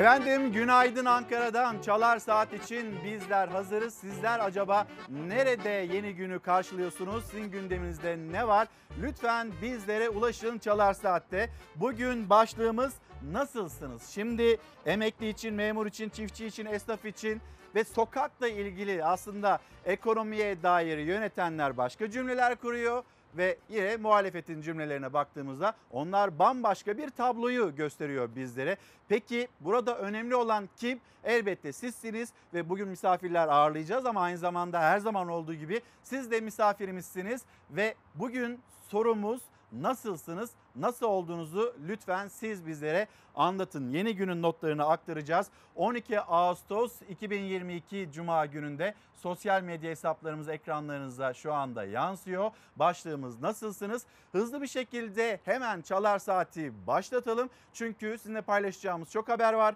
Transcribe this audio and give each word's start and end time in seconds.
Efendim 0.00 0.52
günaydın 0.52 1.04
Ankara'dan 1.04 1.80
Çalar 1.82 2.18
Saat 2.18 2.52
için 2.52 3.04
bizler 3.04 3.48
hazırız. 3.48 3.94
Sizler 3.94 4.38
acaba 4.38 4.86
nerede 5.08 5.68
yeni 5.68 6.14
günü 6.14 6.38
karşılıyorsunuz? 6.38 7.24
Sizin 7.24 7.50
gündeminizde 7.50 8.16
ne 8.16 8.48
var? 8.48 8.68
Lütfen 9.02 9.48
bizlere 9.62 10.08
ulaşın 10.08 10.58
Çalar 10.58 10.94
Saat'te. 10.94 11.50
Bugün 11.76 12.30
başlığımız 12.30 12.94
nasılsınız? 13.32 14.08
Şimdi 14.08 14.58
emekli 14.86 15.28
için, 15.28 15.54
memur 15.54 15.86
için, 15.86 16.08
çiftçi 16.08 16.46
için, 16.46 16.66
esnaf 16.66 17.04
için 17.04 17.40
ve 17.74 17.84
sokakla 17.84 18.48
ilgili 18.48 19.04
aslında 19.04 19.58
ekonomiye 19.84 20.62
dair 20.62 20.98
yönetenler 20.98 21.76
başka 21.76 22.10
cümleler 22.10 22.56
kuruyor 22.56 23.04
ve 23.36 23.58
yine 23.68 23.96
muhalefetin 23.96 24.62
cümlelerine 24.62 25.12
baktığımızda 25.12 25.74
onlar 25.90 26.38
bambaşka 26.38 26.98
bir 26.98 27.10
tabloyu 27.10 27.76
gösteriyor 27.76 28.28
bizlere. 28.36 28.76
Peki 29.08 29.48
burada 29.60 29.98
önemli 29.98 30.34
olan 30.34 30.68
kim? 30.76 31.00
Elbette 31.24 31.72
sizsiniz 31.72 32.32
ve 32.54 32.68
bugün 32.68 32.88
misafirler 32.88 33.48
ağırlayacağız 33.48 34.06
ama 34.06 34.20
aynı 34.20 34.38
zamanda 34.38 34.80
her 34.80 34.98
zaman 34.98 35.28
olduğu 35.28 35.54
gibi 35.54 35.80
siz 36.02 36.30
de 36.30 36.40
misafirimizsiniz 36.40 37.42
ve 37.70 37.94
bugün 38.14 38.60
sorumuz 38.88 39.40
nasılsınız? 39.72 40.50
Nasıl 40.76 41.06
olduğunuzu 41.06 41.74
lütfen 41.88 42.28
siz 42.28 42.66
bizlere 42.66 43.08
anlatın. 43.34 43.90
Yeni 43.90 44.16
günün 44.16 44.42
notlarını 44.42 44.88
aktaracağız. 44.88 45.46
12 45.76 46.20
Ağustos 46.20 46.92
2022 47.08 48.08
Cuma 48.12 48.46
gününde 48.46 48.94
sosyal 49.14 49.62
medya 49.62 49.90
hesaplarımız 49.90 50.48
ekranlarınıza 50.48 51.34
şu 51.34 51.52
anda 51.54 51.84
yansıyor. 51.84 52.50
Başlığımız 52.76 53.40
nasılsınız? 53.40 54.06
Hızlı 54.32 54.62
bir 54.62 54.66
şekilde 54.66 55.40
hemen 55.44 55.82
çalar 55.82 56.18
saati 56.18 56.72
başlatalım. 56.86 57.50
Çünkü 57.72 58.18
sizinle 58.18 58.40
paylaşacağımız 58.40 59.10
çok 59.10 59.28
haber 59.28 59.52
var. 59.52 59.74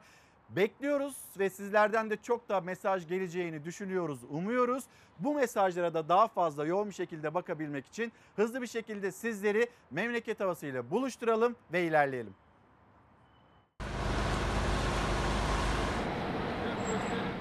Bekliyoruz 0.50 1.16
ve 1.38 1.50
sizlerden 1.50 2.10
de 2.10 2.16
çok 2.16 2.48
da 2.48 2.60
mesaj 2.60 3.08
geleceğini 3.08 3.64
düşünüyoruz, 3.64 4.18
umuyoruz. 4.30 4.84
Bu 5.18 5.34
mesajlara 5.34 5.94
da 5.94 6.08
daha 6.08 6.28
fazla 6.28 6.66
yoğun 6.66 6.88
bir 6.88 6.94
şekilde 6.94 7.34
bakabilmek 7.34 7.86
için 7.86 8.12
hızlı 8.36 8.62
bir 8.62 8.66
şekilde 8.66 9.12
sizleri 9.12 9.68
memleket 9.90 10.40
havasıyla 10.40 10.90
buluşturalım 10.90 11.56
ve 11.72 11.86
ilerleyelim. 11.86 12.34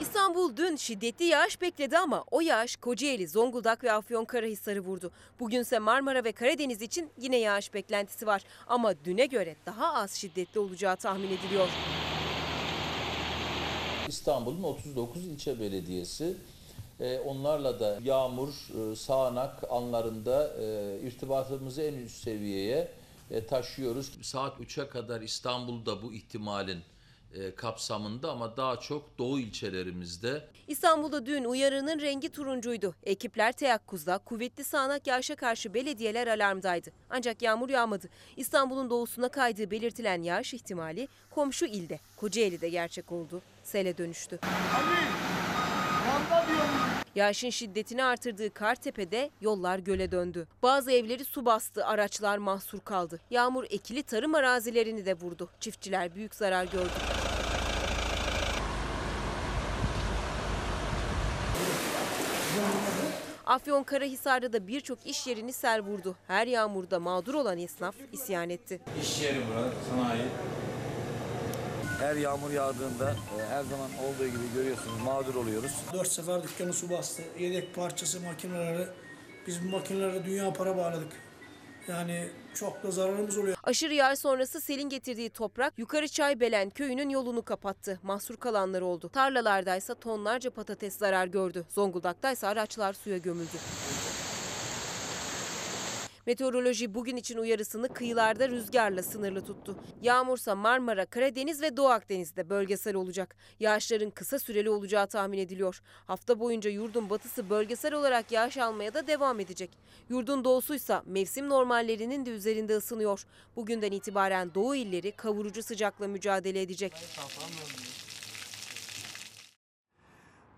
İstanbul 0.01 0.57
dün 0.57 0.75
şiddetli 0.75 1.25
yağış 1.25 1.61
bekledi 1.61 1.97
ama 1.97 2.23
o 2.31 2.41
yağış 2.41 2.75
Kocaeli, 2.75 3.27
Zonguldak 3.27 3.83
ve 3.83 3.91
Afyonkarahisar'ı 3.91 4.79
vurdu. 4.79 5.11
Bugünse 5.39 5.79
Marmara 5.79 6.23
ve 6.23 6.31
Karadeniz 6.31 6.81
için 6.81 7.09
yine 7.17 7.37
yağış 7.37 7.73
beklentisi 7.73 8.27
var. 8.27 8.43
Ama 8.67 9.05
düne 9.05 9.25
göre 9.25 9.55
daha 9.65 9.93
az 9.93 10.11
şiddetli 10.11 10.59
olacağı 10.59 10.95
tahmin 10.95 11.27
ediliyor. 11.27 11.67
İstanbul'un 14.23 14.63
39 14.63 15.25
ilçe 15.25 15.59
belediyesi 15.59 16.37
e, 16.99 17.19
onlarla 17.19 17.79
da 17.79 17.99
yağmur, 18.03 18.49
e, 18.49 18.95
sağanak 18.95 19.63
anlarında 19.69 20.53
e, 20.61 20.99
irtibatımızı 21.07 21.81
en 21.81 21.93
üst 21.93 22.23
seviyeye 22.23 22.91
taşıyoruz. 23.49 24.11
Saat 24.21 24.59
3'e 24.59 24.87
kadar 24.87 25.21
İstanbul'da 25.21 26.01
bu 26.01 26.13
ihtimalin 26.13 26.79
kapsamında 27.55 28.31
ama 28.31 28.57
daha 28.57 28.79
çok 28.79 29.17
doğu 29.17 29.39
ilçelerimizde. 29.39 30.47
İstanbul'da 30.67 31.25
dün 31.25 31.43
uyarının 31.43 32.01
rengi 32.01 32.29
turuncuydu. 32.29 32.95
Ekipler 33.03 33.51
teyakkuzda 33.51 34.17
kuvvetli 34.17 34.63
sağanak 34.63 35.07
yağışa 35.07 35.35
karşı 35.35 35.73
belediyeler 35.73 36.27
alarmdaydı. 36.27 36.89
Ancak 37.09 37.41
yağmur 37.41 37.69
yağmadı. 37.69 38.09
İstanbul'un 38.37 38.89
doğusuna 38.89 39.29
kaydığı 39.29 39.71
belirtilen 39.71 40.23
yağış 40.23 40.53
ihtimali 40.53 41.07
komşu 41.31 41.65
ilde 41.65 41.99
Kocaeli'de 42.17 42.69
gerçek 42.69 43.11
oldu. 43.11 43.41
Sele 43.63 43.97
dönüştü. 43.97 44.39
Yağışın 47.15 47.49
şiddetini 47.49 48.03
artırdığı 48.03 48.53
Kartepe'de 48.53 49.29
yollar 49.41 49.79
göle 49.79 50.11
döndü. 50.11 50.47
Bazı 50.63 50.91
evleri 50.91 51.25
su 51.25 51.45
bastı, 51.45 51.85
araçlar 51.85 52.37
mahsur 52.37 52.79
kaldı. 52.79 53.19
Yağmur 53.29 53.63
ekili 53.69 54.03
tarım 54.03 54.35
arazilerini 54.35 55.05
de 55.05 55.13
vurdu. 55.13 55.49
Çiftçiler 55.59 56.15
büyük 56.15 56.35
zarar 56.35 56.65
gördü. 56.65 56.89
Afyon 63.45 63.83
Karahisar'da 63.83 64.53
da 64.53 64.67
birçok 64.67 65.05
iş 65.05 65.27
yerini 65.27 65.53
sel 65.53 65.81
vurdu. 65.81 66.15
Her 66.27 66.47
yağmurda 66.47 66.99
mağdur 66.99 67.33
olan 67.33 67.57
esnaf 67.57 67.95
isyan 68.11 68.49
etti. 68.49 68.81
İş 69.01 69.21
yeri 69.21 69.41
burası, 69.51 69.75
sanayi. 69.89 70.23
Her 71.99 72.15
yağmur 72.15 72.51
yağdığında 72.51 73.11
e, 73.11 73.45
her 73.49 73.63
zaman 73.63 73.89
olduğu 74.05 74.27
gibi 74.27 74.53
görüyorsunuz 74.55 75.01
mağdur 75.05 75.35
oluyoruz. 75.35 75.71
Dört 75.93 76.07
sefer 76.07 76.43
dükkanı 76.43 76.73
su 76.73 76.89
bastı. 76.89 77.21
Yedek 77.39 77.75
parçası 77.75 78.21
makineleri. 78.21 78.87
Biz 79.47 79.63
bu 79.63 79.69
makinelere 79.69 80.25
dünya 80.25 80.53
para 80.53 80.77
bağladık. 80.77 81.11
Yani 81.87 82.29
çok 82.53 82.83
da 82.83 82.91
zararımız 82.91 83.37
oluyor. 83.37 83.57
Aşırı 83.63 83.93
yağış 83.93 84.19
sonrası 84.19 84.61
selin 84.61 84.89
getirdiği 84.89 85.29
toprak 85.29 85.73
Yukarı 85.77 86.07
Çaybelen 86.07 86.69
köyünün 86.69 87.09
yolunu 87.09 87.41
kapattı. 87.41 87.99
Mahsur 88.03 88.37
kalanlar 88.37 88.81
oldu. 88.81 89.09
Tarlalardaysa 89.09 89.95
tonlarca 89.95 90.49
patates 90.49 90.97
zarar 90.97 91.27
gördü. 91.27 91.65
Zonguldak'taysa 91.69 92.47
araçlar 92.47 92.93
suya 92.93 93.17
gömüldü. 93.17 93.57
Meteoroloji 96.25 96.93
bugün 96.93 97.17
için 97.17 97.37
uyarısını 97.37 97.93
kıyılarda 97.93 98.49
rüzgarla 98.49 99.03
sınırlı 99.03 99.45
tuttu. 99.45 99.75
Yağmursa 100.01 100.55
Marmara, 100.55 101.05
Karadeniz 101.05 101.61
ve 101.61 101.77
Doğu 101.77 101.87
Akdeniz'de 101.87 102.49
bölgesel 102.49 102.95
olacak. 102.95 103.35
Yağışların 103.59 104.09
kısa 104.09 104.39
süreli 104.39 104.69
olacağı 104.69 105.07
tahmin 105.07 105.37
ediliyor. 105.37 105.81
Hafta 106.07 106.39
boyunca 106.39 106.69
yurdun 106.69 107.09
batısı 107.09 107.49
bölgesel 107.49 107.93
olarak 107.93 108.31
yağış 108.31 108.57
almaya 108.57 108.93
da 108.93 109.07
devam 109.07 109.39
edecek. 109.39 109.69
Yurdun 110.09 110.43
doğusuysa 110.43 111.03
mevsim 111.05 111.49
normallerinin 111.49 112.25
de 112.25 112.29
üzerinde 112.29 112.75
ısınıyor. 112.75 113.25
Bugünden 113.55 113.91
itibaren 113.91 114.53
doğu 114.53 114.75
illeri 114.75 115.11
kavurucu 115.11 115.63
sıcakla 115.63 116.07
mücadele 116.07 116.61
edecek. 116.61 116.93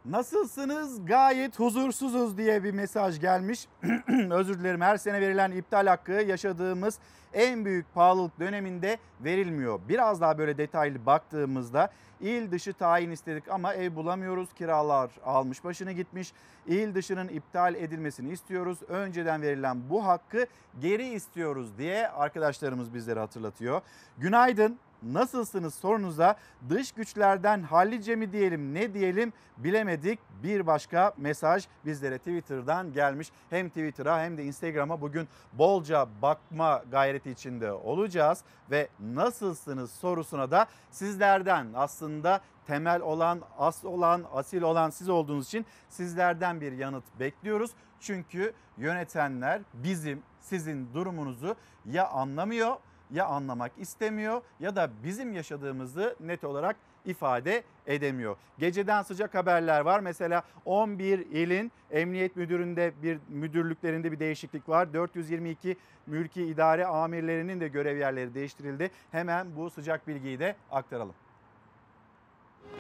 Nasılsınız? 0.10 1.06
Gayet 1.06 1.60
huzursuzuz 1.60 2.38
diye 2.38 2.64
bir 2.64 2.72
mesaj 2.72 3.20
gelmiş. 3.20 3.68
Özür 4.32 4.60
dilerim 4.60 4.82
her 4.82 4.98
sene 4.98 5.22
verilen 5.22 5.52
iptal 5.52 5.88
hakkı 5.88 6.12
yaşadığımız 6.12 7.00
en 7.34 7.66
büyük 7.66 7.94
pahalılık 7.94 8.40
döneminde 8.40 8.98
verilmiyor. 9.24 9.80
Biraz 9.90 10.22
daha 10.22 10.38
böyle 10.38 10.58
detaylı 10.58 11.06
baktığımızda 11.06 11.90
il 12.22 12.52
dışı 12.52 12.74
tayin 12.74 13.12
istedik 13.12 13.50
ama 13.50 13.74
ev 13.74 13.96
bulamıyoruz. 13.96 14.54
Kiralar 14.54 15.12
almış 15.26 15.64
başını 15.64 15.92
gitmiş. 15.92 16.34
İl 16.68 16.96
dışının 16.96 17.28
iptal 17.28 17.76
edilmesini 17.76 18.32
istiyoruz. 18.32 18.78
Önceden 18.88 19.42
verilen 19.42 19.90
bu 19.90 20.06
hakkı 20.06 20.46
geri 20.82 21.08
istiyoruz 21.08 21.78
diye 21.78 22.08
arkadaşlarımız 22.08 22.94
bizlere 22.94 23.20
hatırlatıyor. 23.20 23.82
Günaydın 24.18 24.80
nasılsınız 25.14 25.74
sorunuza 25.74 26.36
dış 26.70 26.92
güçlerden 26.92 27.64
hallice 27.64 28.16
mi 28.16 28.32
diyelim 28.32 28.74
ne 28.74 28.94
diyelim 28.94 29.34
bilemedik. 29.58 30.20
Bir 30.44 30.68
başka 30.68 31.14
mesaj 31.18 31.68
bizlere 31.86 32.18
Twitter'dan 32.18 32.94
gelmiş. 32.94 33.32
Hem 33.50 33.70
Twitter'a 33.70 34.24
hem 34.24 34.38
de 34.38 34.44
Instagram'a 34.44 35.02
bugün 35.02 35.28
bolca 35.54 36.08
bakma 36.22 36.84
gayreti 36.92 37.32
içinde 37.32 37.72
olacağız. 37.72 38.44
Ve 38.72 38.88
nasılsınız 39.00 39.92
sorusuna 39.92 40.52
da 40.52 40.68
sizlerden 40.92 41.68
aslında 41.76 42.42
temel 42.68 43.02
olan, 43.02 43.42
as 43.58 43.86
olan, 43.86 44.24
asil 44.34 44.62
olan 44.62 44.90
siz 44.90 45.10
olduğunuz 45.10 45.48
için 45.48 45.66
sizlerden 45.90 46.62
bir 46.62 46.72
yanıt 46.72 47.04
bekliyoruz. 47.20 47.72
Çünkü 48.00 48.54
yönetenler 48.78 49.62
bizim 49.74 50.24
sizin 50.42 50.94
durumunuzu 50.94 51.56
ya 51.86 52.08
anlamıyor 52.08 52.76
ya 53.12 53.26
anlamak 53.26 53.72
istemiyor 53.78 54.42
ya 54.60 54.76
da 54.76 54.90
bizim 55.04 55.34
yaşadığımızı 55.34 56.16
net 56.20 56.44
olarak 56.44 56.76
ifade 57.06 57.64
edemiyor. 57.88 58.38
Geceden 58.60 59.02
sıcak 59.02 59.36
haberler 59.36 59.82
var. 59.82 60.00
Mesela 60.00 60.44
11 60.66 61.20
ilin 61.20 61.72
emniyet 61.92 62.36
müdüründe 62.36 62.94
bir 63.04 63.20
müdürlüklerinde 63.30 64.12
bir 64.12 64.20
değişiklik 64.20 64.70
var. 64.70 64.94
422 64.94 65.78
mülki 66.08 66.44
idare 66.44 66.86
amirlerinin 66.86 67.60
de 67.60 67.68
görev 67.68 67.98
yerleri 67.98 68.34
değiştirildi. 68.34 68.92
Hemen 69.12 69.56
bu 69.56 69.70
sıcak 69.70 70.08
bilgiyi 70.08 70.40
de 70.40 70.56
aktaralım. 70.72 71.16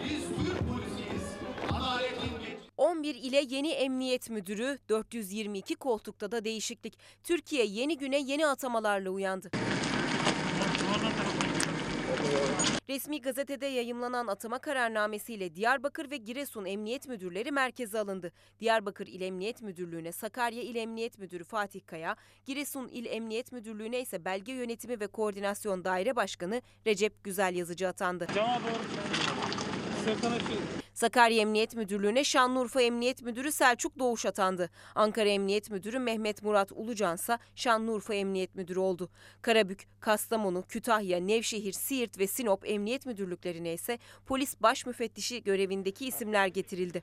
Biz 0.03 0.27
Türk 0.27 0.59
polisiyiz. 0.69 1.35
Adaletin 1.71 2.35
11 2.77 3.15
ile 3.15 3.41
yeni 3.47 3.69
emniyet 3.71 4.29
müdürü, 4.29 4.79
422 4.89 5.75
koltukta 5.75 6.31
da 6.31 6.45
değişiklik. 6.45 6.97
Türkiye 7.23 7.65
yeni 7.65 7.97
güne 7.97 8.19
yeni 8.19 8.47
atamalarla 8.47 9.09
uyandı. 9.09 9.49
Resmi 12.89 13.21
gazetede 13.21 13.65
yayımlanan 13.65 14.27
atama 14.27 14.59
kararnamesiyle 14.59 15.55
Diyarbakır 15.55 16.11
ve 16.11 16.17
Giresun 16.17 16.65
Emniyet 16.65 17.07
Müdürleri 17.07 17.51
merkeze 17.51 17.99
alındı. 17.99 18.31
Diyarbakır 18.59 19.07
İl 19.07 19.21
Emniyet 19.21 19.61
Müdürlüğü'ne 19.61 20.11
Sakarya 20.11 20.61
İl 20.61 20.75
Emniyet 20.75 21.19
Müdürü 21.19 21.43
Fatih 21.43 21.81
Kaya, 21.85 22.15
Giresun 22.45 22.87
İl 22.87 23.05
Emniyet 23.05 23.51
Müdürlüğü'ne 23.51 24.01
ise 24.01 24.25
Belge 24.25 24.51
Yönetimi 24.51 24.99
ve 24.99 25.07
Koordinasyon 25.07 25.83
Daire 25.83 26.15
Başkanı 26.15 26.61
Recep 26.87 27.23
Güzel 27.23 27.55
Yazıcı 27.55 27.87
atandı. 27.87 28.27
Cama 28.35 28.59
doğru. 28.59 28.75
Sakarya 30.95 31.41
Emniyet 31.41 31.75
Müdürlüğü'ne 31.75 32.23
Şanlıurfa 32.23 32.81
Emniyet 32.81 33.21
Müdürü 33.21 33.51
Selçuk 33.51 33.99
Doğuş 33.99 34.25
atandı. 34.25 34.69
Ankara 34.95 35.29
Emniyet 35.29 35.69
Müdürü 35.71 35.99
Mehmet 35.99 36.43
Murat 36.43 36.71
Ulucan 36.71 37.15
ise 37.15 37.37
Şanlıurfa 37.55 38.13
Emniyet 38.13 38.55
Müdürü 38.55 38.79
oldu. 38.79 39.09
Karabük, 39.41 39.87
Kastamonu, 39.99 40.63
Kütahya, 40.69 41.19
Nevşehir, 41.19 41.73
Siirt 41.73 42.19
ve 42.19 42.27
Sinop 42.27 42.69
Emniyet 42.69 43.05
Müdürlüklerine 43.05 43.73
ise 43.73 43.99
polis 44.25 44.61
baş 44.61 44.85
müfettişi 44.85 45.43
görevindeki 45.43 46.07
isimler 46.07 46.47
getirildi. 46.47 47.01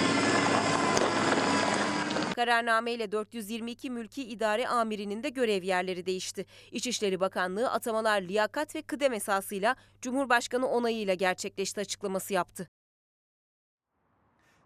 Kararnameyle 2.37 3.13
422 3.13 3.91
mülki 3.91 4.23
idare 4.23 4.69
amirinin 4.69 5.23
de 5.23 5.29
görev 5.29 5.63
yerleri 5.63 6.07
değişti. 6.07 6.47
İçişleri 6.71 7.21
Bakanlığı 7.21 7.71
atamalar 7.71 8.23
liyakat 8.23 8.75
ve 8.75 8.83
kıdem 8.83 9.13
esasıyla 9.13 9.77
Cumhurbaşkanı 10.03 10.67
onayıyla 10.67 11.15
gerçekleşti 11.15 11.81
açıklaması 11.81 12.35
yaptı. 12.35 12.69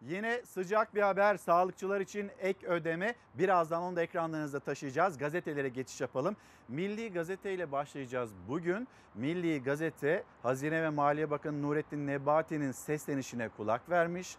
Yine 0.08 0.42
sıcak 0.44 0.94
bir 0.94 1.02
haber 1.02 1.36
sağlıkçılar 1.36 2.00
için 2.00 2.30
ek 2.38 2.66
ödeme. 2.66 3.14
Birazdan 3.34 3.82
onu 3.82 3.96
da 3.96 4.02
ekranlarınızda 4.02 4.60
taşıyacağız. 4.60 5.18
Gazetelere 5.18 5.68
geçiş 5.68 6.00
yapalım. 6.00 6.36
Milli 6.68 7.12
Gazete 7.12 7.54
ile 7.54 7.72
başlayacağız 7.72 8.30
bugün. 8.48 8.88
Milli 9.14 9.62
Gazete 9.62 10.24
Hazine 10.42 10.82
ve 10.82 10.88
Maliye 10.88 11.30
Bakanı 11.30 11.62
Nurettin 11.62 12.06
Nebati'nin 12.06 12.72
seslenişine 12.72 13.48
kulak 13.48 13.90
vermiş. 13.90 14.36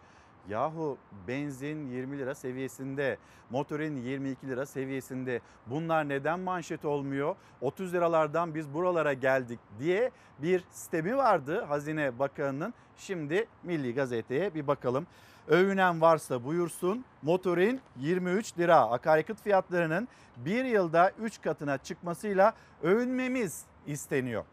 Yahu 0.50 0.98
benzin 1.28 1.88
20 1.88 2.18
lira 2.18 2.36
seviyesinde, 2.36 3.18
motorin 3.50 3.98
22 3.98 4.48
lira 4.48 4.66
seviyesinde. 4.66 5.42
Bunlar 5.66 6.10
neden 6.10 6.40
manşet 6.40 6.86
olmuyor? 6.86 7.36
30 7.62 7.94
liralardan 7.94 8.56
biz 8.56 8.74
buralara 8.74 9.14
geldik 9.14 9.60
diye 9.80 10.12
bir 10.40 10.64
sistemi 10.72 11.18
vardı 11.18 11.62
Hazine 11.62 12.20
Bakanı'nın. 12.20 12.74
Şimdi 12.98 13.48
Milli 13.64 13.94
Gazete'ye 13.94 14.54
bir 14.54 14.68
bakalım. 14.68 15.08
Övünen 15.48 16.02
varsa 16.02 16.44
buyursun. 16.44 17.06
Motorin 17.22 17.82
23 18.00 18.58
lira. 18.58 18.78
Akaryakıt 18.78 19.42
fiyatlarının 19.44 20.08
bir 20.38 20.66
yılda 20.66 21.12
3 21.22 21.42
katına 21.42 21.78
çıkmasıyla 21.78 22.54
övünmemiz 22.84 23.64
isteniyor. 23.88 24.44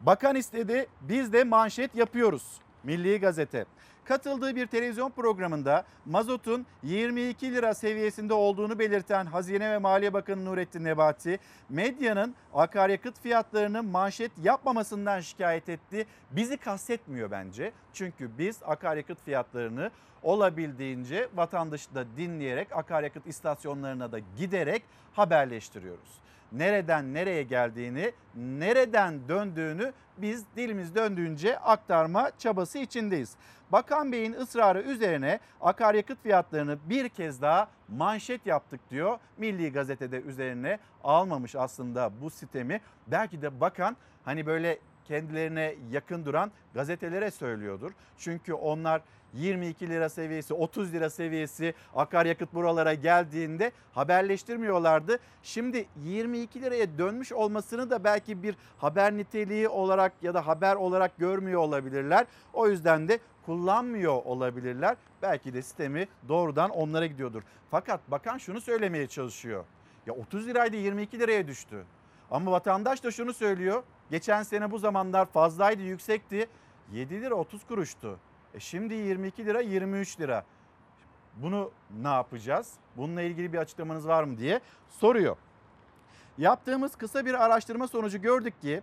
Bakan 0.00 0.36
istedi 0.36 0.86
biz 1.00 1.32
de 1.32 1.44
manşet 1.44 1.94
yapıyoruz. 1.94 2.60
Milli 2.84 3.20
Gazete. 3.20 3.64
Katıldığı 4.04 4.56
bir 4.56 4.66
televizyon 4.66 5.10
programında 5.10 5.84
mazotun 6.06 6.66
22 6.82 7.52
lira 7.52 7.74
seviyesinde 7.74 8.34
olduğunu 8.34 8.78
belirten 8.78 9.26
Hazine 9.26 9.70
ve 9.70 9.78
Maliye 9.78 10.12
Bakanı 10.12 10.44
Nurettin 10.44 10.84
Nebati, 10.84 11.38
medyanın 11.68 12.34
akaryakıt 12.54 13.20
fiyatlarını 13.20 13.82
manşet 13.82 14.32
yapmamasından 14.42 15.20
şikayet 15.20 15.68
etti. 15.68 16.06
Bizi 16.30 16.56
kastetmiyor 16.56 17.30
bence. 17.30 17.72
Çünkü 17.92 18.38
biz 18.38 18.60
akaryakıt 18.62 19.24
fiyatlarını 19.24 19.90
olabildiğince 20.22 21.28
vatandaşı 21.34 21.94
da 21.94 22.04
dinleyerek 22.16 22.68
akaryakıt 22.72 23.26
istasyonlarına 23.26 24.12
da 24.12 24.18
giderek 24.18 24.82
haberleştiriyoruz. 25.12 26.23
Nereden 26.56 27.14
nereye 27.14 27.42
geldiğini, 27.42 28.12
nereden 28.34 29.28
döndüğünü 29.28 29.92
biz 30.18 30.44
dilimiz 30.56 30.94
döndüğünce 30.94 31.58
aktarma 31.58 32.30
çabası 32.38 32.78
içindeyiz. 32.78 33.36
Bakan 33.72 34.12
Bey'in 34.12 34.32
ısrarı 34.32 34.82
üzerine 34.82 35.40
akaryakıt 35.60 36.22
fiyatlarını 36.22 36.78
bir 36.88 37.08
kez 37.08 37.42
daha 37.42 37.68
manşet 37.88 38.46
yaptık 38.46 38.80
diyor. 38.90 39.18
Milli 39.38 39.72
Gazete'de 39.72 40.20
üzerine 40.20 40.78
almamış 41.04 41.56
aslında 41.56 42.10
bu 42.22 42.30
sistemi. 42.30 42.80
Belki 43.06 43.42
de 43.42 43.60
bakan 43.60 43.96
hani 44.24 44.46
böyle 44.46 44.78
kendilerine 45.04 45.74
yakın 45.90 46.26
duran 46.26 46.52
gazetelere 46.74 47.30
söylüyordur. 47.30 47.92
Çünkü 48.18 48.52
onlar 48.52 49.02
22 49.34 49.88
lira 49.88 50.08
seviyesi, 50.08 50.54
30 50.54 50.92
lira 50.92 51.10
seviyesi 51.10 51.74
akaryakıt 51.94 52.54
buralara 52.54 52.94
geldiğinde 52.94 53.72
haberleştirmiyorlardı. 53.92 55.18
Şimdi 55.42 55.86
22 56.04 56.62
liraya 56.62 56.98
dönmüş 56.98 57.32
olmasını 57.32 57.90
da 57.90 58.04
belki 58.04 58.42
bir 58.42 58.56
haber 58.78 59.16
niteliği 59.16 59.68
olarak 59.68 60.12
ya 60.22 60.34
da 60.34 60.46
haber 60.46 60.76
olarak 60.76 61.18
görmüyor 61.18 61.60
olabilirler. 61.60 62.26
O 62.52 62.68
yüzden 62.68 63.08
de 63.08 63.18
kullanmıyor 63.46 64.22
olabilirler. 64.24 64.96
Belki 65.22 65.54
de 65.54 65.62
sistemi 65.62 66.08
doğrudan 66.28 66.70
onlara 66.70 67.06
gidiyordur. 67.06 67.42
Fakat 67.70 68.00
bakan 68.10 68.38
şunu 68.38 68.60
söylemeye 68.60 69.06
çalışıyor. 69.06 69.64
Ya 70.06 70.14
30 70.14 70.46
liraydı 70.46 70.76
22 70.76 71.18
liraya 71.18 71.46
düştü. 71.46 71.84
Ama 72.30 72.52
vatandaş 72.52 73.04
da 73.04 73.10
şunu 73.10 73.32
söylüyor. 73.34 73.82
Geçen 74.10 74.42
sene 74.42 74.70
bu 74.70 74.78
zamanlar 74.78 75.26
fazlaydı, 75.26 75.82
yüksekti. 75.82 76.48
7 76.92 77.20
lira 77.20 77.34
30 77.34 77.64
kuruştu. 77.64 78.18
E 78.54 78.60
şimdi 78.60 78.94
22 78.94 79.46
lira 79.46 79.60
23 79.60 80.20
lira. 80.20 80.44
Bunu 81.36 81.70
ne 82.02 82.08
yapacağız? 82.08 82.72
Bununla 82.96 83.22
ilgili 83.22 83.52
bir 83.52 83.58
açıklamanız 83.58 84.08
var 84.08 84.24
mı 84.24 84.38
diye 84.38 84.60
soruyor. 84.88 85.36
Yaptığımız 86.38 86.96
kısa 86.96 87.26
bir 87.26 87.44
araştırma 87.44 87.88
sonucu 87.88 88.22
gördük 88.22 88.60
ki 88.60 88.82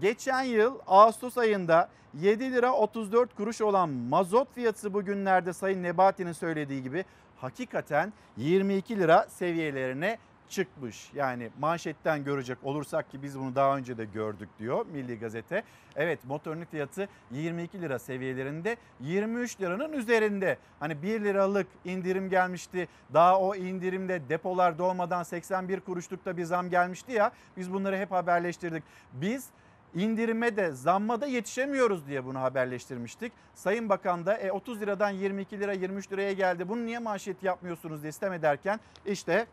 geçen 0.00 0.42
yıl 0.42 0.78
Ağustos 0.86 1.38
ayında 1.38 1.88
7 2.14 2.52
lira 2.52 2.72
34 2.72 3.34
kuruş 3.34 3.60
olan 3.60 3.88
mazot 3.88 4.54
fiyatı 4.54 4.94
bugünlerde 4.94 5.52
Sayın 5.52 5.82
Nebati'nin 5.82 6.32
söylediği 6.32 6.82
gibi 6.82 7.04
hakikaten 7.36 8.12
22 8.36 8.98
lira 8.98 9.26
seviyelerine 9.28 10.18
çıkmış. 10.48 11.10
Yani 11.14 11.50
manşetten 11.60 12.24
görecek 12.24 12.58
olursak 12.62 13.10
ki 13.10 13.22
biz 13.22 13.38
bunu 13.38 13.54
daha 13.54 13.76
önce 13.76 13.98
de 13.98 14.04
gördük 14.04 14.48
diyor 14.58 14.86
Milli 14.92 15.18
Gazete. 15.18 15.62
Evet 15.96 16.24
motorun 16.24 16.64
fiyatı 16.64 17.08
22 17.30 17.80
lira 17.80 17.98
seviyelerinde 17.98 18.76
23 19.00 19.60
liranın 19.60 19.92
üzerinde. 19.92 20.58
Hani 20.80 21.02
1 21.02 21.20
liralık 21.20 21.66
indirim 21.84 22.30
gelmişti. 22.30 22.88
Daha 23.12 23.40
o 23.40 23.54
indirimde 23.54 24.28
depolar 24.28 24.78
dolmadan 24.78 25.22
81 25.22 25.80
kuruşlukta 25.80 26.36
bir 26.36 26.44
zam 26.44 26.70
gelmişti 26.70 27.12
ya. 27.12 27.32
Biz 27.56 27.72
bunları 27.72 27.96
hep 27.96 28.10
haberleştirdik. 28.10 28.82
Biz 29.12 29.48
indirime 29.94 30.56
de 30.56 30.72
zamma 30.72 31.20
da 31.20 31.26
yetişemiyoruz 31.26 32.06
diye 32.06 32.24
bunu 32.24 32.40
haberleştirmiştik. 32.40 33.32
Sayın 33.54 33.88
Bakan 33.88 34.26
da 34.26 34.36
e, 34.38 34.52
30 34.52 34.80
liradan 34.80 35.10
22 35.10 35.60
lira 35.60 35.72
23 35.72 36.12
liraya 36.12 36.32
geldi. 36.32 36.68
Bunu 36.68 36.86
niye 36.86 36.98
manşet 36.98 37.42
yapmıyorsunuz 37.42 38.02
diye 38.02 38.10
istem 38.10 38.32
ederken 38.32 38.80
işte 39.06 39.46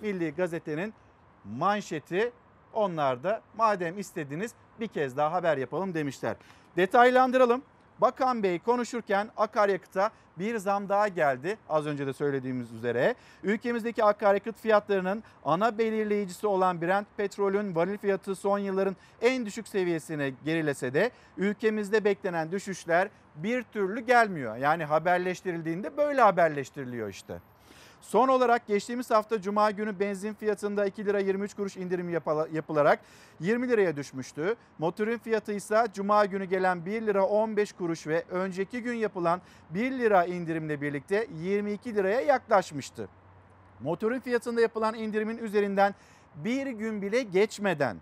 Milli 0.00 0.34
Gazete'nin 0.34 0.94
manşeti 1.44 2.32
onlar 2.72 3.22
da 3.22 3.40
madem 3.56 3.98
istediniz 3.98 4.52
bir 4.80 4.88
kez 4.88 5.16
daha 5.16 5.32
haber 5.32 5.56
yapalım 5.56 5.94
demişler. 5.94 6.36
Detaylandıralım. 6.76 7.62
Bakan 7.98 8.42
Bey 8.42 8.58
konuşurken 8.58 9.30
akaryakıta 9.36 10.10
bir 10.38 10.56
zam 10.56 10.88
daha 10.88 11.08
geldi. 11.08 11.58
Az 11.68 11.86
önce 11.86 12.06
de 12.06 12.12
söylediğimiz 12.12 12.72
üzere. 12.72 13.14
Ülkemizdeki 13.42 14.04
akaryakıt 14.04 14.56
fiyatlarının 14.60 15.22
ana 15.44 15.78
belirleyicisi 15.78 16.46
olan 16.46 16.80
Brent 16.80 17.06
petrolün 17.16 17.74
varil 17.74 17.98
fiyatı 17.98 18.34
son 18.34 18.58
yılların 18.58 18.96
en 19.22 19.46
düşük 19.46 19.68
seviyesine 19.68 20.32
gerilese 20.44 20.94
de 20.94 21.10
ülkemizde 21.36 22.04
beklenen 22.04 22.52
düşüşler 22.52 23.08
bir 23.36 23.62
türlü 23.62 24.00
gelmiyor. 24.00 24.56
Yani 24.56 24.84
haberleştirildiğinde 24.84 25.96
böyle 25.96 26.20
haberleştiriliyor 26.20 27.08
işte. 27.08 27.40
Son 28.08 28.28
olarak 28.28 28.66
geçtiğimiz 28.66 29.10
hafta 29.10 29.42
Cuma 29.42 29.70
günü 29.70 30.00
benzin 30.00 30.34
fiyatında 30.34 30.86
2 30.86 31.06
lira 31.06 31.18
23 31.18 31.54
kuruş 31.54 31.76
indirim 31.76 32.08
yapılarak 32.52 33.00
20 33.40 33.68
liraya 33.68 33.96
düşmüştü. 33.96 34.54
Motorun 34.78 35.18
fiyatı 35.18 35.52
ise 35.52 35.86
Cuma 35.94 36.24
günü 36.24 36.44
gelen 36.44 36.86
1 36.86 37.02
lira 37.02 37.26
15 37.26 37.72
kuruş 37.72 38.06
ve 38.06 38.24
önceki 38.30 38.82
gün 38.82 38.94
yapılan 38.94 39.40
1 39.70 39.90
lira 39.92 40.24
indirimle 40.24 40.80
birlikte 40.80 41.26
22 41.42 41.94
liraya 41.94 42.20
yaklaşmıştı. 42.20 43.08
Motorun 43.80 44.20
fiyatında 44.20 44.60
yapılan 44.60 44.94
indirimin 44.94 45.38
üzerinden 45.38 45.94
bir 46.34 46.66
gün 46.66 47.02
bile 47.02 47.22
geçmeden 47.22 47.96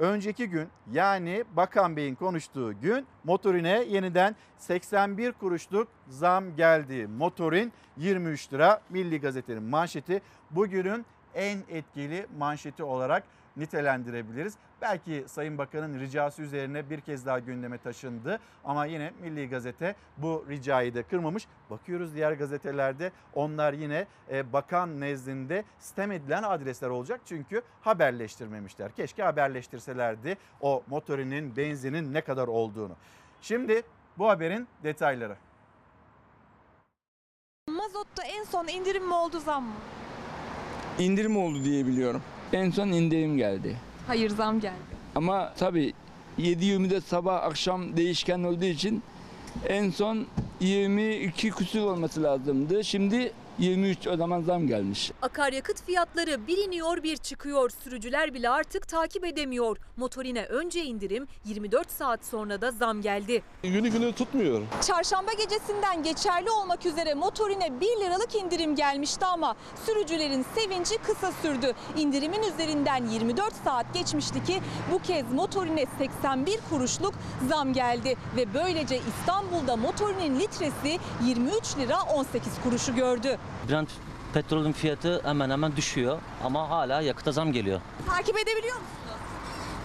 önceki 0.00 0.48
gün 0.48 0.68
yani 0.92 1.44
Bakan 1.56 1.96
Bey'in 1.96 2.14
konuştuğu 2.14 2.80
gün 2.80 3.06
motorine 3.24 3.84
yeniden 3.88 4.36
81 4.58 5.32
kuruşluk 5.32 5.88
zam 6.08 6.56
geldi. 6.56 7.06
Motorin 7.18 7.72
23 7.96 8.52
lira 8.52 8.80
Milli 8.90 9.20
Gazete'nin 9.20 9.62
manşeti 9.62 10.22
bugünün 10.50 11.06
en 11.34 11.58
etkili 11.68 12.26
manşeti 12.38 12.82
olarak 12.82 13.24
nitelendirebiliriz. 13.60 14.54
Belki 14.82 15.24
Sayın 15.26 15.58
Bakan'ın 15.58 16.00
ricası 16.00 16.42
üzerine 16.42 16.90
bir 16.90 17.00
kez 17.00 17.26
daha 17.26 17.38
gündeme 17.38 17.78
taşındı 17.78 18.40
ama 18.64 18.84
yine 18.86 19.12
Milli 19.22 19.48
Gazete 19.48 19.94
bu 20.16 20.44
ricayı 20.48 20.94
da 20.94 21.02
kırmamış. 21.02 21.46
Bakıyoruz 21.70 22.14
diğer 22.14 22.32
gazetelerde 22.32 23.12
onlar 23.34 23.72
yine 23.72 24.06
e, 24.30 24.52
bakan 24.52 25.00
nezdinde 25.00 25.64
sistem 25.78 26.12
edilen 26.12 26.42
adresler 26.42 26.88
olacak 26.88 27.20
çünkü 27.26 27.62
haberleştirmemişler. 27.80 28.92
Keşke 28.92 29.22
haberleştirselerdi 29.22 30.36
o 30.60 30.82
motorinin 30.86 31.56
benzinin 31.56 32.14
ne 32.14 32.20
kadar 32.20 32.48
olduğunu. 32.48 32.96
Şimdi 33.42 33.82
bu 34.18 34.28
haberin 34.28 34.68
detayları. 34.84 35.36
Mazotta 37.68 38.22
en 38.22 38.44
son 38.44 38.66
indirim 38.66 39.06
mi 39.06 39.14
oldu 39.14 39.40
zam 39.40 39.64
mı? 39.64 39.74
indirim 40.98 41.36
oldu 41.36 41.64
diye 41.64 41.86
biliyorum. 41.86 42.22
En 42.52 42.70
son 42.70 42.88
indirim 42.88 43.36
geldi. 43.36 43.76
Hayır 44.06 44.30
zam 44.30 44.60
geldi. 44.60 44.74
Ama 45.14 45.52
tabii 45.58 45.92
7-24 46.38 47.00
sabah 47.00 47.42
akşam 47.42 47.96
değişken 47.96 48.42
olduğu 48.42 48.64
için 48.64 49.02
en 49.68 49.90
son 49.90 50.26
22 50.60 51.50
küsur 51.50 51.80
olması 51.80 52.22
lazımdı. 52.22 52.84
Şimdi 52.84 53.32
23 53.60 54.06
o 54.06 54.16
zaman 54.16 54.42
zam 54.42 54.66
gelmiş. 54.66 55.12
Akaryakıt 55.22 55.82
fiyatları 55.82 56.46
bir 56.46 56.58
iniyor 56.58 57.02
bir 57.02 57.16
çıkıyor. 57.16 57.70
Sürücüler 57.84 58.34
bile 58.34 58.50
artık 58.50 58.88
takip 58.88 59.24
edemiyor. 59.24 59.76
Motorine 59.96 60.44
önce 60.44 60.84
indirim 60.84 61.26
24 61.44 61.90
saat 61.90 62.24
sonra 62.24 62.60
da 62.60 62.70
zam 62.70 63.02
geldi. 63.02 63.42
Günü 63.62 63.88
günü 63.88 64.12
tutmuyor. 64.12 64.62
Çarşamba 64.86 65.32
gecesinden 65.32 66.02
geçerli 66.02 66.50
olmak 66.50 66.86
üzere 66.86 67.14
motorine 67.14 67.80
1 67.80 67.86
liralık 67.86 68.34
indirim 68.34 68.74
gelmişti 68.74 69.24
ama 69.24 69.56
sürücülerin 69.86 70.44
sevinci 70.54 70.98
kısa 70.98 71.32
sürdü. 71.32 71.72
İndirimin 71.96 72.42
üzerinden 72.42 73.06
24 73.06 73.54
saat 73.64 73.94
geçmişti 73.94 74.44
ki 74.44 74.60
bu 74.92 74.98
kez 74.98 75.32
motorine 75.32 75.86
81 75.98 76.60
kuruşluk 76.70 77.14
zam 77.48 77.72
geldi 77.72 78.16
ve 78.36 78.54
böylece 78.54 79.00
İstanbul'da 79.08 79.76
motorinin 79.76 80.40
litresi 80.40 80.98
23 81.24 81.76
lira 81.78 82.02
18 82.02 82.52
kuruşu 82.64 82.94
gördü. 82.94 83.38
Brent 83.68 83.88
petrolün 84.34 84.72
fiyatı 84.72 85.22
hemen 85.24 85.50
hemen 85.50 85.76
düşüyor 85.76 86.18
ama 86.44 86.68
hala 86.70 87.00
yakıta 87.00 87.32
zam 87.32 87.52
geliyor. 87.52 87.80
Takip 88.08 88.36
edebiliyor 88.38 88.74
musunuz? 88.76 89.18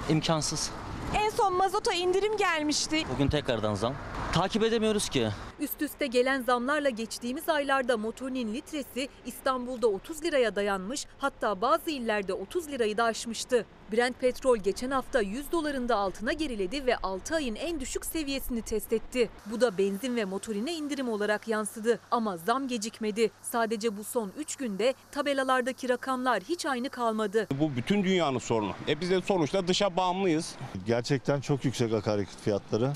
İmkansız. 0.09 0.71
En 1.15 1.29
son 1.29 1.53
mazota 1.57 1.93
indirim 1.93 2.37
gelmişti. 2.37 3.03
Bugün 3.13 3.27
tekrardan 3.27 3.75
zam. 3.75 3.93
Takip 4.33 4.63
edemiyoruz 4.63 5.09
ki. 5.09 5.29
Üst 5.59 5.81
üste 5.81 6.07
gelen 6.07 6.41
zamlarla 6.41 6.89
geçtiğimiz 6.89 7.49
aylarda 7.49 7.97
motorinin 7.97 8.53
litresi 8.53 9.09
İstanbul'da 9.25 9.87
30 9.87 10.23
liraya 10.23 10.55
dayanmış 10.55 11.05
hatta 11.17 11.61
bazı 11.61 11.89
illerde 11.91 12.33
30 12.33 12.67
lirayı 12.71 12.97
da 12.97 13.03
aşmıştı. 13.03 13.65
Brent 13.91 14.19
petrol 14.19 14.57
geçen 14.57 14.91
hafta 14.91 15.21
100 15.21 15.51
doların 15.51 15.89
da 15.89 15.95
altına 15.95 16.33
geriledi 16.33 16.85
ve 16.85 16.97
6 16.97 17.35
ayın 17.35 17.55
en 17.55 17.79
düşük 17.79 18.05
seviyesini 18.05 18.61
test 18.61 18.93
etti. 18.93 19.29
Bu 19.45 19.61
da 19.61 19.77
benzin 19.77 20.15
ve 20.15 20.25
motorine 20.25 20.73
indirim 20.73 21.09
olarak 21.09 21.47
yansıdı 21.47 21.99
ama 22.11 22.37
zam 22.37 22.67
gecikmedi. 22.67 23.31
Sadece 23.41 23.97
bu 23.97 24.03
son 24.03 24.31
3 24.37 24.55
günde 24.55 24.93
tabelalardaki 25.11 25.89
rakamlar 25.89 26.43
hiç 26.43 26.65
aynı 26.65 26.89
kalmadı. 26.89 27.47
Bu 27.59 27.75
bütün 27.75 28.03
dünyanın 28.03 28.39
sorunu. 28.39 28.71
E 28.87 29.01
biz 29.01 29.09
de 29.11 29.21
sonuçta 29.21 29.67
dışa 29.67 29.97
bağımlıyız. 29.97 30.55
Gerçekten 30.85 31.41
çok 31.41 31.65
yüksek 31.65 31.93
akaryakıt 31.93 32.41
fiyatları. 32.41 32.93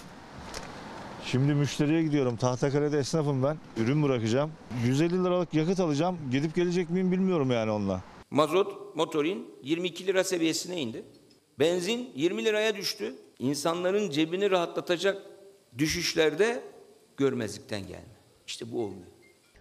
Şimdi 1.25 1.53
müşteriye 1.53 2.03
gidiyorum. 2.03 2.35
Tahtakale'de 2.37 2.99
esnafım 2.99 3.43
ben. 3.43 3.57
Ürün 3.77 4.03
bırakacağım. 4.03 4.51
150 4.85 5.23
liralık 5.23 5.53
yakıt 5.53 5.79
alacağım. 5.79 6.17
Gidip 6.31 6.55
gelecek 6.55 6.89
miyim 6.89 7.11
bilmiyorum 7.11 7.51
yani 7.51 7.71
onunla. 7.71 8.01
Mazot, 8.31 8.95
motorin 8.95 9.47
22 9.63 10.07
lira 10.07 10.23
seviyesine 10.23 10.81
indi. 10.81 11.03
Benzin 11.59 12.11
20 12.15 12.45
liraya 12.45 12.75
düştü. 12.75 13.15
İnsanların 13.39 14.09
cebini 14.09 14.51
rahatlatacak 14.51 15.21
düşüşlerde 15.77 16.63
görmezlikten 17.17 17.81
gelme. 17.81 18.15
İşte 18.47 18.71
bu 18.71 18.83
olmuyor. 18.83 19.07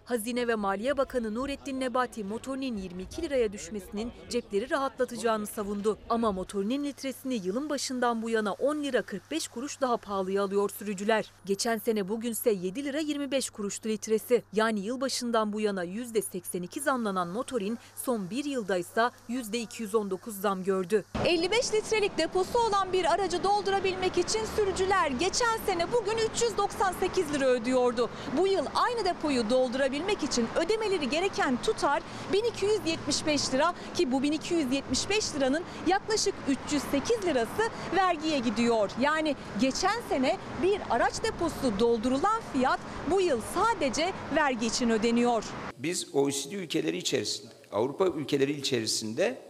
Hazine 0.09 0.47
ve 0.47 0.55
Maliye 0.55 0.97
Bakanı 0.97 1.35
Nurettin 1.35 1.79
Nebati 1.79 2.23
motorinin 2.23 2.77
22 2.77 3.21
liraya 3.21 3.53
düşmesinin 3.53 4.11
cepleri 4.29 4.69
rahatlatacağını 4.69 5.47
savundu. 5.47 5.97
Ama 6.09 6.31
motorinin 6.31 6.83
litresini 6.83 7.33
yılın 7.35 7.69
başından 7.69 8.21
bu 8.21 8.29
yana 8.29 8.53
10 8.53 8.83
lira 8.83 9.01
45 9.01 9.47
kuruş 9.47 9.81
daha 9.81 9.97
pahalıya 9.97 10.43
alıyor 10.43 10.69
sürücüler. 10.69 11.31
Geçen 11.45 11.77
sene 11.77 12.09
bugünse 12.09 12.51
7 12.51 12.85
lira 12.85 12.99
25 12.99 13.49
kuruştu 13.49 13.89
litresi. 13.89 14.43
Yani 14.53 14.79
yılbaşından 14.79 15.53
bu 15.53 15.61
yana 15.61 15.85
%82 15.85 16.79
zamlanan 16.79 17.27
motorin 17.27 17.77
son 17.95 18.29
bir 18.29 18.45
yılda 18.45 18.77
ise 18.77 19.09
%219 19.29 20.31
zam 20.31 20.63
gördü. 20.63 21.05
55 21.25 21.73
litrelik 21.73 22.17
deposu 22.17 22.59
olan 22.59 22.93
bir 22.93 23.13
aracı 23.13 23.43
doldurabilmek 23.43 24.17
için 24.17 24.45
sürücüler 24.55 25.11
geçen 25.11 25.57
sene 25.65 25.91
bugün 25.91 26.17
398 26.33 27.33
lira 27.33 27.45
ödüyordu. 27.45 28.09
Bu 28.37 28.47
yıl 28.47 28.65
aynı 28.75 29.05
depoyu 29.05 29.49
doldurabilmek 29.49 29.98
için 30.23 30.47
ödemeleri 30.55 31.09
gereken 31.09 31.61
tutar 31.61 32.01
1275 32.33 33.53
lira 33.53 33.73
ki 33.93 34.11
bu 34.11 34.23
1275 34.23 35.35
liranın 35.35 35.63
yaklaşık 35.87 36.35
308 36.47 37.25
lirası 37.25 37.69
vergiye 37.95 38.39
gidiyor. 38.39 38.91
Yani 39.01 39.35
geçen 39.61 40.01
sene 40.09 40.37
bir 40.63 40.81
araç 40.89 41.23
deposu 41.23 41.79
doldurulan 41.79 42.41
fiyat 42.53 42.79
bu 43.11 43.21
yıl 43.21 43.41
sadece 43.55 44.13
vergi 44.35 44.65
için 44.65 44.89
ödeniyor. 44.89 45.43
Biz 45.77 46.15
OECD 46.15 46.51
ülkeleri 46.51 46.97
içerisinde, 46.97 47.51
Avrupa 47.71 48.07
ülkeleri 48.07 48.51
içerisinde 48.51 49.41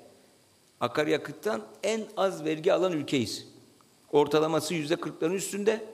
akaryakıttan 0.80 1.62
en 1.84 2.02
az 2.18 2.46
vergi 2.46 2.74
alan 2.74 2.92
ülkeyiz. 2.92 3.48
Ortalaması 4.12 4.74
%40'ların 4.74 5.34
üstünde, 5.34 5.86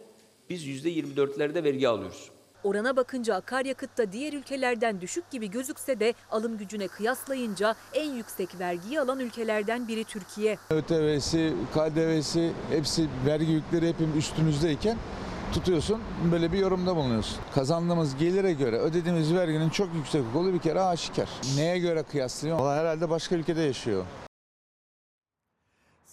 biz 0.50 0.68
%24'lerde 0.68 1.64
vergi 1.64 1.88
alıyoruz. 1.88 2.30
Orana 2.66 2.96
bakınca 2.96 3.36
akaryakıtta 3.36 4.12
diğer 4.12 4.34
ülkelerden 4.34 5.02
düşük 5.02 5.32
gibi 5.32 5.52
gözükse 5.52 6.00
de 6.00 6.14
alım 6.32 6.58
gücüne 6.58 6.88
kıyaslayınca 6.88 7.76
en 7.94 8.12
yüksek 8.12 8.60
vergiyi 8.60 9.02
alan 9.02 9.20
ülkelerden 9.20 9.88
biri 9.88 10.04
Türkiye. 10.04 10.58
ÖTV'si, 10.70 11.54
KDV'si 11.74 12.52
hepsi 12.70 13.08
vergi 13.26 13.52
yükleri 13.52 13.90
hepim 13.90 14.18
üstümüzdeyken 14.18 14.98
tutuyorsun 15.54 16.02
böyle 16.32 16.52
bir 16.52 16.58
yorumda 16.58 16.96
bulunuyorsun. 16.96 17.38
Kazandığımız 17.56 18.18
gelire 18.18 18.54
göre 18.54 18.78
ödediğimiz 18.78 19.34
verginin 19.34 19.70
çok 19.70 19.96
yüksek 19.96 20.22
olduğu 20.36 20.54
bir 20.54 20.60
kere 20.60 20.82
aşikar. 20.82 21.30
Neye 21.58 21.80
göre 21.80 22.04
kıyaslıyor? 22.04 22.60
Valla 22.60 22.76
herhalde 22.76 23.10
başka 23.10 23.36
ülkede 23.36 23.62
yaşıyor. 23.62 24.06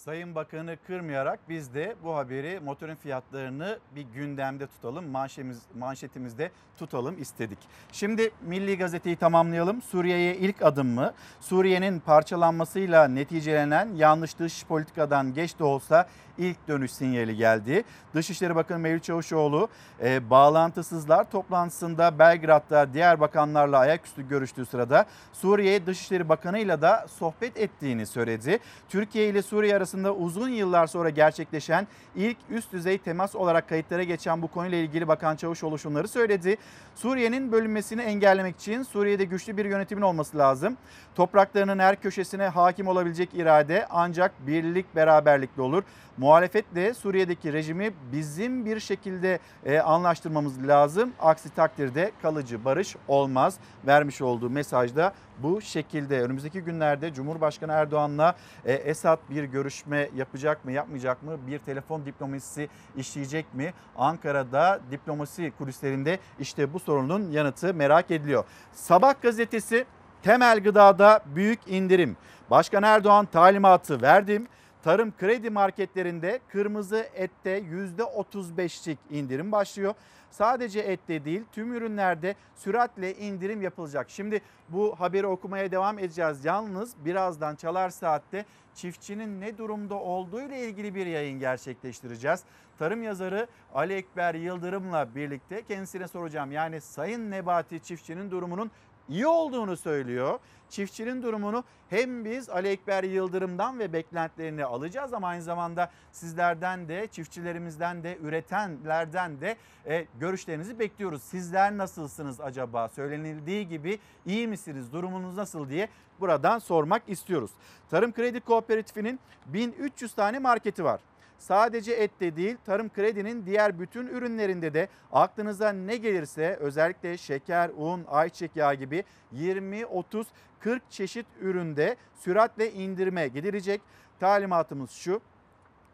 Sayın 0.05 0.35
Bakanı 0.35 0.77
kırmayarak 0.87 1.39
biz 1.49 1.73
de 1.73 1.95
bu 2.03 2.15
haberi 2.15 2.59
motorun 2.59 2.95
fiyatlarını 2.95 3.79
bir 3.95 4.01
gündemde 4.01 4.67
tutalım, 4.67 5.07
manşetimiz, 5.09 5.61
manşetimizde 5.77 6.51
tutalım 6.79 7.21
istedik. 7.21 7.57
Şimdi 7.91 8.31
Milli 8.41 8.77
Gazete'yi 8.77 9.15
tamamlayalım. 9.15 9.81
Suriye'ye 9.81 10.35
ilk 10.37 10.61
adım 10.61 10.87
mı? 10.87 11.13
Suriye'nin 11.39 11.99
parçalanmasıyla 11.99 13.07
neticelenen 13.07 13.95
yanlış 13.95 14.39
dış 14.39 14.65
politikadan 14.65 15.33
geç 15.33 15.59
de 15.59 15.63
olsa 15.63 16.07
ilk 16.37 16.67
dönüş 16.67 16.91
sinyali 16.91 17.35
geldi. 17.35 17.83
Dışişleri 18.15 18.55
Bakanı 18.55 18.79
Mevlüt 18.79 19.03
Çavuşoğlu 19.03 19.67
e, 20.03 20.29
bağlantısızlar 20.29 21.31
toplantısında 21.31 22.19
Belgrad'da 22.19 22.93
diğer 22.93 23.19
bakanlarla 23.19 23.77
ayaküstü 23.77 24.27
görüştüğü 24.29 24.65
sırada 24.65 25.05
Suriye 25.33 25.85
Dışişleri 25.85 26.29
Bakanı'yla 26.29 26.81
da 26.81 27.05
sohbet 27.19 27.57
ettiğini 27.57 28.05
söyledi. 28.05 28.59
Türkiye 28.89 29.29
ile 29.29 29.41
Suriye 29.41 29.75
arasında 29.75 30.15
uzun 30.15 30.49
yıllar 30.49 30.87
sonra 30.87 31.09
gerçekleşen 31.09 31.87
ilk 32.15 32.37
üst 32.49 32.73
düzey 32.73 32.97
temas 32.97 33.35
olarak 33.35 33.69
kayıtlara 33.69 34.03
geçen 34.03 34.41
bu 34.41 34.47
konuyla 34.47 34.77
ilgili 34.77 35.07
Bakan 35.07 35.35
Çavuşoğlu 35.35 35.79
şunları 35.79 36.07
söyledi. 36.07 36.57
Suriye'nin 36.95 37.51
bölünmesini 37.51 38.01
engellemek 38.01 38.55
için 38.55 38.83
Suriye'de 38.83 39.25
güçlü 39.25 39.57
bir 39.57 39.65
yönetimin 39.65 40.01
olması 40.01 40.37
lazım. 40.37 40.77
Topraklarının 41.15 41.79
her 41.79 42.01
köşesine 42.01 42.47
hakim 42.47 42.87
olabilecek 42.87 43.29
irade 43.33 43.87
ancak 43.89 44.47
birlik 44.47 44.95
beraberlikle 44.95 45.61
olur. 45.61 45.83
Muhalefetle 46.17 46.93
Suriye'deki 46.93 47.53
rejimi 47.53 47.91
bizim 48.11 48.65
bir 48.65 48.79
şekilde 48.79 49.39
e, 49.65 49.79
anlaştırmamız 49.79 50.67
lazım. 50.67 51.11
Aksi 51.19 51.49
takdirde 51.49 52.11
kalıcı 52.21 52.65
barış 52.65 52.95
olmaz. 53.07 53.57
Vermiş 53.87 54.21
olduğu 54.21 54.49
mesajda 54.49 55.13
bu 55.39 55.61
şekilde. 55.61 56.21
Önümüzdeki 56.21 56.61
günlerde 56.61 57.13
Cumhurbaşkanı 57.13 57.71
Erdoğan'la 57.71 58.35
e, 58.65 58.73
Esad 58.73 59.17
bir 59.29 59.43
görüşme 59.43 60.09
yapacak 60.15 60.65
mı 60.65 60.71
yapmayacak 60.71 61.23
mı? 61.23 61.37
Bir 61.47 61.59
telefon 61.59 62.05
diplomasisi 62.05 62.69
işleyecek 62.97 63.53
mi? 63.53 63.73
Ankara'da 63.97 64.79
diplomasi 64.91 65.51
kulislerinde 65.57 66.19
işte 66.39 66.73
bu 66.73 66.79
sorunun 66.79 67.31
yanıtı 67.31 67.73
merak 67.73 68.11
ediliyor. 68.11 68.43
Sabah 68.71 69.21
gazetesi 69.21 69.85
temel 70.23 70.63
gıdada 70.63 71.19
büyük 71.35 71.59
indirim. 71.67 72.17
Başkan 72.51 72.83
Erdoğan 72.83 73.25
talimatı 73.25 74.01
verdim. 74.01 74.47
Tarım 74.83 75.17
kredi 75.17 75.49
marketlerinde 75.49 76.39
kırmızı 76.49 77.07
ette 77.15 77.59
%35'lik 77.59 78.99
indirim 79.09 79.51
başlıyor. 79.51 79.93
Sadece 80.31 80.79
ette 80.79 81.25
değil 81.25 81.43
tüm 81.51 81.73
ürünlerde 81.73 82.35
süratle 82.55 83.15
indirim 83.15 83.61
yapılacak. 83.61 84.09
Şimdi 84.09 84.41
bu 84.69 84.95
haberi 84.99 85.27
okumaya 85.27 85.71
devam 85.71 85.99
edeceğiz. 85.99 86.45
Yalnız 86.45 87.05
birazdan 87.05 87.55
Çalar 87.55 87.89
Saat'te 87.89 88.45
çiftçinin 88.75 89.41
ne 89.41 89.57
durumda 89.57 89.95
olduğu 89.95 90.41
ile 90.41 90.67
ilgili 90.67 90.95
bir 90.95 91.05
yayın 91.05 91.39
gerçekleştireceğiz. 91.39 92.43
Tarım 92.79 93.03
yazarı 93.03 93.47
Ali 93.73 93.93
Ekber 93.93 94.35
Yıldırım'la 94.35 95.15
birlikte 95.15 95.61
kendisine 95.61 96.07
soracağım. 96.07 96.51
Yani 96.51 96.81
Sayın 96.81 97.31
Nebati 97.31 97.79
çiftçinin 97.79 98.31
durumunun 98.31 98.71
iyi 99.09 99.27
olduğunu 99.27 99.77
söylüyor. 99.77 100.39
Çiftçinin 100.69 101.23
durumunu 101.23 101.63
hem 101.89 102.25
biz 102.25 102.49
Ali 102.49 102.67
Ekber 102.67 103.03
Yıldırım'dan 103.03 103.79
ve 103.79 103.93
beklentilerini 103.93 104.65
alacağız 104.65 105.13
ama 105.13 105.27
aynı 105.27 105.43
zamanda 105.43 105.91
sizlerden 106.11 106.87
de 106.87 107.07
çiftçilerimizden 107.07 108.03
de 108.03 108.17
üretenlerden 108.21 109.41
de 109.41 109.57
e, 109.85 110.05
görüşlerinizi 110.19 110.79
bekliyoruz. 110.79 111.23
Sizler 111.23 111.77
nasılsınız 111.77 112.41
acaba? 112.41 112.89
Söylenildiği 112.89 113.67
gibi 113.67 113.99
iyi 114.25 114.47
misiniz? 114.47 114.93
Durumunuz 114.93 115.37
nasıl 115.37 115.69
diye 115.69 115.89
buradan 116.19 116.59
sormak 116.59 117.03
istiyoruz. 117.07 117.51
Tarım 117.89 118.13
Kredi 118.13 118.39
Kooperatifi'nin 118.39 119.19
1300 119.45 120.13
tane 120.13 120.39
marketi 120.39 120.83
var. 120.83 120.99
Sadece 121.43 121.93
ette 121.93 122.35
değil 122.35 122.57
tarım 122.65 122.89
kredinin 122.89 123.45
diğer 123.45 123.79
bütün 123.79 124.07
ürünlerinde 124.07 124.73
de 124.73 124.87
aklınıza 125.11 125.69
ne 125.69 125.97
gelirse 125.97 126.57
özellikle 126.59 127.17
şeker, 127.17 127.69
un, 127.77 128.05
ayçiçek 128.07 128.55
yağı 128.55 128.73
gibi 128.73 129.03
20, 129.31 129.85
30, 129.85 130.27
40 130.59 130.91
çeşit 130.91 131.25
üründe 131.41 131.95
süratle 132.15 132.71
indirime 132.71 133.27
gidilecek. 133.27 133.81
Talimatımız 134.19 134.91
şu. 134.91 135.21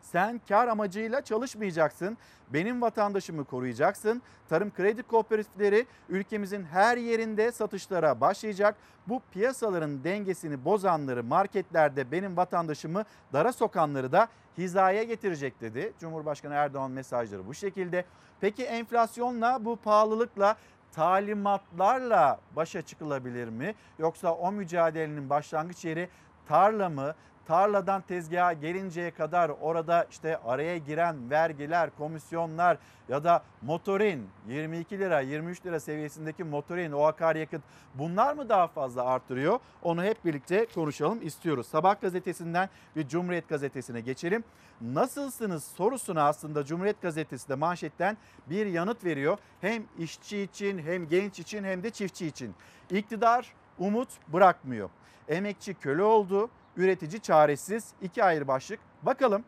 Sen 0.01 0.41
kar 0.48 0.68
amacıyla 0.68 1.22
çalışmayacaksın. 1.22 2.18
Benim 2.53 2.82
vatandaşımı 2.82 3.46
koruyacaksın. 3.46 4.22
Tarım 4.50 4.74
kredi 4.74 5.03
kooperatifleri 5.03 5.86
ülkemizin 6.10 6.63
her 6.63 6.98
yerinde 6.98 7.51
satışlara 7.51 8.22
başlayacak. 8.22 8.75
Bu 9.08 9.22
piyasaların 9.32 10.03
dengesini 10.03 10.65
bozanları 10.65 11.24
marketlerde 11.24 12.12
benim 12.12 12.38
vatandaşımı 12.38 13.06
dara 13.34 13.53
sokanları 13.53 14.12
da 14.12 14.27
hizaya 14.58 15.03
getirecek 15.03 15.62
dedi. 15.62 15.94
Cumhurbaşkanı 16.00 16.53
Erdoğan 16.53 16.91
mesajları 16.91 17.48
bu 17.48 17.53
şekilde. 17.53 18.06
Peki 18.41 18.63
enflasyonla 18.63 19.65
bu 19.65 19.75
pahalılıkla 19.75 20.56
talimatlarla 20.91 22.39
başa 22.56 22.82
çıkılabilir 22.82 23.48
mi? 23.48 23.75
Yoksa 24.00 24.34
o 24.34 24.51
mücadelenin 24.51 25.29
başlangıç 25.29 25.86
yeri 25.86 26.10
tarla 26.48 26.89
mı? 26.89 27.15
Tarladan 27.50 28.01
tezgaha 28.01 28.53
gelinceye 28.53 29.12
kadar 29.12 29.51
orada 29.62 30.08
işte 30.12 30.38
araya 30.38 30.77
giren 30.77 31.29
vergiler, 31.29 31.89
komisyonlar 31.98 32.77
ya 33.08 33.24
da 33.24 33.44
motorin 33.62 34.27
22 34.48 35.00
lira 35.00 35.20
23 35.20 35.65
lira 35.65 35.79
seviyesindeki 35.79 36.44
motorin 36.44 36.91
o 36.91 37.03
akaryakıt 37.03 37.62
bunlar 37.96 38.34
mı 38.34 38.50
daha 38.50 38.68
fazla 38.68 39.06
artırıyor? 39.06 39.60
Onu 39.84 40.03
hep 40.03 40.25
birlikte 40.25 40.65
konuşalım 40.75 41.27
istiyoruz. 41.27 41.68
Sabah 41.68 42.01
gazetesinden 42.01 42.70
bir 42.96 43.08
Cumhuriyet 43.08 43.50
gazetesine 43.50 44.01
geçelim. 44.01 44.44
Nasılsınız 44.82 45.63
sorusuna 45.63 46.27
aslında 46.27 46.65
Cumhuriyet 46.65 47.01
gazetesi 47.01 47.50
de 47.50 47.56
manşetten 47.56 48.18
bir 48.50 48.65
yanıt 48.65 49.06
veriyor. 49.06 49.38
Hem 49.62 49.84
işçi 50.00 50.39
için 50.39 50.77
hem 50.77 51.08
genç 51.08 51.39
için 51.39 51.63
hem 51.63 51.84
de 51.84 51.89
çiftçi 51.89 52.27
için. 52.27 52.56
İktidar 52.91 53.53
umut 53.79 54.10
bırakmıyor. 54.27 54.89
Emekçi 55.27 55.74
köle 55.74 56.03
oldu 56.03 56.50
üretici 56.80 57.22
çaresiz 57.22 57.94
iki 58.02 58.24
ayrı 58.24 58.48
başlık. 58.48 58.80
Bakalım 59.04 59.44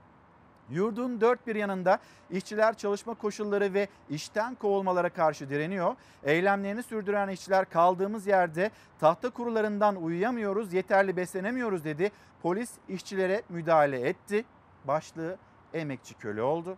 Yurdun 0.70 1.22
dört 1.22 1.48
bir 1.48 1.56
yanında 1.56 2.00
işçiler 2.30 2.78
çalışma 2.78 3.14
koşulları 3.14 3.74
ve 3.74 3.88
işten 4.10 4.56
kovulmalara 4.56 5.10
karşı 5.10 5.50
direniyor. 5.50 5.96
Eylemlerini 6.24 6.84
sürdüren 6.84 7.30
işçiler 7.30 7.70
kaldığımız 7.70 8.28
yerde 8.28 8.72
tahta 9.00 9.30
kurularından 9.30 9.96
uyuyamıyoruz, 9.96 10.74
yeterli 10.74 11.18
beslenemiyoruz 11.18 11.84
dedi. 11.84 12.12
Polis 12.42 12.72
işçilere 12.90 13.42
müdahale 13.50 14.08
etti. 14.10 14.46
Başlığı 14.88 15.38
emekçi 15.74 16.14
köle 16.14 16.42
oldu. 16.42 16.78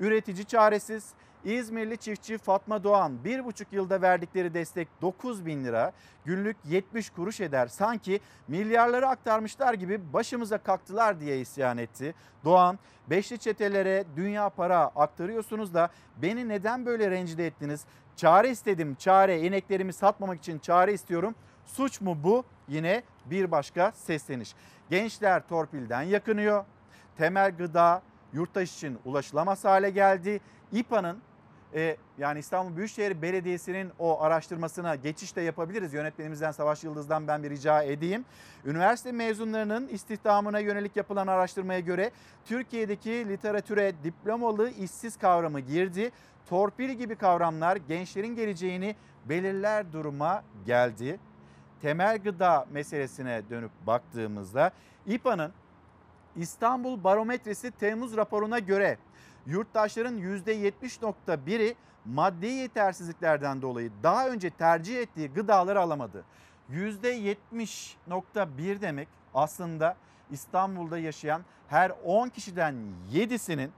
Üretici 0.00 0.44
çaresiz. 0.44 1.10
İzmirli 1.44 1.98
çiftçi 1.98 2.38
Fatma 2.38 2.84
Doğan 2.84 3.24
bir 3.24 3.44
buçuk 3.44 3.72
yılda 3.72 4.02
verdikleri 4.02 4.54
destek 4.54 4.88
9 5.02 5.46
bin 5.46 5.64
lira 5.64 5.92
günlük 6.24 6.56
70 6.64 7.10
kuruş 7.10 7.40
eder. 7.40 7.66
Sanki 7.66 8.20
milyarları 8.48 9.08
aktarmışlar 9.08 9.74
gibi 9.74 10.12
başımıza 10.12 10.58
kalktılar 10.58 11.20
diye 11.20 11.40
isyan 11.40 11.78
etti. 11.78 12.14
Doğan 12.44 12.78
beşli 13.10 13.38
çetelere 13.38 14.04
dünya 14.16 14.48
para 14.48 14.78
aktarıyorsunuz 14.78 15.74
da 15.74 15.90
beni 16.22 16.48
neden 16.48 16.86
böyle 16.86 17.10
rencide 17.10 17.46
ettiniz? 17.46 17.84
Çare 18.16 18.50
istedim 18.50 18.94
çare 18.94 19.40
ineklerimi 19.40 19.92
satmamak 19.92 20.38
için 20.38 20.58
çare 20.58 20.92
istiyorum. 20.92 21.34
Suç 21.66 22.00
mu 22.00 22.18
bu? 22.24 22.44
Yine 22.68 23.02
bir 23.26 23.50
başka 23.50 23.92
sesleniş. 23.92 24.54
Gençler 24.90 25.48
torpilden 25.48 26.02
yakınıyor. 26.02 26.64
Temel 27.18 27.56
gıda 27.56 28.02
yurttaş 28.32 28.74
için 28.76 28.98
ulaşılamaz 29.04 29.64
hale 29.64 29.90
geldi. 29.90 30.40
İPA'nın 30.72 31.18
e, 31.74 31.96
yani 32.18 32.38
İstanbul 32.38 32.76
Büyükşehir 32.76 33.22
Belediyesi'nin 33.22 33.90
o 33.98 34.22
araştırmasına 34.22 34.94
geçiş 34.94 35.36
de 35.36 35.40
yapabiliriz. 35.40 35.94
Yönetmenimizden 35.94 36.50
Savaş 36.50 36.84
Yıldız'dan 36.84 37.28
ben 37.28 37.42
bir 37.42 37.50
rica 37.50 37.82
edeyim. 37.82 38.24
Üniversite 38.64 39.12
mezunlarının 39.12 39.88
istihdamına 39.88 40.58
yönelik 40.58 40.96
yapılan 40.96 41.26
araştırmaya 41.26 41.80
göre 41.80 42.10
Türkiye'deki 42.44 43.28
literatüre 43.28 43.92
diplomalı 44.04 44.70
işsiz 44.70 45.16
kavramı 45.16 45.60
girdi. 45.60 46.10
Torpil 46.48 46.90
gibi 46.90 47.16
kavramlar 47.16 47.76
gençlerin 47.76 48.36
geleceğini 48.36 48.96
belirler 49.24 49.92
duruma 49.92 50.42
geldi. 50.66 51.18
Temel 51.82 52.18
gıda 52.18 52.66
meselesine 52.70 53.42
dönüp 53.50 53.70
baktığımızda 53.86 54.70
İPA'nın 55.06 55.52
İstanbul 56.36 57.04
Barometresi 57.04 57.70
Temmuz 57.70 58.16
raporuna 58.16 58.58
göre 58.58 58.98
yurttaşların 59.46 60.18
%70.1'i 60.18 61.76
maddi 62.04 62.46
yetersizliklerden 62.46 63.62
dolayı 63.62 63.90
daha 64.02 64.28
önce 64.28 64.50
tercih 64.50 64.98
ettiği 64.98 65.28
gıdaları 65.28 65.80
alamadı. 65.80 66.24
%70.1 66.70 68.80
demek 68.80 69.08
aslında 69.34 69.96
İstanbul'da 70.30 70.98
yaşayan 70.98 71.42
her 71.68 71.92
10 72.04 72.28
kişiden 72.28 72.74
7'sinin 73.12 73.70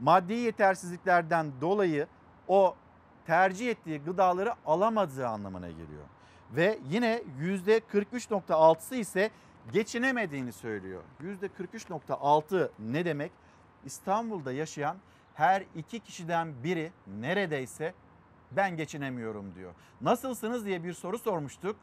maddi 0.00 0.32
yetersizliklerden 0.32 1.52
dolayı 1.60 2.06
o 2.48 2.76
tercih 3.26 3.70
ettiği 3.70 4.00
gıdaları 4.00 4.54
alamadığı 4.66 5.28
anlamına 5.28 5.68
geliyor. 5.68 6.04
Ve 6.50 6.78
yine 6.90 7.22
%43.6'sı 7.40 8.96
ise 8.96 9.30
geçinemediğini 9.72 10.52
söylüyor. 10.52 11.02
%43.6 11.22 12.70
ne 12.78 13.04
demek? 13.04 13.32
İstanbul'da 13.86 14.52
yaşayan 14.52 14.96
her 15.34 15.64
iki 15.76 16.00
kişiden 16.00 16.64
biri 16.64 16.92
neredeyse 17.20 17.94
ben 18.50 18.76
geçinemiyorum 18.76 19.54
diyor. 19.54 19.74
Nasılsınız 20.00 20.64
diye 20.64 20.84
bir 20.84 20.92
soru 20.92 21.18
sormuştuk. 21.18 21.76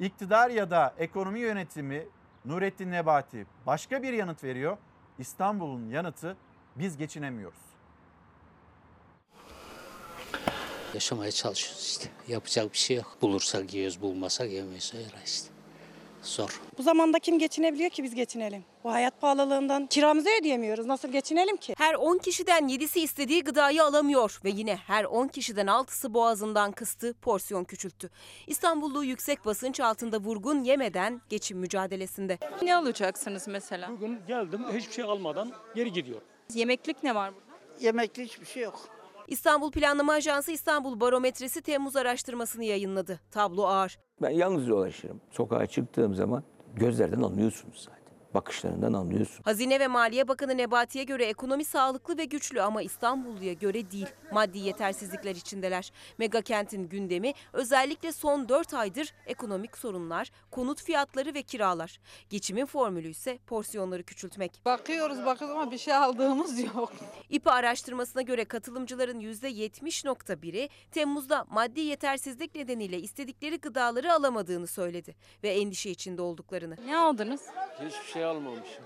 İktidar 0.00 0.50
ya 0.50 0.70
da 0.70 0.94
ekonomi 0.98 1.40
yönetimi 1.40 2.06
Nurettin 2.44 2.90
Nebati 2.90 3.46
başka 3.66 4.02
bir 4.02 4.12
yanıt 4.12 4.44
veriyor. 4.44 4.76
İstanbul'un 5.18 5.90
yanıtı 5.90 6.36
biz 6.76 6.96
geçinemiyoruz. 6.96 7.58
Yaşamaya 10.94 11.32
çalışıyoruz 11.32 11.82
işte. 11.82 12.10
Yapacak 12.28 12.72
bir 12.72 12.78
şey 12.78 12.96
yok. 12.96 13.16
Bulursak 13.22 13.74
yiyoruz, 13.74 14.00
bulmasak 14.02 14.50
yemeyiz 14.50 14.92
öyle 14.94 15.24
işte. 15.24 15.53
Zor. 16.24 16.60
Bu 16.78 16.82
zamanda 16.82 17.18
kim 17.18 17.38
geçinebiliyor 17.38 17.90
ki 17.90 18.02
biz 18.02 18.14
geçinelim? 18.14 18.64
Bu 18.84 18.92
hayat 18.92 19.20
pahalılığından 19.20 19.86
kiramızı 19.86 20.28
ödeyemiyoruz. 20.40 20.86
Nasıl 20.86 21.08
geçinelim 21.08 21.56
ki? 21.56 21.74
Her 21.78 21.94
10 21.94 22.18
kişiden 22.18 22.68
7'si 22.68 22.98
istediği 22.98 23.44
gıdayı 23.44 23.84
alamıyor 23.84 24.40
ve 24.44 24.50
yine 24.50 24.76
her 24.76 25.04
10 25.04 25.28
kişiden 25.28 25.66
6'sı 25.66 26.14
boğazından 26.14 26.72
kıstı, 26.72 27.14
porsiyon 27.22 27.64
küçülttü. 27.64 28.10
İstanbullu 28.46 29.04
yüksek 29.04 29.44
basınç 29.44 29.80
altında 29.80 30.18
vurgun 30.18 30.64
yemeden 30.64 31.20
geçim 31.28 31.58
mücadelesinde. 31.58 32.38
Ne 32.62 32.76
alacaksınız 32.76 33.48
mesela? 33.48 33.90
Bugün 33.90 34.18
geldim 34.28 34.64
hiçbir 34.72 34.92
şey 34.92 35.04
almadan 35.04 35.52
geri 35.74 35.92
gidiyorum. 35.92 36.26
Yemeklik 36.54 37.02
ne 37.02 37.14
var 37.14 37.32
burada? 37.34 37.44
Yemekli 37.80 38.24
hiçbir 38.24 38.46
şey 38.46 38.62
yok. 38.62 38.88
İstanbul 39.28 39.70
Planlama 39.70 40.12
Ajansı 40.12 40.52
İstanbul 40.52 41.00
Barometresi 41.00 41.62
Temmuz 41.62 41.96
araştırmasını 41.96 42.64
yayınladı. 42.64 43.20
Tablo 43.30 43.62
ağır. 43.66 43.98
Ben 44.22 44.30
yalnız 44.30 44.68
dolaşırım. 44.68 45.20
Sokağa 45.30 45.66
çıktığım 45.66 46.14
zaman 46.14 46.42
gözlerden 46.74 47.22
anlıyorsunuz 47.22 47.84
zaten. 47.84 48.03
Bakışlarından 48.34 48.92
anlıyorsun. 48.92 49.42
Hazine 49.44 49.80
ve 49.80 49.88
Maliye 49.88 50.28
Bakanı 50.28 50.56
Nebati'ye 50.56 51.04
göre 51.04 51.24
ekonomi 51.24 51.64
sağlıklı 51.64 52.18
ve 52.18 52.24
güçlü 52.24 52.62
ama 52.62 52.82
İstanbulluya 52.82 53.52
göre 53.52 53.90
değil. 53.90 54.06
Maddi 54.32 54.58
yetersizlikler 54.58 55.36
içindeler. 55.36 55.92
Mega 56.18 56.42
kentin 56.42 56.88
gündemi 56.88 57.32
özellikle 57.52 58.12
son 58.12 58.48
4 58.48 58.74
aydır 58.74 59.14
ekonomik 59.26 59.78
sorunlar, 59.78 60.30
konut 60.50 60.82
fiyatları 60.82 61.34
ve 61.34 61.42
kiralar. 61.42 62.00
Geçimin 62.30 62.66
formülü 62.66 63.08
ise 63.08 63.38
porsiyonları 63.46 64.02
küçültmek. 64.02 64.60
Bakıyoruz 64.64 65.26
bakıyoruz 65.26 65.56
ama 65.56 65.70
bir 65.70 65.78
şey 65.78 65.94
aldığımız 65.94 66.58
yok. 66.58 66.92
İPA 67.30 67.52
araştırmasına 67.52 68.22
göre 68.22 68.44
katılımcıların 68.44 69.20
%70.1'i 69.20 70.68
Temmuz'da 70.90 71.46
maddi 71.50 71.80
yetersizlik 71.80 72.54
nedeniyle 72.54 72.98
istedikleri 72.98 73.58
gıdaları 73.58 74.12
alamadığını 74.12 74.66
söyledi 74.66 75.14
ve 75.42 75.48
endişe 75.48 75.90
içinde 75.90 76.22
olduklarını. 76.22 76.76
Ne 76.86 76.96
aldınız? 76.96 77.40
Hiçbir 77.80 78.12
şey 78.12 78.23
almamışım. 78.24 78.84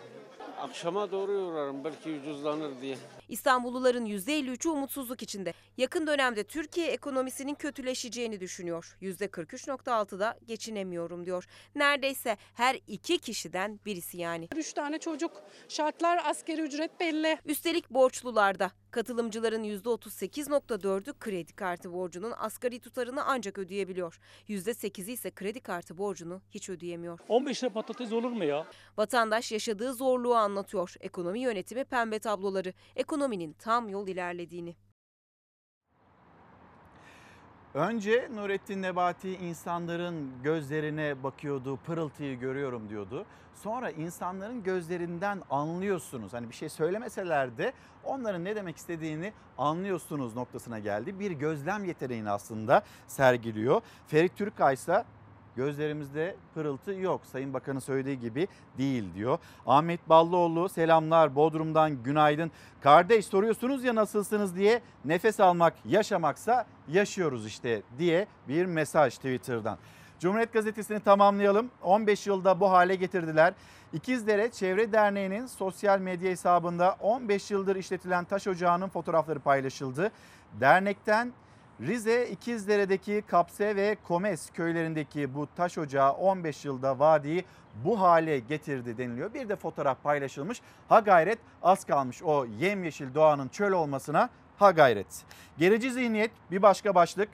Akşama 0.58 1.10
doğru 1.12 1.32
uğrarım 1.32 1.84
belki 1.84 2.10
ucuzlanır 2.10 2.80
diye. 2.80 2.96
İstanbulluların 3.28 4.06
%53'ü 4.06 4.68
umutsuzluk 4.68 5.22
içinde. 5.22 5.52
Yakın 5.76 6.06
dönemde 6.06 6.44
Türkiye 6.44 6.86
ekonomisinin 6.86 7.54
kötüleşeceğini 7.54 8.40
düşünüyor. 8.40 8.96
%43.6'da 9.02 10.38
geçinemiyorum 10.46 11.26
diyor. 11.26 11.46
Neredeyse 11.74 12.36
her 12.54 12.78
iki 12.86 13.18
kişiden 13.18 13.80
birisi 13.86 14.18
yani. 14.18 14.48
Üç 14.56 14.72
tane 14.72 14.98
çocuk, 14.98 15.32
şartlar 15.68 16.20
asgari 16.24 16.60
ücret 16.60 17.00
belli. 17.00 17.38
Üstelik 17.44 17.90
borçlularda. 17.90 18.70
Katılımcıların 18.90 19.64
%38.4'ü 19.64 21.12
kredi 21.20 21.52
kartı 21.52 21.92
borcunun 21.92 22.32
asgari 22.38 22.80
tutarını 22.80 23.24
ancak 23.24 23.58
ödeyebiliyor. 23.58 24.20
%8'i 24.48 25.12
ise 25.12 25.30
kredi 25.30 25.60
kartı 25.60 25.98
borcunu 25.98 26.40
hiç 26.50 26.70
ödeyemiyor. 26.70 27.20
15 27.28 27.64
lira 27.64 27.72
patates 27.72 28.12
olur 28.12 28.30
mu 28.30 28.44
ya? 28.44 28.66
Vatandaş 28.96 29.52
yaşadığı 29.52 29.94
zorluğu 29.94 30.34
anlatıyor. 30.34 30.94
Ekonomi 31.00 31.40
yönetimi 31.40 31.84
pembe 31.84 32.18
tabloları. 32.18 32.72
Ekonominin 32.96 33.52
tam 33.52 33.88
yol 33.88 34.08
ilerlediğini. 34.08 34.76
Önce 37.74 38.28
Nurettin 38.34 38.82
Nebati 38.82 39.30
insanların 39.30 40.30
gözlerine 40.42 41.22
bakıyordu, 41.22 41.76
pırıltıyı 41.76 42.38
görüyorum 42.38 42.88
diyordu. 42.88 43.26
Sonra 43.54 43.90
insanların 43.90 44.62
gözlerinden 44.62 45.42
anlıyorsunuz. 45.50 46.32
Hani 46.32 46.48
bir 46.48 46.54
şey 46.54 46.68
söylemeseler 46.68 47.58
de 47.58 47.72
onların 48.04 48.44
ne 48.44 48.56
demek 48.56 48.76
istediğini 48.76 49.32
anlıyorsunuz 49.58 50.34
noktasına 50.34 50.78
geldi. 50.78 51.20
Bir 51.20 51.30
gözlem 51.30 51.84
yeteneğini 51.84 52.30
aslında 52.30 52.82
sergiliyor. 53.06 53.80
Ferit 54.06 54.36
Türkay 54.36 54.74
ise 54.74 55.04
gözlerimizde 55.58 56.36
pırıltı 56.54 56.92
yok. 56.92 57.20
Sayın 57.32 57.54
Bakan'ın 57.54 57.78
söylediği 57.78 58.20
gibi 58.20 58.48
değil 58.78 59.04
diyor. 59.14 59.38
Ahmet 59.66 60.08
Ballıoğlu 60.08 60.68
selamlar 60.68 61.34
Bodrum'dan 61.34 62.02
günaydın. 62.02 62.50
Kardeş 62.80 63.26
soruyorsunuz 63.26 63.84
ya 63.84 63.94
nasılsınız 63.94 64.56
diye 64.56 64.82
nefes 65.04 65.40
almak 65.40 65.74
yaşamaksa 65.84 66.66
yaşıyoruz 66.88 67.46
işte 67.46 67.82
diye 67.98 68.26
bir 68.48 68.66
mesaj 68.66 69.16
Twitter'dan. 69.16 69.78
Cumhuriyet 70.20 70.52
Gazetesi'ni 70.52 71.00
tamamlayalım. 71.00 71.70
15 71.82 72.26
yılda 72.26 72.60
bu 72.60 72.70
hale 72.70 72.94
getirdiler. 72.94 73.54
İkizdere 73.92 74.50
Çevre 74.50 74.92
Derneği'nin 74.92 75.46
sosyal 75.46 75.98
medya 75.98 76.30
hesabında 76.30 76.96
15 77.00 77.50
yıldır 77.50 77.76
işletilen 77.76 78.24
taş 78.24 78.46
ocağının 78.46 78.88
fotoğrafları 78.88 79.40
paylaşıldı. 79.40 80.12
Dernekten 80.60 81.32
Rize 81.80 82.28
İkizdere'deki 82.28 83.22
Kapse 83.26 83.76
ve 83.76 83.96
Komes 84.08 84.50
köylerindeki 84.50 85.34
bu 85.34 85.48
taş 85.56 85.78
ocağı 85.78 86.12
15 86.12 86.64
yılda 86.64 86.98
vadiyi 86.98 87.44
bu 87.84 88.00
hale 88.00 88.38
getirdi 88.38 88.98
deniliyor. 88.98 89.34
Bir 89.34 89.48
de 89.48 89.56
fotoğraf 89.56 90.02
paylaşılmış. 90.02 90.60
Ha 90.88 91.00
gayret 91.00 91.38
az 91.62 91.84
kalmış 91.84 92.22
o 92.22 92.46
yemyeşil 92.60 93.14
doğanın 93.14 93.48
çöl 93.48 93.72
olmasına 93.72 94.30
ha 94.56 94.70
gayret. 94.70 95.24
Gerici 95.58 95.92
zihniyet 95.92 96.30
bir 96.50 96.62
başka 96.62 96.94
başlık. 96.94 97.28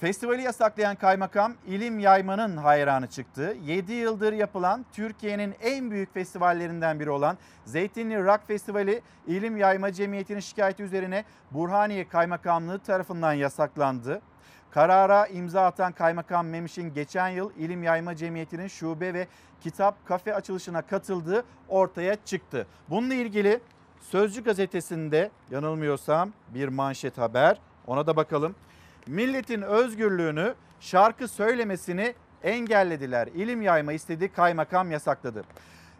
Festivali 0.00 0.42
yasaklayan 0.42 0.96
kaymakam 0.96 1.54
ilim 1.66 1.98
yaymanın 1.98 2.56
hayranı 2.56 3.06
çıktı. 3.06 3.56
7 3.64 3.92
yıldır 3.92 4.32
yapılan 4.32 4.86
Türkiye'nin 4.92 5.54
en 5.62 5.90
büyük 5.90 6.14
festivallerinden 6.14 7.00
biri 7.00 7.10
olan 7.10 7.38
Zeytinli 7.64 8.24
Rock 8.24 8.46
Festivali 8.46 9.02
İlim 9.26 9.56
Yayma 9.56 9.92
Cemiyeti'nin 9.92 10.40
şikayeti 10.40 10.82
üzerine 10.82 11.24
Burhaniye 11.50 12.08
Kaymakamlığı 12.08 12.78
tarafından 12.78 13.32
yasaklandı. 13.32 14.20
Karara 14.70 15.26
imza 15.26 15.66
atan 15.66 15.92
Kaymakam 15.92 16.46
Memiş'in 16.46 16.94
geçen 16.94 17.28
yıl 17.28 17.50
İlim 17.58 17.82
Yayma 17.82 18.16
Cemiyeti'nin 18.16 18.68
şube 18.68 19.14
ve 19.14 19.26
kitap 19.60 20.06
kafe 20.06 20.34
açılışına 20.34 20.82
katıldığı 20.82 21.44
ortaya 21.68 22.16
çıktı. 22.24 22.66
Bununla 22.90 23.14
ilgili 23.14 23.60
Sözcü 24.00 24.44
gazetesinde 24.44 25.30
yanılmıyorsam 25.50 26.32
bir 26.54 26.68
manşet 26.68 27.18
haber 27.18 27.58
ona 27.86 28.06
da 28.06 28.16
bakalım 28.16 28.54
milletin 29.06 29.62
özgürlüğünü 29.62 30.54
şarkı 30.80 31.28
söylemesini 31.28 32.14
engellediler. 32.42 33.26
İlim 33.26 33.62
yayma 33.62 33.92
istedi 33.92 34.32
kaymakam 34.32 34.90
yasakladı. 34.90 35.44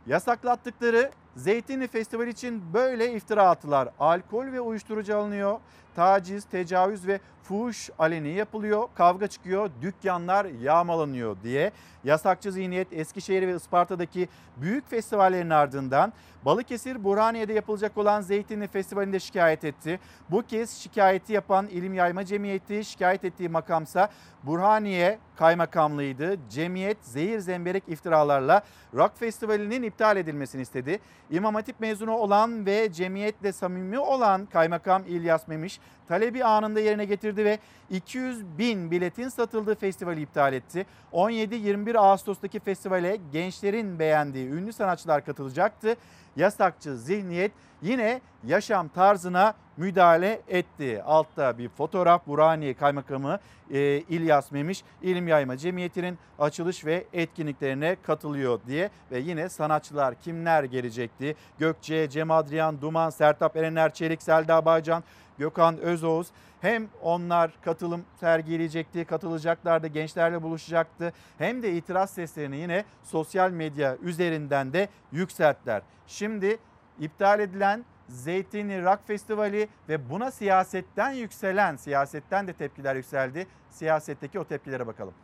Yasaklattıkları 0.06 1.10
Zeytinli 1.36 1.88
Festival 1.88 2.26
için 2.26 2.62
böyle 2.74 3.12
iftira 3.12 3.48
attılar. 3.48 3.88
Alkol 3.98 4.46
ve 4.46 4.60
uyuşturucu 4.60 5.16
alınıyor. 5.16 5.58
Taciz, 5.96 6.44
tecavüz 6.44 7.06
ve 7.06 7.20
fuhuş 7.42 7.90
aleni 7.98 8.28
yapılıyor. 8.28 8.88
Kavga 8.94 9.26
çıkıyor, 9.26 9.70
dükkanlar 9.82 10.44
yağmalanıyor 10.44 11.36
diye. 11.42 11.70
Yasakçı 12.04 12.52
zihniyet 12.52 12.92
Eskişehir 12.92 13.48
ve 13.48 13.56
Isparta'daki 13.56 14.28
büyük 14.56 14.90
festivallerin 14.90 15.50
ardından 15.50 16.12
Balıkesir 16.44 17.04
Burhaniye'de 17.04 17.52
yapılacak 17.52 17.98
olan 17.98 18.20
Zeytinli 18.20 18.68
Festivali'nde 18.68 19.20
şikayet 19.20 19.64
etti. 19.64 20.00
Bu 20.30 20.42
kez 20.42 20.70
şikayeti 20.70 21.32
yapan 21.32 21.66
İlim 21.66 21.94
Yayma 21.94 22.24
Cemiyeti 22.24 22.84
şikayet 22.84 23.24
ettiği 23.24 23.48
makamsa 23.48 24.08
Burhaniye 24.42 25.18
Kaymakamlığıydı. 25.36 26.36
Cemiyet 26.50 26.98
zehir 27.02 27.38
zemberek 27.38 27.82
iftiralarla 27.88 28.62
Rock 28.94 29.18
Festivali'nin 29.18 29.82
iptal 29.82 30.16
edilmesini 30.16 30.62
istedi. 30.62 31.00
İmam 31.30 31.54
Hatip 31.54 31.80
mezunu 31.80 32.12
olan 32.12 32.66
ve 32.66 32.92
cemiyetle 32.92 33.52
samimi 33.52 33.98
olan 33.98 34.46
Kaymakam 34.46 35.02
İlyas 35.08 35.48
Memiş 35.48 35.80
talebi 36.08 36.44
anında 36.44 36.80
yerine 36.80 37.04
getirdi 37.04 37.44
ve 37.44 37.58
200 37.90 38.58
bin 38.58 38.90
biletin 38.90 39.28
satıldığı 39.28 39.74
festivali 39.74 40.20
iptal 40.20 40.52
etti. 40.52 40.86
17-21 41.12 41.98
Ağustos'taki 41.98 42.60
festivale 42.60 43.18
gençlerin 43.32 43.98
beğendiği 43.98 44.48
ünlü 44.48 44.72
sanatçılar 44.72 45.24
katılacaktı. 45.24 45.96
Yasakçı 46.36 46.96
zihniyet 46.96 47.52
yine 47.82 48.20
yaşam 48.46 48.88
tarzına 48.88 49.54
müdahale 49.76 50.40
etti. 50.48 51.02
Altta 51.02 51.58
bir 51.58 51.68
fotoğraf 51.68 52.26
Burhaniye 52.26 52.74
Kaymakamı 52.74 53.38
e, 53.70 53.78
İlyas 53.98 54.52
Memiş 54.52 54.84
İlim 55.02 55.28
Yayma 55.28 55.56
Cemiyeti'nin 55.56 56.18
açılış 56.38 56.84
ve 56.84 57.04
etkinliklerine 57.12 57.96
katılıyor 58.02 58.60
diye 58.66 58.90
ve 59.10 59.18
yine 59.18 59.48
sanatçılar 59.48 60.14
kimler 60.14 60.64
gelecekti? 60.64 61.36
Gökçe, 61.58 62.10
Cem 62.10 62.30
Adrian, 62.30 62.80
Duman, 62.80 63.10
Sertap 63.10 63.56
Erener, 63.56 63.94
Çelik, 63.94 64.22
Selda 64.22 64.64
Bağcan, 64.64 65.04
Gökhan 65.38 65.78
Özoğuz 65.78 66.26
hem 66.60 66.88
onlar 67.02 67.50
katılım 67.62 68.04
sergileyecekti, 68.20 69.04
katılacaklardı, 69.04 69.86
gençlerle 69.86 70.42
buluşacaktı. 70.42 71.12
Hem 71.38 71.62
de 71.62 71.72
itiraz 71.72 72.10
seslerini 72.10 72.56
yine 72.56 72.84
sosyal 73.02 73.50
medya 73.50 73.96
üzerinden 73.96 74.72
de 74.72 74.88
yükselttiler. 75.12 75.82
Şimdi 76.06 76.58
iptal 77.00 77.40
edilen 77.40 77.84
Zeytinli 78.10 78.84
Rock 78.84 79.06
Festivali 79.06 79.68
ve 79.88 80.10
buna 80.10 80.30
siyasetten 80.30 81.10
yükselen, 81.10 81.76
siyasetten 81.76 82.46
de 82.46 82.52
tepkiler 82.52 82.96
yükseldi. 82.96 83.46
Siyasetteki 83.70 84.38
o 84.38 84.44
tepkilere 84.44 84.86
bakalım. 84.86 85.14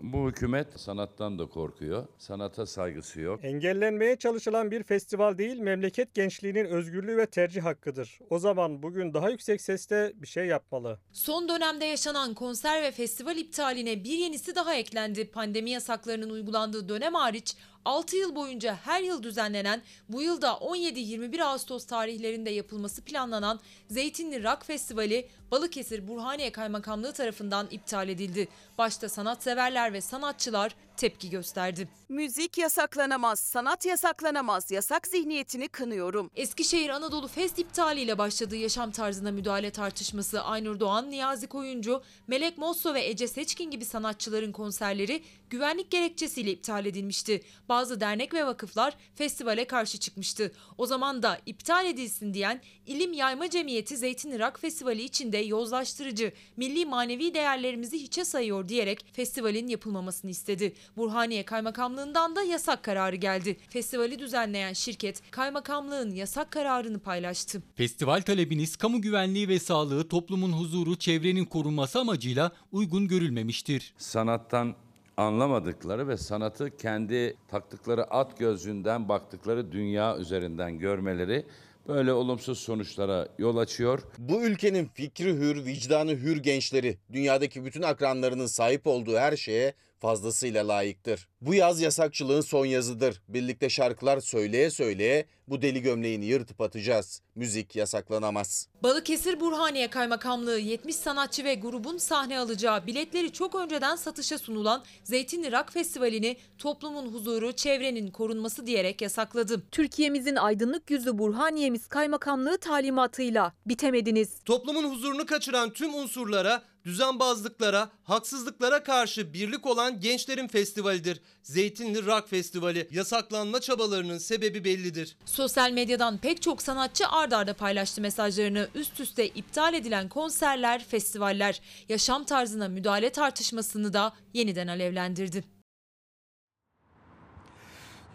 Bu 0.00 0.28
hükümet 0.28 0.80
sanattan 0.80 1.38
da 1.38 1.46
korkuyor. 1.46 2.06
Sanata 2.18 2.66
saygısı 2.66 3.20
yok. 3.20 3.40
Engellenmeye 3.42 4.16
çalışılan 4.16 4.70
bir 4.70 4.82
festival 4.82 5.38
değil, 5.38 5.58
memleket 5.58 6.14
gençliğinin 6.14 6.64
özgürlüğü 6.64 7.16
ve 7.16 7.26
tercih 7.26 7.64
hakkıdır. 7.64 8.18
O 8.30 8.38
zaman 8.38 8.82
bugün 8.82 9.14
daha 9.14 9.30
yüksek 9.30 9.60
sesle 9.60 10.12
bir 10.14 10.26
şey 10.26 10.46
yapmalı. 10.46 10.98
Son 11.12 11.48
dönemde 11.48 11.84
yaşanan 11.84 12.34
konser 12.34 12.82
ve 12.82 12.90
festival 12.90 13.36
iptaline 13.36 14.04
bir 14.04 14.18
yenisi 14.18 14.54
daha 14.54 14.74
eklendi. 14.74 15.30
Pandemi 15.30 15.70
yasaklarının 15.70 16.30
uygulandığı 16.30 16.88
dönem 16.88 17.14
hariç 17.14 17.56
6 17.84 18.16
yıl 18.16 18.34
boyunca 18.34 18.78
her 18.84 19.02
yıl 19.02 19.22
düzenlenen, 19.22 19.82
bu 20.08 20.22
yılda 20.22 20.48
17-21 20.48 21.42
Ağustos 21.44 21.86
tarihlerinde 21.86 22.50
yapılması 22.50 23.02
planlanan 23.02 23.60
Zeytinli 23.88 24.44
Rock 24.44 24.64
Festivali 24.64 25.28
Balıkesir 25.50 26.08
Burhaniye 26.08 26.52
Kaymakamlığı 26.52 27.12
tarafından 27.12 27.68
iptal 27.70 28.08
edildi. 28.08 28.48
Başta 28.78 29.08
sanatseverler 29.08 29.92
ve 29.92 30.00
sanatçılar 30.00 30.74
tepki 30.98 31.30
gösterdi. 31.30 31.88
Müzik 32.08 32.58
yasaklanamaz, 32.58 33.38
sanat 33.38 33.86
yasaklanamaz. 33.86 34.70
Yasak 34.70 35.06
zihniyetini 35.06 35.68
kınıyorum. 35.68 36.30
Eskişehir 36.36 36.88
Anadolu 36.88 37.28
Fest 37.28 37.58
iptaliyle 37.58 38.18
başladığı 38.18 38.56
yaşam 38.56 38.90
tarzına 38.90 39.30
müdahale 39.30 39.70
tartışması 39.70 40.42
Aynur 40.42 40.80
Doğan, 40.80 41.10
Niyazi 41.10 41.46
Koyuncu, 41.46 42.02
Melek 42.26 42.58
Mosso 42.58 42.94
ve 42.94 43.04
Ece 43.04 43.28
Seçkin 43.28 43.70
gibi 43.70 43.84
sanatçıların 43.84 44.52
konserleri 44.52 45.22
güvenlik 45.50 45.90
gerekçesiyle 45.90 46.50
iptal 46.50 46.86
edilmişti. 46.86 47.42
Bazı 47.68 48.00
dernek 48.00 48.34
ve 48.34 48.46
vakıflar 48.46 48.94
festivale 49.14 49.64
karşı 49.64 49.98
çıkmıştı. 49.98 50.52
O 50.78 50.86
zaman 50.86 51.22
da 51.22 51.38
iptal 51.46 51.86
edilsin 51.86 52.34
diyen 52.34 52.60
İlim 52.86 53.12
Yayma 53.12 53.50
Cemiyeti 53.50 53.96
Zeytin 53.96 54.30
Irak 54.30 54.60
Festivali 54.60 55.02
içinde 55.02 55.38
yozlaştırıcı, 55.38 56.32
milli 56.56 56.86
manevi 56.86 57.34
değerlerimizi 57.34 57.98
hiçe 57.98 58.24
sayıyor 58.24 58.68
diyerek 58.68 59.04
festivalin 59.12 59.68
yapılmamasını 59.68 60.30
istedi. 60.30 60.74
Burhaniye 60.96 61.44
Kaymakamlığından 61.44 62.36
da 62.36 62.42
yasak 62.42 62.82
kararı 62.82 63.16
geldi. 63.16 63.56
Festivali 63.70 64.18
düzenleyen 64.18 64.72
şirket 64.72 65.30
kaymakamlığın 65.30 66.10
yasak 66.10 66.50
kararını 66.50 66.98
paylaştı. 66.98 67.62
Festival 67.74 68.20
talebiniz 68.20 68.76
kamu 68.76 69.02
güvenliği 69.02 69.48
ve 69.48 69.58
sağlığı, 69.58 70.08
toplumun 70.08 70.52
huzuru, 70.52 70.96
çevrenin 70.96 71.44
korunması 71.44 71.98
amacıyla 71.98 72.52
uygun 72.72 73.08
görülmemiştir. 73.08 73.94
Sanattan 73.98 74.74
anlamadıkları 75.16 76.08
ve 76.08 76.16
sanatı 76.16 76.76
kendi 76.76 77.36
taktıkları 77.48 78.04
at 78.04 78.38
gözünden 78.38 79.08
baktıkları 79.08 79.72
dünya 79.72 80.16
üzerinden 80.18 80.78
görmeleri 80.78 81.46
böyle 81.88 82.12
olumsuz 82.12 82.58
sonuçlara 82.58 83.28
yol 83.38 83.56
açıyor. 83.56 84.02
Bu 84.18 84.42
ülkenin 84.42 84.90
fikri 84.94 85.32
hür, 85.34 85.64
vicdanı 85.64 86.10
hür 86.10 86.36
gençleri 86.36 86.98
dünyadaki 87.12 87.64
bütün 87.64 87.82
akranlarının 87.82 88.46
sahip 88.46 88.86
olduğu 88.86 89.16
her 89.16 89.36
şeye 89.36 89.74
fazlasıyla 90.00 90.68
layıktır. 90.68 91.28
Bu 91.40 91.54
yaz 91.54 91.80
yasakçılığın 91.80 92.40
son 92.40 92.66
yazıdır. 92.66 93.22
Birlikte 93.28 93.68
şarkılar 93.68 94.20
söyleye 94.20 94.70
söyleye 94.70 95.26
bu 95.48 95.62
deli 95.62 95.82
gömleğini 95.82 96.24
yırtıp 96.24 96.60
atacağız. 96.60 97.22
Müzik 97.34 97.76
yasaklanamaz. 97.76 98.68
Balıkesir 98.82 99.40
Burhaniye 99.40 99.90
Kaymakamlığı 99.90 100.58
70 100.58 100.96
sanatçı 100.96 101.44
ve 101.44 101.54
grubun 101.54 101.98
sahne 101.98 102.38
alacağı 102.38 102.86
biletleri 102.86 103.32
çok 103.32 103.54
önceden 103.54 103.96
satışa 103.96 104.38
sunulan 104.38 104.84
Zeytinli 105.04 105.52
Rock 105.52 105.72
Festivali'ni 105.72 106.36
toplumun 106.58 107.12
huzuru, 107.12 107.52
çevrenin 107.52 108.10
korunması 108.10 108.66
diyerek 108.66 109.02
yasakladı. 109.02 109.62
Türkiye'mizin 109.70 110.36
aydınlık 110.36 110.90
yüzü 110.90 111.18
Burhaniye'miz 111.18 111.86
kaymakamlığı 111.86 112.58
talimatıyla 112.58 113.52
bitemediniz. 113.66 114.30
Toplumun 114.44 114.90
huzurunu 114.90 115.26
kaçıran 115.26 115.72
tüm 115.72 115.94
unsurlara, 115.94 116.62
düzenbazlıklara, 116.88 117.90
haksızlıklara 118.04 118.82
karşı 118.82 119.32
birlik 119.32 119.66
olan 119.66 120.00
gençlerin 120.00 120.48
festivalidir. 120.48 121.20
Zeytinli 121.42 122.06
Rock 122.06 122.28
Festivali. 122.28 122.88
Yasaklanma 122.90 123.60
çabalarının 123.60 124.18
sebebi 124.18 124.64
bellidir. 124.64 125.16
Sosyal 125.24 125.70
medyadan 125.70 126.18
pek 126.18 126.42
çok 126.42 126.62
sanatçı 126.62 127.08
ard 127.08 127.32
arda 127.32 127.54
paylaştı 127.54 128.00
mesajlarını. 128.00 128.68
Üst 128.74 129.00
üste 129.00 129.28
iptal 129.28 129.74
edilen 129.74 130.08
konserler, 130.08 130.84
festivaller, 130.84 131.60
yaşam 131.88 132.24
tarzına 132.24 132.68
müdahale 132.68 133.10
tartışmasını 133.10 133.92
da 133.92 134.12
yeniden 134.34 134.66
alevlendirdi. 134.66 135.57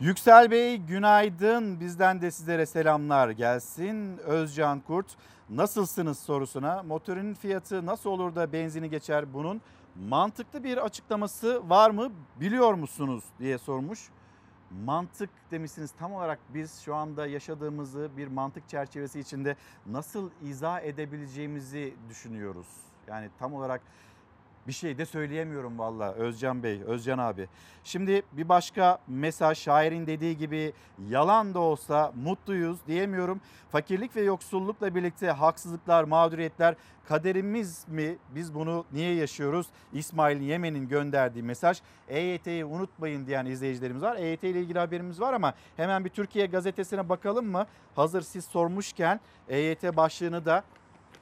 Yüksel 0.04 0.52
Bey 0.52 0.78
günaydın. 0.78 1.80
Bizden 1.80 2.22
de 2.22 2.32
sizlere 2.32 2.66
selamlar 2.66 3.30
gelsin. 3.30 4.18
Özcan 4.18 4.80
Kurt 4.80 5.06
nasılsınız 5.50 6.20
sorusuna 6.20 6.84
motorun 6.84 7.34
fiyatı 7.34 7.86
nasıl 7.86 8.10
olur 8.10 8.36
da 8.36 8.54
benzini 8.54 8.90
geçer 8.90 9.34
bunun 9.34 9.62
mantıklı 10.10 10.64
bir 10.64 10.78
açıklaması 10.78 11.70
var 11.70 11.90
mı 11.90 12.12
biliyor 12.40 12.74
musunuz 12.74 13.24
diye 13.40 13.58
sormuş. 13.58 14.10
Mantık 14.86 15.30
demişsiniz 15.52 15.92
tam 15.92 16.14
olarak 16.14 16.40
biz 16.54 16.82
şu 16.82 16.96
anda 16.96 17.28
yaşadığımızı 17.28 18.10
bir 18.18 18.28
mantık 18.28 18.70
çerçevesi 18.70 19.20
içinde 19.20 19.56
nasıl 19.86 20.30
izah 20.42 20.82
edebileceğimizi 20.82 21.94
düşünüyoruz. 22.10 22.68
Yani 23.08 23.30
tam 23.40 23.54
olarak 23.54 23.82
bir 24.68 24.74
şey 24.74 24.98
de 24.98 25.06
söyleyemiyorum 25.06 25.80
valla 25.80 26.14
Özcan 26.14 26.64
Bey, 26.64 26.82
Özcan 26.86 27.18
abi. 27.18 27.48
Şimdi 27.84 28.22
bir 28.32 28.50
başka 28.50 28.98
mesaj 29.08 29.58
şairin 29.58 30.08
dediği 30.08 30.38
gibi 30.38 30.74
yalan 31.10 31.54
da 31.54 31.60
olsa 31.60 32.12
mutluyuz 32.24 32.78
diyemiyorum. 32.88 33.42
Fakirlik 33.72 34.16
ve 34.16 34.22
yoksullukla 34.22 34.96
birlikte 34.96 35.32
haksızlıklar, 35.32 36.04
mağduriyetler 36.04 36.76
kaderimiz 37.06 37.86
mi? 37.88 38.18
Biz 38.36 38.56
bunu 38.56 38.86
niye 38.92 39.16
yaşıyoruz? 39.16 39.68
İsmail 39.94 40.42
Yemen'in 40.42 40.88
gönderdiği 40.88 41.44
mesaj. 41.44 41.82
EYT'yi 42.08 42.66
unutmayın 42.66 43.28
diyen 43.28 43.46
izleyicilerimiz 43.46 44.02
var. 44.02 44.16
EYT 44.16 44.44
ile 44.44 44.62
ilgili 44.62 44.80
haberimiz 44.80 45.22
var 45.22 45.34
ama 45.34 45.54
hemen 45.78 46.06
bir 46.06 46.10
Türkiye 46.10 46.46
gazetesine 46.46 47.10
bakalım 47.10 47.46
mı? 47.46 47.66
Hazır 47.96 48.22
siz 48.22 48.46
sormuşken 48.46 49.20
EYT 49.50 49.84
başlığını 49.84 50.46
da 50.46 50.64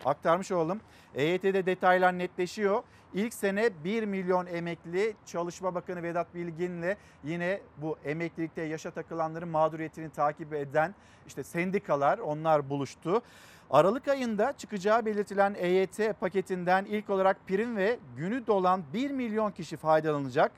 aktarmış 0.05 0.51
olalım. 0.51 0.81
EYT'de 1.15 1.65
detaylar 1.65 2.17
netleşiyor. 2.17 2.83
İlk 3.13 3.33
sene 3.33 3.69
1 3.83 4.03
milyon 4.03 4.45
emekli 4.45 5.13
Çalışma 5.25 5.75
Bakanı 5.75 6.03
Vedat 6.03 6.35
Bilgin'le 6.35 6.95
yine 7.23 7.61
bu 7.77 7.97
emeklilikte 8.05 8.61
yaşa 8.61 8.91
takılanların 8.91 9.49
mağduriyetini 9.49 10.09
takip 10.09 10.53
eden 10.53 10.95
işte 11.27 11.43
sendikalar 11.43 12.17
onlar 12.17 12.69
buluştu. 12.69 13.21
Aralık 13.69 14.07
ayında 14.07 14.53
çıkacağı 14.57 15.05
belirtilen 15.05 15.55
EYT 15.57 16.19
paketinden 16.19 16.85
ilk 16.85 17.09
olarak 17.09 17.47
prim 17.47 17.77
ve 17.77 17.99
günü 18.17 18.47
dolan 18.47 18.83
1 18.93 19.11
milyon 19.11 19.51
kişi 19.51 19.77
faydalanacak. 19.77 20.51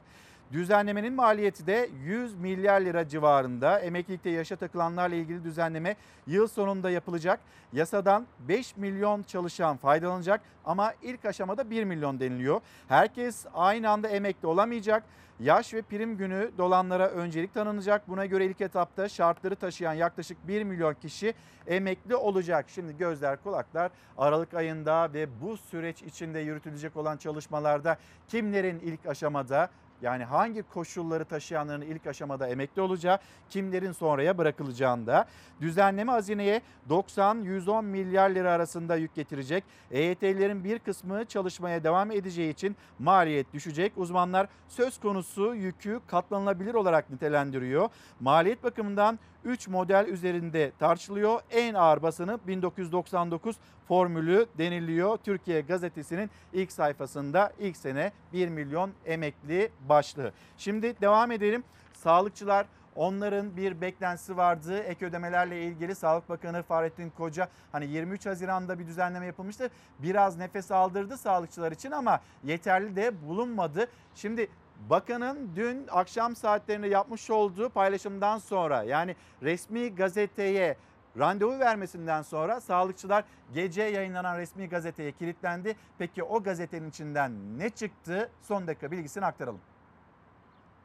Düzenlemenin 0.51 1.13
maliyeti 1.13 1.67
de 1.67 1.89
100 2.05 2.35
milyar 2.35 2.81
lira 2.81 3.07
civarında. 3.07 3.79
Emeklilikte 3.79 4.29
yaşa 4.29 4.55
takılanlarla 4.55 5.15
ilgili 5.15 5.43
düzenleme 5.43 5.95
yıl 6.27 6.47
sonunda 6.47 6.89
yapılacak. 6.89 7.39
Yasadan 7.73 8.25
5 8.47 8.77
milyon 8.77 9.23
çalışan 9.23 9.77
faydalanacak 9.77 10.41
ama 10.65 10.93
ilk 11.01 11.25
aşamada 11.25 11.69
1 11.69 11.83
milyon 11.83 12.19
deniliyor. 12.19 12.61
Herkes 12.87 13.45
aynı 13.53 13.89
anda 13.89 14.07
emekli 14.07 14.47
olamayacak. 14.47 15.03
Yaş 15.39 15.73
ve 15.73 15.81
prim 15.81 16.17
günü 16.17 16.51
dolanlara 16.57 17.09
öncelik 17.09 17.53
tanınacak. 17.53 18.07
Buna 18.07 18.25
göre 18.25 18.45
ilk 18.45 18.61
etapta 18.61 19.09
şartları 19.09 19.55
taşıyan 19.55 19.93
yaklaşık 19.93 20.47
1 20.47 20.63
milyon 20.63 20.93
kişi 20.93 21.33
emekli 21.67 22.15
olacak. 22.15 22.65
Şimdi 22.67 22.97
gözler 22.97 23.43
kulaklar 23.43 23.91
Aralık 24.17 24.53
ayında 24.53 25.13
ve 25.13 25.27
bu 25.41 25.57
süreç 25.57 26.01
içinde 26.01 26.39
yürütülecek 26.39 26.97
olan 26.97 27.17
çalışmalarda 27.17 27.97
kimlerin 28.27 28.79
ilk 28.79 29.05
aşamada 29.05 29.69
yani 30.03 30.23
hangi 30.23 30.63
koşulları 30.63 31.25
taşıyanların 31.25 31.81
ilk 31.81 32.07
aşamada 32.07 32.47
emekli 32.47 32.81
olacağı, 32.81 33.19
kimlerin 33.49 33.91
sonraya 33.91 34.37
bırakılacağında 34.37 35.25
düzenleme 35.61 36.11
hazineye 36.11 36.61
90-110 36.89 37.85
milyar 37.85 38.29
lira 38.29 38.51
arasında 38.51 38.95
yük 38.95 39.15
getirecek. 39.15 39.63
EYT'lilerin 39.91 40.63
bir 40.63 40.79
kısmı 40.79 41.25
çalışmaya 41.25 41.83
devam 41.83 42.11
edeceği 42.11 42.51
için 42.51 42.75
maliyet 42.99 43.53
düşecek. 43.53 43.93
Uzmanlar 43.97 44.47
söz 44.67 44.99
konusu 44.99 45.55
yükü 45.55 45.99
katlanılabilir 46.07 46.73
olarak 46.73 47.09
nitelendiriyor. 47.09 47.89
Maliyet 48.19 48.63
bakımından 48.63 49.19
3 49.45 49.67
model 49.67 50.07
üzerinde 50.07 50.71
tartışılıyor. 50.79 51.41
En 51.51 51.73
ağır 51.73 52.01
basını 52.01 52.39
1999 52.47 53.55
formülü 53.87 54.45
deniliyor. 54.57 55.17
Türkiye 55.17 55.61
gazetesinin 55.61 56.29
ilk 56.53 56.71
sayfasında 56.71 57.53
ilk 57.59 57.77
sene 57.77 58.11
1 58.33 58.49
milyon 58.49 58.91
emekli 59.05 59.71
başlığı. 59.89 60.31
Şimdi 60.57 61.01
devam 61.01 61.31
edelim. 61.31 61.63
Sağlıkçılar 61.93 62.65
Onların 62.95 63.57
bir 63.57 63.81
beklentisi 63.81 64.37
vardı. 64.37 64.79
Ek 64.79 65.05
ödemelerle 65.05 65.63
ilgili 65.63 65.95
Sağlık 65.95 66.29
Bakanı 66.29 66.63
Fahrettin 66.63 67.09
Koca 67.09 67.47
hani 67.71 67.85
23 67.85 68.25
Haziran'da 68.25 68.79
bir 68.79 68.87
düzenleme 68.87 69.25
yapılmıştı. 69.25 69.69
Biraz 69.99 70.37
nefes 70.37 70.71
aldırdı 70.71 71.17
sağlıkçılar 71.17 71.71
için 71.71 71.91
ama 71.91 72.19
yeterli 72.43 72.95
de 72.95 73.27
bulunmadı. 73.27 73.87
Şimdi 74.15 74.47
Bakanın 74.89 75.49
dün 75.55 75.87
akşam 75.91 76.35
saatlerinde 76.35 76.87
yapmış 76.87 77.29
olduğu 77.29 77.69
paylaşımdan 77.69 78.37
sonra 78.37 78.83
yani 78.83 79.15
resmi 79.41 79.95
gazeteye 79.95 80.77
randevu 81.19 81.59
vermesinden 81.59 82.21
sonra 82.21 82.61
sağlıkçılar 82.61 83.23
gece 83.53 83.83
yayınlanan 83.83 84.37
resmi 84.39 84.69
gazeteye 84.69 85.11
kilitlendi. 85.11 85.75
Peki 85.97 86.23
o 86.23 86.43
gazetenin 86.43 86.89
içinden 86.89 87.59
ne 87.59 87.69
çıktı? 87.69 88.29
Son 88.41 88.67
dakika 88.67 88.91
bilgisini 88.91 89.25
aktaralım. 89.25 89.61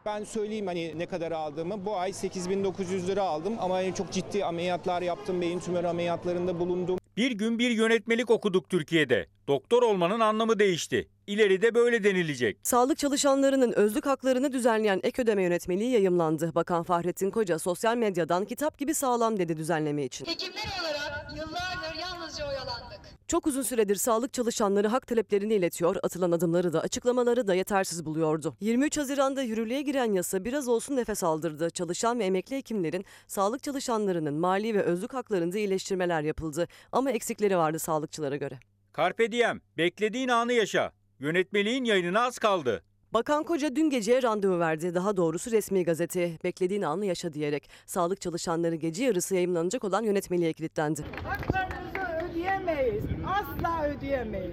Ben 0.07 0.25
söyleyeyim 0.25 0.67
hani 0.67 0.99
ne 0.99 1.07
kadar 1.07 1.33
aldığımı. 1.33 1.85
Bu 1.85 1.97
ay 1.97 2.13
8900 2.13 3.09
lira 3.09 3.23
aldım 3.23 3.57
ama 3.61 3.95
çok 3.95 4.13
ciddi 4.13 4.45
ameliyatlar 4.45 5.03
yaptım. 5.03 5.41
Beyin 5.41 5.59
tümör 5.61 5.85
ameliyatlarında 5.85 6.61
bulundum. 6.61 6.99
Bir 7.17 7.31
gün 7.31 7.59
bir 7.59 7.71
yönetmelik 7.71 8.31
okuduk 8.31 8.69
Türkiye'de. 8.69 9.27
Doktor 9.49 9.83
olmanın 9.83 10.21
anlamı 10.21 10.59
değişti. 10.59 11.09
İleride 11.29 11.75
böyle 11.75 12.05
denilecek. 12.05 12.59
Sağlık 12.63 12.99
çalışanlarının 12.99 13.73
özlük 13.73 14.07
haklarını 14.07 14.53
düzenleyen 14.53 15.01
ek 15.03 15.23
ödeme 15.23 15.43
yönetmeliği 15.43 15.91
yayımlandı. 15.91 16.55
Bakan 16.55 16.83
Fahrettin 16.83 17.31
Koca 17.31 17.59
sosyal 17.59 17.97
medyadan 17.97 18.45
kitap 18.45 18.79
gibi 18.79 18.95
sağlam 18.95 19.39
dedi 19.39 19.57
düzenleme 19.57 20.05
için. 20.05 20.27
Hekimler 20.27 20.63
olarak 20.81 21.33
yıllardır 21.37 21.99
yalnızca 22.01 22.49
oyalandık. 22.49 23.01
Çok 23.29 23.47
uzun 23.47 23.63
süredir 23.63 23.97
sağlık 23.97 24.33
çalışanları 24.33 24.89
hak 24.89 25.07
taleplerini 25.07 25.55
iletiyor, 25.55 25.97
atılan 26.03 26.33
adımları 26.33 26.73
da 26.73 26.81
açıklamaları 26.81 27.47
da 27.47 27.55
yetersiz 27.55 28.05
buluyordu. 28.05 28.57
23 28.61 28.99
Haziran'da 28.99 29.43
yürürlüğe 29.43 29.83
giren 29.83 30.13
yasa 30.13 30.45
biraz 30.45 30.69
olsun 30.69 30.97
nefes 30.97 31.25
aldırdı. 31.25 31.71
Çalışan 31.71 32.19
ve 32.19 32.25
emekli 32.25 32.57
hekimlerin, 32.57 33.05
sağlık 33.27 33.63
çalışanlarının 33.63 34.35
mali 34.35 34.75
ve 34.75 34.83
özlük 34.83 35.15
haklarında 35.15 35.59
iyileştirmeler 35.59 36.23
yapıldı. 36.23 36.69
Ama 36.93 37.11
eksikleri 37.11 37.57
vardı 37.57 37.79
sağlıkçılara 37.79 38.37
göre. 38.37 38.59
Carpe 38.97 39.33
diem, 39.33 39.61
beklediğin 39.77 40.29
anı 40.29 40.53
yaşa. 40.53 40.98
Yönetmeliğin 41.21 41.85
yayınına 41.85 42.21
az 42.21 42.39
kaldı. 42.39 42.83
Bakan 43.13 43.45
Koca 43.45 43.77
dün 43.77 43.91
geceye 43.91 44.23
randevu 44.23 44.59
verdi. 44.59 44.95
Daha 44.95 45.17
doğrusu 45.17 45.51
resmi 45.51 45.85
gazeteye 45.85 46.39
beklediğin 46.45 46.83
anı 46.83 47.07
yaşa 47.07 47.33
diyerek 47.33 47.71
sağlık 47.87 48.21
çalışanları 48.21 48.75
gece 48.75 49.05
yarısı 49.05 49.35
yayımlanacak 49.35 49.85
olan 49.85 50.03
yönetmeliğe 50.03 50.53
kilitlendi. 50.53 51.05
Haklarımızı 51.25 52.31
ödeyemeyiz. 52.33 53.05
Asla 53.27 53.89
ödeyemeyiz. 53.89 54.53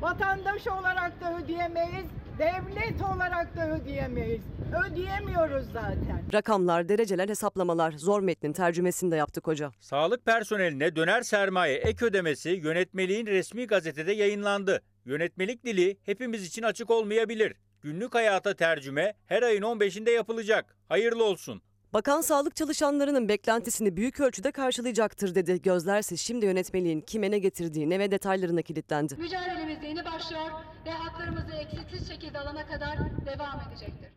Vatandaş 0.00 0.66
olarak 0.66 1.20
da 1.20 1.38
ödeyemeyiz. 1.38 2.06
Devlet 2.38 3.02
olarak 3.14 3.56
da 3.56 3.70
ödeyemeyiz. 3.70 4.42
Ödeyemiyoruz 4.86 5.66
zaten. 5.72 6.22
Rakamlar, 6.32 6.88
dereceler, 6.88 7.28
hesaplamalar 7.28 7.92
zor 7.92 8.20
metnin 8.20 8.52
tercümesini 8.52 9.10
de 9.10 9.16
yaptı 9.16 9.40
Koca. 9.40 9.70
Sağlık 9.80 10.26
personeline 10.26 10.96
döner 10.96 11.22
sermaye 11.22 11.76
ek 11.76 12.04
ödemesi 12.04 12.50
yönetmeliğin 12.50 13.26
resmi 13.26 13.66
gazetede 13.66 14.12
yayınlandı. 14.12 14.82
Yönetmelik 15.04 15.64
dili 15.64 15.98
hepimiz 16.02 16.46
için 16.46 16.62
açık 16.62 16.90
olmayabilir. 16.90 17.54
Günlük 17.82 18.14
hayata 18.14 18.54
tercüme 18.56 19.14
her 19.26 19.42
ayın 19.42 19.62
15'inde 19.62 20.10
yapılacak. 20.10 20.76
Hayırlı 20.88 21.24
olsun. 21.24 21.62
Bakan 21.92 22.20
sağlık 22.20 22.56
çalışanlarının 22.56 23.28
beklentisini 23.28 23.96
büyük 23.96 24.20
ölçüde 24.20 24.50
karşılayacaktır 24.50 25.34
dedi. 25.34 25.62
Gözlerse 25.62 26.16
şimdi 26.16 26.46
yönetmeliğin 26.46 27.00
kime 27.00 27.30
ne 27.30 27.38
getirdiğine 27.38 27.98
ve 27.98 28.10
detaylarına 28.10 28.62
kilitlendi. 28.62 29.16
Mücadelemiz 29.16 29.82
yeni 29.82 30.04
başlıyor 30.04 30.50
ve 30.86 30.90
haklarımızı 30.90 31.52
eksiksiz 31.52 32.08
şekilde 32.08 32.38
alana 32.38 32.66
kadar 32.66 32.98
devam 33.26 33.60
edecektir. 33.68 34.08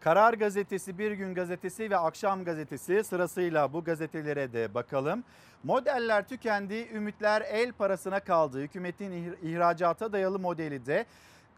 Karar 0.00 0.34
Gazetesi, 0.34 0.98
Bir 0.98 1.12
Gün 1.12 1.34
Gazetesi 1.34 1.90
ve 1.90 1.96
Akşam 1.96 2.44
Gazetesi 2.44 3.04
sırasıyla 3.04 3.72
bu 3.72 3.84
gazetelere 3.84 4.52
de 4.52 4.74
bakalım. 4.74 5.24
Modeller 5.64 6.28
tükendi, 6.28 6.88
ümitler 6.94 7.42
el 7.42 7.72
parasına 7.72 8.20
kaldı. 8.20 8.60
Hükümetin 8.60 9.36
ihracata 9.42 10.12
dayalı 10.12 10.38
modeli 10.38 10.86
de 10.86 11.06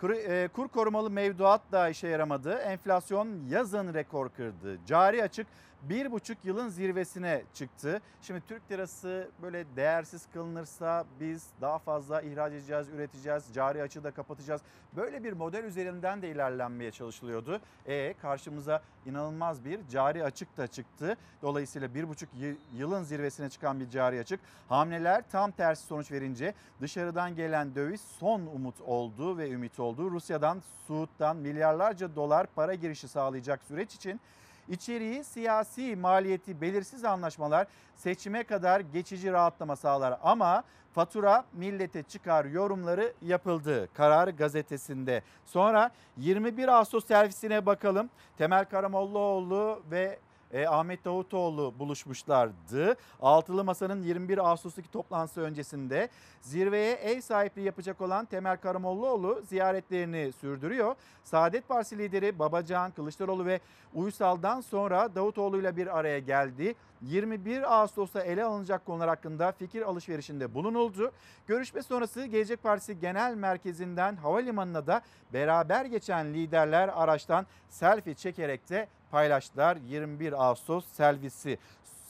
kur, 0.02 0.10
e, 0.10 0.48
kur 0.48 0.68
korumalı 0.68 1.10
mevduat 1.10 1.60
da 1.72 1.88
işe 1.88 2.08
yaramadı. 2.08 2.54
Enflasyon 2.54 3.28
yazın 3.48 3.94
rekor 3.94 4.28
kırdı. 4.28 4.78
Cari 4.86 5.22
açık 5.22 5.46
bir 5.82 6.12
buçuk 6.12 6.44
yılın 6.44 6.68
zirvesine 6.68 7.42
çıktı. 7.54 8.00
Şimdi 8.22 8.40
Türk 8.48 8.70
lirası 8.70 9.30
böyle 9.42 9.64
değersiz 9.76 10.26
kılınırsa 10.32 11.04
biz 11.20 11.46
daha 11.60 11.78
fazla 11.78 12.22
ihraç 12.22 12.52
edeceğiz, 12.52 12.88
üreteceğiz, 12.88 13.44
cari 13.54 13.82
açığı 13.82 14.04
da 14.04 14.10
kapatacağız. 14.10 14.62
Böyle 14.96 15.24
bir 15.24 15.32
model 15.32 15.64
üzerinden 15.64 16.22
de 16.22 16.30
ilerlenmeye 16.30 16.90
çalışılıyordu. 16.90 17.60
E 17.86 18.14
karşımıza 18.22 18.82
inanılmaz 19.06 19.64
bir 19.64 19.80
cari 19.88 20.24
açık 20.24 20.56
da 20.56 20.66
çıktı. 20.66 21.16
Dolayısıyla 21.42 21.94
bir 21.94 22.08
buçuk 22.08 22.28
yılın 22.76 23.02
zirvesine 23.02 23.50
çıkan 23.50 23.80
bir 23.80 23.90
cari 23.90 24.20
açık. 24.20 24.40
Hamleler 24.68 25.22
tam 25.30 25.50
tersi 25.50 25.86
sonuç 25.86 26.12
verince 26.12 26.54
dışarıdan 26.80 27.36
gelen 27.36 27.74
döviz 27.74 28.00
son 28.00 28.40
umut 28.40 28.80
oldu 28.80 29.38
ve 29.38 29.50
ümit 29.50 29.80
oldu. 29.80 29.91
Rusya'dan, 29.98 30.62
Suud'dan 30.86 31.36
milyarlarca 31.36 32.16
dolar 32.16 32.46
para 32.54 32.74
girişi 32.74 33.08
sağlayacak 33.08 33.60
süreç 33.64 33.94
için 33.94 34.20
İçeriği 34.68 35.24
siyasi 35.24 35.96
maliyeti 35.96 36.60
belirsiz 36.60 37.04
anlaşmalar 37.04 37.66
seçime 37.96 38.44
kadar 38.44 38.80
geçici 38.80 39.32
rahatlama 39.32 39.76
sağlar 39.76 40.18
ama 40.22 40.64
fatura 40.94 41.44
millete 41.52 42.02
çıkar 42.02 42.44
yorumları 42.44 43.12
yapıldı 43.22 43.88
Karar 43.94 44.28
Gazetesi'nde. 44.28 45.22
Sonra 45.46 45.90
21 46.16 46.68
Ağustos 46.68 47.06
servisine 47.06 47.66
bakalım. 47.66 48.10
Temel 48.38 48.64
Karamollaoğlu 48.64 49.82
ve 49.90 50.18
e, 50.52 50.66
Ahmet 50.66 51.04
Davutoğlu 51.04 51.74
buluşmuşlardı. 51.78 52.96
Altılı 53.20 53.64
Masa'nın 53.64 54.02
21 54.02 54.38
Ağustos'taki 54.38 54.90
toplantısı 54.90 55.40
öncesinde 55.40 56.08
zirveye 56.40 56.92
ev 56.92 57.20
sahipliği 57.20 57.64
yapacak 57.64 58.00
olan 58.00 58.24
Temel 58.24 58.56
Karamollaoğlu 58.56 59.42
ziyaretlerini 59.48 60.32
sürdürüyor. 60.32 60.94
Saadet 61.24 61.68
Partisi 61.68 61.98
lideri 61.98 62.38
Babacan, 62.38 62.90
Kılıçdaroğlu 62.90 63.46
ve 63.46 63.60
Uysal'dan 63.94 64.60
sonra 64.60 65.14
Davutoğlu 65.14 65.60
ile 65.60 65.76
bir 65.76 65.98
araya 65.98 66.18
geldi. 66.18 66.74
21 67.02 67.80
Ağustos'ta 67.80 68.20
ele 68.20 68.44
alınacak 68.44 68.86
konular 68.86 69.08
hakkında 69.08 69.52
fikir 69.52 69.82
alışverişinde 69.82 70.54
bulunuldu. 70.54 71.12
Görüşme 71.46 71.82
sonrası 71.82 72.24
Gelecek 72.26 72.62
Partisi 72.62 73.00
Genel 73.00 73.34
Merkezi'nden 73.34 74.16
havalimanına 74.16 74.86
da 74.86 75.02
beraber 75.32 75.84
geçen 75.84 76.34
liderler 76.34 76.90
araçtan 76.94 77.46
selfie 77.68 78.14
çekerek 78.14 78.70
de 78.70 78.88
paylaştılar 79.10 79.76
21 79.76 80.44
Ağustos 80.44 80.86
selfisi. 80.86 81.58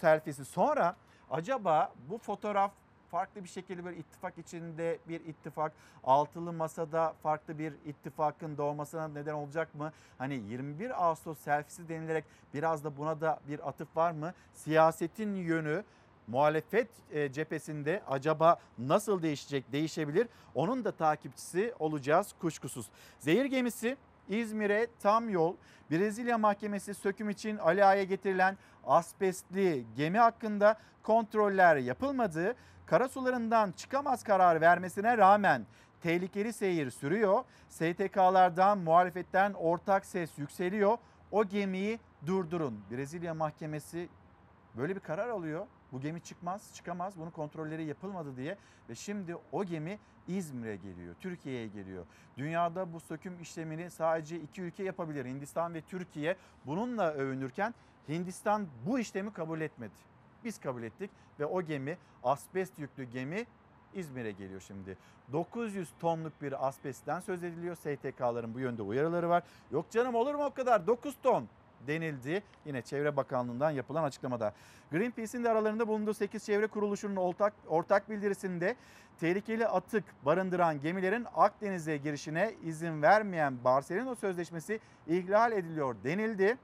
Selfisi 0.00 0.44
sonra 0.44 0.96
acaba 1.30 1.92
bu 2.10 2.18
fotoğraf 2.18 2.70
farklı 3.12 3.44
bir 3.44 3.48
şekilde 3.48 3.84
bir 3.84 3.96
ittifak 3.96 4.38
içinde 4.38 4.98
bir 5.08 5.20
ittifak 5.20 5.72
altılı 6.04 6.52
masada 6.52 7.14
farklı 7.22 7.58
bir 7.58 7.72
ittifakın 7.86 8.56
doğmasına 8.56 9.08
neden 9.08 9.32
olacak 9.34 9.74
mı? 9.74 9.92
Hani 10.18 10.34
21 10.34 11.04
Ağustos 11.04 11.38
selfisi 11.38 11.88
denilerek 11.88 12.24
biraz 12.54 12.84
da 12.84 12.96
buna 12.96 13.20
da 13.20 13.40
bir 13.48 13.68
atıf 13.68 13.96
var 13.96 14.10
mı? 14.10 14.34
Siyasetin 14.54 15.34
yönü 15.34 15.84
muhalefet 16.26 16.88
e, 17.10 17.32
cephesinde 17.32 18.02
acaba 18.08 18.58
nasıl 18.78 19.22
değişecek, 19.22 19.72
değişebilir? 19.72 20.28
Onun 20.54 20.84
da 20.84 20.92
takipçisi 20.92 21.74
olacağız 21.78 22.34
kuşkusuz. 22.40 22.86
Zehir 23.18 23.44
gemisi 23.44 23.96
İzmir'e 24.28 24.86
tam 25.02 25.28
yol 25.28 25.56
Brezilya 25.90 26.38
Mahkemesi 26.38 26.94
söküm 26.94 27.30
için 27.30 27.58
Ali 27.58 27.84
Ağa'ya 27.84 28.04
getirilen 28.04 28.56
asbestli 28.84 29.84
gemi 29.96 30.18
hakkında 30.18 30.78
kontroller 31.02 31.76
yapılmadı. 31.76 32.56
Karasularından 32.86 33.72
çıkamaz 33.72 34.24
karar 34.24 34.60
vermesine 34.60 35.18
rağmen 35.18 35.66
tehlikeli 36.00 36.52
seyir 36.52 36.90
sürüyor. 36.90 37.44
STK'lardan 37.68 38.78
muhalefetten 38.78 39.52
ortak 39.52 40.06
ses 40.06 40.38
yükseliyor. 40.38 40.98
O 41.30 41.44
gemiyi 41.44 41.98
durdurun. 42.26 42.80
Brezilya 42.90 43.34
Mahkemesi 43.34 44.08
böyle 44.76 44.94
bir 44.94 45.00
karar 45.00 45.28
alıyor. 45.28 45.66
Bu 45.92 46.00
gemi 46.00 46.20
çıkmaz, 46.20 46.74
çıkamaz. 46.74 47.18
Bunun 47.18 47.30
kontrolleri 47.30 47.84
yapılmadı 47.84 48.36
diye 48.36 48.56
ve 48.88 48.94
şimdi 48.94 49.36
o 49.52 49.64
gemi 49.64 49.98
İzmir'e 50.28 50.76
geliyor, 50.76 51.14
Türkiye'ye 51.20 51.66
geliyor. 51.66 52.06
Dünyada 52.36 52.92
bu 52.92 53.00
söküm 53.00 53.40
işlemini 53.40 53.90
sadece 53.90 54.40
iki 54.40 54.62
ülke 54.62 54.84
yapabilir. 54.84 55.24
Hindistan 55.24 55.74
ve 55.74 55.80
Türkiye 55.80 56.36
bununla 56.66 57.12
övünürken 57.12 57.74
Hindistan 58.08 58.66
bu 58.86 58.98
işlemi 58.98 59.32
kabul 59.32 59.60
etmedi. 59.60 60.11
Biz 60.44 60.60
kabul 60.60 60.82
ettik 60.82 61.10
ve 61.40 61.46
o 61.46 61.62
gemi 61.62 61.98
asbest 62.24 62.78
yüklü 62.78 63.04
gemi 63.04 63.46
İzmir'e 63.94 64.32
geliyor 64.32 64.62
şimdi. 64.66 64.96
900 65.32 65.88
tonluk 66.00 66.42
bir 66.42 66.68
asbestten 66.68 67.20
söz 67.20 67.44
ediliyor. 67.44 67.76
STK'ların 67.76 68.54
bu 68.54 68.60
yönde 68.60 68.82
uyarıları 68.82 69.28
var. 69.28 69.42
Yok 69.70 69.90
canım 69.90 70.14
olur 70.14 70.34
mu 70.34 70.44
o 70.44 70.54
kadar 70.54 70.86
9 70.86 71.16
ton 71.22 71.48
denildi. 71.86 72.42
Yine 72.66 72.82
Çevre 72.82 73.16
Bakanlığı'ndan 73.16 73.70
yapılan 73.70 74.04
açıklamada. 74.04 74.54
Greenpeace'in 74.90 75.44
de 75.44 75.50
aralarında 75.50 75.88
bulunduğu 75.88 76.14
8 76.14 76.44
çevre 76.44 76.66
kuruluşunun 76.66 77.16
ortak, 77.16 77.52
ortak 77.68 78.10
bildirisinde 78.10 78.76
tehlikeli 79.20 79.66
atık 79.68 80.04
barındıran 80.24 80.80
gemilerin 80.80 81.26
Akdeniz'e 81.34 81.96
girişine 81.96 82.54
izin 82.64 83.02
vermeyen 83.02 83.64
Barcelona 83.64 84.14
Sözleşmesi 84.14 84.80
ihlal 85.06 85.52
ediliyor 85.52 85.96
denildi. 86.04 86.58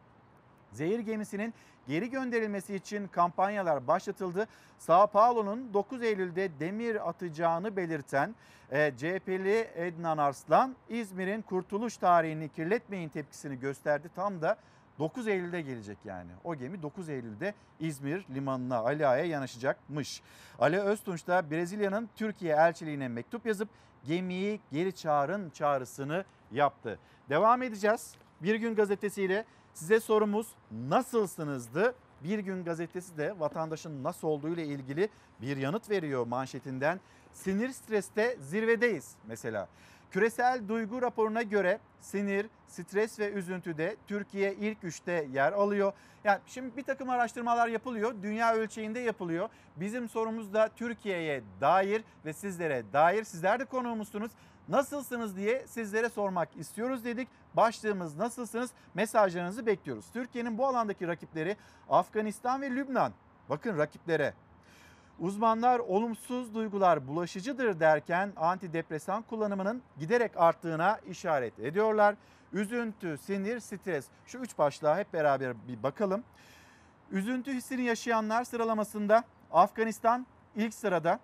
Zehir 0.72 0.98
gemisinin 0.98 1.54
geri 1.86 2.10
gönderilmesi 2.10 2.74
için 2.74 3.08
kampanyalar 3.08 3.86
başlatıldı. 3.86 4.46
Sao 4.78 5.06
Paulo'nun 5.06 5.74
9 5.74 6.02
Eylül'de 6.02 6.50
demir 6.60 7.08
atacağını 7.08 7.76
belirten 7.76 8.34
e, 8.70 8.92
CHP'li 8.96 9.70
Ednan 9.74 10.18
Arslan 10.18 10.76
İzmir'in 10.88 11.42
kurtuluş 11.42 11.96
tarihini 11.96 12.48
kirletmeyin 12.48 13.08
tepkisini 13.08 13.60
gösterdi. 13.60 14.10
Tam 14.14 14.42
da 14.42 14.56
9 14.98 15.28
Eylül'de 15.28 15.60
gelecek 15.60 15.98
yani. 16.04 16.30
O 16.44 16.54
gemi 16.54 16.82
9 16.82 17.08
Eylül'de 17.08 17.54
İzmir 17.80 18.24
limanına 18.34 18.78
Ali 18.78 19.06
Ağa'ya 19.06 19.24
yanaşacakmış. 19.24 20.22
Ali 20.58 20.80
Öztunç 20.80 21.26
da 21.26 21.50
Brezilya'nın 21.50 22.08
Türkiye 22.16 22.54
elçiliğine 22.54 23.08
mektup 23.08 23.46
yazıp 23.46 23.68
gemiyi 24.06 24.60
geri 24.72 24.94
çağırın 24.94 25.50
çağrısını 25.50 26.24
yaptı. 26.52 26.98
Devam 27.28 27.62
edeceğiz. 27.62 28.14
Bir 28.42 28.54
gün 28.54 28.74
gazetesiyle 28.74 29.44
size 29.78 30.00
sorumuz 30.00 30.46
nasılsınızdı? 30.88 31.94
Bir 32.24 32.38
gün 32.38 32.64
gazetesi 32.64 33.18
de 33.18 33.40
vatandaşın 33.40 34.04
nasıl 34.04 34.28
olduğu 34.28 34.48
ile 34.48 34.64
ilgili 34.64 35.08
bir 35.42 35.56
yanıt 35.56 35.90
veriyor 35.90 36.26
manşetinden. 36.26 37.00
Sinir 37.32 37.70
streste 37.70 38.36
zirvedeyiz 38.40 39.14
mesela. 39.26 39.68
Küresel 40.10 40.68
duygu 40.68 41.02
raporuna 41.02 41.42
göre 41.42 41.78
sinir, 42.00 42.46
stres 42.68 43.18
ve 43.18 43.32
üzüntüde 43.32 43.96
Türkiye 44.06 44.54
ilk 44.54 44.84
üçte 44.84 45.28
yer 45.32 45.52
alıyor. 45.52 45.92
Yani 46.24 46.38
şimdi 46.46 46.76
bir 46.76 46.82
takım 46.82 47.10
araştırmalar 47.10 47.68
yapılıyor. 47.68 48.14
Dünya 48.22 48.54
ölçeğinde 48.54 49.00
yapılıyor. 49.00 49.48
Bizim 49.76 50.08
sorumuz 50.08 50.54
da 50.54 50.68
Türkiye'ye 50.76 51.42
dair 51.60 52.04
ve 52.24 52.32
sizlere 52.32 52.84
dair. 52.92 53.24
Sizler 53.24 53.60
de 53.60 53.64
konuğumuzsunuz. 53.64 54.30
Nasılsınız 54.68 55.36
diye 55.36 55.66
sizlere 55.66 56.08
sormak 56.08 56.48
istiyoruz 56.56 57.04
dedik. 57.04 57.28
Başlığımız 57.54 58.16
nasılsınız? 58.16 58.70
Mesajlarınızı 58.94 59.66
bekliyoruz. 59.66 60.06
Türkiye'nin 60.12 60.58
bu 60.58 60.66
alandaki 60.66 61.08
rakipleri 61.08 61.56
Afganistan 61.90 62.62
ve 62.62 62.70
Lübnan. 62.70 63.12
Bakın 63.50 63.78
rakiplere. 63.78 64.34
Uzmanlar 65.18 65.78
olumsuz 65.78 66.54
duygular 66.54 67.08
bulaşıcıdır 67.08 67.80
derken 67.80 68.32
antidepresan 68.36 69.22
kullanımının 69.22 69.82
giderek 69.98 70.32
arttığına 70.36 71.00
işaret 71.08 71.58
ediyorlar. 71.58 72.14
Üzüntü, 72.52 73.18
sinir, 73.18 73.60
stres 73.60 74.06
şu 74.26 74.38
üç 74.38 74.58
başlığa 74.58 74.98
hep 74.98 75.12
beraber 75.12 75.68
bir 75.68 75.82
bakalım. 75.82 76.24
Üzüntü 77.10 77.52
hissini 77.52 77.82
yaşayanlar 77.82 78.44
sıralamasında 78.44 79.24
Afganistan 79.52 80.26
ilk 80.56 80.74
sırada, 80.74 81.20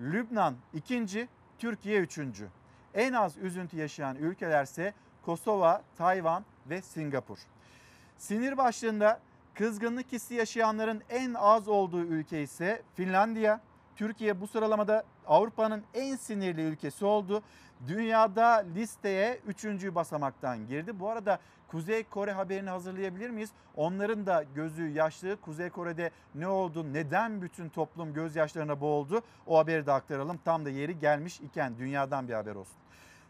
Lübnan 0.00 0.54
ikinci, 0.74 1.28
Türkiye 1.58 2.00
üçüncü. 2.00 2.48
En 2.94 3.12
az 3.12 3.36
üzüntü 3.36 3.76
yaşayan 3.76 4.16
ülkelerse 4.16 4.94
Kosova, 5.26 5.82
Tayvan 5.98 6.44
ve 6.66 6.82
Singapur. 6.82 7.38
Sinir 8.18 8.56
başlığında 8.56 9.20
kızgınlık 9.54 10.12
hissi 10.12 10.34
yaşayanların 10.34 11.02
en 11.10 11.34
az 11.34 11.68
olduğu 11.68 12.00
ülke 12.00 12.42
ise 12.42 12.82
Finlandiya. 12.94 13.60
Türkiye 13.96 14.40
bu 14.40 14.46
sıralamada 14.46 15.04
Avrupa'nın 15.26 15.84
en 15.94 16.16
sinirli 16.16 16.62
ülkesi 16.62 17.04
oldu. 17.04 17.42
Dünyada 17.88 18.64
listeye 18.74 19.40
3. 19.46 19.64
basamaktan 19.94 20.66
girdi. 20.66 21.00
Bu 21.00 21.08
arada 21.08 21.38
Kuzey 21.68 22.04
Kore 22.04 22.32
haberini 22.32 22.70
hazırlayabilir 22.70 23.30
miyiz? 23.30 23.50
Onların 23.76 24.26
da 24.26 24.44
gözü 24.54 24.88
yaşlı. 24.88 25.40
Kuzey 25.40 25.70
Kore'de 25.70 26.10
ne 26.34 26.48
oldu? 26.48 26.92
Neden 26.92 27.42
bütün 27.42 27.68
toplum 27.68 28.14
gözyaşlarına 28.14 28.80
boğuldu? 28.80 29.22
O 29.46 29.58
haberi 29.58 29.86
de 29.86 29.92
aktaralım. 29.92 30.40
Tam 30.44 30.64
da 30.64 30.70
yeri 30.70 30.98
gelmiş 30.98 31.40
iken 31.40 31.78
dünyadan 31.78 32.28
bir 32.28 32.34
haber 32.34 32.54
olsun. 32.54 32.81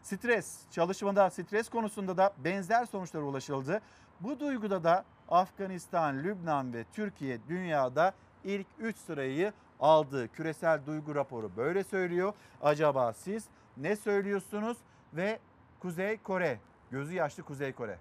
Stres, 0.02 0.58
çalışmada 0.70 1.30
stres 1.30 1.68
konusunda 1.68 2.16
da 2.16 2.32
benzer 2.44 2.84
sonuçlara 2.84 3.24
ulaşıldı. 3.24 3.80
Bu 4.20 4.40
duyguda 4.40 4.84
da 4.84 5.04
Afganistan, 5.28 6.24
Lübnan 6.24 6.72
ve 6.74 6.84
Türkiye 6.92 7.38
dünyada 7.48 8.14
ilk 8.44 8.66
3 8.78 8.96
sırayı 8.96 9.52
aldı. 9.80 10.28
Küresel 10.32 10.80
duygu 10.86 11.14
raporu 11.14 11.50
böyle 11.56 11.84
söylüyor. 11.84 12.32
Acaba 12.62 13.12
siz 13.12 13.44
ne 13.76 13.96
söylüyorsunuz? 13.96 14.76
Ve 15.12 15.38
Kuzey 15.80 16.16
Kore, 16.16 16.60
gözü 16.90 17.14
yaşlı 17.14 17.42
Kuzey 17.42 17.72
Kore. 17.72 17.98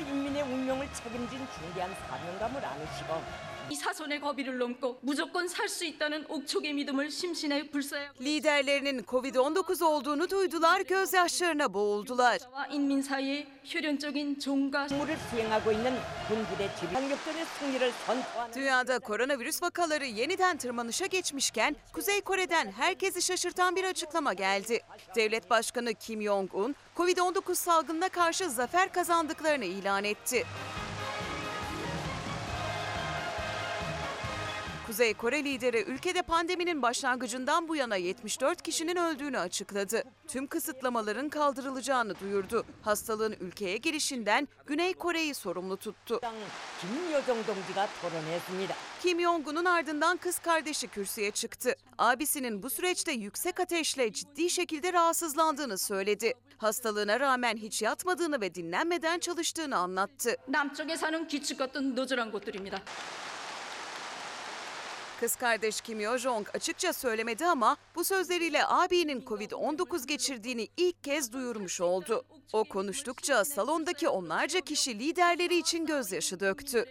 인민의 0.00 0.42
운명을 0.42 0.86
책임진 0.92 1.40
중대한 1.58 1.90
사명감을 2.08 2.64
안으시고 2.64 3.14
이 3.72 3.74
사선의 3.74 4.20
거비를 4.20 4.56
넘고 4.58 4.98
무조건 5.02 5.46
살 5.46 5.68
수 5.68 5.84
있다는 5.84 6.24
옥촉의 6.28 6.72
믿음을 6.72 7.10
심신에 7.10 7.68
불사하고 7.70 8.14
Liderlerinin 8.20 9.02
Covid-19 9.02 9.84
olduğunu 9.84 10.30
duydular, 10.30 10.80
gözyaşlarına 10.80 11.74
boğuldular. 11.74 12.38
와 12.52 12.66
인민 12.72 13.02
사이의 13.02 13.46
혈연적인 13.64 14.38
종가 14.40 14.86
임무를 14.86 15.16
수행하고 15.30 15.72
있는 15.72 15.92
군부대 16.28 16.70
지휘 16.80 16.92
강력전의 16.94 17.44
승리를 17.58 17.92
선포하는 18.06 18.54
Dünyada 18.54 18.98
koronavirüs 18.98 19.62
vakaları 19.62 20.06
yeniden 20.06 20.56
tırmanışa 20.56 21.06
geçmişken 21.06 21.76
Kuzey 21.92 22.20
Kore'den 22.20 22.72
herkesi 22.72 23.22
şaşırtan 23.22 23.76
bir 23.76 23.84
açıklama 23.84 24.32
geldi. 24.32 24.80
Devlet 25.14 25.50
Başkanı 25.50 25.94
Kim 25.94 26.22
Jong-un 26.22 26.74
Covid-19 26.96 27.54
salgınına 27.54 28.08
karşı 28.08 28.50
zafer 28.50 28.92
kazandıklarını 28.92 29.64
ilan 29.64 30.04
etti. 30.04 30.46
Kuzey 34.93 35.13
Kore 35.13 35.43
lideri 35.43 35.83
ülkede 35.83 36.21
pandeminin 36.21 36.81
başlangıcından 36.81 37.67
bu 37.67 37.75
yana 37.75 37.95
74 37.95 38.61
kişinin 38.61 38.95
öldüğünü 38.95 39.39
açıkladı. 39.39 40.03
Tüm 40.27 40.47
kısıtlamaların 40.47 41.29
kaldırılacağını 41.29 42.19
duyurdu. 42.19 42.65
Hastalığın 42.81 43.35
ülkeye 43.39 43.77
gelişinden 43.77 44.47
Güney 44.65 44.93
Kore'yi 44.93 45.33
sorumlu 45.33 45.77
tuttu. 45.77 46.19
Kim 49.01 49.21
Jong-un'un 49.21 49.65
ardından 49.65 50.17
kız 50.17 50.39
kardeşi 50.39 50.87
kürsüye 50.87 51.31
çıktı. 51.31 51.75
Abisinin 51.97 52.63
bu 52.63 52.69
süreçte 52.69 53.11
yüksek 53.11 53.59
ateşle 53.59 54.13
ciddi 54.13 54.49
şekilde 54.49 54.93
rahatsızlandığını 54.93 55.77
söyledi. 55.77 56.33
Hastalığına 56.57 57.19
rağmen 57.19 57.57
hiç 57.57 57.81
yatmadığını 57.81 58.41
ve 58.41 58.55
dinlenmeden 58.55 59.19
çalıştığını 59.19 59.77
anlattı. 59.77 60.35
Kız 65.23 65.35
kardeş 65.35 65.81
Kim 65.81 65.99
Yo 65.99 66.17
Jong 66.17 66.47
açıkça 66.53 66.93
söylemedi 66.93 67.45
ama 67.45 67.77
bu 67.95 68.03
sözleriyle 68.03 68.67
abinin 68.67 69.21
Covid-19 69.21 70.07
geçirdiğini 70.07 70.67
ilk 70.77 71.03
kez 71.03 71.33
duyurmuş 71.33 71.81
oldu. 71.81 72.25
O 72.53 72.63
konuştukça 72.63 73.45
salondaki 73.45 74.09
onlarca 74.09 74.61
kişi 74.61 74.99
liderleri 74.99 75.57
için 75.57 75.85
gözyaşı 75.85 76.39
döktü. 76.39 76.85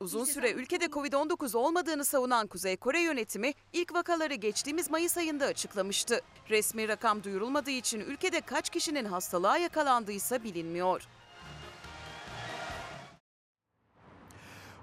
Uzun 0.00 0.24
süre 0.24 0.52
ülkede 0.52 0.84
Covid-19 0.84 1.56
olmadığını 1.56 2.04
savunan 2.04 2.46
Kuzey 2.46 2.76
Kore 2.76 3.00
yönetimi 3.00 3.52
ilk 3.72 3.94
vakaları 3.94 4.34
geçtiğimiz 4.34 4.90
Mayıs 4.90 5.18
ayında 5.18 5.44
açıklamıştı. 5.44 6.20
Resmi 6.50 6.88
rakam 6.88 7.24
duyurulmadığı 7.24 7.70
için 7.70 8.00
ülkede 8.00 8.40
kaç 8.40 8.70
kişinin 8.70 9.04
hastalığa 9.04 9.58
yakalandıysa 9.58 10.44
bilinmiyor. 10.44 11.08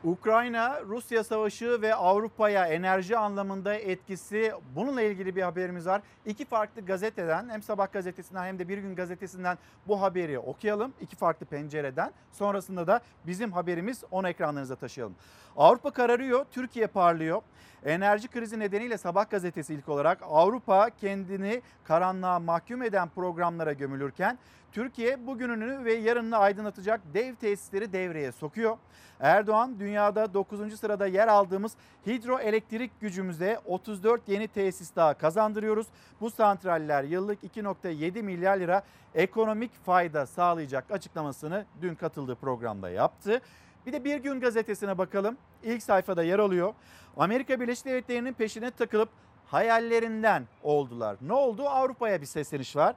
Ukrayna-Rusya 0.03 1.23
savaşı 1.23 1.81
ve 1.81 1.95
Avrupa'ya 1.95 2.67
enerji 2.67 3.17
anlamında 3.17 3.73
etkisi 3.73 4.51
bununla 4.75 5.01
ilgili 5.01 5.35
bir 5.35 5.41
haberimiz 5.41 5.87
var. 5.87 6.01
İki 6.25 6.45
farklı 6.45 6.85
gazeteden 6.85 7.49
hem 7.49 7.61
Sabah 7.61 7.91
gazetesinden 7.91 8.45
hem 8.45 8.59
de 8.59 8.67
Bir 8.67 8.77
Gün 8.77 8.95
gazetesinden 8.95 9.57
bu 9.87 10.01
haberi 10.01 10.39
okuyalım. 10.39 10.93
İki 11.01 11.15
farklı 11.15 11.45
pencereden. 11.45 12.11
Sonrasında 12.31 12.87
da 12.87 13.01
bizim 13.27 13.51
haberimiz 13.51 14.03
on 14.11 14.23
ekranlarınıza 14.23 14.75
taşıyalım. 14.75 15.15
Avrupa 15.57 15.91
kararıyor, 15.91 16.45
Türkiye 16.51 16.87
parlıyor. 16.87 17.41
Enerji 17.85 18.27
krizi 18.27 18.59
nedeniyle 18.59 18.97
Sabah 18.97 19.29
gazetesi 19.29 19.73
ilk 19.73 19.89
olarak 19.89 20.19
Avrupa 20.29 20.89
kendini 20.89 21.61
karanlığa 21.83 22.39
mahkum 22.39 22.81
eden 22.83 23.09
programlara 23.09 23.73
gömülürken 23.73 24.37
Türkiye 24.71 25.27
bugününü 25.27 25.85
ve 25.85 25.93
yarınını 25.93 26.37
aydınlatacak 26.37 27.01
dev 27.13 27.35
tesisleri 27.35 27.93
devreye 27.93 28.31
sokuyor. 28.31 28.77
Erdoğan 29.19 29.79
dünyada 29.79 30.33
9. 30.33 30.79
sırada 30.79 31.07
yer 31.07 31.27
aldığımız 31.27 31.71
hidroelektrik 32.07 33.01
gücümüze 33.01 33.59
34 33.65 34.21
yeni 34.27 34.47
tesis 34.47 34.95
daha 34.95 35.13
kazandırıyoruz. 35.13 35.87
Bu 36.21 36.31
santraller 36.31 37.03
yıllık 37.03 37.43
2.7 37.43 38.21
milyar 38.21 38.57
lira 38.57 38.83
ekonomik 39.15 39.85
fayda 39.85 40.25
sağlayacak 40.25 40.91
açıklamasını 40.91 41.65
dün 41.81 41.95
katıldığı 41.95 42.35
programda 42.35 42.89
yaptı. 42.89 43.41
Bir 43.85 43.93
de 43.93 44.03
Bir 44.03 44.17
Gün 44.17 44.39
gazetesine 44.39 44.97
bakalım. 44.97 45.37
İlk 45.63 45.83
sayfada 45.83 46.23
yer 46.23 46.39
alıyor. 46.39 46.73
Amerika 47.17 47.59
Birleşik 47.59 47.85
Devletleri'nin 47.85 48.33
peşine 48.33 48.71
takılıp 48.71 49.09
hayallerinden 49.47 50.47
oldular. 50.63 51.17
Ne 51.21 51.33
oldu? 51.33 51.67
Avrupa'ya 51.69 52.21
bir 52.21 52.25
sesleniş 52.25 52.75
var. 52.75 52.95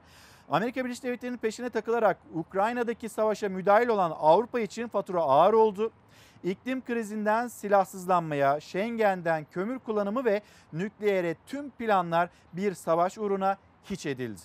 Amerika 0.49 0.85
Birleşik 0.85 1.03
Devletleri'nin 1.03 1.37
peşine 1.37 1.69
takılarak 1.69 2.17
Ukrayna'daki 2.33 3.09
savaşa 3.09 3.49
müdahil 3.49 3.87
olan 3.87 4.13
Avrupa 4.19 4.59
için 4.59 4.87
fatura 4.87 5.21
ağır 5.21 5.53
oldu. 5.53 5.91
İklim 6.43 6.85
krizinden 6.85 7.47
silahsızlanmaya, 7.47 8.59
Schengen'den 8.59 9.45
kömür 9.51 9.79
kullanımı 9.79 10.25
ve 10.25 10.41
nükleere 10.73 11.35
tüm 11.47 11.69
planlar 11.69 12.29
bir 12.53 12.73
savaş 12.73 13.17
uğruna 13.17 13.57
hiç 13.83 14.05
edildi. 14.05 14.41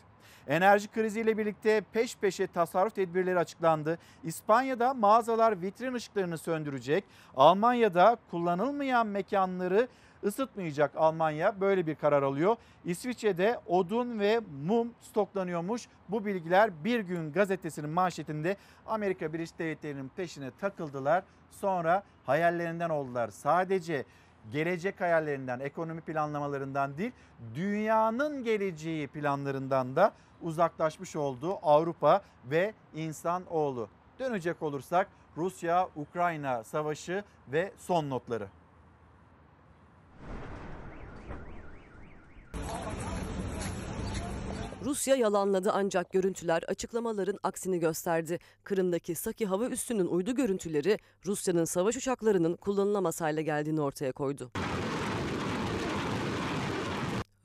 Enerji 0.48 0.88
kriziyle 0.88 1.38
birlikte 1.38 1.82
peş 1.92 2.16
peşe 2.16 2.46
tasarruf 2.46 2.94
tedbirleri 2.94 3.38
açıklandı. 3.38 3.98
İspanya'da 4.24 4.94
mağazalar 4.94 5.62
vitrin 5.62 5.94
ışıklarını 5.94 6.38
söndürecek. 6.38 7.04
Almanya'da 7.36 8.16
kullanılmayan 8.30 9.06
mekanları 9.06 9.88
ısıtmayacak 10.24 10.96
Almanya 10.96 11.60
böyle 11.60 11.86
bir 11.86 11.94
karar 11.94 12.22
alıyor. 12.22 12.56
İsviçre'de 12.84 13.60
odun 13.66 14.18
ve 14.18 14.40
mum 14.66 14.94
stoklanıyormuş. 15.00 15.88
Bu 16.08 16.24
bilgiler 16.24 16.84
bir 16.84 17.00
gün 17.00 17.32
gazetesinin 17.32 17.90
manşetinde 17.90 18.56
Amerika 18.86 19.32
Birleşik 19.32 19.58
Devletleri'nin 19.58 20.10
peşine 20.16 20.50
takıldılar. 20.60 21.24
Sonra 21.50 22.02
hayallerinden 22.26 22.90
oldular. 22.90 23.28
Sadece 23.28 24.04
gelecek 24.52 25.00
hayallerinden, 25.00 25.60
ekonomi 25.60 26.00
planlamalarından 26.00 26.98
değil, 26.98 27.12
dünyanın 27.54 28.44
geleceği 28.44 29.08
planlarından 29.08 29.96
da 29.96 30.12
uzaklaşmış 30.42 31.16
olduğu 31.16 31.58
Avrupa 31.62 32.22
ve 32.50 32.74
insanoğlu. 32.94 33.88
Dönecek 34.18 34.62
olursak 34.62 35.08
Rusya-Ukrayna 35.36 36.64
savaşı 36.64 37.24
ve 37.52 37.72
son 37.78 38.10
notları. 38.10 38.48
Rusya 44.84 45.16
yalanladı 45.16 45.70
ancak 45.72 46.12
görüntüler 46.12 46.62
açıklamaların 46.68 47.38
aksini 47.42 47.78
gösterdi. 47.78 48.38
Kırım'daki 48.64 49.14
Saki 49.14 49.46
hava 49.46 49.66
üssünün 49.68 50.06
uydu 50.06 50.34
görüntüleri 50.34 50.98
Rusya'nın 51.26 51.64
savaş 51.64 51.96
uçaklarının 51.96 52.56
kullanılamaz 52.56 53.20
hale 53.20 53.42
geldiğini 53.42 53.80
ortaya 53.80 54.12
koydu. 54.12 54.50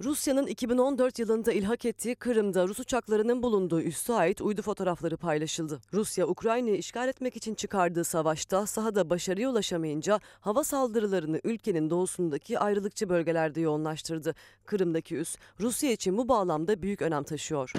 Rusya'nın 0.04 0.48
2014 0.48 1.20
yılında 1.20 1.52
ilhak 1.54 1.86
ettiği 1.86 2.16
Kırım'da 2.16 2.68
Rus 2.68 2.80
uçaklarının 2.80 3.44
bulunduğu 3.44 3.82
üssü 3.82 4.14
ait 4.14 4.42
uydu 4.42 4.62
fotoğrafları 4.62 5.18
paylaşıldı. 5.18 5.80
Rusya, 5.94 6.28
Ukrayna'yı 6.28 6.78
işgal 6.78 7.08
etmek 7.08 7.36
için 7.36 7.56
çıkardığı 7.56 8.04
savaşta 8.04 8.66
sahada 8.66 9.10
başarıya 9.10 9.50
ulaşamayınca 9.50 10.20
hava 10.40 10.64
saldırılarını 10.64 11.42
ülkenin 11.44 11.90
doğusundaki 11.90 12.60
ayrılıkçı 12.60 13.10
bölgelerde 13.10 13.62
yoğunlaştırdı. 13.62 14.36
Kırım'daki 14.66 15.16
üs, 15.16 15.36
Rusya 15.60 15.92
için 15.92 16.18
bu 16.18 16.28
bağlamda 16.28 16.82
büyük 16.82 17.02
önem 17.02 17.24
taşıyor. 17.24 17.74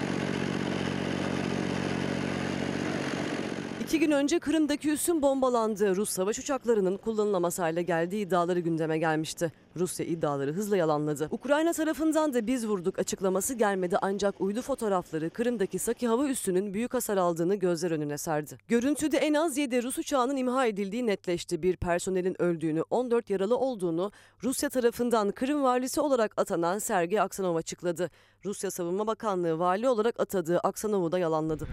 İki 3.87 3.99
gün 3.99 4.11
önce 4.11 4.39
Kırım'daki 4.39 4.91
üssün 4.91 5.21
bombalandığı 5.21 5.95
Rus 5.95 6.09
savaş 6.09 6.39
uçaklarının 6.39 6.97
kullanılamaz 6.97 7.59
hale 7.59 7.83
geldiği 7.83 8.25
iddiaları 8.25 8.59
gündeme 8.59 8.97
gelmişti. 8.97 9.51
Rusya 9.75 10.05
iddiaları 10.05 10.53
hızla 10.53 10.77
yalanladı. 10.77 11.27
Ukrayna 11.31 11.73
tarafından 11.73 12.33
da 12.33 12.47
biz 12.47 12.67
vurduk 12.67 12.99
açıklaması 12.99 13.53
gelmedi 13.53 13.97
ancak 14.01 14.41
uydu 14.41 14.61
fotoğrafları 14.61 15.29
Kırım'daki 15.29 15.79
Saki 15.79 16.07
hava 16.07 16.27
üssünün 16.27 16.73
büyük 16.73 16.93
hasar 16.93 17.17
aldığını 17.17 17.55
gözler 17.55 17.91
önüne 17.91 18.17
serdi. 18.17 18.57
Görüntüde 18.67 19.17
en 19.17 19.33
az 19.33 19.57
7 19.57 19.83
Rus 19.83 19.97
uçağının 19.97 20.37
imha 20.37 20.65
edildiği 20.65 21.07
netleşti. 21.07 21.63
Bir 21.63 21.75
personelin 21.75 22.41
öldüğünü, 22.41 22.81
14 22.89 23.29
yaralı 23.29 23.57
olduğunu 23.57 24.11
Rusya 24.43 24.69
tarafından 24.69 25.31
Kırım 25.31 25.63
valisi 25.63 26.01
olarak 26.01 26.33
atanan 26.37 26.79
Sergey 26.79 27.19
Aksanov 27.19 27.55
açıkladı. 27.55 28.11
Rusya 28.45 28.71
Savunma 28.71 29.07
Bakanlığı 29.07 29.59
vali 29.59 29.89
olarak 29.89 30.19
atadığı 30.19 30.59
Aksanov'u 30.59 31.11
da 31.11 31.19
yalanladı. 31.19 31.67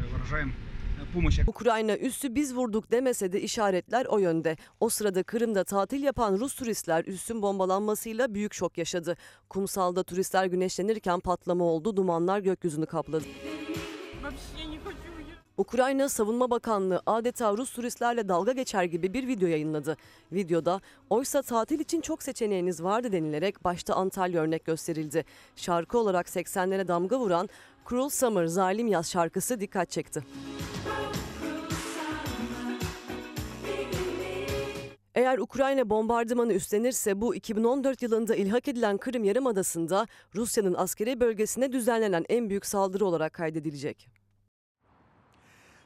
Ukrayna 1.46 1.96
üssü 1.96 2.34
biz 2.34 2.54
vurduk 2.56 2.90
demese 2.90 3.32
de 3.32 3.40
işaretler 3.40 4.06
o 4.06 4.18
yönde. 4.18 4.56
O 4.80 4.88
sırada 4.88 5.22
Kırım'da 5.22 5.64
tatil 5.64 6.02
yapan 6.02 6.38
Rus 6.38 6.54
turistler 6.54 7.04
üssün 7.04 7.42
bombalanmasıyla 7.42 8.34
büyük 8.34 8.54
şok 8.54 8.78
yaşadı. 8.78 9.16
Kumsalda 9.48 10.02
turistler 10.02 10.46
güneşlenirken 10.46 11.20
patlama 11.20 11.64
oldu, 11.64 11.96
dumanlar 11.96 12.38
gökyüzünü 12.38 12.86
kapladı. 12.86 13.24
Ukrayna 15.56 16.08
Savunma 16.08 16.50
Bakanlığı 16.50 17.02
adeta 17.06 17.56
Rus 17.56 17.72
turistlerle 17.72 18.28
dalga 18.28 18.52
geçer 18.52 18.84
gibi 18.84 19.14
bir 19.14 19.26
video 19.26 19.48
yayınladı. 19.48 19.96
Videoda 20.32 20.80
oysa 21.10 21.42
tatil 21.42 21.80
için 21.80 22.00
çok 22.00 22.22
seçeneğiniz 22.22 22.82
vardı 22.82 23.12
denilerek 23.12 23.64
başta 23.64 23.94
Antalya 23.94 24.42
örnek 24.42 24.64
gösterildi. 24.64 25.24
Şarkı 25.56 25.98
olarak 25.98 26.26
80'lere 26.26 26.88
damga 26.88 27.18
vuran 27.18 27.48
Cruel 27.88 28.08
Summer 28.08 28.46
Zalim 28.46 28.86
Yaz 28.86 29.10
şarkısı 29.10 29.60
dikkat 29.60 29.90
çekti. 29.90 30.22
Eğer 35.14 35.38
Ukrayna 35.38 35.90
bombardımanı 35.90 36.52
üstlenirse 36.52 37.20
bu 37.20 37.34
2014 37.34 38.02
yılında 38.02 38.34
ilhak 38.34 38.68
edilen 38.68 38.96
Kırım 38.96 39.24
Yarımadası'nda 39.24 40.06
Rusya'nın 40.34 40.74
askeri 40.74 41.20
bölgesine 41.20 41.72
düzenlenen 41.72 42.24
en 42.28 42.50
büyük 42.50 42.66
saldırı 42.66 43.06
olarak 43.06 43.32
kaydedilecek. 43.32 44.08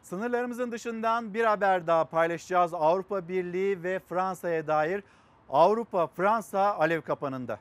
Sınırlarımızın 0.02 0.72
dışından 0.72 1.34
bir 1.34 1.44
haber 1.44 1.86
daha 1.86 2.04
paylaşacağız. 2.04 2.74
Avrupa 2.74 3.28
Birliği 3.28 3.82
ve 3.82 3.98
Fransa'ya 4.08 4.66
dair 4.66 5.02
Avrupa 5.50 6.06
Fransa 6.06 6.74
alev 6.74 7.00
kapanında. 7.00 7.58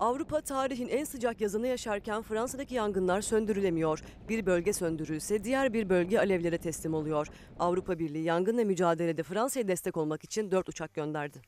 Avrupa 0.00 0.40
tarihin 0.40 0.88
en 0.88 1.04
sıcak 1.04 1.40
yazını 1.40 1.66
yaşarken 1.66 2.22
Fransa'daki 2.22 2.74
yangınlar 2.74 3.20
söndürülemiyor. 3.20 4.02
Bir 4.28 4.46
bölge 4.46 4.72
söndürülse 4.72 5.44
diğer 5.44 5.72
bir 5.72 5.88
bölge 5.88 6.18
alevlere 6.18 6.58
teslim 6.58 6.94
oluyor. 6.94 7.26
Avrupa 7.58 7.98
Birliği 7.98 8.24
yangınla 8.24 8.64
mücadelede 8.64 9.22
Fransa'ya 9.22 9.68
destek 9.68 9.96
olmak 9.96 10.24
için 10.24 10.50
4 10.50 10.68
uçak 10.68 10.94
gönderdi. 10.94 11.42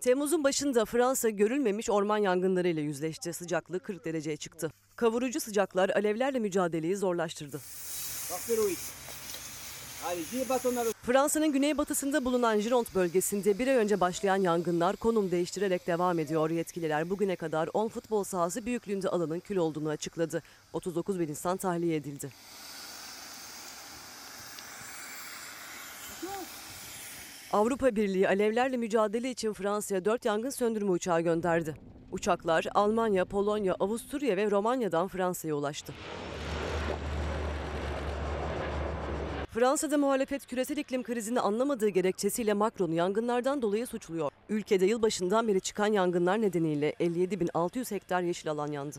Temmuz'un 0.00 0.44
başında 0.44 0.84
Fransa 0.84 1.28
görülmemiş 1.28 1.90
orman 1.90 2.18
yangınlarıyla 2.18 2.82
yüzleşti. 2.82 3.32
Sıcaklık 3.32 3.84
40 3.84 4.04
dereceye 4.04 4.36
çıktı. 4.36 4.70
Kavurucu 4.96 5.40
sıcaklar 5.40 5.88
alevlerle 5.88 6.38
mücadeleyi 6.38 6.96
zorlaştırdı. 6.96 7.60
Fransa'nın 11.02 11.52
güneybatısında 11.52 12.24
bulunan 12.24 12.60
Gironde 12.60 12.88
bölgesinde 12.94 13.58
bir 13.58 13.68
ay 13.68 13.74
önce 13.74 14.00
başlayan 14.00 14.36
yangınlar 14.36 14.96
konum 14.96 15.30
değiştirerek 15.30 15.86
devam 15.86 16.18
ediyor. 16.18 16.50
Yetkililer 16.50 17.10
bugüne 17.10 17.36
kadar 17.36 17.68
10 17.74 17.88
futbol 17.88 18.24
sahası 18.24 18.66
büyüklüğünde 18.66 19.08
alanın 19.08 19.40
kül 19.40 19.56
olduğunu 19.56 19.88
açıkladı. 19.88 20.42
39 20.72 21.20
bin 21.20 21.28
insan 21.28 21.56
tahliye 21.56 21.96
edildi. 21.96 22.30
Avrupa 27.52 27.96
Birliği 27.96 28.28
alevlerle 28.28 28.76
mücadele 28.76 29.30
için 29.30 29.52
Fransa'ya 29.52 30.04
4 30.04 30.24
yangın 30.24 30.50
söndürme 30.50 30.90
uçağı 30.90 31.20
gönderdi. 31.20 31.74
Uçaklar 32.12 32.66
Almanya, 32.74 33.24
Polonya, 33.24 33.76
Avusturya 33.80 34.36
ve 34.36 34.50
Romanya'dan 34.50 35.08
Fransa'ya 35.08 35.54
ulaştı. 35.54 35.94
Fransa'da 39.54 39.98
muhalefet 39.98 40.46
küresel 40.46 40.76
iklim 40.76 41.02
krizini 41.02 41.40
anlamadığı 41.40 41.88
gerekçesiyle 41.88 42.52
Macron'u 42.52 42.94
yangınlardan 42.94 43.62
dolayı 43.62 43.86
suçluyor. 43.86 44.30
Ülkede 44.48 44.86
yılbaşından 44.86 45.48
beri 45.48 45.60
çıkan 45.60 45.86
yangınlar 45.86 46.42
nedeniyle 46.42 46.90
57.600 46.92 47.94
hektar 47.94 48.22
yeşil 48.22 48.50
alan 48.50 48.72
yandı. 48.72 48.98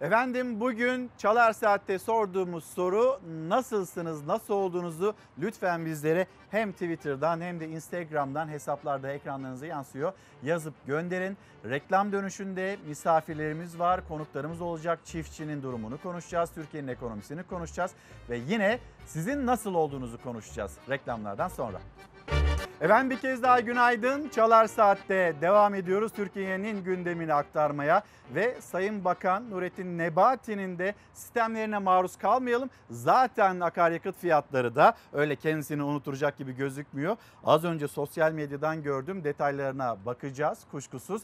Efendim 0.00 0.60
bugün 0.60 1.10
Çalar 1.18 1.52
Saat'te 1.52 1.98
sorduğumuz 1.98 2.64
soru 2.64 3.20
nasılsınız, 3.48 4.26
nasıl 4.26 4.54
olduğunuzu 4.54 5.14
lütfen 5.38 5.86
bizlere 5.86 6.26
hem 6.50 6.72
Twitter'dan 6.72 7.40
hem 7.40 7.60
de 7.60 7.68
Instagram'dan 7.68 8.48
hesaplarda 8.48 9.12
ekranlarınıza 9.12 9.66
yansıyor. 9.66 10.12
Yazıp 10.42 10.74
gönderin. 10.86 11.36
Reklam 11.64 12.12
dönüşünde 12.12 12.76
misafirlerimiz 12.86 13.78
var, 13.78 14.08
konuklarımız 14.08 14.60
olacak. 14.60 14.98
Çiftçinin 15.04 15.62
durumunu 15.62 16.02
konuşacağız, 16.02 16.50
Türkiye'nin 16.50 16.88
ekonomisini 16.88 17.42
konuşacağız 17.42 17.90
ve 18.30 18.36
yine 18.48 18.78
sizin 19.06 19.46
nasıl 19.46 19.74
olduğunuzu 19.74 20.22
konuşacağız 20.22 20.72
reklamlardan 20.90 21.48
sonra. 21.48 21.78
Efendim 22.80 23.10
bir 23.10 23.20
kez 23.20 23.42
daha 23.42 23.60
günaydın. 23.60 24.28
Çalar 24.28 24.66
Saat'te 24.66 25.34
devam 25.40 25.74
ediyoruz 25.74 26.12
Türkiye'nin 26.12 26.84
gündemini 26.84 27.34
aktarmaya 27.34 28.02
ve 28.34 28.60
Sayın 28.60 29.04
Bakan 29.04 29.50
Nurettin 29.50 29.98
Nebati'nin 29.98 30.78
de 30.78 30.94
sistemlerine 31.14 31.78
maruz 31.78 32.16
kalmayalım. 32.16 32.70
Zaten 32.90 33.60
akaryakıt 33.60 34.16
fiyatları 34.16 34.74
da 34.74 34.94
öyle 35.12 35.36
kendisini 35.36 35.82
unutturacak 35.82 36.38
gibi 36.38 36.56
gözükmüyor. 36.56 37.16
Az 37.44 37.64
önce 37.64 37.88
sosyal 37.88 38.32
medyadan 38.32 38.82
gördüm 38.82 39.24
detaylarına 39.24 39.96
bakacağız 40.06 40.58
kuşkusuz. 40.70 41.22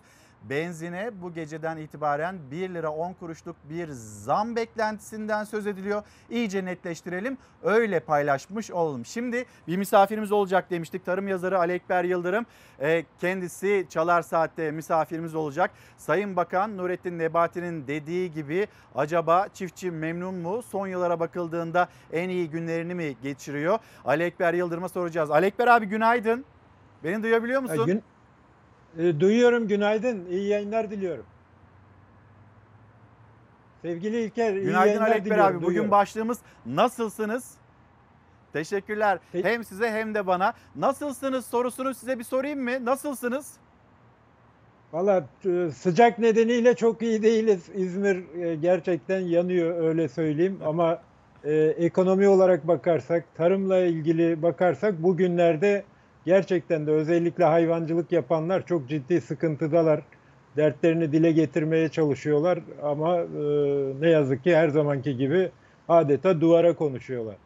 Benzine 0.50 1.10
bu 1.22 1.32
geceden 1.32 1.76
itibaren 1.76 2.36
1 2.50 2.70
lira 2.70 2.90
10 2.90 3.12
kuruşluk 3.12 3.56
bir 3.70 3.88
zam 3.92 4.56
beklentisinden 4.56 5.44
söz 5.44 5.66
ediliyor. 5.66 6.02
İyice 6.30 6.64
netleştirelim 6.64 7.38
öyle 7.62 8.00
paylaşmış 8.00 8.70
olalım. 8.70 9.04
Şimdi 9.04 9.44
bir 9.68 9.76
misafirimiz 9.76 10.32
olacak 10.32 10.70
demiştik. 10.70 11.04
Tarım 11.04 11.28
yazarı 11.28 11.58
Ali 11.58 11.72
Ekber 11.72 12.04
Yıldırım 12.04 12.46
e, 12.80 13.04
kendisi 13.20 13.86
Çalar 13.90 14.22
Saat'te 14.22 14.70
misafirimiz 14.70 15.34
olacak. 15.34 15.70
Sayın 15.96 16.36
Bakan 16.36 16.76
Nurettin 16.76 17.18
Nebati'nin 17.18 17.86
dediği 17.86 18.32
gibi 18.32 18.66
acaba 18.94 19.48
çiftçi 19.54 19.90
memnun 19.90 20.34
mu? 20.34 20.62
Son 20.62 20.86
yıllara 20.86 21.20
bakıldığında 21.20 21.88
en 22.12 22.28
iyi 22.28 22.50
günlerini 22.50 22.94
mi 22.94 23.16
geçiriyor? 23.22 23.78
Ali 24.04 24.22
Ekber 24.22 24.54
Yıldırım'a 24.54 24.88
soracağız. 24.88 25.30
Ali 25.30 25.46
Ekber 25.46 25.66
abi 25.66 25.86
günaydın. 25.86 26.44
Beni 27.04 27.22
duyabiliyor 27.22 27.60
musun? 27.60 27.86
Gün, 27.86 28.02
e, 28.98 29.20
duyuyorum 29.20 29.68
günaydın. 29.68 30.26
İyi 30.30 30.48
yayınlar 30.48 30.90
diliyorum. 30.90 31.24
Sevgili 33.82 34.20
İlker 34.20 34.52
iyi 34.54 34.64
Günaydın 34.64 34.86
yayınlar 34.88 35.06
Ali 35.06 35.14
Ekber 35.14 35.24
diliyorum. 35.24 35.46
abi. 35.46 35.56
Bugün 35.56 35.66
duyuyorum. 35.66 35.90
başlığımız 35.90 36.38
nasılsınız? 36.66 37.50
Teşekkürler. 38.52 39.18
Hem 39.32 39.64
size 39.64 39.90
hem 39.90 40.14
de 40.14 40.26
bana. 40.26 40.52
Nasılsınız 40.76 41.46
sorusunu 41.46 41.94
size 41.94 42.18
bir 42.18 42.24
sorayım 42.24 42.60
mı? 42.60 42.84
Nasılsınız? 42.84 43.52
Valla 44.92 45.24
e, 45.46 45.70
sıcak 45.70 46.18
nedeniyle 46.18 46.76
çok 46.76 47.02
iyi 47.02 47.22
değiliz. 47.22 47.68
İzmir 47.74 48.40
e, 48.42 48.54
gerçekten 48.54 49.20
yanıyor 49.20 49.88
öyle 49.88 50.08
söyleyeyim 50.08 50.58
ama 50.66 51.02
e, 51.44 51.54
ekonomi 51.54 52.28
olarak 52.28 52.68
bakarsak, 52.68 53.24
tarımla 53.34 53.78
ilgili 53.78 54.42
bakarsak 54.42 55.02
bugünlerde 55.02 55.84
gerçekten 56.24 56.86
de 56.86 56.90
özellikle 56.90 57.44
hayvancılık 57.44 58.12
yapanlar 58.12 58.66
çok 58.66 58.88
ciddi 58.88 59.20
sıkıntıdalar. 59.20 60.00
Dertlerini 60.56 61.12
dile 61.12 61.32
getirmeye 61.32 61.88
çalışıyorlar 61.88 62.58
ama 62.82 63.16
e, 63.16 63.26
ne 64.00 64.08
yazık 64.08 64.44
ki 64.44 64.56
her 64.56 64.68
zamanki 64.68 65.16
gibi 65.16 65.50
adeta 65.88 66.40
duvara 66.40 66.76
konuşuyorlar. 66.76 67.36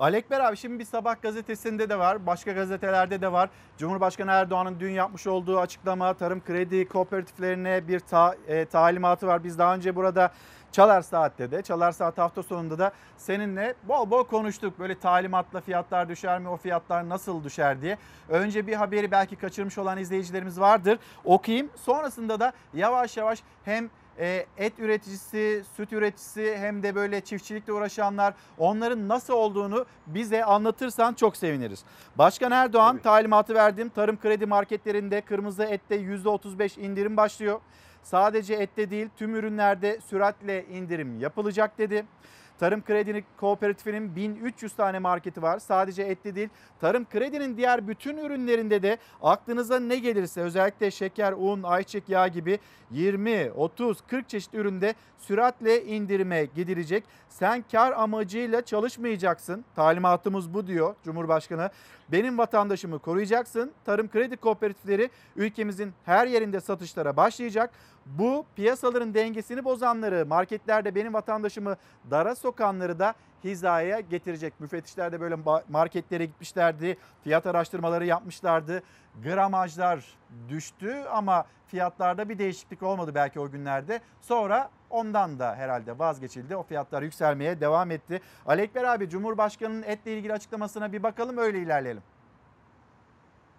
Alekber 0.00 0.40
abi 0.40 0.56
şimdi 0.56 0.78
bir 0.78 0.84
sabah 0.84 1.22
gazetesinde 1.22 1.88
de 1.88 1.98
var, 1.98 2.26
başka 2.26 2.52
gazetelerde 2.52 3.20
de 3.20 3.32
var. 3.32 3.50
Cumhurbaşkanı 3.78 4.30
Erdoğan'ın 4.30 4.80
dün 4.80 4.90
yapmış 4.90 5.26
olduğu 5.26 5.58
açıklama 5.58 6.14
tarım 6.14 6.44
kredi 6.44 6.88
kooperatiflerine 6.88 7.88
bir 7.88 8.00
ta, 8.00 8.34
e, 8.48 8.64
talimatı 8.64 9.26
var. 9.26 9.44
Biz 9.44 9.58
daha 9.58 9.74
önce 9.74 9.96
burada 9.96 10.32
Çalar 10.72 11.02
Saat'te 11.02 11.50
de, 11.50 11.62
Çalar 11.62 11.92
Saat 11.92 12.18
hafta 12.18 12.42
sonunda 12.42 12.78
da 12.78 12.92
seninle 13.16 13.74
bol 13.88 14.10
bol 14.10 14.24
konuştuk. 14.24 14.78
Böyle 14.78 14.98
talimatla 14.98 15.60
fiyatlar 15.60 16.08
düşer 16.08 16.38
mi, 16.38 16.48
o 16.48 16.56
fiyatlar 16.56 17.08
nasıl 17.08 17.44
düşer 17.44 17.82
diye. 17.82 17.98
Önce 18.28 18.66
bir 18.66 18.74
haberi 18.74 19.10
belki 19.10 19.36
kaçırmış 19.36 19.78
olan 19.78 19.98
izleyicilerimiz 19.98 20.60
vardır. 20.60 20.98
Okuyayım. 21.24 21.70
Sonrasında 21.76 22.40
da 22.40 22.52
yavaş 22.74 23.16
yavaş 23.16 23.42
hem 23.64 23.90
e, 24.18 24.46
et 24.56 24.78
üreticisi, 24.78 25.64
süt 25.76 25.92
üreticisi 25.92 26.56
hem 26.58 26.82
de 26.82 26.94
böyle 26.94 27.20
çiftçilikle 27.20 27.72
uğraşanlar 27.72 28.34
onların 28.58 29.08
nasıl 29.08 29.34
olduğunu 29.34 29.86
bize 30.06 30.44
anlatırsan 30.44 31.14
çok 31.14 31.36
seviniriz. 31.36 31.84
Başkan 32.16 32.52
Erdoğan 32.52 32.98
talimatı 32.98 33.54
verdim. 33.54 33.88
Tarım 33.88 34.20
kredi 34.20 34.46
marketlerinde 34.46 35.20
kırmızı 35.20 35.64
ette 35.64 35.96
%35 35.96 36.80
indirim 36.80 37.16
başlıyor. 37.16 37.60
Sadece 38.02 38.54
ette 38.54 38.90
değil 38.90 39.08
tüm 39.16 39.34
ürünlerde 39.34 40.00
süratle 40.00 40.66
indirim 40.66 41.20
yapılacak 41.20 41.78
dedi. 41.78 42.04
Tarım 42.60 42.84
Kredi 42.84 43.24
Kooperatifinin 43.36 44.16
1300 44.16 44.72
tane 44.72 44.98
marketi 44.98 45.42
var. 45.42 45.58
Sadece 45.58 46.02
ette 46.02 46.34
değil. 46.34 46.48
Tarım 46.80 47.08
Kredi'nin 47.08 47.56
diğer 47.56 47.88
bütün 47.88 48.16
ürünlerinde 48.16 48.82
de 48.82 48.98
aklınıza 49.22 49.80
ne 49.80 49.96
gelirse 49.96 50.40
özellikle 50.40 50.90
şeker, 50.90 51.32
un, 51.32 51.62
ayçiçek 51.62 52.08
yağı 52.08 52.28
gibi 52.28 52.58
20, 52.90 53.50
30, 53.56 54.00
40 54.00 54.28
çeşit 54.28 54.54
üründe 54.54 54.94
süratle 55.18 55.84
indirime 55.84 56.44
gidilecek. 56.44 57.04
Sen 57.28 57.64
kar 57.72 57.92
amacıyla 57.92 58.62
çalışmayacaksın. 58.62 59.64
Talimatımız 59.76 60.54
bu 60.54 60.66
diyor 60.66 60.94
Cumhurbaşkanı. 61.04 61.70
Benim 62.12 62.38
vatandaşımı 62.38 62.98
koruyacaksın. 62.98 63.72
Tarım 63.84 64.08
Kredi 64.08 64.36
Kooperatifleri 64.36 65.10
ülkemizin 65.36 65.92
her 66.04 66.26
yerinde 66.26 66.60
satışlara 66.60 67.16
başlayacak. 67.16 67.70
Bu 68.06 68.44
piyasaların 68.56 69.14
dengesini 69.14 69.64
bozanları, 69.64 70.26
marketlerde 70.26 70.94
benim 70.94 71.14
vatandaşımı 71.14 71.76
dara 72.10 72.34
sokanları 72.34 72.98
da 72.98 73.14
hizaya 73.44 74.00
getirecek. 74.00 74.60
Müfettişler 74.60 75.12
de 75.12 75.20
böyle 75.20 75.36
marketlere 75.68 76.24
gitmişlerdi. 76.24 76.96
Fiyat 77.24 77.46
araştırmaları 77.46 78.06
yapmışlardı. 78.06 78.82
Gramajlar 79.24 80.04
düştü 80.48 81.04
ama 81.12 81.46
fiyatlarda 81.66 82.28
bir 82.28 82.38
değişiklik 82.38 82.82
olmadı 82.82 83.14
belki 83.14 83.40
o 83.40 83.50
günlerde. 83.50 84.00
Sonra 84.20 84.70
ondan 84.90 85.38
da 85.38 85.54
herhalde 85.56 85.98
vazgeçildi. 85.98 86.56
O 86.56 86.62
fiyatlar 86.62 87.02
yükselmeye 87.02 87.60
devam 87.60 87.90
etti. 87.90 88.20
Ali 88.46 88.70
abi 88.86 89.08
Cumhurbaşkanı'nın 89.08 89.82
etle 89.82 90.18
ilgili 90.18 90.32
açıklamasına 90.32 90.92
bir 90.92 91.02
bakalım 91.02 91.38
öyle 91.38 91.58
ilerleyelim. 91.58 92.02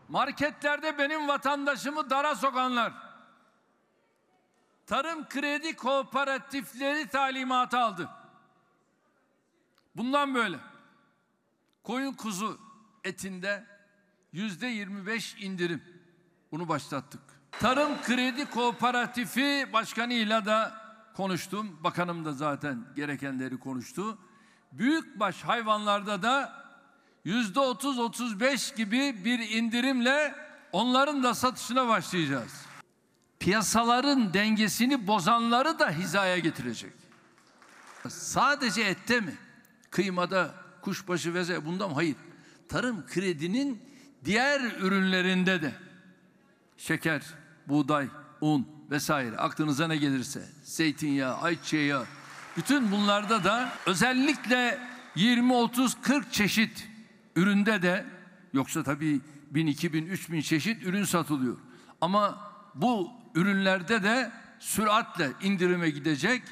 Marketlerde 0.09 0.97
benim 0.97 1.27
vatandaşımı 1.27 2.09
dara 2.09 2.35
sokanlar 2.35 2.93
Tarım 4.91 5.27
Kredi 5.29 5.75
Kooperatifleri 5.75 7.07
talimatı 7.07 7.79
aldı. 7.79 8.09
Bundan 9.95 10.35
böyle 10.35 10.57
koyun 11.83 12.13
kuzu 12.13 12.59
etinde 13.03 13.65
yüzde 14.31 14.67
25 14.67 15.35
indirim. 15.39 15.83
Bunu 16.51 16.69
başlattık. 16.69 17.21
Tarım 17.51 18.01
Kredi 18.01 18.45
Kooperatifi 18.45 19.69
başkanıyla 19.73 20.45
da 20.45 20.81
konuştum. 21.15 21.79
Bakanım 21.83 22.25
da 22.25 22.33
zaten 22.33 22.85
gerekenleri 22.95 23.59
konuştu. 23.59 24.17
Büyükbaş 24.71 25.43
hayvanlarda 25.43 26.21
da 26.21 26.63
yüzde 27.25 27.59
30-35 27.59 28.75
gibi 28.75 29.25
bir 29.25 29.39
indirimle 29.39 30.35
onların 30.71 31.23
da 31.23 31.33
satışına 31.33 31.87
başlayacağız. 31.87 32.65
Piyasaların 33.39 34.33
dengesini 34.33 35.07
bozanları 35.07 35.79
da 35.79 35.89
hizaya 35.89 36.37
getirecek. 36.37 36.93
Sadece 38.09 38.81
ette 38.81 39.19
mi? 39.19 39.35
Kıymada, 39.91 40.55
kuşbaşı 40.81 41.33
ve 41.33 41.65
bunda 41.65 41.87
mı? 41.87 41.93
Hayır. 41.93 42.15
Tarım 42.69 43.05
kredinin 43.05 43.81
diğer 44.25 44.61
ürünlerinde 44.61 45.61
de 45.61 45.71
şeker, 46.77 47.21
buğday, 47.67 48.07
un 48.41 48.67
vesaire 48.91 49.37
aklınıza 49.37 49.87
ne 49.87 49.97
gelirse 49.97 50.49
zeytinyağı, 50.63 51.37
ayçiçeği 51.37 51.95
bütün 52.57 52.91
bunlarda 52.91 53.43
da 53.43 53.73
özellikle 53.85 54.79
20 55.15 55.53
30 55.53 56.01
40 56.01 56.33
çeşit 56.33 56.89
üründe 57.35 57.81
de 57.81 58.05
yoksa 58.53 58.83
tabii 58.83 59.21
1000 59.51 59.67
2000 59.67 60.05
3000 60.05 60.41
çeşit 60.41 60.83
ürün 60.83 61.03
satılıyor. 61.03 61.57
Ama 62.01 62.51
bu 62.75 63.11
ürünlerde 63.35 64.03
de 64.03 64.31
süratle 64.59 65.31
indirime 65.41 65.89
gidecek. 65.89 66.43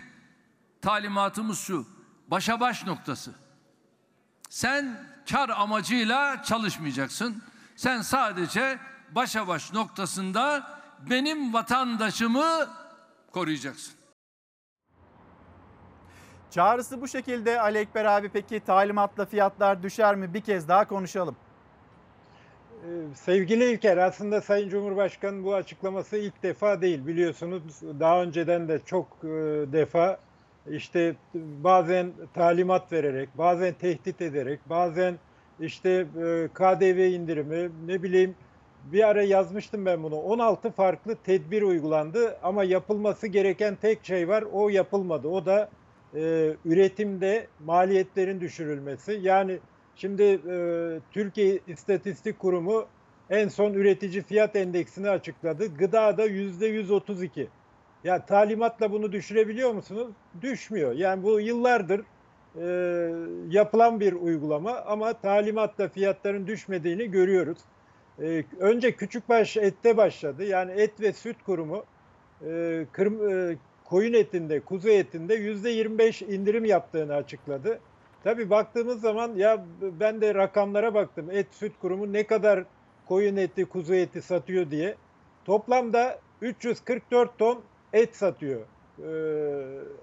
Talimatımız 0.81 1.59
şu. 1.59 1.98
Başa 2.31 2.59
baş 2.59 2.85
noktası. 2.85 3.31
Sen 4.49 5.05
kar 5.31 5.49
amacıyla 5.49 6.43
çalışmayacaksın. 6.43 7.43
Sen 7.75 8.01
sadece 8.01 8.79
başa 9.11 9.47
baş 9.47 9.73
noktasında 9.73 10.63
benim 11.09 11.53
vatandaşımı 11.53 12.67
koruyacaksın. 13.31 13.93
Çağrısı 16.51 17.01
bu 17.01 17.07
şekilde 17.07 17.61
Ali 17.61 17.77
Ekber 17.77 18.05
abi 18.05 18.29
peki 18.29 18.59
talimatla 18.59 19.25
fiyatlar 19.25 19.83
düşer 19.83 20.15
mi? 20.15 20.33
Bir 20.33 20.41
kez 20.41 20.67
daha 20.67 20.87
konuşalım. 20.87 21.35
Ee, 22.83 23.15
sevgili 23.15 23.71
İlker 23.71 23.97
aslında 23.97 24.41
Sayın 24.41 24.69
Cumhurbaşkanı 24.69 25.43
bu 25.43 25.55
açıklaması 25.55 26.17
ilk 26.17 26.43
defa 26.43 26.81
değil 26.81 27.07
biliyorsunuz 27.07 27.61
daha 27.99 28.21
önceden 28.21 28.67
de 28.67 28.79
çok 28.85 29.07
e, 29.23 29.27
defa 29.71 30.19
işte 30.71 31.15
bazen 31.33 32.11
talimat 32.33 32.91
vererek 32.93 33.29
bazen 33.37 33.73
tehdit 33.73 34.21
ederek 34.21 34.59
bazen 34.69 35.15
işte 35.59 35.89
e, 35.89 36.47
KDV 36.53 37.13
indirimi 37.13 37.69
ne 37.85 38.03
bileyim 38.03 38.35
bir 38.91 39.07
ara 39.07 39.23
yazmıştım 39.23 39.85
ben 39.85 40.03
bunu 40.03 40.15
16 40.15 40.71
farklı 40.71 41.15
tedbir 41.15 41.61
uygulandı 41.61 42.37
ama 42.43 42.63
yapılması 42.63 43.27
gereken 43.27 43.75
tek 43.75 44.05
şey 44.05 44.27
var 44.27 44.43
o 44.51 44.69
yapılmadı 44.69 45.27
o 45.27 45.45
da 45.45 45.69
e, 46.15 46.53
üretimde 46.65 47.47
maliyetlerin 47.65 48.41
düşürülmesi 48.41 49.19
yani 49.21 49.59
Şimdi 49.99 50.23
e, 50.23 50.55
Türkiye 51.11 51.59
İstatistik 51.67 52.39
Kurumu 52.39 52.85
en 53.29 53.47
son 53.47 53.73
üretici 53.73 54.23
fiyat 54.23 54.55
endeksini 54.55 55.09
açıkladı. 55.09 55.75
Gıda 55.77 56.17
da 56.17 56.25
yüzde 56.25 56.67
132. 56.67 57.47
Ya 58.03 58.25
talimatla 58.25 58.91
bunu 58.91 59.11
düşürebiliyor 59.11 59.71
musunuz? 59.71 60.07
Düşmüyor. 60.41 60.91
Yani 60.91 61.23
bu 61.23 61.39
yıllardır 61.39 62.01
e, 62.61 62.65
yapılan 63.49 63.99
bir 63.99 64.13
uygulama 64.13 64.75
ama 64.75 65.13
talimatla 65.13 65.89
fiyatların 65.89 66.47
düşmediğini 66.47 67.11
görüyoruz. 67.11 67.57
E, 68.21 68.43
önce 68.59 68.91
küçükbaş 68.91 69.57
ette 69.57 69.97
başladı. 69.97 70.43
Yani 70.43 70.71
et 70.71 71.01
ve 71.01 71.13
süt 71.13 71.43
kurumu 71.43 71.83
e, 72.45 72.85
kırm, 72.91 73.29
e, 73.29 73.57
koyun 73.85 74.13
etinde, 74.13 74.59
kuzu 74.59 74.89
etinde 74.89 75.35
yüzde 75.35 75.69
25 75.69 76.21
indirim 76.21 76.65
yaptığını 76.65 77.15
açıkladı. 77.15 77.79
Tabii 78.23 78.49
baktığımız 78.49 79.01
zaman 79.01 79.35
ya 79.35 79.65
ben 79.81 80.21
de 80.21 80.35
rakamlara 80.35 80.93
baktım. 80.93 81.31
Et 81.31 81.47
Süt 81.51 81.73
Kurumu 81.81 82.13
ne 82.13 82.27
kadar 82.27 82.63
koyun 83.07 83.37
eti, 83.37 83.65
kuzu 83.65 83.93
eti 83.93 84.21
satıyor 84.21 84.71
diye. 84.71 84.95
Toplamda 85.45 86.19
344 86.41 87.37
ton 87.37 87.61
et 87.93 88.15
satıyor 88.15 88.61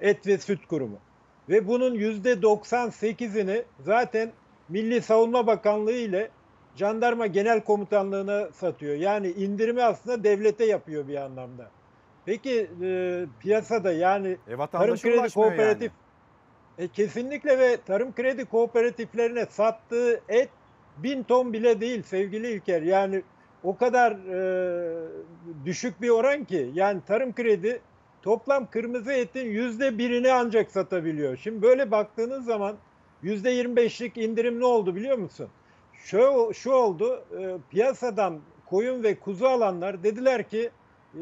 Et 0.00 0.26
ve 0.26 0.38
Süt 0.38 0.66
Kurumu. 0.66 0.98
Ve 1.48 1.68
bunun 1.68 1.94
%98'ini 1.94 3.62
zaten 3.80 4.32
Milli 4.68 5.02
Savunma 5.02 5.46
Bakanlığı 5.46 5.92
ile 5.92 6.30
Jandarma 6.76 7.26
Genel 7.26 7.64
Komutanlığı'na 7.64 8.48
satıyor. 8.52 8.94
Yani 8.94 9.28
indirimi 9.28 9.82
aslında 9.82 10.24
devlete 10.24 10.64
yapıyor 10.64 11.08
bir 11.08 11.16
anlamda. 11.16 11.70
Peki 12.26 12.70
e, 12.82 13.24
piyasada 13.40 13.92
yani 13.92 14.36
e, 14.48 14.56
Tarım 14.72 14.96
Kredi 14.96 15.34
Kooperatif 15.34 15.92
yani. 15.92 16.86
E, 16.86 16.88
kesinlikle 16.88 17.58
ve 17.58 17.76
tarım 17.76 18.14
kredi 18.14 18.44
kooperatiflerine 18.44 19.46
sattığı 19.46 20.20
et 20.28 20.48
bin 20.96 21.22
ton 21.22 21.52
bile 21.52 21.80
değil 21.80 22.02
sevgili 22.02 22.50
İlker. 22.50 22.82
Yani 22.82 23.22
o 23.66 23.76
kadar 23.76 24.12
e, 24.12 25.08
düşük 25.64 26.02
bir 26.02 26.10
oran 26.10 26.44
ki 26.44 26.70
yani 26.74 27.00
tarım 27.06 27.34
kredi 27.34 27.80
toplam 28.22 28.66
kırmızı 28.70 29.12
etin 29.12 29.46
yüzde 29.46 29.98
birini 29.98 30.32
ancak 30.32 30.70
satabiliyor. 30.70 31.36
Şimdi 31.36 31.62
böyle 31.62 31.90
baktığınız 31.90 32.44
zaman 32.44 32.76
yüzde 33.22 33.50
yirmi 33.50 33.76
beşlik 33.76 34.16
indirim 34.16 34.60
ne 34.60 34.64
oldu 34.64 34.96
biliyor 34.96 35.18
musun? 35.18 35.48
Şu, 35.92 36.50
şu 36.54 36.72
oldu 36.72 37.24
e, 37.38 37.56
piyasadan 37.70 38.38
koyun 38.66 39.02
ve 39.02 39.14
kuzu 39.14 39.46
alanlar 39.46 40.02
dediler 40.02 40.48
ki 40.48 40.70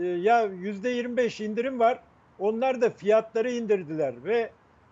e, 0.01 0.05
ya 0.05 0.43
yüzde 0.43 0.89
yirmi 0.89 1.17
beş 1.17 1.41
indirim 1.41 1.81
var 1.81 2.01
Onlar 2.39 2.81
da 2.81 2.91
fiyatları 2.91 3.51
indirdiler 3.51 4.15
ve 4.25 4.51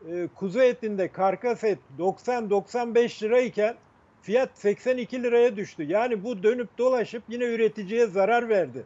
e, 0.08 0.28
kuzu 0.34 0.60
etinde 0.60 1.08
karkas 1.08 1.64
et 1.64 1.78
90-95 1.98 3.22
lirayken 3.22 3.74
fiyat 4.22 4.50
82 4.54 5.22
liraya 5.22 5.56
düştü. 5.56 5.82
Yani 5.82 6.24
bu 6.24 6.42
dönüp 6.42 6.78
dolaşıp 6.78 7.22
yine 7.28 7.44
üreticiye 7.44 8.06
zarar 8.06 8.48
verdi. 8.48 8.84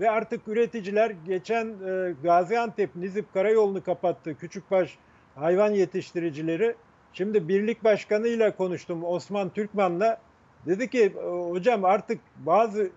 Ve 0.00 0.10
artık 0.10 0.48
üreticiler 0.48 1.12
geçen 1.26 1.66
e, 1.66 2.14
Gaziantep 2.22 2.96
Nizip 2.96 3.32
Karayolu'nu 3.34 3.84
kapattı. 3.84 4.38
Küçükbaş 4.38 4.98
hayvan 5.34 5.70
yetiştiricileri. 5.70 6.74
Şimdi 7.12 7.48
birlik 7.48 7.84
başkanıyla 7.84 8.56
konuştum 8.56 9.04
Osman 9.04 9.50
Türkman'la. 9.50 10.20
Dedi 10.66 10.90
ki 10.90 11.12
hocam 11.50 11.84
artık 11.84 12.20
bazı 12.36 12.90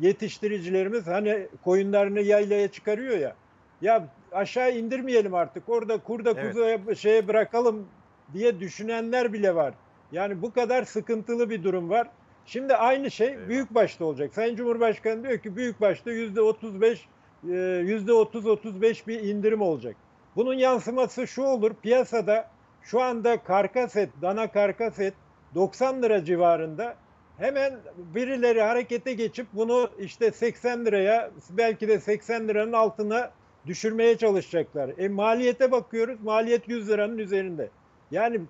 yetiştiricilerimiz 0.00 1.06
hani 1.06 1.46
koyunlarını 1.64 2.20
yaylaya 2.20 2.68
çıkarıyor 2.68 3.18
ya. 3.18 3.34
Ya 3.82 4.08
aşağı 4.32 4.72
indirmeyelim 4.72 5.34
artık. 5.34 5.68
Orada 5.68 5.98
kurda 5.98 6.30
Evet. 6.30 6.46
kuzuya 6.46 6.94
şeye 6.94 7.28
bırakalım 7.28 7.86
diye 8.32 8.60
düşünenler 8.60 9.32
bile 9.32 9.54
var. 9.54 9.74
Yani 10.12 10.42
bu 10.42 10.52
kadar 10.52 10.84
sıkıntılı 10.84 11.50
bir 11.50 11.64
durum 11.64 11.90
var. 11.90 12.08
Şimdi 12.46 12.74
aynı 12.74 13.10
şey 13.10 13.48
büyük 13.48 13.74
başta 13.74 14.04
olacak. 14.04 14.34
Sayın 14.34 14.56
Cumhurbaşkanı 14.56 15.22
diyor 15.22 15.38
ki 15.38 15.56
büyük 15.56 15.80
başta 15.80 16.10
yüzde 16.10 16.40
35 16.40 17.08
e, 17.48 17.54
yüzde 17.84 18.12
30 18.12 18.46
35 18.46 19.06
bir 19.06 19.20
indirim 19.20 19.62
olacak. 19.62 19.96
Bunun 20.36 20.54
yansıması 20.54 21.26
şu 21.26 21.42
olur. 21.42 21.74
Piyasada 21.82 22.50
şu 22.82 23.00
anda 23.02 23.42
karkas 23.42 23.96
et, 23.96 24.10
dana 24.22 24.52
karkas 24.52 24.98
et 24.98 25.14
90 25.54 26.02
lira 26.02 26.24
civarında. 26.24 26.96
Hemen 27.38 27.72
birileri 27.96 28.62
harekete 28.62 29.12
geçip 29.12 29.46
bunu 29.52 29.90
işte 29.98 30.30
80 30.30 30.84
liraya 30.84 31.30
belki 31.50 31.88
de 31.88 32.00
80 32.00 32.48
liranın 32.48 32.72
altına 32.72 33.30
düşürmeye 33.66 34.18
çalışacaklar. 34.18 34.90
E 34.98 35.08
maliyete 35.08 35.72
bakıyoruz. 35.72 36.20
Maliyet 36.22 36.68
100 36.68 36.88
liranın 36.88 37.18
üzerinde. 37.18 37.68
Yani 38.10 38.40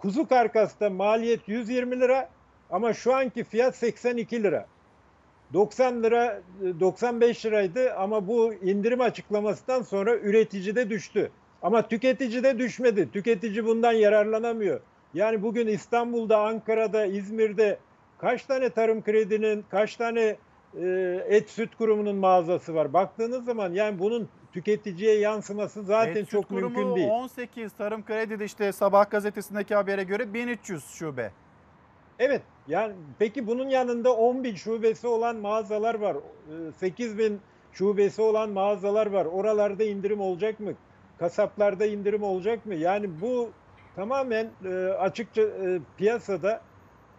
kuzu 0.00 0.28
karkasta 0.28 0.90
maliyet 0.90 1.48
120 1.48 2.00
lira 2.00 2.28
ama 2.70 2.92
şu 2.92 3.14
anki 3.14 3.44
fiyat 3.44 3.76
82 3.76 4.42
lira. 4.42 4.66
90 5.52 6.02
lira 6.02 6.40
95 6.80 7.46
liraydı 7.46 7.94
ama 7.94 8.26
bu 8.28 8.54
indirim 8.54 9.00
açıklamasından 9.00 9.82
sonra 9.82 10.16
üreticide 10.16 10.90
düştü. 10.90 11.30
Ama 11.62 11.88
tüketicide 11.88 12.58
düşmedi. 12.58 13.12
Tüketici 13.12 13.64
bundan 13.64 13.92
yararlanamıyor. 13.92 14.80
Yani 15.14 15.42
bugün 15.42 15.66
İstanbul'da, 15.66 16.38
Ankara'da, 16.38 17.04
İzmir'de 17.04 17.78
kaç 18.18 18.44
tane 18.44 18.70
tarım 18.70 19.02
kredinin, 19.02 19.64
kaç 19.70 19.96
tane 19.96 20.36
e, 20.80 21.20
et 21.28 21.50
süt 21.50 21.74
kurumunun 21.74 22.16
mağazası 22.16 22.74
var. 22.74 22.92
Baktığınız 22.92 23.44
zaman 23.44 23.72
yani 23.72 23.98
bunun 23.98 24.28
tüketiciye 24.52 25.18
yansıması 25.18 25.82
zaten 25.82 26.14
Süt 26.14 26.30
çok 26.30 26.48
Kurumu 26.48 26.68
mümkün 26.68 26.96
değil. 26.96 27.08
18 27.08 27.72
Tarım 27.72 28.04
Kredi'de 28.04 28.44
işte 28.44 28.72
Sabah 28.72 29.10
gazetesindeki 29.10 29.74
habere 29.74 30.02
göre 30.02 30.34
1300 30.34 30.84
şube. 30.84 31.30
Evet 32.18 32.42
yani 32.68 32.94
peki 33.18 33.46
bunun 33.46 33.68
yanında 33.68 34.12
10 34.12 34.44
bin 34.44 34.54
şubesi 34.54 35.06
olan 35.06 35.36
mağazalar 35.36 35.94
var. 35.94 36.16
8 36.76 37.18
bin 37.18 37.40
şubesi 37.72 38.22
olan 38.22 38.50
mağazalar 38.50 39.06
var. 39.06 39.24
Oralarda 39.26 39.84
indirim 39.84 40.20
olacak 40.20 40.60
mı? 40.60 40.72
Kasaplarda 41.18 41.86
indirim 41.86 42.22
olacak 42.22 42.66
mı? 42.66 42.74
Yani 42.74 43.20
bu 43.20 43.50
tamamen 43.96 44.50
e, 44.64 44.68
açıkça 44.88 45.42
e, 45.42 45.80
piyasada 45.96 46.60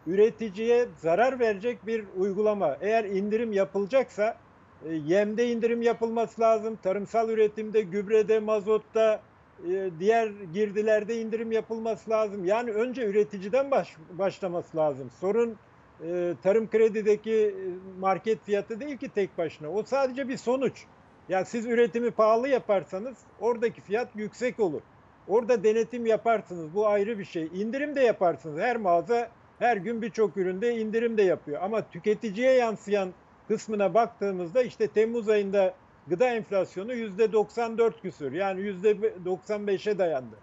üreticiye 0.08 0.88
zarar 0.98 1.40
verecek 1.40 1.88
bir 1.88 2.06
uygulama. 2.18 2.78
Eğer 2.82 3.04
indirim 3.04 3.54
yapılacaksa 3.54 4.38
e, 4.86 4.94
yemde 4.94 5.52
indirim 5.52 5.82
yapılması 5.82 6.42
lazım. 6.42 6.76
Tarımsal 6.84 7.30
üretimde, 7.30 7.82
gübrede, 7.82 8.40
mazotta, 8.40 9.22
e, 9.68 9.90
diğer 10.00 10.32
girdilerde 10.54 11.22
indirim 11.22 11.52
yapılması 11.52 12.10
lazım. 12.10 12.46
Yani 12.46 12.72
önce 12.72 13.06
üreticiden 13.06 13.72
baş, 13.72 13.96
başlaması 14.12 14.78
lazım. 14.78 15.10
Sorun 15.20 15.58
e, 16.06 16.34
tarım 16.44 16.70
kredideki 16.70 17.56
market 18.00 18.44
fiyatı 18.46 18.80
değil 18.80 18.98
ki 18.98 19.10
tek 19.10 19.38
başına. 19.38 19.70
O 19.70 19.84
sadece 19.84 20.30
bir 20.30 20.38
sonuç. 20.38 20.86
Yani 21.30 21.46
siz 21.46 21.66
üretimi 21.66 22.12
pahalı 22.12 22.50
yaparsanız 22.50 23.18
oradaki 23.40 23.82
fiyat 23.82 24.08
yüksek 24.16 24.60
olur. 24.60 24.82
Orada 25.28 25.64
denetim 25.64 26.06
yaparsınız. 26.06 26.74
Bu 26.74 26.88
ayrı 26.88 27.20
bir 27.20 27.26
şey. 27.26 27.50
İndirim 27.54 27.96
de 27.96 28.02
yaparsınız. 28.02 28.60
Her 28.60 28.78
mağaza 28.78 29.30
her 29.60 29.78
gün 29.78 30.02
birçok 30.02 30.38
üründe 30.38 30.78
indirim 30.78 31.18
de 31.18 31.22
yapıyor. 31.22 31.62
Ama 31.62 31.90
tüketiciye 31.90 32.52
yansıyan 32.52 33.10
kısmına 33.50 33.94
baktığımızda 33.94 34.62
işte 34.62 34.88
Temmuz 34.88 35.30
ayında 35.30 35.74
gıda 36.08 36.26
enflasyonu 36.26 36.94
yüzde 36.94 37.34
94 37.34 38.02
küsür. 38.02 38.32
Yani 38.32 38.62
yüzde 38.62 38.92
95'e 39.26 39.98
dayandı. 39.98 40.36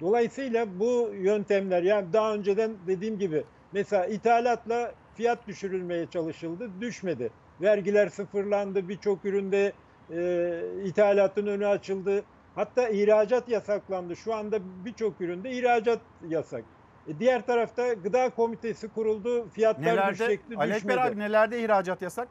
Dolayısıyla 0.00 0.78
bu 0.80 1.10
yöntemler 1.14 1.82
yani 1.82 2.12
daha 2.12 2.34
önceden 2.34 2.70
dediğim 2.86 3.18
gibi 3.18 3.44
mesela 3.72 4.06
ithalatla 4.06 4.92
fiyat 5.14 5.46
düşürülmeye 5.46 6.06
çalışıldı. 6.06 6.70
Düşmedi. 6.80 7.30
Vergiler 7.60 8.08
sıfırlandı. 8.08 8.88
Birçok 8.88 9.24
üründe 9.24 9.72
e, 10.10 10.60
ithalatın 10.84 11.46
önü 11.46 11.66
açıldı. 11.66 12.22
Hatta 12.54 12.88
ihracat 12.88 13.48
yasaklandı. 13.48 14.16
Şu 14.16 14.34
anda 14.34 14.58
birçok 14.84 15.20
üründe 15.20 15.50
ihracat 15.50 16.00
yasak. 16.28 16.64
E, 17.08 17.18
diğer 17.18 17.46
tarafta 17.46 17.92
gıda 17.92 18.30
komitesi 18.30 18.88
kuruldu. 18.88 19.48
Fiyatlar 19.48 19.86
Nelerde, 19.86 20.12
düşecekti, 20.12 20.50
düşmedi. 20.50 20.72
Ekber 20.76 20.98
abi 20.98 21.18
nelerde 21.18 21.62
ihracat 21.64 22.02
yasak? 22.02 22.28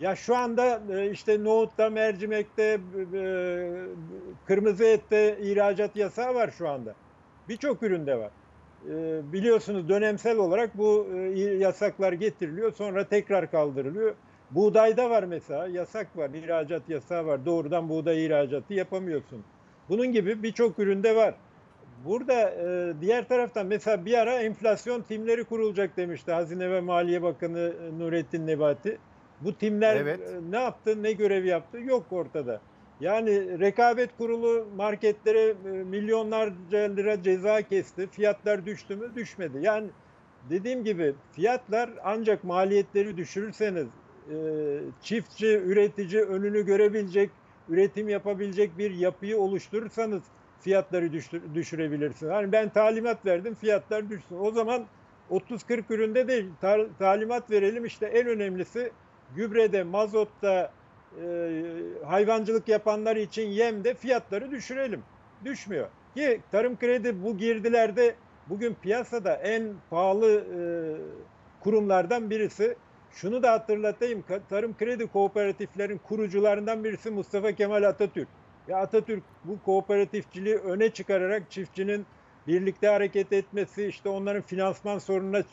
Ya 0.00 0.16
şu 0.16 0.36
anda 0.36 0.82
e, 0.90 1.10
işte 1.10 1.44
nohutta, 1.44 1.90
mercimekte, 1.90 2.80
e, 3.14 3.20
kırmızı 4.46 4.84
ette 4.84 5.38
ihracat 5.40 5.96
yasağı 5.96 6.34
var 6.34 6.50
şu 6.58 6.68
anda. 6.68 6.94
Birçok 7.48 7.82
üründe 7.82 8.18
var. 8.18 8.30
Biliyorsunuz 9.32 9.88
dönemsel 9.88 10.36
olarak 10.36 10.78
bu 10.78 11.06
yasaklar 11.58 12.12
getiriliyor 12.12 12.72
sonra 12.72 13.08
tekrar 13.08 13.50
kaldırılıyor. 13.50 14.14
Buğdayda 14.50 15.10
var 15.10 15.22
mesela 15.22 15.66
yasak 15.66 16.16
var, 16.16 16.30
ihracat 16.30 16.88
yasağı 16.88 17.26
var. 17.26 17.46
Doğrudan 17.46 17.88
buğday 17.88 18.26
ihracatı 18.26 18.74
yapamıyorsun. 18.74 19.44
Bunun 19.88 20.06
gibi 20.06 20.42
birçok 20.42 20.78
üründe 20.78 21.16
var. 21.16 21.34
Burada 22.06 22.50
e, 22.50 22.94
diğer 23.00 23.28
taraftan 23.28 23.66
mesela 23.66 24.04
bir 24.06 24.18
ara 24.18 24.34
enflasyon 24.34 25.02
timleri 25.02 25.44
kurulacak 25.44 25.96
demişti 25.96 26.32
Hazine 26.32 26.70
ve 26.70 26.80
Maliye 26.80 27.22
Bakanı 27.22 27.58
e, 27.58 27.98
Nurettin 27.98 28.46
Nebati. 28.46 28.98
Bu 29.40 29.54
timler 29.58 29.96
Evet. 29.96 30.20
e, 30.20 30.50
ne 30.50 30.58
yaptı, 30.58 31.02
ne 31.02 31.12
görev 31.12 31.44
yaptı 31.44 31.78
yok 31.80 32.06
ortada. 32.10 32.60
Yani 33.00 33.60
rekabet 33.60 34.16
kurulu 34.16 34.66
marketlere 34.76 35.48
e, 35.48 35.68
milyonlarca 35.68 36.78
lira 36.78 37.22
ceza 37.22 37.62
kesti. 37.62 38.06
Fiyatlar 38.06 38.66
düştü 38.66 38.96
mü? 38.96 39.14
Düşmedi. 39.16 39.58
Yani 39.62 39.88
dediğim 40.50 40.84
gibi 40.84 41.14
fiyatlar 41.32 41.90
ancak 42.04 42.44
maliyetleri 42.44 43.16
düşürürseniz 43.16 43.86
e, 44.30 44.36
çiftçi, 45.02 45.46
üretici 45.46 46.22
önünü 46.22 46.66
görebilecek, 46.66 47.30
üretim 47.68 48.08
yapabilecek 48.08 48.78
bir 48.78 48.90
yapıyı 48.90 49.38
oluşturursanız 49.38 50.22
fiyatları 50.60 51.12
düşür, 51.12 51.42
düşürebilirsiniz. 51.54 52.32
Hani 52.32 52.52
ben 52.52 52.68
talimat 52.68 53.26
verdim 53.26 53.54
fiyatlar 53.54 54.10
düşsün. 54.10 54.36
O 54.40 54.50
zaman 54.50 54.86
30-40 55.30 55.90
üründe 55.90 56.28
değil 56.28 56.46
ta- 56.60 56.86
talimat 56.98 57.50
verelim 57.50 57.84
işte 57.84 58.06
en 58.06 58.26
önemlisi 58.26 58.92
gübrede, 59.36 59.82
mazotta, 59.82 60.72
e, 61.22 61.62
hayvancılık 62.06 62.68
yapanlar 62.68 63.16
için 63.16 63.48
yemde 63.48 63.94
fiyatları 63.94 64.50
düşürelim. 64.50 65.02
Düşmüyor. 65.44 65.88
Ki 66.14 66.44
tarım 66.50 66.78
kredi 66.78 67.22
bu 67.22 67.36
girdilerde 67.38 68.16
bugün 68.46 68.74
piyasada 68.74 69.34
en 69.34 69.74
pahalı 69.90 70.30
e, 70.30 70.60
kurumlardan 71.60 72.30
birisi. 72.30 72.76
Şunu 73.10 73.42
da 73.42 73.52
hatırlatayım. 73.52 74.24
Tarım 74.48 74.76
kredi 74.76 75.06
kooperatiflerin 75.06 75.98
kurucularından 75.98 76.84
birisi 76.84 77.10
Mustafa 77.10 77.52
Kemal 77.52 77.82
Atatürk. 77.82 78.28
Ya 78.68 78.78
Atatürk 78.78 79.22
bu 79.44 79.58
kooperatifçiliği 79.64 80.56
öne 80.56 80.90
çıkararak 80.90 81.50
çiftçinin 81.50 82.06
birlikte 82.46 82.88
hareket 82.88 83.32
etmesi, 83.32 83.86
işte 83.86 84.08
onların 84.08 84.42
finansman 84.42 84.98
sorununa 84.98 85.38
e, 85.38 85.44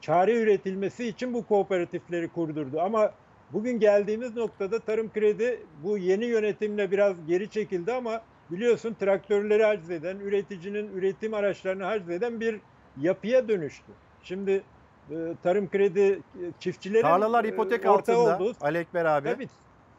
çare 0.00 0.34
üretilmesi 0.42 1.06
için 1.06 1.34
bu 1.34 1.46
kooperatifleri 1.46 2.28
kurdurdu. 2.28 2.80
Ama 2.80 3.10
bugün 3.52 3.78
geldiğimiz 3.80 4.36
noktada 4.36 4.78
tarım 4.78 5.12
kredi 5.12 5.60
bu 5.82 5.98
yeni 5.98 6.24
yönetimle 6.24 6.90
biraz 6.90 7.26
geri 7.26 7.50
çekildi 7.50 7.92
ama 7.92 8.22
biliyorsun 8.50 8.96
traktörleri 9.00 9.64
haciz 9.64 9.90
eden, 9.90 10.16
üreticinin 10.18 10.92
üretim 10.96 11.34
araçlarını 11.34 11.84
haciz 11.84 12.10
eden 12.10 12.40
bir 12.40 12.60
yapıya 13.00 13.48
dönüştü. 13.48 13.92
Şimdi 14.22 14.62
e, 15.10 15.14
tarım 15.42 15.70
kredi 15.70 16.00
e, 16.02 16.42
çiftçilerin 16.58 17.02
Tarlalar 17.02 17.44
ipotek 17.44 17.86
altında. 17.86 18.36
olduğu- 18.36 18.54
Ali 18.60 18.78
Ekber 18.78 19.04
abi. 19.04 19.28
Tabii, 19.28 19.48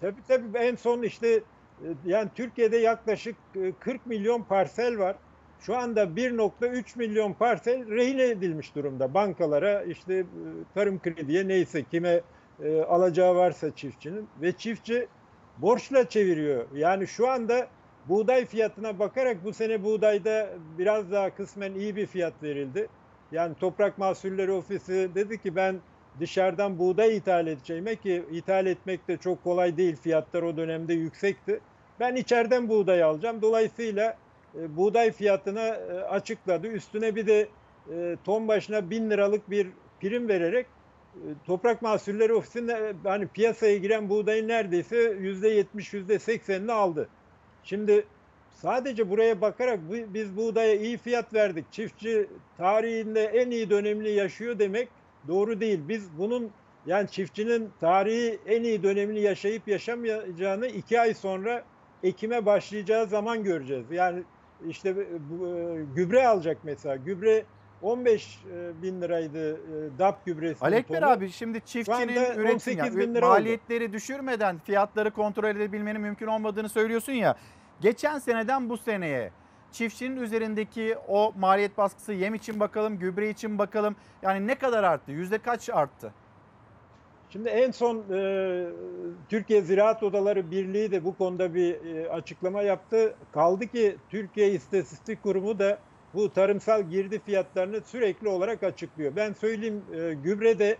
tabii 0.01 0.21
tabii 0.27 0.57
en 0.57 0.75
son 0.75 1.01
işte 1.03 1.41
yani 2.05 2.29
Türkiye'de 2.35 2.77
yaklaşık 2.77 3.35
e, 3.55 3.71
40 3.79 4.05
milyon 4.05 4.41
parsel 4.41 4.99
var. 4.99 5.15
Şu 5.59 5.77
anda 5.77 6.03
1.3 6.03 6.97
milyon 6.97 7.33
parsel 7.33 7.89
rehin 7.89 8.17
edilmiş 8.17 8.75
durumda 8.75 9.13
bankalara 9.13 9.83
işte 9.83 10.13
e, 10.13 10.25
tarım 10.73 10.99
krediye 10.99 11.47
neyse 11.47 11.83
kime 11.83 12.21
e, 12.63 12.81
alacağı 12.81 13.35
varsa 13.35 13.75
çiftçinin 13.75 14.27
ve 14.41 14.51
çiftçi 14.51 15.07
borçla 15.57 16.09
çeviriyor. 16.09 16.65
Yani 16.73 17.07
şu 17.07 17.29
anda 17.29 17.67
buğday 18.09 18.45
fiyatına 18.45 18.99
bakarak 18.99 19.43
bu 19.43 19.53
sene 19.53 19.83
buğdayda 19.83 20.49
biraz 20.77 21.11
daha 21.11 21.35
kısmen 21.35 21.73
iyi 21.73 21.95
bir 21.95 22.05
fiyat 22.05 22.43
verildi. 22.43 22.87
Yani 23.31 23.55
Toprak 23.55 23.97
Mahsulleri 23.97 24.51
Ofisi 24.51 25.09
dedi 25.15 25.41
ki 25.41 25.55
ben 25.55 25.79
dışarıdan 26.19 26.79
buğday 26.79 27.17
ithal 27.17 27.47
edeceğime 27.47 27.95
ki 27.95 28.23
ithal 28.31 28.65
etmek 28.65 29.07
de 29.07 29.17
çok 29.17 29.43
kolay 29.43 29.77
değil. 29.77 29.95
Fiyatlar 29.95 30.43
o 30.43 30.57
dönemde 30.57 30.93
yüksekti. 30.93 31.59
Ben 31.99 32.15
içeriden 32.15 32.69
buğday 32.69 33.03
alacağım. 33.03 33.41
Dolayısıyla 33.41 34.17
e, 34.59 34.77
buğday 34.77 35.11
fiyatına 35.11 35.67
e, 35.67 35.99
açıkladı. 35.99 36.67
Üstüne 36.67 37.15
bir 37.15 37.27
de 37.27 37.47
e, 37.93 38.17
ton 38.23 38.47
başına 38.47 38.89
bin 38.89 39.09
liralık 39.09 39.49
bir 39.49 39.67
prim 40.01 40.27
vererek 40.27 40.65
e, 41.15 41.27
Toprak 41.45 41.81
Mahsulleri 41.81 42.33
Ofisi'nde 42.33 42.73
e, 42.73 42.93
hani 43.09 43.27
piyasaya 43.27 43.77
giren 43.77 44.09
buğdayın 44.09 44.47
neredeyse 44.47 44.97
yüzde 45.19 45.49
yetmiş, 45.49 45.93
yüzde 45.93 46.19
seksenini 46.19 46.71
aldı. 46.71 47.09
Şimdi 47.63 48.05
sadece 48.51 49.09
buraya 49.09 49.41
bakarak 49.41 49.79
biz 49.89 50.37
buğdaya 50.37 50.75
iyi 50.75 50.97
fiyat 50.97 51.33
verdik. 51.33 51.65
Çiftçi 51.71 52.27
tarihinde 52.57 53.23
en 53.23 53.51
iyi 53.51 53.69
dönemini 53.69 54.09
yaşıyor 54.09 54.59
demek 54.59 54.89
doğru 55.27 55.59
değil. 55.59 55.79
Biz 55.87 56.17
bunun 56.17 56.51
yani 56.85 57.07
çiftçinin 57.07 57.69
tarihi 57.79 58.39
en 58.45 58.63
iyi 58.63 58.83
dönemini 58.83 59.19
yaşayıp 59.19 59.67
yaşamayacağını 59.67 60.67
iki 60.67 61.01
ay 61.01 61.13
sonra 61.13 61.63
ekime 62.03 62.45
başlayacağı 62.45 63.07
zaman 63.07 63.43
göreceğiz. 63.43 63.91
Yani 63.91 64.23
işte 64.67 64.95
bu, 65.29 65.47
e, 65.47 65.83
gübre 65.95 66.27
alacak 66.27 66.57
mesela. 66.63 66.95
Gübre 66.95 67.45
15 67.81 68.39
e, 68.51 68.81
bin 68.81 69.01
liraydı 69.01 69.53
e, 69.53 69.99
DAP 69.99 70.25
gübresi. 70.25 70.65
Ali 70.65 70.75
Ekber 70.75 71.01
abi 71.01 71.29
şimdi 71.29 71.61
çiftçinin 71.61 72.07
üretim 72.07 72.55
18 72.55 72.77
yani 72.77 72.97
bin 72.97 73.15
lira 73.15 73.25
oldu. 73.25 73.33
maliyetleri 73.33 73.93
düşürmeden 73.93 74.59
fiyatları 74.59 75.11
kontrol 75.11 75.49
edebilmenin 75.49 76.01
mümkün 76.01 76.27
olmadığını 76.27 76.69
söylüyorsun 76.69 77.13
ya. 77.13 77.35
Geçen 77.81 78.19
seneden 78.19 78.69
bu 78.69 78.77
seneye 78.77 79.31
çiftçinin 79.75 80.17
üzerindeki 80.21 80.95
o 81.07 81.33
maliyet 81.37 81.77
baskısı 81.77 82.13
yem 82.13 82.33
için 82.35 82.59
bakalım, 82.59 82.99
gübre 82.99 83.29
için 83.29 83.57
bakalım. 83.57 83.95
Yani 84.21 84.47
ne 84.47 84.55
kadar 84.55 84.83
arttı? 84.83 85.11
Yüzde 85.11 85.37
kaç 85.37 85.69
arttı? 85.69 86.13
Şimdi 87.29 87.49
en 87.49 87.71
son 87.71 88.03
e, 88.13 88.67
Türkiye 89.29 89.61
Ziraat 89.61 90.03
Odaları 90.03 90.51
Birliği 90.51 90.91
de 90.91 91.05
bu 91.05 91.17
konuda 91.17 91.53
bir 91.53 91.85
e, 91.85 92.09
açıklama 92.09 92.61
yaptı. 92.61 93.15
Kaldı 93.31 93.67
ki 93.67 93.97
Türkiye 94.09 94.51
İstatistik 94.51 95.23
Kurumu 95.23 95.59
da 95.59 95.79
bu 96.13 96.33
tarımsal 96.33 96.83
girdi 96.83 97.21
fiyatlarını 97.25 97.81
sürekli 97.81 98.27
olarak 98.27 98.63
açıklıyor. 98.63 99.15
Ben 99.15 99.33
söyleyeyim 99.33 99.83
e, 99.93 100.13
gübrede 100.13 100.77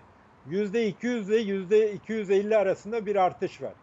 %200 0.49 1.31
ile 1.31 1.95
%250 2.07 2.57
arasında 2.57 3.05
bir 3.05 3.15
artış 3.15 3.61
var. 3.61 3.73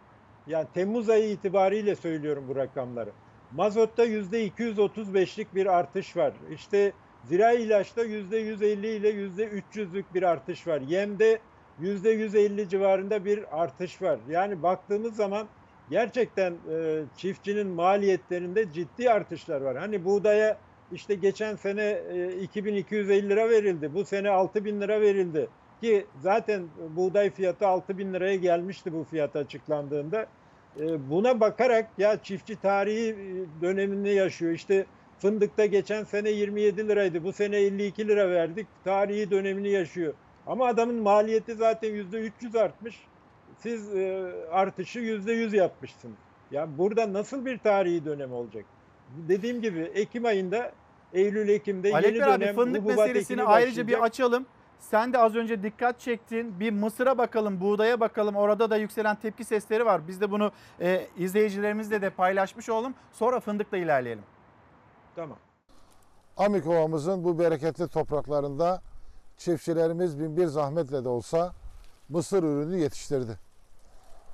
Yani 0.47 0.67
Temmuz 0.73 1.09
ayı 1.09 1.29
itibariyle 1.29 1.95
söylüyorum 1.95 2.45
bu 2.47 2.55
rakamları. 2.55 3.11
Mazotta 3.55 4.05
%235'lik 4.05 5.55
bir 5.55 5.65
artış 5.65 6.17
var. 6.17 6.33
İşte 6.51 6.91
zirai 7.23 7.61
ilaçta 7.61 8.05
%150 8.05 8.87
ile 8.87 9.09
%300'lük 9.09 10.05
bir 10.13 10.23
artış 10.23 10.67
var. 10.67 10.81
Yemde 10.81 11.39
%150 11.81 12.69
civarında 12.69 13.25
bir 13.25 13.61
artış 13.61 14.01
var. 14.01 14.19
Yani 14.29 14.63
baktığımız 14.63 15.15
zaman 15.15 15.47
gerçekten 15.89 16.51
e, 16.51 17.03
çiftçinin 17.17 17.67
maliyetlerinde 17.67 18.71
ciddi 18.73 19.11
artışlar 19.11 19.61
var. 19.61 19.77
Hani 19.77 20.05
buğdaya 20.05 20.57
işte 20.91 21.15
geçen 21.15 21.55
sene 21.55 22.01
e, 22.13 22.41
2250 22.41 23.29
lira 23.29 23.49
verildi. 23.49 23.93
Bu 23.93 24.05
sene 24.05 24.29
6000 24.29 24.81
lira 24.81 25.01
verildi. 25.01 25.49
Ki 25.81 26.05
zaten 26.19 26.63
buğday 26.89 27.29
fiyatı 27.29 27.67
6000 27.67 28.13
liraya 28.13 28.35
gelmişti 28.35 28.93
bu 28.93 29.03
fiyat 29.03 29.35
açıklandığında. 29.35 30.27
E, 30.79 31.09
buna 31.09 31.39
bakarak 31.39 31.89
ya 31.97 32.23
çiftçi 32.23 32.55
tarihi 32.55 33.09
e, 33.09 33.61
dönemini 33.61 34.09
yaşıyor. 34.09 34.51
İşte 34.51 34.85
fındıkta 35.19 35.65
geçen 35.65 36.03
sene 36.03 36.29
27 36.29 36.87
liraydı. 36.87 37.23
Bu 37.23 37.33
sene 37.33 37.57
52 37.57 38.07
lira 38.07 38.29
verdik. 38.29 38.67
Tarihi 38.83 39.31
dönemini 39.31 39.69
yaşıyor. 39.69 40.13
Ama 40.47 40.67
adamın 40.67 40.95
maliyeti 40.95 41.55
zaten 41.55 41.89
yüzde 41.89 42.17
300 42.19 42.55
artmış. 42.55 42.95
Siz 43.57 43.95
e, 43.95 44.31
artışı 44.51 44.99
yüzde 44.99 45.33
100 45.33 45.53
yapmışsınız. 45.53 46.17
Ya 46.51 46.77
burada 46.77 47.13
nasıl 47.13 47.45
bir 47.45 47.57
tarihi 47.57 48.05
dönem 48.05 48.33
olacak? 48.33 48.65
Dediğim 49.27 49.61
gibi 49.61 49.79
Ekim 49.79 50.25
ayında, 50.25 50.71
Eylül 51.13 51.49
Ekim'de 51.49 51.93
Ali 51.93 52.05
yeni 52.05 52.25
abi 52.25 52.41
dönem 52.41 52.55
fındık 52.55 52.85
meselesini 52.85 53.43
ayrıca 53.43 53.87
bir 53.87 54.03
açalım. 54.03 54.45
Sen 54.89 55.13
de 55.13 55.17
az 55.17 55.35
önce 55.35 55.63
dikkat 55.63 55.99
çektin. 55.99 56.59
Bir 56.59 56.71
mısıra 56.71 57.17
bakalım, 57.17 57.61
buğdaya 57.61 57.99
bakalım. 57.99 58.35
Orada 58.35 58.69
da 58.69 58.77
yükselen 58.77 59.15
tepki 59.15 59.43
sesleri 59.43 59.85
var. 59.85 60.07
Biz 60.07 60.21
de 60.21 60.31
bunu 60.31 60.51
e, 60.79 61.07
izleyicilerimizle 61.17 62.01
de 62.01 62.09
paylaşmış 62.09 62.69
olalım. 62.69 62.93
Sonra 63.11 63.39
fındıkla 63.39 63.77
ilerleyelim. 63.77 64.23
Tamam. 65.15 65.37
Amikova'mızın 66.37 67.23
bu 67.23 67.39
bereketli 67.39 67.87
topraklarında 67.87 68.81
çiftçilerimiz 69.37 70.19
bin 70.19 70.37
bir 70.37 70.45
zahmetle 70.45 71.03
de 71.03 71.09
olsa 71.09 71.53
mısır 72.09 72.43
ürünü 72.43 72.77
yetiştirdi. 72.77 73.39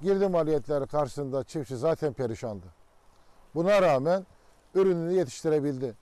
Girdi 0.02 0.28
maliyetleri 0.28 0.88
karşısında 0.88 1.43
çiftçi 1.43 1.78
zaten 1.78 2.14
perişandı. 2.14 2.66
Buna 3.56 3.82
rağmen 3.82 4.26
ürününü 4.76 5.14
yetiştirebildi. 5.14 5.95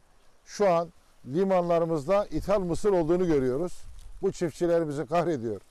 Şu 0.45 0.69
an 0.69 0.93
limanlarımızda 1.25 2.25
ithal 2.25 2.59
mısır 2.59 2.91
olduğunu 2.93 3.27
görüyoruz. 3.27 3.87
Bu 4.21 4.31
çiftçilerimizi 4.31 5.05
kahrediyor. 5.05 5.61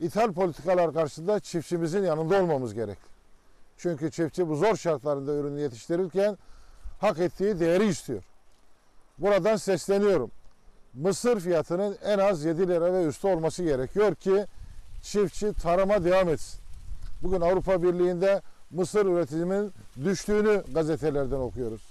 İthal 0.00 0.32
politikalar 0.32 0.92
karşısında 0.92 1.40
çiftçimizin 1.40 2.02
yanında 2.02 2.42
olmamız 2.42 2.74
gerek. 2.74 2.98
Çünkü 3.76 4.10
çiftçi 4.10 4.48
bu 4.48 4.56
zor 4.56 4.76
şartlarında 4.76 5.34
ürünü 5.34 5.60
yetiştirirken 5.60 6.38
hak 7.00 7.18
ettiği 7.18 7.60
değeri 7.60 7.86
istiyor. 7.86 8.22
Buradan 9.18 9.56
sesleniyorum. 9.56 10.30
Mısır 10.94 11.40
fiyatının 11.40 11.96
en 12.04 12.18
az 12.18 12.44
7 12.44 12.68
lira 12.68 12.92
ve 12.92 13.04
üstü 13.04 13.26
olması 13.26 13.62
gerekiyor 13.62 14.14
ki 14.14 14.46
çiftçi 15.02 15.52
tarıma 15.52 16.04
devam 16.04 16.28
etsin. 16.28 16.60
Bugün 17.22 17.40
Avrupa 17.40 17.82
Birliği'nde 17.82 18.42
mısır 18.70 19.06
üretiminin 19.06 19.72
düştüğünü 20.04 20.64
gazetelerden 20.74 21.40
okuyoruz. 21.40 21.82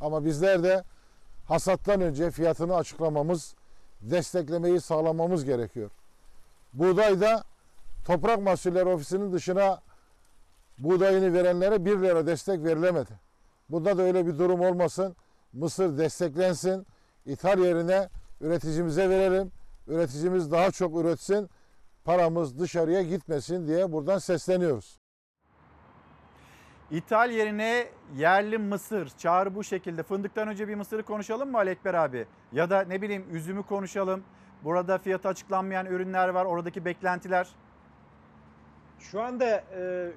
Ama 0.00 0.24
bizler 0.24 0.62
de 0.62 0.84
hasattan 1.44 2.00
önce 2.00 2.30
fiyatını 2.30 2.76
açıklamamız, 2.76 3.54
desteklemeyi 4.10 4.80
sağlamamız 4.80 5.44
gerekiyor. 5.44 5.90
Buğdayda 6.72 7.44
Toprak 8.06 8.42
Mahsulleri 8.42 8.88
Ofisi'nin 8.88 9.32
dışına 9.32 9.80
buğdayını 10.78 11.34
verenlere 11.34 11.84
1 11.84 11.98
lira 11.98 12.26
destek 12.26 12.64
verilemedi. 12.64 13.10
Bunda 13.68 13.98
da 13.98 14.02
öyle 14.02 14.26
bir 14.26 14.38
durum 14.38 14.60
olmasın. 14.60 15.16
Mısır 15.52 15.98
desteklensin. 15.98 16.86
İthal 17.26 17.58
yerine 17.58 18.08
üreticimize 18.40 19.10
verelim. 19.10 19.52
Üreticimiz 19.88 20.50
daha 20.50 20.70
çok 20.70 20.96
üretsin. 20.96 21.50
Paramız 22.04 22.58
dışarıya 22.58 23.02
gitmesin 23.02 23.68
diye 23.68 23.92
buradan 23.92 24.18
sesleniyoruz. 24.18 24.98
İthal 26.90 27.30
yerine 27.30 27.86
yerli 28.16 28.58
mısır 28.58 29.08
çağrı 29.18 29.54
bu 29.54 29.64
şekilde. 29.64 30.02
Fındıktan 30.02 30.48
önce 30.48 30.68
bir 30.68 30.74
mısırı 30.74 31.02
konuşalım 31.02 31.50
mı 31.50 31.58
Ali 31.58 31.70
Ekber 31.70 31.94
abi? 31.94 32.26
Ya 32.52 32.70
da 32.70 32.80
ne 32.82 33.02
bileyim 33.02 33.24
üzümü 33.32 33.62
konuşalım. 33.62 34.24
Burada 34.64 34.98
fiyatı 34.98 35.28
açıklanmayan 35.28 35.86
ürünler 35.86 36.28
var. 36.28 36.44
Oradaki 36.44 36.84
beklentiler. 36.84 37.48
Şu 38.98 39.22
anda 39.22 39.64
e, 39.76 40.10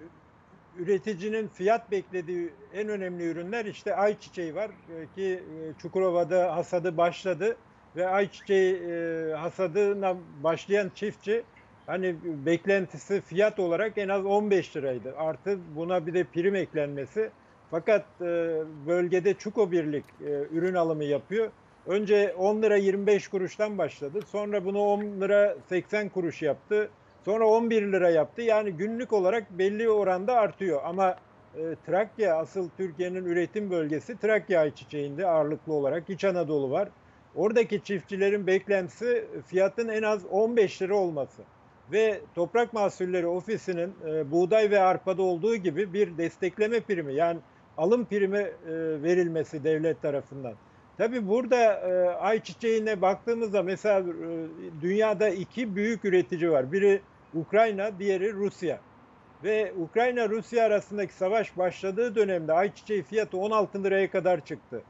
üreticinin 0.78 1.48
fiyat 1.48 1.92
beklediği 1.92 2.54
en 2.74 2.90
önemli 2.90 3.24
ürünler 3.24 3.66
işte 3.66 3.96
ayçiçeği 3.96 4.56
var 4.56 4.70
e, 4.70 5.16
ki 5.16 5.44
e, 5.54 5.80
Çukurova'da 5.82 6.56
hasadı 6.56 6.98
başladı 6.98 7.58
ve 7.96 8.08
ayçiçeği 8.08 8.76
e, 8.76 9.34
hasadına 9.34 10.16
başlayan 10.44 10.92
çiftçi 10.96 11.44
hani 11.90 12.16
beklentisi 12.24 13.22
fiyat 13.22 13.60
olarak 13.60 13.98
en 13.98 14.10
az 14.10 14.26
15 14.26 14.78
liraydı. 14.78 15.14
Artı 15.18 15.60
buna 15.76 16.08
bir 16.08 16.14
de 16.14 16.24
prim 16.24 16.56
eklenmesi. 16.56 17.30
Fakat 17.72 18.06
e, 18.22 18.26
bölgede 18.88 19.34
Çuko 19.34 19.72
Birlik 19.72 20.06
e, 20.22 20.32
ürün 20.52 20.74
alımı 20.74 21.04
yapıyor. 21.04 21.52
Önce 21.88 22.36
10 22.38 22.62
lira 22.62 22.76
25 22.76 23.28
kuruştan 23.28 23.78
başladı. 23.78 24.20
Sonra 24.28 24.66
bunu 24.66 24.82
10 24.82 25.02
lira 25.02 25.56
80 25.70 26.10
kuruş 26.10 26.42
yaptı. 26.42 26.90
Sonra 27.26 27.48
11 27.48 27.82
lira 27.82 28.10
yaptı. 28.10 28.42
Yani 28.42 28.72
günlük 28.72 29.14
olarak 29.14 29.52
belli 29.52 29.90
oranda 29.90 30.34
artıyor. 30.34 30.82
Ama 30.86 31.16
e, 31.56 31.62
Trakya 31.86 32.38
asıl 32.38 32.70
Türkiye'nin 32.78 33.26
üretim 33.26 33.72
bölgesi 33.72 34.18
Trakya 34.20 34.62
ayçiçeğinde 34.62 35.28
ağırlıklı 35.28 35.74
olarak 35.74 36.10
İç 36.10 36.26
Anadolu 36.26 36.72
var. 36.72 36.90
Oradaki 37.36 37.84
çiftçilerin 37.84 38.48
beklentisi 38.48 39.26
fiyatın 39.48 39.88
en 39.88 40.04
az 40.04 40.26
15 40.26 40.82
lira 40.82 40.96
olması. 40.96 41.44
Ve 41.92 42.22
Toprak 42.36 42.74
Mahsulleri 42.74 43.28
Ofisi'nin 43.28 43.94
e, 44.08 44.32
buğday 44.32 44.72
ve 44.72 44.80
arpada 44.80 45.22
olduğu 45.22 45.56
gibi 45.56 45.94
bir 45.94 46.18
destekleme 46.18 46.80
primi 46.80 47.14
yani 47.14 47.40
alım 47.78 48.06
primi 48.06 48.38
e, 48.38 48.52
verilmesi 49.04 49.64
devlet 49.64 50.02
tarafından. 50.02 50.54
Tabii 50.98 51.28
burada 51.28 51.74
e, 51.74 52.10
ayçiçeğine 52.10 53.02
baktığımızda 53.02 53.64
mesela 53.64 54.00
e, 54.00 54.04
dünyada 54.82 55.30
iki 55.30 55.76
büyük 55.76 56.06
üretici 56.06 56.52
var. 56.52 56.72
Biri 56.72 57.02
Ukrayna, 57.34 58.00
diğeri 58.00 58.34
Rusya. 58.34 58.80
Ve 59.44 59.74
Ukrayna-Rusya 59.78 60.66
arasındaki 60.66 61.14
savaş 61.14 61.58
başladığı 61.58 62.16
dönemde 62.16 62.54
ayçiçeği 62.54 63.04
fiyatı 63.04 63.38
16 63.38 63.84
liraya 63.84 64.12
kadar 64.12 64.46
çıktı. 64.46 64.82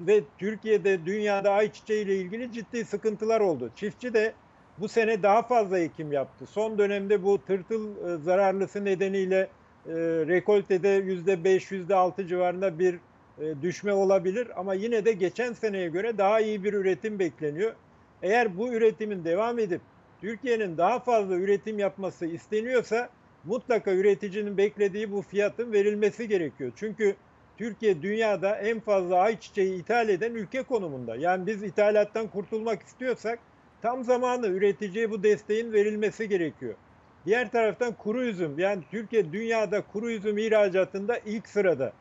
Ve 0.00 0.22
Türkiye'de, 0.38 1.06
dünyada 1.06 1.52
ayçiçeği 1.52 2.04
ile 2.04 2.16
ilgili 2.16 2.52
ciddi 2.52 2.84
sıkıntılar 2.84 3.40
oldu. 3.40 3.70
Çiftçi 3.76 4.14
de 4.14 4.32
bu 4.78 4.88
sene 4.88 5.22
daha 5.22 5.42
fazla 5.42 5.78
ekim 5.78 6.12
yaptı. 6.12 6.46
Son 6.46 6.78
dönemde 6.78 7.22
bu 7.22 7.44
tırtıl 7.44 7.90
e, 7.96 8.16
zararlısı 8.16 8.84
nedeniyle 8.84 9.48
e, 9.86 9.92
rekoltede 10.26 10.98
%5, 10.98 11.72
%6 11.72 12.28
civarında 12.28 12.78
bir 12.78 12.94
e, 13.38 13.62
düşme 13.62 13.92
olabilir. 13.92 14.48
Ama 14.56 14.74
yine 14.74 15.04
de 15.04 15.12
geçen 15.12 15.52
seneye 15.52 15.88
göre 15.88 16.18
daha 16.18 16.40
iyi 16.40 16.64
bir 16.64 16.72
üretim 16.72 17.18
bekleniyor. 17.18 17.74
Eğer 18.22 18.58
bu 18.58 18.72
üretimin 18.72 19.24
devam 19.24 19.58
edip 19.58 19.80
Türkiye'nin 20.20 20.78
daha 20.78 20.98
fazla 20.98 21.34
üretim 21.34 21.78
yapması 21.78 22.26
isteniyorsa 22.26 23.08
mutlaka 23.44 23.92
üreticinin 23.92 24.56
beklediği 24.56 25.12
bu 25.12 25.22
fiyatın 25.22 25.72
verilmesi 25.72 26.28
gerekiyor. 26.28 26.72
Çünkü 26.76 27.16
Türkiye 27.58 28.02
dünyada 28.02 28.56
en 28.56 28.80
fazla 28.80 29.16
ayçiçeği 29.16 29.80
ithal 29.80 30.08
eden 30.08 30.34
ülke 30.34 30.62
konumunda. 30.62 31.16
Yani 31.16 31.46
biz 31.46 31.62
ithalattan 31.62 32.28
kurtulmak 32.28 32.82
istiyorsak 32.82 33.38
tam 33.82 34.04
zamanı 34.04 34.46
üreticiye 34.46 35.10
bu 35.10 35.22
desteğin 35.22 35.72
verilmesi 35.72 36.28
gerekiyor. 36.28 36.74
Diğer 37.26 37.50
taraftan 37.50 37.92
kuru 37.92 38.22
üzüm 38.22 38.58
yani 38.58 38.82
Türkiye 38.90 39.32
dünyada 39.32 39.80
kuru 39.92 40.10
üzüm 40.10 40.38
ihracatında 40.38 41.18
ilk 41.18 41.48
sırada. 41.48 41.92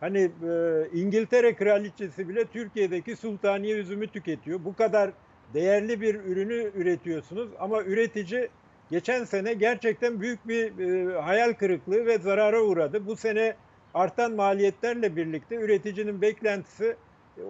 Hani 0.00 0.18
e, 0.18 0.88
İngiltere 0.92 1.54
kraliçesi 1.54 2.28
bile 2.28 2.44
Türkiye'deki 2.44 3.16
sultaniye 3.16 3.76
üzümü 3.76 4.06
tüketiyor. 4.06 4.64
Bu 4.64 4.76
kadar 4.76 5.10
değerli 5.54 6.00
bir 6.00 6.14
ürünü 6.14 6.70
üretiyorsunuz 6.74 7.48
ama 7.58 7.82
üretici 7.82 8.48
geçen 8.90 9.24
sene 9.24 9.54
gerçekten 9.54 10.20
büyük 10.20 10.48
bir 10.48 10.78
e, 10.78 11.20
hayal 11.20 11.52
kırıklığı 11.52 12.06
ve 12.06 12.18
zarara 12.18 12.62
uğradı. 12.62 13.06
Bu 13.06 13.16
sene 13.16 13.56
artan 13.94 14.32
maliyetlerle 14.32 15.16
birlikte 15.16 15.56
üreticinin 15.56 16.22
beklentisi 16.22 16.96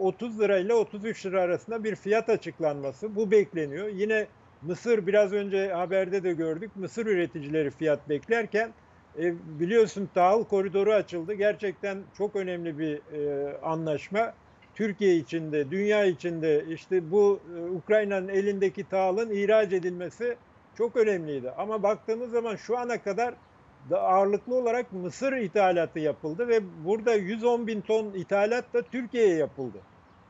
30 0.00 0.40
lira 0.40 0.58
ile 0.58 0.74
33 0.74 1.26
lira 1.26 1.40
arasında 1.40 1.84
bir 1.84 1.96
fiyat 1.96 2.28
açıklanması. 2.28 3.16
Bu 3.16 3.30
bekleniyor. 3.30 3.88
Yine 3.88 4.26
Mısır 4.62 5.06
biraz 5.06 5.32
önce 5.32 5.72
haberde 5.72 6.22
de 6.24 6.32
gördük. 6.32 6.70
Mısır 6.76 7.06
üreticileri 7.06 7.70
fiyat 7.70 8.08
beklerken 8.08 8.72
e, 9.18 9.34
biliyorsun 9.60 10.08
tahıl 10.14 10.44
koridoru 10.44 10.92
açıldı. 10.92 11.34
Gerçekten 11.34 11.98
çok 12.18 12.36
önemli 12.36 12.78
bir 12.78 13.00
e, 13.12 13.52
anlaşma. 13.58 14.34
Türkiye 14.74 15.16
içinde, 15.16 15.70
dünya 15.70 16.04
içinde 16.04 16.64
işte 16.68 17.10
bu 17.10 17.40
e, 17.56 17.70
Ukrayna'nın 17.70 18.28
elindeki 18.28 18.88
tahılın 18.88 19.30
ihraç 19.30 19.72
edilmesi 19.72 20.36
çok 20.78 20.96
önemliydi. 20.96 21.50
Ama 21.50 21.82
baktığımız 21.82 22.30
zaman 22.30 22.56
şu 22.56 22.78
ana 22.78 23.02
kadar 23.02 23.34
ağırlıklı 23.90 24.54
olarak 24.54 24.92
Mısır 24.92 25.32
ithalatı 25.32 25.98
yapıldı 25.98 26.48
ve 26.48 26.84
burada 26.84 27.14
110 27.14 27.66
bin 27.66 27.80
ton 27.80 28.12
ithalat 28.14 28.74
da 28.74 28.82
Türkiye'ye 28.82 29.36
yapıldı. 29.36 29.78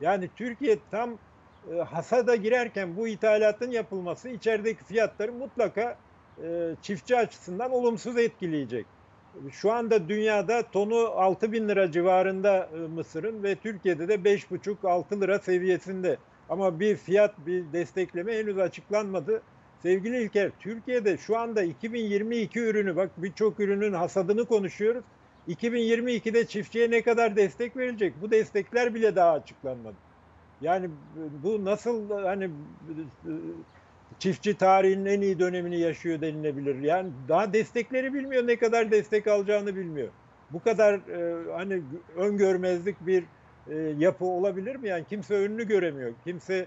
Yani 0.01 0.29
Türkiye 0.35 0.77
tam 0.91 1.17
e, 1.71 1.75
hasada 1.75 2.35
girerken 2.35 2.97
bu 2.97 3.07
ithalatın 3.07 3.71
yapılması 3.71 4.29
içerideki 4.29 4.83
fiyatları 4.83 5.31
mutlaka 5.31 5.97
e, 6.43 6.75
çiftçi 6.81 7.17
açısından 7.17 7.71
olumsuz 7.71 8.17
etkileyecek. 8.17 8.85
Şu 9.51 9.71
anda 9.71 10.09
dünyada 10.09 10.63
tonu 10.71 10.95
6 10.95 11.51
bin 11.51 11.69
lira 11.69 11.91
civarında 11.91 12.69
e, 12.73 12.77
Mısır'ın 12.77 13.43
ve 13.43 13.55
Türkiye'de 13.55 14.07
de 14.07 14.15
5,5-6 14.15 15.21
lira 15.21 15.39
seviyesinde. 15.39 16.17
Ama 16.49 16.79
bir 16.79 16.95
fiyat, 16.95 17.33
bir 17.45 17.73
destekleme 17.73 18.37
henüz 18.37 18.57
açıklanmadı. 18.57 19.41
Sevgili 19.83 20.23
İlker, 20.23 20.51
Türkiye'de 20.59 21.17
şu 21.17 21.37
anda 21.37 21.63
2022 21.63 22.59
ürünü, 22.59 22.95
bak 22.95 23.11
birçok 23.17 23.59
ürünün 23.59 23.93
hasadını 23.93 24.45
konuşuyoruz. 24.45 25.03
2022'de 25.49 26.45
çiftçiye 26.47 26.91
ne 26.91 27.01
kadar 27.01 27.35
destek 27.35 27.77
verilecek? 27.77 28.13
Bu 28.21 28.31
destekler 28.31 28.95
bile 28.95 29.15
daha 29.15 29.31
açıklanmadı. 29.31 29.95
Yani 30.61 30.89
bu 31.43 31.65
nasıl 31.65 32.09
hani 32.09 32.49
çiftçi 34.19 34.57
tarihinin 34.57 35.05
en 35.05 35.21
iyi 35.21 35.39
dönemini 35.39 35.79
yaşıyor 35.79 36.21
denilebilir. 36.21 36.81
Yani 36.81 37.11
daha 37.27 37.53
destekleri 37.53 38.13
bilmiyor, 38.13 38.47
ne 38.47 38.55
kadar 38.57 38.91
destek 38.91 39.27
alacağını 39.27 39.75
bilmiyor. 39.75 40.09
Bu 40.51 40.59
kadar 40.63 40.93
e, 40.93 41.51
hani 41.51 41.81
öngörmezlik 42.15 43.07
bir 43.07 43.23
e, 43.67 43.75
yapı 43.97 44.25
olabilir 44.25 44.75
mi? 44.75 44.87
Yani 44.89 45.05
kimse 45.09 45.35
önünü 45.35 45.67
göremiyor. 45.67 46.13
Kimse 46.23 46.65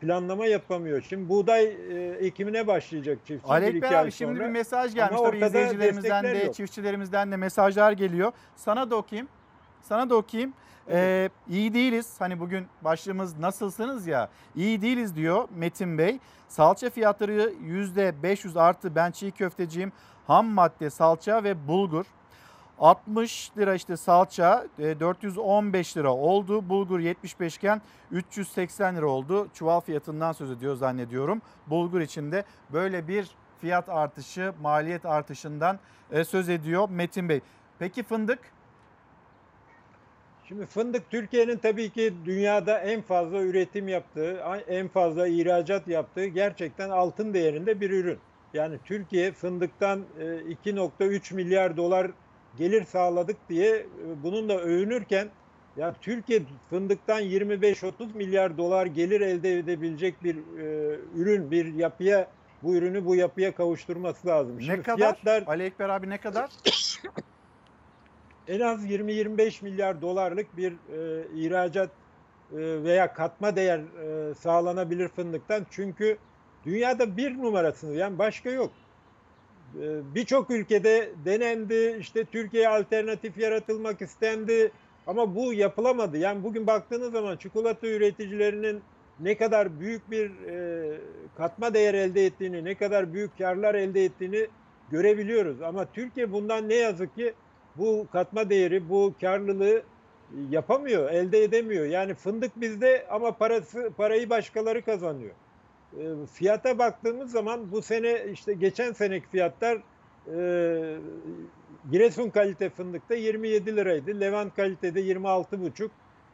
planlama 0.00 0.46
yapamıyor. 0.46 1.02
Şimdi 1.02 1.28
buğday 1.28 1.64
e, 1.64 2.16
ekimine 2.20 2.66
başlayacak 2.66 3.18
çiftçi. 3.26 3.52
Alek 3.52 3.82
Bey 3.82 3.96
abi 3.96 4.12
şimdi 4.12 4.40
bir 4.40 4.46
mesaj 4.46 4.94
gelmiş. 4.94 5.20
Tabii 5.20 5.44
izleyicilerimizden 5.46 6.24
de 6.24 6.38
yok. 6.38 6.54
çiftçilerimizden 6.54 7.32
de 7.32 7.36
mesajlar 7.36 7.92
geliyor. 7.92 8.32
Sana 8.56 8.90
da 8.90 8.96
okuyayım. 8.96 9.28
Sana 9.82 10.10
da 10.10 10.16
okuyayım. 10.16 10.52
Ee, 10.88 11.28
iyi 11.48 11.74
değiliz. 11.74 12.14
Hani 12.18 12.40
bugün 12.40 12.66
başlığımız 12.82 13.38
nasılsınız 13.38 14.06
ya. 14.06 14.28
İyi 14.56 14.82
değiliz 14.82 15.16
diyor 15.16 15.48
Metin 15.56 15.98
Bey. 15.98 16.18
Salça 16.48 16.90
fiyatları 16.90 17.52
%500 17.64 18.60
artı 18.60 18.94
ben 18.94 19.10
çiğ 19.10 19.30
köfteciyim. 19.30 19.92
Ham 20.26 20.46
madde 20.46 20.90
salça 20.90 21.44
ve 21.44 21.68
bulgur. 21.68 22.04
60 22.78 23.50
lira 23.58 23.74
işte 23.74 23.96
salça 23.96 24.66
415 24.78 25.96
lira 25.96 26.14
oldu. 26.14 26.68
Bulgur 26.68 27.00
75 27.00 27.56
iken 27.56 27.82
380 28.10 28.96
lira 28.96 29.06
oldu. 29.06 29.48
Çuval 29.54 29.80
fiyatından 29.80 30.32
söz 30.32 30.50
ediyor 30.50 30.76
zannediyorum. 30.76 31.42
Bulgur 31.66 32.00
içinde 32.00 32.44
böyle 32.72 33.08
bir 33.08 33.30
fiyat 33.60 33.88
artışı, 33.88 34.52
maliyet 34.62 35.06
artışından 35.06 35.78
söz 36.24 36.48
ediyor 36.48 36.88
Metin 36.90 37.28
Bey. 37.28 37.40
Peki 37.78 38.02
fındık? 38.02 38.38
Şimdi 40.48 40.66
fındık 40.66 41.10
Türkiye'nin 41.10 41.58
tabii 41.58 41.90
ki 41.90 42.14
dünyada 42.24 42.78
en 42.78 43.02
fazla 43.02 43.42
üretim 43.42 43.88
yaptığı, 43.88 44.42
en 44.68 44.88
fazla 44.88 45.28
ihracat 45.28 45.88
yaptığı 45.88 46.26
gerçekten 46.26 46.90
altın 46.90 47.34
değerinde 47.34 47.80
bir 47.80 47.90
ürün. 47.90 48.18
Yani 48.54 48.78
Türkiye 48.84 49.32
fındıktan 49.32 50.04
2.3 50.18 51.34
milyar 51.34 51.76
dolar 51.76 52.10
gelir 52.58 52.84
sağladık 52.84 53.36
diye 53.48 53.86
bununla 54.22 54.58
övünürken 54.58 55.28
ya 55.76 55.94
Türkiye 56.00 56.42
fındıktan 56.70 57.22
25-30 57.22 57.92
milyar 58.14 58.58
dolar 58.58 58.86
gelir 58.86 59.20
elde 59.20 59.58
edebilecek 59.58 60.24
bir 60.24 60.36
e, 60.36 60.98
ürün, 61.14 61.50
bir 61.50 61.74
yapıya 61.74 62.28
bu 62.62 62.74
ürünü 62.74 63.04
bu 63.04 63.16
yapıya 63.16 63.54
kavuşturması 63.54 64.26
lazım. 64.26 64.60
Şimdi 64.60 64.78
ne 64.78 64.82
kadar? 64.82 64.96
Fiyatlar, 64.96 65.44
Ali 65.46 65.62
Ekber 65.62 65.88
abi 65.88 66.10
ne 66.10 66.18
kadar? 66.18 66.50
en 68.48 68.60
az 68.60 68.84
20-25 68.86 69.64
milyar 69.64 70.02
dolarlık 70.02 70.56
bir 70.56 70.72
e, 70.72 71.26
ihracat 71.34 71.90
e, 72.52 72.56
veya 72.58 73.12
katma 73.12 73.56
değer 73.56 73.78
e, 73.78 74.34
sağlanabilir 74.34 75.08
fındıktan. 75.08 75.66
Çünkü 75.70 76.18
dünyada 76.64 77.16
bir 77.16 77.38
numarasını 77.38 77.96
yani 77.96 78.18
başka 78.18 78.50
yok. 78.50 78.72
E, 79.80 80.14
Birçok 80.14 80.50
ülkede 80.50 81.10
denendi, 81.24 81.96
işte 82.00 82.24
Türkiye'ye 82.24 82.68
alternatif 82.68 83.38
yaratılmak 83.38 84.02
istendi 84.02 84.72
ama 85.06 85.34
bu 85.34 85.52
yapılamadı. 85.52 86.18
Yani 86.18 86.44
bugün 86.44 86.66
baktığınız 86.66 87.12
zaman 87.12 87.36
çikolata 87.36 87.86
üreticilerinin 87.86 88.82
ne 89.20 89.36
kadar 89.36 89.80
büyük 89.80 90.10
bir 90.10 90.30
e, 90.48 91.00
katma 91.36 91.74
değer 91.74 91.94
elde 91.94 92.26
ettiğini, 92.26 92.64
ne 92.64 92.74
kadar 92.74 93.14
büyük 93.14 93.38
karlar 93.38 93.74
elde 93.74 94.04
ettiğini 94.04 94.46
görebiliyoruz. 94.90 95.62
Ama 95.62 95.92
Türkiye 95.92 96.32
bundan 96.32 96.68
ne 96.68 96.74
yazık 96.74 97.16
ki 97.16 97.34
bu 97.76 98.06
katma 98.12 98.50
değeri, 98.50 98.88
bu 98.88 99.14
karlılığı 99.20 99.82
yapamıyor, 100.50 101.10
elde 101.10 101.42
edemiyor. 101.42 101.86
Yani 101.86 102.14
fındık 102.14 102.60
bizde 102.60 103.06
ama 103.10 103.36
parası 103.36 103.90
parayı 103.96 104.30
başkaları 104.30 104.82
kazanıyor. 104.82 105.34
E, 105.98 106.26
fiyata 106.32 106.78
baktığımız 106.78 107.30
zaman 107.30 107.72
bu 107.72 107.82
sene 107.82 108.24
işte 108.32 108.54
geçen 108.54 108.92
seneki 108.92 109.28
fiyatlar 109.28 109.78
e, 110.34 110.98
Giresun 111.90 112.30
kalite 112.30 112.70
fındıkta 112.70 113.14
27 113.14 113.76
liraydı. 113.76 114.20
Levant 114.20 114.56
kalitede 114.56 115.00
26,5. 115.00 115.90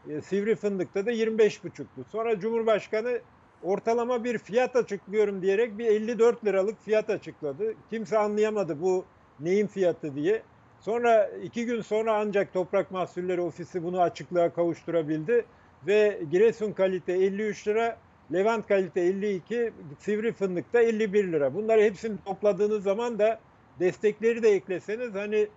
E, 0.08 0.20
Sivri 0.20 0.54
fındıkta 0.54 1.06
da 1.06 1.12
25,5'tu. 1.12 2.04
Sonra 2.12 2.40
Cumhurbaşkanı 2.40 3.20
ortalama 3.62 4.24
bir 4.24 4.38
fiyat 4.38 4.76
açıklıyorum 4.76 5.42
diyerek 5.42 5.78
bir 5.78 5.86
54 5.86 6.44
liralık 6.44 6.84
fiyat 6.84 7.10
açıkladı. 7.10 7.74
Kimse 7.90 8.18
anlayamadı 8.18 8.80
bu 8.80 9.04
neyin 9.40 9.66
fiyatı 9.66 10.14
diye. 10.14 10.42
Sonra 10.80 11.30
iki 11.42 11.66
gün 11.66 11.80
sonra 11.80 12.16
ancak 12.16 12.52
Toprak 12.52 12.90
Mahsulleri 12.90 13.40
Ofisi 13.40 13.84
bunu 13.84 14.00
açıklığa 14.00 14.52
kavuşturabildi. 14.52 15.44
Ve 15.86 16.20
Giresun 16.30 16.72
kalite 16.72 17.12
53 17.12 17.68
lira, 17.68 17.96
Levant 18.32 18.66
kalite 18.66 19.00
52, 19.00 19.72
Sivri 19.98 20.32
fındıkta 20.32 20.80
51 20.80 21.32
lira. 21.32 21.54
Bunları 21.54 21.82
hepsini 21.82 22.16
topladığınız 22.24 22.82
zaman 22.82 23.18
da 23.18 23.40
destekleri 23.80 24.42
de 24.42 24.48
ekleseniz 24.48 25.14
hani 25.14 25.48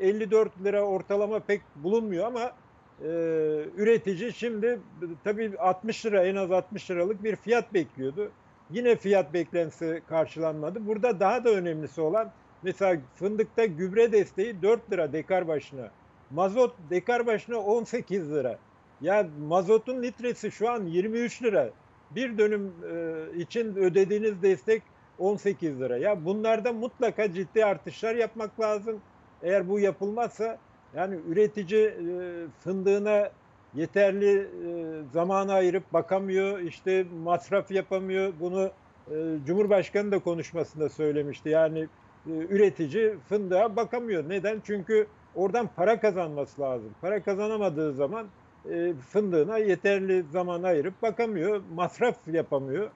54 0.00 0.64
lira 0.64 0.82
ortalama 0.82 1.40
pek 1.40 1.62
bulunmuyor 1.76 2.26
ama 2.26 2.52
e, 3.02 3.08
üretici 3.76 4.32
şimdi 4.32 4.80
tabii 5.24 5.58
60 5.58 6.06
lira 6.06 6.26
en 6.26 6.36
az 6.36 6.52
60 6.52 6.90
liralık 6.90 7.24
bir 7.24 7.36
fiyat 7.36 7.74
bekliyordu. 7.74 8.30
Yine 8.70 8.96
fiyat 8.96 9.34
beklentisi 9.34 10.02
karşılanmadı. 10.08 10.86
Burada 10.86 11.20
daha 11.20 11.44
da 11.44 11.50
önemlisi 11.50 12.00
olan 12.00 12.32
Mesela 12.62 13.00
fındıkta 13.14 13.64
gübre 13.64 14.12
desteği 14.12 14.62
4 14.62 14.92
lira 14.92 15.12
dekar 15.12 15.48
başına. 15.48 15.90
Mazot 16.30 16.74
dekar 16.90 17.26
başına 17.26 17.56
18 17.56 18.32
lira. 18.32 18.58
Ya 19.00 19.28
mazotun 19.48 20.02
litresi 20.02 20.50
şu 20.50 20.70
an 20.70 20.84
23 20.84 21.42
lira. 21.42 21.70
Bir 22.10 22.38
dönüm 22.38 22.72
e, 22.90 23.38
için 23.38 23.76
ödediğiniz 23.76 24.42
destek 24.42 24.82
18 25.18 25.80
lira. 25.80 25.96
Ya 25.96 26.24
bunlarda 26.24 26.72
mutlaka 26.72 27.32
ciddi 27.32 27.64
artışlar 27.64 28.14
yapmak 28.14 28.60
lazım. 28.60 29.00
Eğer 29.42 29.68
bu 29.68 29.80
yapılmazsa 29.80 30.58
yani 30.96 31.18
üretici 31.28 31.86
e, 31.86 31.94
fındığına 32.64 33.30
yeterli 33.74 34.38
e, 34.38 34.48
zamanı 35.12 35.52
ayırıp 35.52 35.92
bakamıyor, 35.92 36.58
işte 36.58 37.06
masraf 37.24 37.70
yapamıyor. 37.70 38.32
Bunu 38.40 38.70
Cumhurbaşkanı 39.46 40.12
da 40.12 40.18
konuşmasında 40.18 40.88
söylemişti. 40.88 41.48
Yani 41.48 41.88
üretici 42.26 43.14
fındığa 43.28 43.76
bakamıyor. 43.76 44.28
Neden? 44.28 44.62
Çünkü 44.64 45.06
oradan 45.34 45.70
para 45.76 46.00
kazanması 46.00 46.60
lazım. 46.60 46.90
Para 47.00 47.22
kazanamadığı 47.22 47.92
zaman 47.92 48.26
e, 48.70 48.94
fındığına 48.94 49.58
yeterli 49.58 50.22
zaman 50.22 50.62
ayırıp 50.62 51.02
bakamıyor, 51.02 51.62
masraf 51.74 52.16
yapamıyor. 52.28 52.90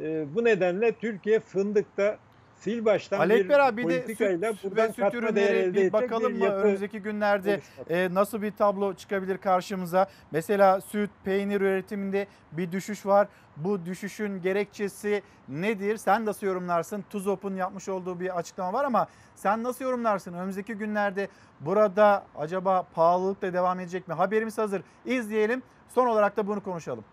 E, 0.00 0.34
bu 0.34 0.44
nedenle 0.44 0.92
Türkiye 0.92 1.40
fındıkta 1.40 2.18
sil 2.62 2.80
baştan 2.84 3.18
Ali 3.18 3.34
bir 3.34 3.40
Ekber 3.40 3.58
abi 3.58 3.88
bir 3.88 4.06
de 4.06 4.14
süt 4.14 4.76
ve 4.76 4.92
süt 4.92 5.14
ürünleri 5.14 5.74
bir 5.74 5.92
bakalım 5.92 6.34
bir 6.34 6.38
mı 6.38 6.54
önümüzdeki 6.54 7.00
günlerde 7.00 7.60
e, 7.90 8.14
nasıl 8.14 8.42
bir 8.42 8.50
tablo 8.50 8.94
çıkabilir 8.94 9.38
karşımıza? 9.38 10.06
Mesela 10.30 10.80
süt, 10.80 11.10
peynir 11.24 11.60
üretiminde 11.60 12.26
bir 12.52 12.72
düşüş 12.72 13.06
var. 13.06 13.28
Bu 13.56 13.86
düşüşün 13.86 14.42
gerekçesi 14.42 15.22
nedir? 15.48 15.96
Sen 15.96 16.26
nasıl 16.26 16.46
yorumlarsın? 16.46 17.04
TUZOP'un 17.10 17.56
yapmış 17.56 17.88
olduğu 17.88 18.20
bir 18.20 18.38
açıklama 18.38 18.72
var 18.72 18.84
ama 18.84 19.06
sen 19.34 19.62
nasıl 19.62 19.84
yorumlarsın? 19.84 20.34
Önümüzdeki 20.34 20.74
günlerde 20.74 21.28
burada 21.60 22.24
acaba 22.36 22.86
pahalılık 22.94 23.42
da 23.42 23.52
devam 23.52 23.80
edecek 23.80 24.08
mi? 24.08 24.14
Haberimiz 24.14 24.58
hazır. 24.58 24.82
İzleyelim. 25.04 25.62
Son 25.88 26.06
olarak 26.06 26.36
da 26.36 26.46
bunu 26.46 26.62
konuşalım. 26.62 27.04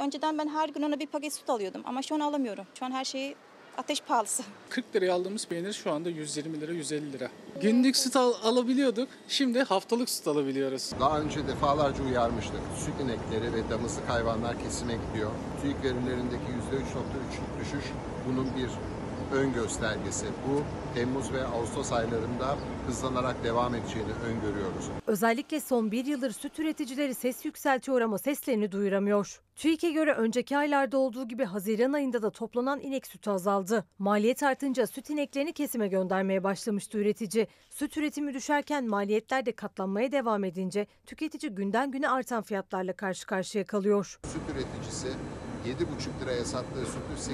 Önceden 0.00 0.38
ben 0.38 0.48
her 0.48 0.68
gün 0.68 0.82
ona 0.82 1.00
bir 1.00 1.06
paket 1.06 1.32
süt 1.34 1.50
alıyordum 1.50 1.82
ama 1.84 2.02
şu 2.02 2.14
an 2.14 2.20
alamıyorum. 2.20 2.64
Şu 2.78 2.84
an 2.86 2.90
her 2.90 3.04
şeyi 3.04 3.34
ateş 3.78 4.00
pahalısı. 4.00 4.42
40 4.70 4.84
liraya 4.96 5.14
aldığımız 5.14 5.46
peynir 5.46 5.72
şu 5.72 5.92
anda 5.92 6.08
120 6.10 6.60
lira 6.60 6.72
150 6.72 7.12
lira. 7.12 7.28
Günlük 7.62 7.96
süt 7.96 8.16
al- 8.16 8.34
alabiliyorduk. 8.44 9.08
Şimdi 9.28 9.62
haftalık 9.62 10.10
süt 10.10 10.28
alabiliyoruz. 10.28 10.90
Daha 11.00 11.20
önce 11.20 11.46
defalarca 11.48 12.04
uyarmıştık. 12.04 12.60
Süt 12.84 12.94
inekleri 13.04 13.54
ve 13.54 13.70
damızlık 13.70 14.08
hayvanlar 14.08 14.62
kesime 14.62 14.92
gidiyor. 15.08 15.30
TÜİK 15.62 15.76
verilerindeki 15.76 16.44
%3.3'lük 16.72 17.60
düşüş 17.60 17.90
bunun 18.28 18.46
bir 18.56 18.70
ön 19.32 19.52
göstergesi. 19.52 20.26
Bu 20.26 20.62
Temmuz 20.94 21.32
ve 21.32 21.44
Ağustos 21.44 21.92
aylarında 21.92 22.56
hızlanarak 22.86 23.44
devam 23.44 23.74
edeceğini 23.74 24.12
öngörüyoruz. 24.12 24.88
Özellikle 25.06 25.60
son 25.60 25.92
bir 25.92 26.04
yıldır 26.04 26.30
süt 26.30 26.58
üreticileri 26.58 27.14
ses 27.14 27.44
yükseltiyor 27.44 28.00
ama 28.00 28.18
seslerini 28.18 28.72
duyuramıyor. 28.72 29.40
TÜİK'e 29.56 29.90
göre 29.90 30.12
önceki 30.12 30.56
aylarda 30.56 30.98
olduğu 30.98 31.28
gibi 31.28 31.44
Haziran 31.44 31.92
ayında 31.92 32.22
da 32.22 32.30
toplanan 32.30 32.80
inek 32.80 33.06
sütü 33.06 33.30
azaldı. 33.30 33.84
Maliyet 33.98 34.42
artınca 34.42 34.86
süt 34.86 35.10
ineklerini 35.10 35.52
kesime 35.52 35.88
göndermeye 35.88 36.44
başlamıştı 36.44 36.98
üretici. 36.98 37.46
Süt 37.70 37.96
üretimi 37.96 38.34
düşerken 38.34 38.88
maliyetler 38.88 39.46
de 39.46 39.52
katlanmaya 39.52 40.12
devam 40.12 40.44
edince 40.44 40.86
tüketici 41.06 41.54
günden 41.54 41.90
güne 41.90 42.08
artan 42.08 42.42
fiyatlarla 42.42 42.92
karşı 42.92 43.26
karşıya 43.26 43.64
kalıyor. 43.64 44.20
Süt 44.24 44.42
üreticisi 44.54 45.08
7,5 45.66 46.24
liraya 46.24 46.44
sattığı 46.44 46.86
sütü 46.86 47.32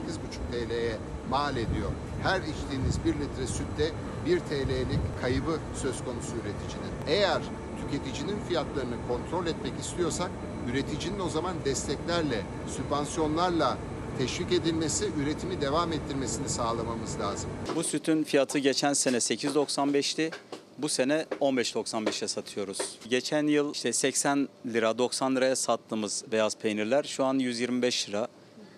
8,5 0.53 0.67
TL'ye 0.69 0.97
mal 1.31 1.57
ediyor. 1.57 1.91
Her 2.23 2.41
içtiğiniz 2.41 3.05
1 3.05 3.15
litre 3.15 3.47
sütte 3.47 3.93
1 4.27 4.41
TL'lik 4.41 5.01
kaybı 5.21 5.59
söz 5.75 6.05
konusu 6.05 6.33
üreticinin. 6.33 6.93
Eğer 7.07 7.43
tüketicinin 7.81 8.39
fiyatlarını 8.49 8.95
kontrol 9.09 9.47
etmek 9.47 9.73
istiyorsak 9.81 10.31
üreticinin 10.71 11.21
o 11.21 11.29
zaman 11.29 11.55
desteklerle, 11.65 12.43
sübvansiyonlarla 12.77 13.79
teşvik 14.19 14.53
edilmesi, 14.53 15.11
üretimi 15.23 15.61
devam 15.61 15.93
ettirmesini 15.93 16.49
sağlamamız 16.49 17.21
lazım. 17.21 17.51
Bu 17.77 17.83
sütün 17.83 18.25
fiyatı 18.25 18.59
geçen 18.59 18.93
sene 18.93 19.17
8.95'ti. 19.17 20.31
Bu 20.79 20.89
sene 20.89 21.27
15.95'e 21.41 22.29
satıyoruz. 22.29 22.79
Geçen 23.09 23.47
yıl 23.47 23.75
işte 23.75 23.93
80 23.93 24.49
lira 24.67 24.99
90 24.99 25.37
liraya 25.37 25.57
sattığımız 25.57 26.25
beyaz 26.33 26.57
peynirler 26.57 27.05
şu 27.05 27.25
an 27.25 27.39
125 27.39 28.09
lira 28.09 28.29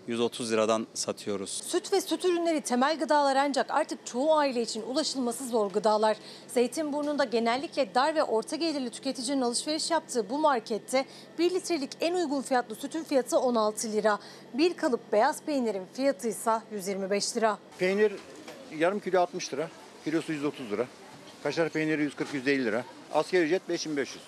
130 0.09 0.53
liradan 0.53 0.87
satıyoruz. 0.95 1.51
Süt 1.51 1.93
ve 1.93 2.01
süt 2.01 2.25
ürünleri 2.25 2.61
temel 2.61 2.99
gıdalar 2.99 3.37
ancak 3.37 3.71
artık 3.71 4.07
çoğu 4.07 4.37
aile 4.37 4.63
için 4.63 4.83
ulaşılması 4.83 5.49
zor 5.49 5.71
gıdalar. 5.71 6.17
Zeytinburnu'nda 6.49 7.25
genellikle 7.25 7.95
dar 7.95 8.15
ve 8.15 8.23
orta 8.23 8.57
gelirli 8.57 8.91
tüketicinin 8.91 9.41
alışveriş 9.41 9.91
yaptığı 9.91 10.31
bu 10.31 10.39
markette 10.39 11.05
1 11.39 11.51
litrelik 11.51 11.91
en 12.01 12.15
uygun 12.15 12.43
fiyatlı 12.43 12.75
sütün 12.75 13.05
fiyatı 13.05 13.39
16 13.39 13.93
lira. 13.93 14.19
Bir 14.55 14.75
kalıp 14.75 15.13
beyaz 15.13 15.43
peynirin 15.43 15.85
fiyatı 15.93 16.29
ise 16.29 16.61
125 16.73 17.37
lira. 17.37 17.59
Peynir 17.79 18.13
yarım 18.79 19.01
kilo 19.01 19.21
60 19.21 19.55
lira, 19.55 19.69
kilosu 20.05 20.33
130 20.33 20.71
lira. 20.71 20.87
Kaşar 21.43 21.69
peyniri 21.69 22.09
140-150 22.09 22.47
lira. 22.65 22.85
Asgari 23.15 23.43
ücret 23.45 23.69
5500. 23.69 24.25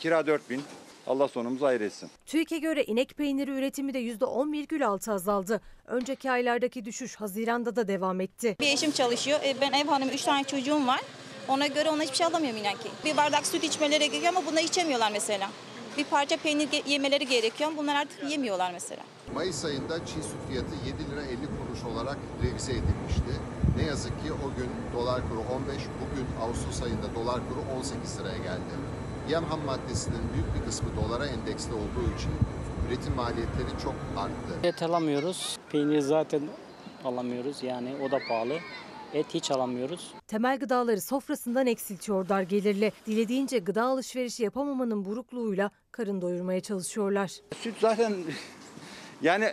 Kira 0.00 0.26
4000. 0.26 0.62
Allah 1.06 1.28
sonumuzu 1.28 1.66
hayır 1.66 1.80
etsin. 1.80 2.10
TÜİK'e 2.26 2.58
göre 2.58 2.84
inek 2.84 3.16
peyniri 3.16 3.50
üretimi 3.50 3.94
de 3.94 4.00
%10,6 4.02 5.12
azaldı. 5.12 5.60
Önceki 5.86 6.30
aylardaki 6.30 6.84
düşüş 6.84 7.16
Haziran'da 7.16 7.76
da 7.76 7.88
devam 7.88 8.20
etti. 8.20 8.56
Bir 8.60 8.66
eşim 8.66 8.90
çalışıyor. 8.90 9.40
E, 9.44 9.54
Ben 9.60 9.72
ev 9.72 9.86
hanımı 9.86 10.12
3 10.12 10.22
tane 10.22 10.44
çocuğum 10.44 10.86
var. 10.86 11.00
Ona 11.48 11.66
göre 11.66 11.90
ona 11.90 12.02
hiçbir 12.02 12.16
şey 12.16 12.26
alamıyorum 12.26 12.60
inan 12.60 12.72
ki. 12.74 12.88
Bir 13.04 13.16
bardak 13.16 13.46
süt 13.46 13.64
içmeleri 13.64 14.10
gerekiyor 14.10 14.32
ama 14.36 14.46
bunu 14.46 14.60
içemiyorlar 14.60 15.12
mesela. 15.12 15.50
Bir 15.98 16.04
parça 16.04 16.36
peynir 16.36 16.68
ge- 16.68 16.88
yemeleri 16.88 17.26
gerekiyor 17.26 17.70
bunlar 17.76 17.96
artık 17.96 18.30
yemiyorlar 18.30 18.72
mesela. 18.72 19.02
Mayıs 19.34 19.64
ayında 19.64 19.98
çiğ 20.06 20.12
süt 20.22 20.40
fiyatı 20.48 20.74
7 20.86 21.10
lira 21.10 21.22
50 21.22 21.36
kuruş 21.36 21.94
olarak 21.94 22.16
revize 22.42 22.72
edilmişti. 22.72 23.32
Ne 23.76 23.82
yazık 23.82 24.12
ki 24.24 24.32
o 24.32 24.56
gün 24.56 24.70
dolar 24.98 25.20
kuru 25.28 25.40
15, 25.40 25.76
bugün 25.76 26.26
Ağustos 26.42 26.82
ayında 26.82 27.14
dolar 27.14 27.40
kuru 27.48 27.78
18 27.78 28.18
liraya 28.20 28.38
geldi. 28.38 28.74
Yem 29.30 29.44
ham 29.44 29.60
maddesinin 29.66 30.22
büyük 30.34 30.54
bir 30.54 30.66
kısmı 30.70 30.88
dolara 30.96 31.26
endeksli 31.26 31.72
olduğu 31.72 32.14
için 32.18 32.30
üretim 32.88 33.14
maliyetleri 33.16 33.82
çok 33.82 33.94
arttı. 34.16 34.52
Et 34.68 34.82
alamıyoruz. 34.82 35.56
Peynir 35.72 36.00
zaten 36.00 36.42
alamıyoruz. 37.04 37.62
Yani 37.62 37.88
o 38.08 38.10
da 38.10 38.18
pahalı. 38.28 38.58
Et 39.14 39.26
hiç 39.34 39.50
alamıyoruz. 39.50 40.14
Temel 40.28 40.58
gıdaları 40.58 41.00
sofrasından 41.00 41.66
eksiltiyor 41.66 42.28
dar 42.28 42.42
gelirli. 42.42 42.92
Dilediğince 43.06 43.58
gıda 43.58 43.82
alışverişi 43.82 44.42
yapamamanın 44.42 45.04
burukluğuyla 45.04 45.70
karın 45.92 46.20
doyurmaya 46.22 46.60
çalışıyorlar. 46.60 47.32
Süt 47.62 47.74
zaten 47.80 48.14
yani 49.22 49.52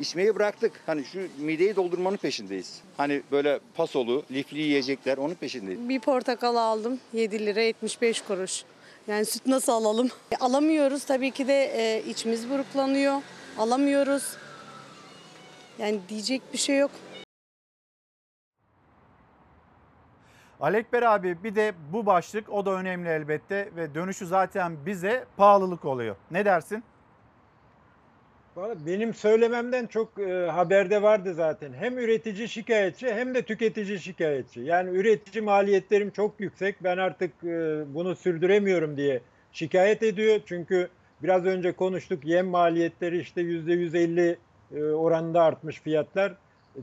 içmeyi 0.00 0.34
bıraktık. 0.34 0.72
Hani 0.86 1.04
şu 1.04 1.28
mideyi 1.38 1.76
doldurmanın 1.76 2.16
peşindeyiz. 2.16 2.80
Hani 2.96 3.22
böyle 3.32 3.60
pasolu, 3.74 4.22
lifli 4.30 4.58
yiyecekler 4.58 5.18
onun 5.18 5.34
peşindeyiz. 5.34 5.88
Bir 5.88 6.00
portakal 6.00 6.56
aldım 6.56 6.98
7 7.12 7.46
lira 7.46 7.60
75 7.60 8.20
kuruş. 8.20 8.64
Yani 9.08 9.24
süt 9.24 9.46
nasıl 9.46 9.72
alalım? 9.72 10.10
E, 10.32 10.36
Alamıyoruz 10.36 11.04
tabii 11.04 11.30
ki 11.30 11.48
de 11.48 11.64
e, 11.64 12.02
içimiz 12.10 12.50
buruklanıyor. 12.50 13.22
Alamıyoruz. 13.58 14.36
Yani 15.78 16.00
diyecek 16.08 16.42
bir 16.52 16.58
şey 16.58 16.78
yok. 16.78 16.90
Alekber 20.64 21.02
abi 21.02 21.36
bir 21.44 21.54
de 21.54 21.72
bu 21.92 22.06
başlık 22.06 22.52
o 22.52 22.66
da 22.66 22.70
önemli 22.70 23.08
elbette 23.08 23.68
ve 23.76 23.94
dönüşü 23.94 24.26
zaten 24.26 24.76
bize 24.86 25.24
pahalılık 25.36 25.84
oluyor. 25.84 26.16
Ne 26.30 26.44
dersin? 26.44 26.84
Benim 28.86 29.14
söylememden 29.14 29.86
çok 29.86 30.18
e, 30.18 30.46
haberde 30.46 31.02
vardı 31.02 31.34
zaten. 31.34 31.72
Hem 31.72 31.98
üretici 31.98 32.48
şikayetçi 32.48 33.14
hem 33.14 33.34
de 33.34 33.42
tüketici 33.42 33.98
şikayetçi. 33.98 34.60
Yani 34.60 34.90
üretici 34.90 35.44
maliyetlerim 35.44 36.10
çok 36.10 36.40
yüksek. 36.40 36.84
Ben 36.84 36.98
artık 36.98 37.30
e, 37.44 37.84
bunu 37.94 38.16
sürdüremiyorum 38.16 38.96
diye 38.96 39.20
şikayet 39.52 40.02
ediyor. 40.02 40.40
Çünkü 40.46 40.88
biraz 41.22 41.44
önce 41.44 41.72
konuştuk 41.72 42.24
yem 42.24 42.46
maliyetleri 42.46 43.18
işte 43.18 43.40
%150 43.40 44.36
e, 44.74 44.82
oranında 44.82 45.42
artmış 45.42 45.80
fiyatlar. 45.80 46.34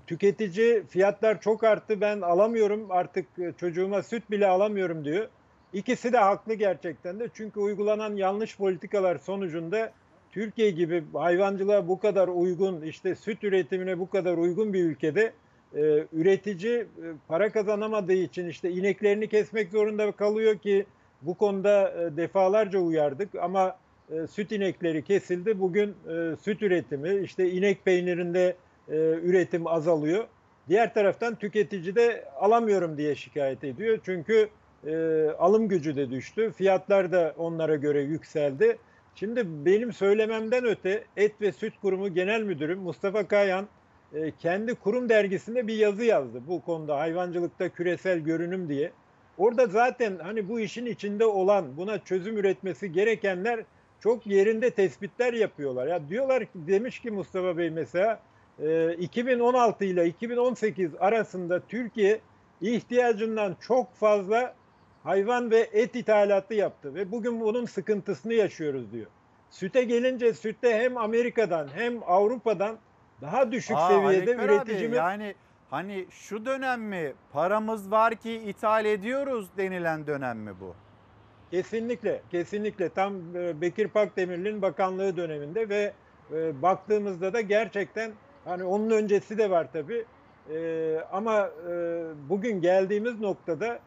Tüketici 0.08 0.84
fiyatlar 0.90 1.42
çok 1.42 1.64
arttı 1.64 2.02
ben 2.02 2.22
alamıyorum 2.22 2.92
artık 2.92 3.26
e, 3.40 3.54
çocuğuma 3.58 4.04
süt 4.04 4.32
bile 4.32 4.48
alamıyorum 4.48 5.06
diyor. 5.06 5.28
İkisi 5.74 6.14
de 6.14 6.18
haklı 6.18 6.54
gerçekten 6.54 7.20
de 7.20 7.30
çünkü 7.34 7.60
uygulanan 7.60 8.16
yanlış 8.16 8.58
politikalar 8.58 9.18
sonucunda 9.18 9.92
Türkiye 10.32 10.72
gibi 10.72 11.04
hayvancılığa 11.14 11.88
bu 11.88 12.00
kadar 12.00 12.28
uygun, 12.28 12.82
işte 12.82 13.16
süt 13.16 13.44
üretimine 13.44 14.00
bu 14.00 14.10
kadar 14.10 14.38
uygun 14.38 14.74
bir 14.74 14.84
ülkede 14.84 15.34
e, 15.76 16.06
üretici 16.14 16.80
e, 16.80 16.86
para 17.28 17.52
kazanamadığı 17.52 18.14
için 18.14 18.48
işte 18.48 18.72
ineklerini 18.72 19.28
kesmek 19.28 19.72
zorunda 19.72 20.12
kalıyor 20.12 20.58
ki 20.58 20.86
bu 21.22 21.34
konuda 21.36 21.92
e, 21.92 22.18
defalarca 22.18 22.80
uyardık 22.80 23.36
ama 23.36 23.78
e, 24.12 24.28
süt 24.28 24.52
inekleri 24.52 25.04
kesildi. 25.04 25.60
Bugün 25.60 25.90
e, 25.90 26.36
süt 26.42 26.62
üretimi, 26.62 27.24
işte 27.24 27.52
inek 27.52 27.86
peynirinde 27.86 28.56
e, 28.92 28.96
üretim 28.96 29.68
azalıyor. 29.68 30.28
Diğer 30.70 30.94
taraftan 30.94 31.36
tüketici 31.36 31.96
de 31.96 32.26
alamıyorum 32.40 32.98
diye 32.98 33.16
şikayet 33.16 33.64
ediyor. 33.64 34.00
Çünkü 34.06 34.50
e, 34.88 35.26
alım 35.40 35.68
gücü 35.68 35.96
de 35.96 36.12
düştü. 36.12 36.52
Fiyatlar 36.52 37.12
da 37.12 37.34
onlara 37.38 37.76
göre 37.76 38.02
yükseldi. 38.02 38.78
Şimdi 39.16 39.66
benim 39.66 39.94
söylememden 39.94 40.66
öte 40.66 41.04
Et 41.18 41.42
ve 41.42 41.52
Süt 41.52 41.74
Kurumu 41.82 42.14
Genel 42.14 42.42
Müdürü 42.42 42.76
Mustafa 42.76 43.28
Kayan 43.28 43.68
e, 44.14 44.32
kendi 44.32 44.76
kurum 44.76 45.10
dergisinde 45.10 45.68
bir 45.68 45.76
yazı 45.76 46.04
yazdı 46.04 46.42
bu 46.48 46.62
konuda 46.62 47.00
hayvancılıkta 47.00 47.70
küresel 47.70 48.20
görünüm 48.20 48.70
diye. 48.70 48.92
Orada 49.38 49.68
zaten 49.68 50.20
hani 50.24 50.50
bu 50.50 50.60
işin 50.60 50.86
içinde 50.86 51.26
olan 51.26 51.78
buna 51.78 52.00
çözüm 52.00 52.38
üretmesi 52.38 52.92
gerekenler 52.92 53.64
çok 54.00 54.28
yerinde 54.28 54.70
tespitler 54.70 55.34
yapıyorlar. 55.34 55.88
Ya 55.88 56.10
diyorlar 56.10 56.46
ki 56.46 56.52
demiş 56.54 57.00
ki 57.00 57.12
Mustafa 57.12 57.58
Bey 57.58 57.70
mesela 57.70 58.20
e, 58.62 58.94
2016 58.94 59.86
ile 59.86 60.08
2018 60.08 60.92
arasında 61.00 61.60
Türkiye 61.60 62.20
ihtiyacından 62.62 63.56
çok 63.62 63.96
fazla 63.96 64.56
hayvan 65.04 65.52
ve 65.52 65.60
et 65.60 65.96
ithalatı 65.96 66.54
yaptı 66.54 66.96
ve 66.96 67.12
bugün 67.12 67.42
bunun 67.42 67.66
sıkıntısını 67.66 68.34
yaşıyoruz 68.34 68.92
diyor. 68.92 69.08
Süte 69.50 69.84
gelince 69.84 70.34
sütte 70.34 70.80
hem 70.80 70.98
Amerika'dan 70.98 71.68
hem 71.76 72.04
Avrupa'dan 72.08 72.78
daha 73.22 73.52
düşük 73.52 73.78
Aa, 73.78 73.88
seviyede 73.88 74.08
Alekber 74.08 74.50
abi, 74.50 74.54
üreticimiz 74.54 74.98
yani 74.98 75.36
hani 75.70 76.06
şu 76.10 76.46
dönem 76.46 76.82
mi 76.82 77.14
paramız 77.32 77.92
var 77.92 78.16
ki 78.16 78.34
ithal 78.34 78.86
ediyoruz 78.86 79.48
denilen 79.58 80.08
dönem 80.08 80.38
mi 80.40 80.52
bu? 80.62 80.76
Kesinlikle, 81.52 82.22
kesinlikle 82.32 82.90
tam 82.90 83.36
e, 83.36 83.62
Bekir 83.62 83.88
Pakdemirli'nin 83.88 84.62
bakanlığı 84.62 85.18
döneminde 85.18 85.70
ve 85.70 85.94
e, 86.34 86.62
baktığımızda 86.62 87.34
da 87.34 87.42
gerçekten 87.42 88.12
hani 88.46 88.64
onun 88.64 88.90
öncesi 88.90 89.38
de 89.38 89.50
var 89.50 89.68
tabii. 89.74 90.06
E, 90.54 90.98
ama 91.12 91.50
e, 91.70 92.04
bugün 92.30 92.62
geldiğimiz 92.62 93.20
noktada 93.20 93.80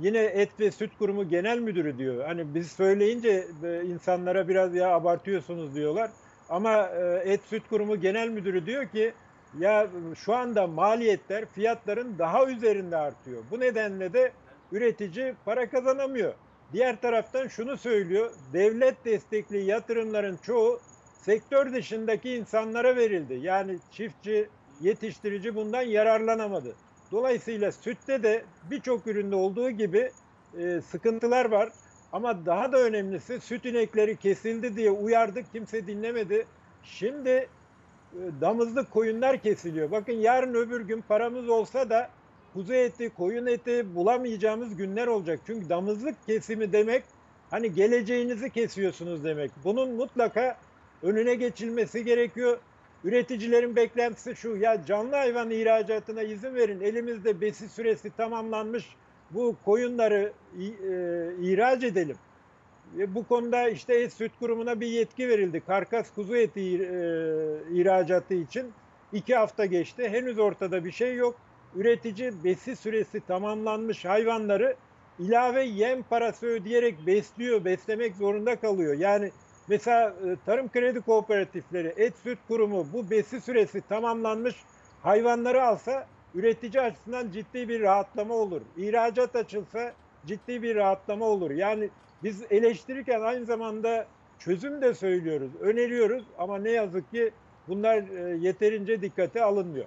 yine 0.00 0.18
Et 0.18 0.60
ve 0.60 0.70
Süt 0.70 0.98
Kurumu 0.98 1.28
Genel 1.28 1.58
Müdürü 1.58 1.98
diyor. 1.98 2.24
Hani 2.24 2.54
biz 2.54 2.72
söyleyince 2.72 3.46
e, 3.64 3.82
insanlara 3.84 4.48
biraz 4.48 4.74
ya 4.74 4.94
abartıyorsunuz 4.94 5.74
diyorlar. 5.74 6.10
Ama 6.48 6.86
e, 6.86 7.22
Et 7.24 7.40
Süt 7.42 7.68
Kurumu 7.68 8.00
Genel 8.00 8.28
Müdürü 8.28 8.66
diyor 8.66 8.86
ki 8.88 9.12
ya 9.58 9.88
şu 10.16 10.34
anda 10.34 10.66
maliyetler 10.66 11.44
fiyatların 11.46 12.18
daha 12.18 12.46
üzerinde 12.46 12.96
artıyor. 12.96 13.42
Bu 13.50 13.60
nedenle 13.60 14.12
de 14.12 14.32
üretici 14.72 15.34
para 15.44 15.70
kazanamıyor. 15.70 16.34
Diğer 16.72 17.00
taraftan 17.00 17.48
şunu 17.48 17.76
söylüyor. 17.76 18.30
Devlet 18.52 19.04
destekli 19.04 19.64
yatırımların 19.64 20.36
çoğu 20.42 20.80
sektör 21.18 21.72
dışındaki 21.72 22.34
insanlara 22.34 22.96
verildi. 22.96 23.34
Yani 23.34 23.78
çiftçi, 23.92 24.48
yetiştirici 24.80 25.54
bundan 25.54 25.82
yararlanamadı. 25.82 26.74
Dolayısıyla 27.12 27.72
sütte 27.72 28.22
de 28.22 28.44
birçok 28.70 29.06
üründe 29.06 29.36
olduğu 29.36 29.70
gibi 29.70 30.10
e, 30.58 30.80
sıkıntılar 30.80 31.44
var. 31.44 31.72
Ama 32.12 32.46
daha 32.46 32.72
da 32.72 32.78
önemlisi 32.78 33.40
süt 33.40 33.64
inekleri 33.64 34.16
kesildi 34.16 34.76
diye 34.76 34.90
uyardık 34.90 35.52
kimse 35.52 35.86
dinlemedi. 35.86 36.46
Şimdi 36.82 37.28
e, 37.28 37.48
damızlık 38.40 38.90
koyunlar 38.90 39.38
kesiliyor. 39.38 39.90
Bakın 39.90 40.12
yarın 40.12 40.54
öbür 40.54 40.80
gün 40.80 41.00
paramız 41.00 41.48
olsa 41.48 41.90
da 41.90 42.10
kuzu 42.52 42.74
eti, 42.74 43.10
koyun 43.10 43.46
eti 43.46 43.94
bulamayacağımız 43.94 44.76
günler 44.76 45.06
olacak. 45.06 45.40
Çünkü 45.46 45.68
damızlık 45.68 46.26
kesimi 46.26 46.72
demek 46.72 47.04
hani 47.50 47.74
geleceğinizi 47.74 48.50
kesiyorsunuz 48.50 49.24
demek. 49.24 49.50
Bunun 49.64 49.90
mutlaka 49.90 50.56
önüne 51.02 51.34
geçilmesi 51.34 52.04
gerekiyor. 52.04 52.58
Üreticilerin 53.04 53.76
beklentisi 53.76 54.36
şu 54.36 54.56
ya 54.56 54.84
canlı 54.86 55.16
hayvan 55.16 55.50
ihracatına 55.50 56.22
izin 56.22 56.54
verin. 56.54 56.80
Elimizde 56.80 57.40
besi 57.40 57.68
süresi 57.68 58.10
tamamlanmış 58.16 58.96
bu 59.30 59.56
koyunları 59.64 60.32
e, 60.58 60.64
ihraç 61.42 61.84
edelim. 61.84 62.16
Ve 62.96 63.14
bu 63.14 63.26
konuda 63.26 63.68
işte 63.68 63.94
et 63.94 64.12
süt 64.12 64.32
kurumuna 64.38 64.80
bir 64.80 64.86
yetki 64.86 65.28
verildi. 65.28 65.62
Karkas 65.66 66.14
kuzu 66.14 66.36
eti 66.36 66.60
e, 66.60 66.86
ihracatı 67.72 68.34
için 68.34 68.72
iki 69.12 69.34
hafta 69.34 69.66
geçti. 69.66 70.08
Henüz 70.08 70.38
ortada 70.38 70.84
bir 70.84 70.92
şey 70.92 71.14
yok. 71.14 71.34
Üretici 71.76 72.32
besi 72.44 72.76
süresi 72.76 73.20
tamamlanmış 73.20 74.04
hayvanları 74.04 74.76
ilave 75.18 75.64
yem 75.64 76.02
parası 76.02 76.46
ödeyerek 76.46 77.06
besliyor, 77.06 77.64
beslemek 77.64 78.16
zorunda 78.16 78.56
kalıyor. 78.56 78.94
Yani 78.94 79.30
mesela 79.68 80.08
e, 80.08 80.36
tarım 80.46 80.68
kredi 80.68 81.00
kooperatifleri, 81.00 81.94
et 81.96 82.16
süt 82.16 82.38
kurumu 82.48 82.86
bu 82.92 83.10
besi 83.10 83.40
süresi 83.40 83.80
tamamlanmış 83.88 84.56
hayvanları 85.02 85.62
alsa 85.64 86.06
üretici 86.34 86.82
açısından 86.82 87.30
ciddi 87.30 87.68
bir 87.68 87.80
rahatlama 87.80 88.34
olur. 88.34 88.60
İhracat 88.76 89.36
açılsa 89.36 89.92
ciddi 90.26 90.62
bir 90.62 90.76
rahatlama 90.76 91.24
olur. 91.24 91.50
Yani 91.50 91.90
biz 92.22 92.42
eleştirirken 92.50 93.20
aynı 93.20 93.44
zamanda 93.44 94.06
çözüm 94.38 94.82
de 94.82 94.94
söylüyoruz, 94.94 95.50
öneriyoruz 95.60 96.24
ama 96.38 96.58
ne 96.58 96.70
yazık 96.70 97.10
ki 97.10 97.30
bunlar 97.68 97.96
e, 97.96 98.36
yeterince 98.36 99.02
dikkate 99.02 99.42
alınmıyor. 99.42 99.86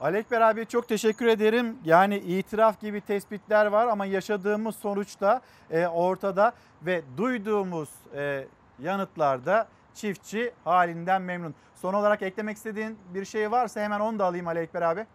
Alekber 0.00 0.40
abi 0.40 0.66
çok 0.66 0.88
teşekkür 0.88 1.26
ederim. 1.26 1.78
Yani 1.84 2.16
itiraf 2.16 2.80
gibi 2.80 3.00
tespitler 3.00 3.66
var 3.66 3.86
ama 3.86 4.06
yaşadığımız 4.06 4.76
sonuçta 4.76 5.40
e, 5.70 5.86
ortada 5.86 6.52
ve 6.82 7.02
duyduğumuz 7.16 7.88
e, 8.14 8.44
yanıtlarda 8.82 9.68
çiftçi 9.94 10.52
halinden 10.64 11.22
memnun. 11.22 11.54
Son 11.74 11.94
olarak 11.94 12.22
eklemek 12.22 12.56
istediğin 12.56 12.98
bir 13.14 13.24
şey 13.24 13.50
varsa 13.50 13.80
hemen 13.80 14.00
onu 14.00 14.18
da 14.18 14.24
alayım 14.24 14.48
Alekber 14.48 14.82
abi. 14.82 15.06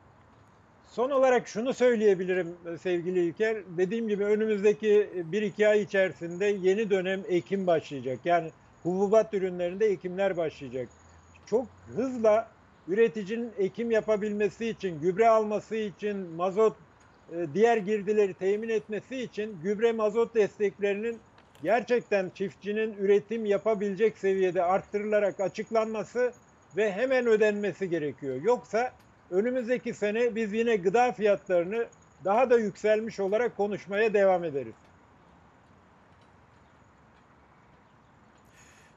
Son 0.91 1.11
olarak 1.11 1.47
şunu 1.47 1.73
söyleyebilirim 1.73 2.55
sevgili 2.81 3.25
İlker. 3.25 3.57
Dediğim 3.77 4.07
gibi 4.07 4.25
önümüzdeki 4.25 5.09
1-2 5.31 5.67
ay 5.67 5.81
içerisinde 5.81 6.45
yeni 6.45 6.89
dönem 6.89 7.21
ekim 7.27 7.67
başlayacak. 7.67 8.19
Yani 8.25 8.51
hububat 8.83 9.33
ürünlerinde 9.33 9.85
ekimler 9.85 10.37
başlayacak. 10.37 10.89
Çok 11.45 11.65
hızla 11.95 12.47
üreticinin 12.87 13.51
ekim 13.57 13.91
yapabilmesi 13.91 14.69
için, 14.69 14.99
gübre 14.99 15.29
alması 15.29 15.75
için, 15.75 16.17
mazot, 16.17 16.75
diğer 17.53 17.77
girdileri 17.77 18.33
temin 18.33 18.69
etmesi 18.69 19.17
için 19.17 19.57
gübre 19.63 19.91
mazot 19.91 20.35
desteklerinin 20.35 21.19
gerçekten 21.63 22.31
çiftçinin 22.35 22.93
üretim 22.99 23.45
yapabilecek 23.45 24.17
seviyede 24.17 24.63
arttırılarak 24.63 25.39
açıklanması 25.39 26.33
ve 26.77 26.91
hemen 26.91 27.27
ödenmesi 27.27 27.89
gerekiyor. 27.89 28.41
Yoksa 28.43 28.91
önümüzdeki 29.31 29.93
sene 29.93 30.35
biz 30.35 30.53
yine 30.53 30.75
gıda 30.75 31.11
fiyatlarını 31.11 31.85
daha 32.25 32.49
da 32.49 32.57
yükselmiş 32.59 33.19
olarak 33.19 33.57
konuşmaya 33.57 34.13
devam 34.13 34.43
ederiz. 34.43 34.73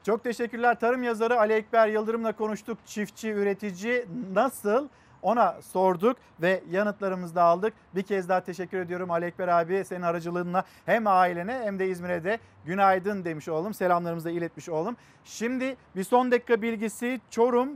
Çok 0.09 0.23
teşekkürler. 0.23 0.79
Tarım 0.79 1.03
yazarı 1.03 1.39
Ali 1.39 1.53
Ekber 1.53 1.87
Yıldırım'la 1.87 2.31
konuştuk. 2.31 2.77
Çiftçi, 2.85 3.29
üretici 3.29 4.05
nasıl? 4.33 4.87
Ona 5.21 5.61
sorduk 5.61 6.17
ve 6.41 6.63
yanıtlarımızı 6.71 7.35
da 7.35 7.43
aldık. 7.43 7.73
Bir 7.95 8.03
kez 8.03 8.29
daha 8.29 8.41
teşekkür 8.41 8.79
ediyorum 8.79 9.11
Ali 9.11 9.25
Ekber 9.25 9.47
abi 9.47 9.85
senin 9.85 10.01
aracılığınla 10.01 10.63
hem 10.85 11.07
ailene 11.07 11.61
hem 11.63 11.79
de 11.79 11.87
İzmir'e 11.87 12.23
de 12.23 12.39
günaydın 12.65 13.25
demiş 13.25 13.47
olalım. 13.47 13.73
Selamlarımızı 13.73 14.25
da 14.25 14.31
iletmiş 14.31 14.69
olalım. 14.69 14.97
Şimdi 15.23 15.75
bir 15.95 16.03
son 16.03 16.31
dakika 16.31 16.61
bilgisi 16.61 17.21
Çorum 17.29 17.69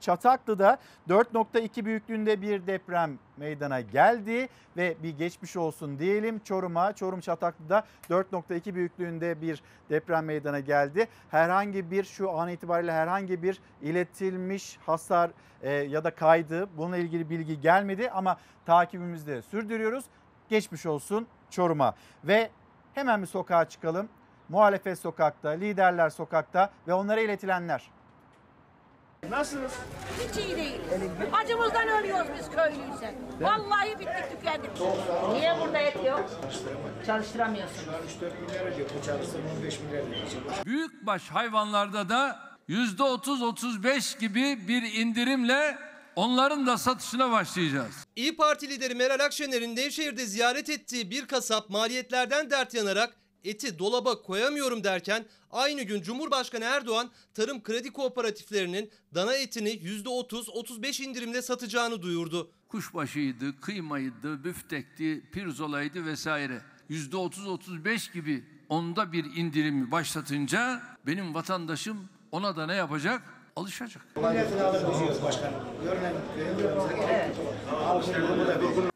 Çataklı'da 0.00 0.78
4.2 1.08 1.84
büyüklüğünde 1.84 2.42
bir 2.42 2.66
deprem 2.66 3.18
meydana 3.36 3.80
geldi 3.80 4.48
ve 4.76 4.96
bir 5.02 5.18
geçmiş 5.18 5.56
olsun 5.56 5.98
diyelim 5.98 6.38
Çorum'a. 6.38 6.92
Çorum 6.92 7.20
Çataklı'da 7.20 7.84
4.2 8.10 8.74
büyüklüğünde 8.74 9.40
bir 9.42 9.62
deprem 9.90 10.24
meydana 10.24 10.60
geldi. 10.60 11.08
Herhangi 11.30 11.90
bir 11.90 12.04
şu 12.04 12.38
an 12.38 12.48
itibariyle 12.48 12.92
herhangi 12.92 13.42
bir 13.42 13.60
iletilmiş 13.82 14.78
hasar 14.86 15.30
e, 15.62 15.72
ya 15.72 16.04
da 16.04 16.14
kaydı 16.14 16.68
bununla 16.76 16.96
ilgili 16.96 17.30
bilgi 17.30 17.60
gelmedi 17.60 18.10
ama 18.10 18.36
takibimizi 18.66 19.26
de 19.26 19.42
sürdürüyoruz. 19.42 20.04
Geçmiş 20.48 20.86
olsun 20.86 21.26
Çorum'a 21.50 21.94
ve 22.24 22.50
hemen 22.94 23.22
bir 23.22 23.26
sokağa 23.26 23.68
çıkalım. 23.68 24.08
Muhalefet 24.48 24.98
sokakta, 24.98 25.48
liderler 25.48 26.10
sokakta 26.10 26.70
ve 26.88 26.94
onlara 26.94 27.20
iletilenler. 27.20 27.90
Nasılsınız? 29.30 29.72
Hiç 30.28 30.44
iyi 30.44 30.56
değil. 30.56 30.80
Acımızdan 31.32 31.88
ölüyoruz 31.88 32.28
biz 32.38 32.50
köylüyse. 32.50 33.14
Vallahi 33.40 33.90
bittik 33.90 34.30
tükendik. 34.40 34.70
Niye 35.32 35.54
burada 35.60 35.78
et 35.78 35.96
yok? 36.06 36.30
Çalıştıramıyorsunuz. 37.06 37.94
Büyükbaş 40.66 41.28
hayvanlarda 41.28 42.08
da 42.08 42.38
yüzde 42.68 43.02
30-35 43.02 44.18
gibi 44.18 44.68
bir 44.68 44.82
indirimle 44.82 45.78
onların 46.16 46.66
da 46.66 46.78
satışına 46.78 47.30
başlayacağız. 47.30 48.06
İyi 48.16 48.36
Parti 48.36 48.68
lideri 48.68 48.94
Meral 48.94 49.24
Akşener'in 49.24 49.76
Nevşehir'de 49.76 50.26
ziyaret 50.26 50.70
ettiği 50.70 51.10
bir 51.10 51.26
kasap 51.26 51.70
maliyetlerden 51.70 52.50
dert 52.50 52.74
yanarak 52.74 53.14
eti 53.44 53.78
dolaba 53.78 54.22
koyamıyorum 54.22 54.84
derken 54.84 55.24
aynı 55.54 55.82
gün 55.82 56.02
Cumhurbaşkanı 56.02 56.64
Erdoğan 56.64 57.10
tarım 57.34 57.62
kredi 57.62 57.92
kooperatiflerinin 57.92 58.90
dana 59.14 59.34
etini 59.34 59.70
%30-35 59.70 61.02
indirimle 61.02 61.42
satacağını 61.42 62.02
duyurdu. 62.02 62.50
Kuşbaşıydı, 62.68 63.60
kıymaydı, 63.60 64.44
büftekti, 64.44 65.22
pirzolaydı 65.32 66.06
vesaire. 66.06 66.60
%30-35 66.90 68.12
gibi 68.12 68.44
onda 68.68 69.12
bir 69.12 69.24
indirimi 69.24 69.90
başlatınca 69.90 70.82
benim 71.06 71.34
vatandaşım 71.34 72.08
ona 72.32 72.56
da 72.56 72.66
ne 72.66 72.74
yapacak? 72.74 73.22
Alışacak. 73.56 74.06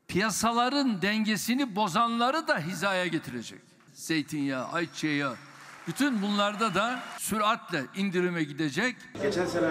Piyasaların 0.09 1.03
dengesini 1.03 1.77
bozanları 1.77 2.49
da 2.49 2.59
hizaya 2.59 3.07
getirecek. 3.07 3.61
Zeytinyağı, 3.93 4.67
ayçiçeği, 4.67 5.25
bütün 5.89 6.23
bunlarda 6.23 6.75
da 6.75 7.01
süratle 7.19 7.83
indirime 7.97 8.43
gidecek. 8.43 8.97
Geçen 9.23 9.47
sene 9.47 9.71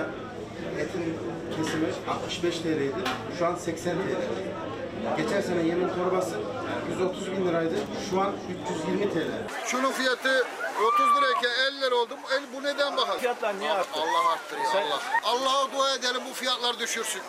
etin 0.77 1.17
kesimi 1.57 1.87
65 2.09 2.59
TL'ydi. 2.59 2.93
Şu 3.39 3.45
an 3.45 3.55
80 3.55 3.95
TL. 3.95 3.97
Geçen 5.17 5.41
sene 5.41 5.67
yemin 5.67 5.89
torbası 5.89 6.35
130 6.89 7.31
bin 7.31 7.47
liraydı. 7.47 7.75
Şu 8.09 8.21
an 8.21 8.33
320 8.89 9.13
TL. 9.13 9.31
Şunun 9.67 9.91
fiyatı 9.91 10.43
30 10.93 11.05
lirayken 11.17 11.49
50 11.73 11.81
lira 11.81 11.95
oldu. 11.95 12.13
El 12.33 12.43
bu 12.55 12.63
neden 12.63 12.97
bakar? 12.97 13.19
Fiyatlar 13.19 13.59
niye 13.59 13.71
arttı? 13.71 13.89
Allah 13.99 14.31
arttırıyor 14.31 14.67
Allah. 14.73 15.01
Allah'a 15.23 15.71
dua 15.71 15.95
edelim 15.95 16.21
bu 16.29 16.33
fiyatlar 16.33 16.79
düşürsün. 16.79 17.21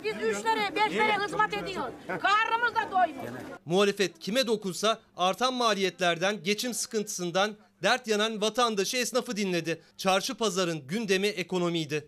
Biz 0.03 0.14
üçlere, 0.16 0.76
beşlere 0.76 1.26
hizmet 1.26 1.53
ediyoruz. 1.53 1.94
Karnımız 2.08 2.76
da 2.76 2.91
doymuyor. 2.91 3.34
Muhalefet 3.66 4.20
kime 4.20 4.48
dokunsa 4.48 4.99
artan 5.18 5.53
maliyetlerden, 5.53 6.44
geçim 6.44 6.74
sıkıntısından 6.74 7.52
dert 7.84 8.08
yanan 8.08 8.41
vatandaşı 8.41 8.98
esnafı 8.98 9.38
dinledi. 9.38 9.82
Çarşı 9.98 10.36
pazarın 10.36 10.88
gündemi 10.88 11.28
ekonomiydi. 11.28 12.08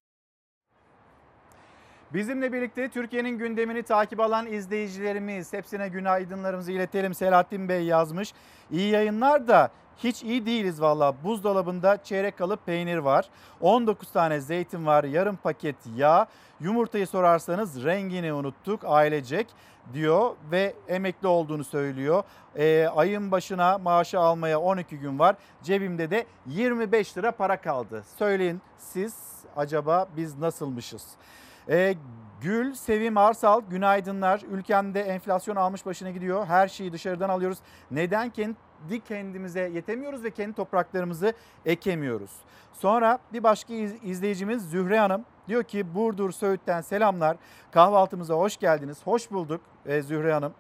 Bizimle 2.14 2.54
birlikte 2.54 2.90
Türkiye'nin 2.90 3.38
gündemini 3.38 3.84
takip 3.84 4.20
alan 4.20 4.48
izleyicilerimiz 4.48 5.54
hepsine 5.54 5.88
günaydınlarımızı 5.88 6.72
iletelim. 6.72 7.14
Selahattin 7.14 7.70
Bey 7.70 7.84
yazmış. 7.84 8.34
İyi 8.72 8.92
yayınlar 8.92 9.48
da 9.48 9.70
hiç 9.98 10.24
iyi 10.24 10.46
değiliz 10.46 10.82
valla. 10.82 11.14
Buzdolabında 11.24 12.04
çeyrek 12.04 12.38
kalıp 12.38 12.66
peynir 12.66 12.98
var. 12.98 13.30
19 13.62 14.12
tane 14.12 14.40
zeytin 14.40 14.86
var. 14.86 15.04
Yarım 15.04 15.36
paket 15.36 15.76
yağ. 15.96 16.28
Yumurtayı 16.60 17.08
sorarsanız 17.08 17.84
rengini 17.84 18.34
unuttuk 18.34 18.80
ailecek 18.86 19.48
diyor 19.94 20.36
ve 20.52 20.74
emekli 20.88 21.28
olduğunu 21.28 21.64
söylüyor. 21.64 22.24
Ee, 22.56 22.88
ayın 22.96 23.32
başına 23.32 23.78
maaşı 23.78 24.20
almaya 24.20 24.60
12 24.60 24.98
gün 24.98 25.20
var. 25.20 25.36
Cebimde 25.64 26.12
de 26.12 26.26
25 26.46 27.18
lira 27.18 27.32
para 27.32 27.58
kaldı. 27.62 28.04
Söyleyin 28.18 28.62
siz 28.78 29.16
acaba 29.56 30.08
biz 30.18 30.38
nasılmışız? 30.38 31.04
Ee, 31.70 31.96
Gül, 32.42 32.74
Sevim 32.74 33.18
Arsal 33.18 33.62
günaydınlar. 33.70 34.42
Ülkemde 34.52 35.02
enflasyon 35.02 35.56
almış 35.56 35.86
başına 35.86 36.10
gidiyor. 36.12 36.46
Her 36.46 36.68
şeyi 36.68 36.94
dışarıdan 36.94 37.30
alıyoruz. 37.30 37.58
Neden 37.92 38.30
kendi 38.30 38.56
kendimize 39.08 39.62
yetemiyoruz 39.74 40.24
ve 40.24 40.32
kendi 40.32 40.56
topraklarımızı 40.56 41.34
ekemiyoruz? 41.66 42.32
Sonra 42.74 43.20
bir 43.34 43.44
başka 43.44 43.74
iz- 43.74 44.04
izleyicimiz 44.04 44.70
Zühre 44.70 45.00
Hanım 45.00 45.26
diyor 45.48 45.64
ki 45.64 45.96
Burdur 45.96 46.32
Söğüt'ten 46.32 46.82
selamlar. 46.82 47.38
Kahvaltımıza 47.72 48.34
hoş 48.34 48.58
geldiniz. 48.58 48.98
Hoş 49.06 49.32
bulduk 49.32 49.62
e, 49.86 50.02
Zühre 50.02 50.34
Hanım. 50.34 50.54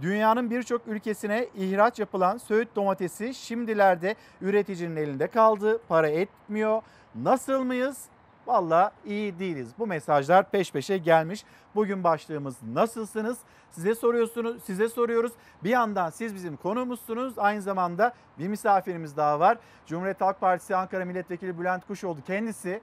Dünyanın 0.00 0.50
birçok 0.50 0.86
ülkesine 0.86 1.48
ihraç 1.54 1.98
yapılan 1.98 2.36
Söğüt 2.38 2.76
domatesi 2.76 3.34
şimdilerde 3.34 4.14
üreticinin 4.40 4.96
elinde 4.96 5.26
kaldı. 5.26 5.80
Para 5.88 6.08
etmiyor. 6.08 6.82
Nasıl 7.14 7.64
mıyız? 7.64 7.98
Valla 8.46 8.92
iyi 9.04 9.38
değiliz. 9.38 9.68
Bu 9.78 9.86
mesajlar 9.86 10.50
peş 10.50 10.72
peşe 10.72 10.98
gelmiş. 10.98 11.44
Bugün 11.74 12.04
başlığımız 12.04 12.56
nasılsınız? 12.62 13.38
Size 13.70 13.94
soruyorsunuz, 13.94 14.62
size 14.62 14.88
soruyoruz. 14.88 15.32
Bir 15.64 15.70
yandan 15.70 16.10
siz 16.10 16.34
bizim 16.34 16.56
konuğumuzsunuz. 16.56 17.38
Aynı 17.38 17.62
zamanda 17.62 18.14
bir 18.38 18.48
misafirimiz 18.48 19.16
daha 19.16 19.40
var. 19.40 19.58
Cumhuriyet 19.86 20.20
Halk 20.20 20.40
Partisi 20.40 20.76
Ankara 20.76 21.04
Milletvekili 21.04 21.58
Bülent 21.58 21.86
Kuşoğlu 21.86 22.22
kendisi 22.26 22.80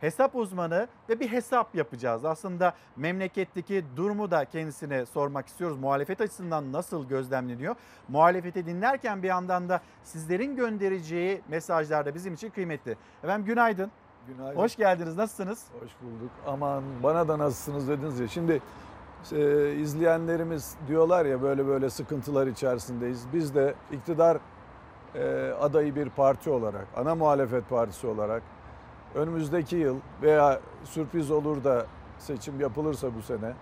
hesap 0.00 0.36
uzmanı 0.36 0.88
ve 1.08 1.20
bir 1.20 1.32
hesap 1.32 1.74
yapacağız. 1.74 2.24
Aslında 2.24 2.74
memleketteki 2.96 3.84
durumu 3.96 4.30
da 4.30 4.44
kendisine 4.44 5.06
sormak 5.06 5.46
istiyoruz. 5.46 5.78
Muhalefet 5.78 6.20
açısından 6.20 6.72
nasıl 6.72 7.08
gözlemleniyor? 7.08 7.74
Muhalefeti 8.08 8.66
dinlerken 8.66 9.22
bir 9.22 9.28
yandan 9.28 9.68
da 9.68 9.80
sizlerin 10.04 10.56
göndereceği 10.56 11.42
mesajlar 11.48 12.06
da 12.06 12.14
bizim 12.14 12.34
için 12.34 12.50
kıymetli. 12.50 12.96
Efendim 13.24 13.46
günaydın. 13.46 13.90
Günaydın. 14.28 14.58
Hoş 14.58 14.76
geldiniz. 14.76 15.16
Nasılsınız? 15.16 15.64
Hoş 15.80 15.90
bulduk. 16.02 16.30
Aman 16.46 16.82
bana 17.02 17.28
da 17.28 17.38
nasılsınız 17.38 17.88
dediniz 17.88 18.20
ya. 18.20 18.28
Şimdi 18.28 18.62
e, 19.32 19.72
izleyenlerimiz 19.74 20.74
diyorlar 20.88 21.26
ya 21.26 21.42
böyle 21.42 21.66
böyle 21.66 21.90
sıkıntılar 21.90 22.46
içerisindeyiz. 22.46 23.26
Biz 23.32 23.54
de 23.54 23.74
iktidar 23.92 24.38
e, 25.14 25.52
adayı 25.60 25.94
bir 25.94 26.10
parti 26.10 26.50
olarak, 26.50 26.86
ana 26.96 27.14
muhalefet 27.14 27.68
partisi 27.70 28.06
olarak 28.06 28.42
önümüzdeki 29.14 29.76
yıl 29.76 29.96
veya 30.22 30.60
sürpriz 30.84 31.30
olur 31.30 31.64
da 31.64 31.86
seçim 32.18 32.60
yapılırsa 32.60 33.14
bu 33.14 33.22
sene 33.22 33.52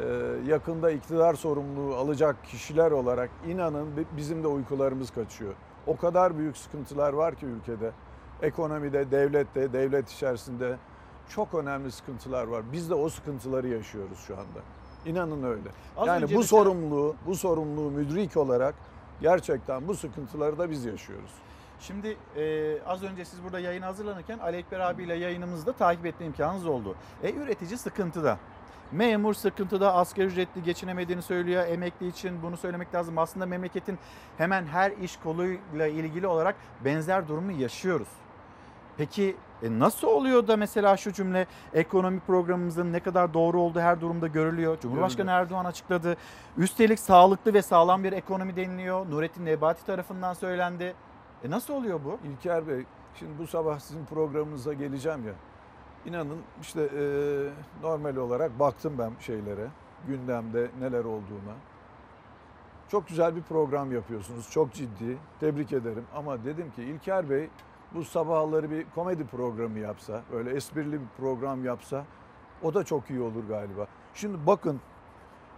e, 0.00 0.04
yakında 0.46 0.90
iktidar 0.90 1.34
sorumluluğu 1.34 1.96
alacak 1.96 2.44
kişiler 2.44 2.90
olarak 2.90 3.30
inanın 3.48 3.96
bi- 3.96 4.06
bizim 4.16 4.42
de 4.42 4.46
uykularımız 4.46 5.10
kaçıyor. 5.10 5.52
O 5.86 5.96
kadar 5.96 6.38
büyük 6.38 6.56
sıkıntılar 6.56 7.12
var 7.12 7.34
ki 7.34 7.46
ülkede. 7.46 7.90
Ekonomide, 8.42 9.10
devlette, 9.10 9.72
devlet 9.72 10.10
içerisinde 10.10 10.76
çok 11.28 11.54
önemli 11.54 11.92
sıkıntılar 11.92 12.46
var. 12.46 12.62
Biz 12.72 12.90
de 12.90 12.94
o 12.94 13.08
sıkıntıları 13.08 13.68
yaşıyoruz 13.68 14.18
şu 14.26 14.34
anda. 14.34 14.60
İnanın 15.06 15.42
öyle. 15.42 15.68
Az 15.96 16.06
yani 16.06 16.22
bu 16.22 16.26
mesela- 16.26 16.42
sorumluluğu, 16.42 17.16
bu 17.26 17.34
sorumluluğu 17.36 17.90
müdrik 17.90 18.36
olarak 18.36 18.74
gerçekten 19.20 19.88
bu 19.88 19.94
sıkıntıları 19.94 20.58
da 20.58 20.70
biz 20.70 20.84
yaşıyoruz. 20.84 21.30
Şimdi 21.80 22.16
e, 22.36 22.82
az 22.86 23.02
önce 23.02 23.24
siz 23.24 23.44
burada 23.44 23.60
yayına 23.60 23.86
hazırlanırken 23.86 24.38
Ali 24.38 24.56
Ekber 24.56 24.80
abiyle 24.80 25.14
yayınımızda 25.14 25.72
takip 25.72 26.06
etme 26.06 26.26
imkanınız 26.26 26.66
oldu. 26.66 26.94
E 27.22 27.32
üretici 27.34 27.78
sıkıntıda. 27.78 28.38
Memur 28.92 29.34
sıkıntıda 29.34 29.94
asgari 29.94 30.26
ücretli 30.26 30.62
geçinemediğini 30.62 31.22
söylüyor. 31.22 31.66
Emekli 31.66 32.08
için 32.08 32.42
bunu 32.42 32.56
söylemek 32.56 32.94
lazım. 32.94 33.18
Aslında 33.18 33.46
memleketin 33.46 33.98
hemen 34.38 34.66
her 34.66 34.90
iş 34.90 35.16
koluyla 35.16 35.86
ilgili 35.86 36.26
olarak 36.26 36.56
benzer 36.84 37.28
durumu 37.28 37.52
yaşıyoruz. 37.52 38.08
Peki 38.96 39.36
e, 39.62 39.78
nasıl 39.78 40.08
oluyor 40.08 40.46
da 40.48 40.56
mesela 40.56 40.96
şu 40.96 41.12
cümle 41.12 41.46
ekonomi 41.72 42.20
programımızın 42.20 42.92
ne 42.92 43.00
kadar 43.00 43.34
doğru 43.34 43.60
olduğu 43.60 43.80
her 43.80 44.00
durumda 44.00 44.26
görülüyor. 44.26 44.80
Cumhurbaşkanı 44.80 45.30
Erdoğan 45.30 45.64
açıkladı. 45.64 46.16
Üstelik 46.56 47.00
sağlıklı 47.00 47.54
ve 47.54 47.62
sağlam 47.62 48.04
bir 48.04 48.12
ekonomi 48.12 48.56
deniliyor. 48.56 49.10
Nurettin 49.10 49.46
Nebati 49.46 49.86
tarafından 49.86 50.34
söylendi. 50.34 50.94
E 51.44 51.50
nasıl 51.50 51.74
oluyor 51.74 52.00
bu? 52.04 52.18
İlker 52.28 52.68
Bey, 52.68 52.84
şimdi 53.14 53.38
bu 53.38 53.46
sabah 53.46 53.78
sizin 53.78 54.04
programınıza 54.04 54.72
geleceğim 54.72 55.26
ya. 55.26 55.32
İnanın 56.06 56.38
işte 56.62 56.82
e, 56.82 57.02
normal 57.82 58.16
olarak 58.16 58.58
baktım 58.58 58.94
ben 58.98 59.12
şeylere, 59.20 59.66
gündemde 60.08 60.70
neler 60.80 61.04
olduğuna. 61.04 61.54
Çok 62.88 63.08
güzel 63.08 63.36
bir 63.36 63.42
program 63.42 63.92
yapıyorsunuz, 63.92 64.50
çok 64.50 64.72
ciddi, 64.72 65.16
tebrik 65.40 65.72
ederim. 65.72 66.04
Ama 66.14 66.44
dedim 66.44 66.70
ki 66.76 66.82
İlker 66.82 67.30
Bey 67.30 67.48
bu 67.94 68.04
sabahları 68.04 68.70
bir 68.70 68.86
komedi 68.94 69.24
programı 69.24 69.78
yapsa, 69.78 70.22
böyle 70.32 70.50
esprili 70.50 70.92
bir 70.92 71.06
program 71.18 71.64
yapsa 71.64 72.04
o 72.62 72.74
da 72.74 72.84
çok 72.84 73.10
iyi 73.10 73.20
olur 73.20 73.48
galiba. 73.48 73.86
Şimdi 74.14 74.38
bakın 74.46 74.80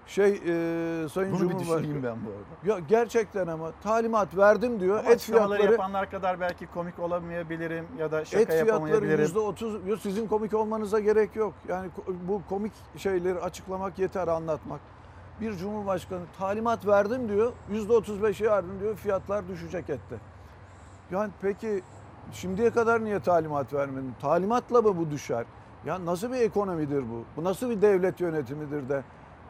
şey 0.06 0.30
e, 0.30 1.08
Sayın 1.08 1.32
Bunu 1.32 1.50
bir 1.50 1.58
düşüneyim 1.58 2.02
ben 2.02 2.16
bu 2.26 2.30
arada. 2.30 2.78
Ya 2.78 2.86
gerçekten 2.88 3.46
ama 3.46 3.72
talimat 3.82 4.36
verdim 4.36 4.80
diyor. 4.80 4.98
Ama 4.98 5.10
et 5.10 5.20
fiyatları 5.20 5.62
yapanlar 5.62 6.10
kadar 6.10 6.40
belki 6.40 6.66
komik 6.66 6.98
olamayabilirim 6.98 7.86
ya 7.98 8.12
da 8.12 8.24
şaka 8.24 8.42
et 8.42 8.48
fiyatları 8.48 8.68
yapamayabilirim. 8.68 9.20
yüzde 9.20 9.38
otuz. 9.38 9.86
Yok, 9.86 9.98
Sizin 9.98 10.26
komik 10.26 10.54
olmanıza 10.54 11.00
gerek 11.00 11.36
yok. 11.36 11.54
Yani 11.68 11.90
bu 12.28 12.42
komik 12.48 12.72
şeyleri 12.96 13.40
açıklamak 13.40 13.98
yeter 13.98 14.28
anlatmak. 14.28 14.80
Bir 15.40 15.56
cumhurbaşkanı 15.56 16.22
talimat 16.38 16.86
verdim 16.86 17.28
diyor. 17.28 17.52
Yüzde 17.70 17.92
otuz 17.92 18.22
beşe 18.22 18.44
yardım 18.44 18.80
diyor. 18.80 18.96
Fiyatlar 18.96 19.48
düşecek 19.48 19.90
ette. 19.90 20.16
Yani 21.10 21.30
peki 21.42 21.82
şimdiye 22.32 22.70
kadar 22.70 23.04
niye 23.04 23.20
talimat 23.20 23.72
vermedin? 23.74 24.14
Talimatla 24.20 24.82
mı 24.82 24.96
bu 24.98 25.10
düşer? 25.10 25.44
Ya 25.86 26.04
nasıl 26.06 26.32
bir 26.32 26.36
ekonomidir 26.40 27.02
bu? 27.02 27.24
Bu 27.36 27.44
nasıl 27.44 27.70
bir 27.70 27.82
devlet 27.82 28.20
yönetimidir 28.20 28.88
de 28.88 29.02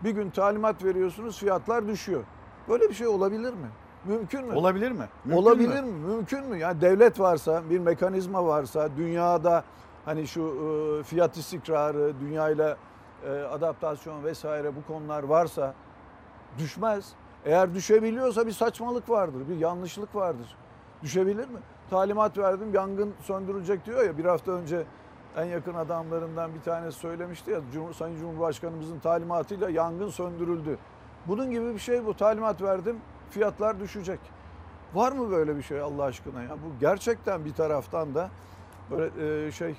bir 0.04 0.10
gün 0.10 0.30
talimat 0.30 0.84
veriyorsunuz 0.84 1.38
fiyatlar 1.38 1.88
düşüyor. 1.88 2.24
Böyle 2.68 2.88
bir 2.88 2.94
şey 2.94 3.06
olabilir 3.06 3.52
mi? 3.52 3.68
Mümkün 4.04 4.46
mü? 4.46 4.54
Olabilir 4.54 4.92
mi? 4.92 5.08
Mümkün 5.24 5.42
Olabilir 5.42 5.82
mü? 5.82 5.90
mi? 5.90 6.14
Mümkün 6.14 6.44
mü? 6.44 6.58
Yani 6.58 6.80
devlet 6.80 7.20
varsa, 7.20 7.62
bir 7.70 7.78
mekanizma 7.78 8.46
varsa, 8.46 8.88
dünyada 8.96 9.64
hani 10.04 10.26
şu 10.26 10.42
e, 10.42 11.02
fiyat 11.02 11.36
istikrarı, 11.36 12.12
dünyayla 12.20 12.76
e, 13.26 13.30
adaptasyon 13.30 14.24
vesaire 14.24 14.76
bu 14.76 14.92
konular 14.92 15.22
varsa 15.22 15.74
düşmez. 16.58 17.12
Eğer 17.44 17.74
düşebiliyorsa 17.74 18.46
bir 18.46 18.52
saçmalık 18.52 19.10
vardır, 19.10 19.48
bir 19.48 19.56
yanlışlık 19.56 20.14
vardır. 20.14 20.56
Düşebilir 21.02 21.48
mi? 21.48 21.58
Talimat 21.90 22.38
verdim, 22.38 22.74
yangın 22.74 23.14
söndürülecek 23.20 23.86
diyor 23.86 24.04
ya 24.04 24.18
bir 24.18 24.24
hafta 24.24 24.52
önce 24.52 24.84
en 25.36 25.44
yakın 25.44 25.74
adamlarından 25.74 26.54
bir 26.54 26.60
tanesi 26.60 26.98
söylemişti 26.98 27.50
ya 27.50 27.60
Cumhur, 27.72 27.92
Sayın 27.92 28.18
Cumhurbaşkanımızın 28.18 28.98
talimatıyla 28.98 29.70
yangın 29.70 30.08
söndürüldü. 30.08 30.78
Bunun 31.26 31.50
gibi 31.50 31.74
bir 31.74 31.78
şey 31.78 32.06
bu. 32.06 32.14
Talimat 32.16 32.62
verdim, 32.62 32.96
fiyatlar 33.30 33.80
düşecek. 33.80 34.20
Var 34.94 35.12
mı 35.12 35.30
böyle 35.30 35.56
bir 35.56 35.62
şey 35.62 35.80
Allah 35.80 36.04
aşkına 36.04 36.42
ya? 36.42 36.50
Bu 36.50 36.80
gerçekten 36.80 37.44
bir 37.44 37.54
taraftan 37.54 38.14
da 38.14 38.30
böyle 38.90 39.46
e, 39.46 39.52
şey 39.52 39.70
e, 39.70 39.76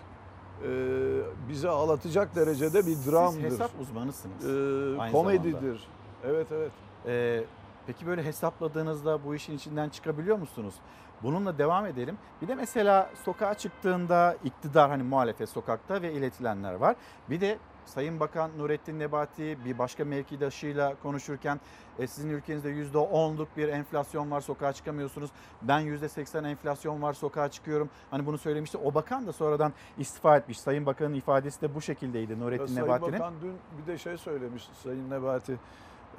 bizi 1.50 1.70
ağlatacak 1.70 2.36
derecede 2.36 2.86
bir 2.86 3.12
dramdır. 3.12 3.42
Siz 3.42 3.52
hesap 3.52 3.72
uzmanısınız. 3.82 4.46
E, 4.46 5.02
aynı 5.02 5.12
komedidir. 5.12 5.52
zamanda. 5.52 5.78
Evet 6.26 6.48
evet. 6.52 6.72
Ee, 7.06 7.44
peki 7.88 8.08
böyle 8.08 8.24
hesapladığınızda 8.24 9.24
bu 9.26 9.36
işin 9.36 9.56
içinden 9.56 9.90
çıkabiliyor 9.90 10.38
musunuz? 10.38 10.76
Bununla 11.24 11.58
devam 11.58 11.86
edelim. 11.86 12.18
Bir 12.42 12.48
de 12.48 12.56
mesela 12.56 13.10
sokağa 13.24 13.54
çıktığında 13.54 14.38
iktidar 14.44 14.90
hani 14.90 15.04
muhalefet 15.04 15.50
sokakta 15.50 16.02
ve 16.02 16.14
iletilenler 16.14 16.74
var. 16.74 16.96
Bir 17.30 17.42
de 17.42 17.58
Sayın 17.88 18.20
Bakan 18.20 18.52
Nurettin 18.58 19.00
Nebati 19.00 19.58
bir 19.66 19.78
başka 19.78 20.06
mevkidaşıyla 20.06 20.96
konuşurken 21.04 21.60
e, 22.00 22.08
sizin 22.08 22.30
ülkenizde 22.30 22.72
%10'luk 22.72 23.48
bir 23.58 23.68
enflasyon 23.68 24.32
var 24.32 24.42
sokağa 24.42 24.74
çıkamıyorsunuz. 24.74 25.30
Ben 25.62 25.82
%80 25.82 26.50
enflasyon 26.50 27.02
var 27.02 27.14
sokağa 27.14 27.50
çıkıyorum. 27.50 27.90
Hani 28.12 28.26
bunu 28.26 28.38
söylemişti. 28.38 28.78
O 28.78 28.94
bakan 28.94 29.28
da 29.28 29.34
sonradan 29.34 29.74
istifa 29.98 30.38
etmiş. 30.38 30.60
Sayın 30.60 30.86
Bakan'ın 30.86 31.14
ifadesi 31.14 31.62
de 31.62 31.76
bu 31.76 31.82
şekildeydi 31.82 32.40
Nurettin 32.40 32.66
Sayın 32.66 32.82
Nebati'nin. 32.82 33.14
Bakan 33.14 33.34
dün 33.42 33.54
bir 33.82 33.88
de 33.88 33.98
şey 33.98 34.18
söylemiş 34.18 34.70
Sayın 34.84 35.10
Nebati. 35.10 35.60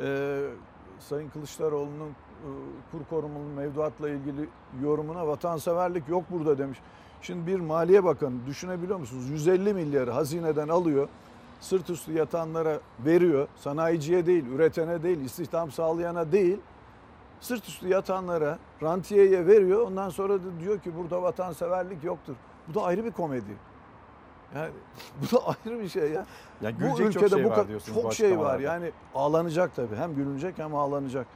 Ee, 0.01 0.41
Sayın 1.01 1.29
Kılıçdaroğlu'nun 1.29 2.11
e, 2.11 2.15
kur 2.93 3.01
korumalı 3.11 3.45
mevduatla 3.57 4.09
ilgili 4.09 4.49
yorumuna 4.83 5.27
vatanseverlik 5.27 6.09
yok 6.09 6.25
burada 6.31 6.59
demiş. 6.59 6.79
Şimdi 7.23 7.47
bir 7.47 7.61
Maliye 7.61 8.05
Bakanı 8.05 8.47
düşünebiliyor 8.47 8.99
musunuz? 8.99 9.31
150 9.31 9.75
milyarı 9.75 10.11
hazineden 10.11 10.69
alıyor. 10.69 11.09
Sırt 11.61 11.91
üstü 11.91 12.13
yatanlara 12.13 12.81
veriyor. 13.05 13.49
Sanayiciye 13.57 14.27
değil, 14.27 14.47
üretene 14.47 15.03
değil, 15.03 15.21
istihdam 15.21 15.71
sağlayana 15.71 16.33
değil. 16.33 16.59
Sırt 17.41 17.69
üstü 17.69 17.89
yatanlara, 17.89 18.59
rantiyeye 18.83 19.47
veriyor. 19.47 19.87
Ondan 19.87 20.11
sonra 20.11 20.35
da 20.35 20.61
diyor 20.61 20.79
ki 20.79 20.97
burada 20.97 21.23
vatanseverlik 21.23 22.05
yoktur. 22.05 22.35
Bu 22.69 22.75
da 22.75 22.83
ayrı 22.83 23.05
bir 23.05 23.11
komedi. 23.11 23.57
Yani 24.55 24.71
bu 25.23 25.37
da 25.37 25.43
ayrı 25.47 25.81
bir 25.81 25.89
şey 25.89 26.11
ya. 26.11 26.27
Ya 26.61 26.75
bu 26.75 26.79
gülecek 26.79 27.13
çok 27.13 27.23
ülkede 27.23 27.37
şey 27.37 27.45
bu 27.45 27.51
var 27.51 27.67
bu 27.95 28.03
çok 28.03 28.15
şey 28.15 28.39
var. 28.39 28.59
Yani 28.59 28.93
ağlanacak 29.15 29.77
tabii. 29.77 29.97
Hem 29.97 30.15
gülünecek 30.15 30.59
hem 30.59 30.75
ağlanacak. 30.75 31.27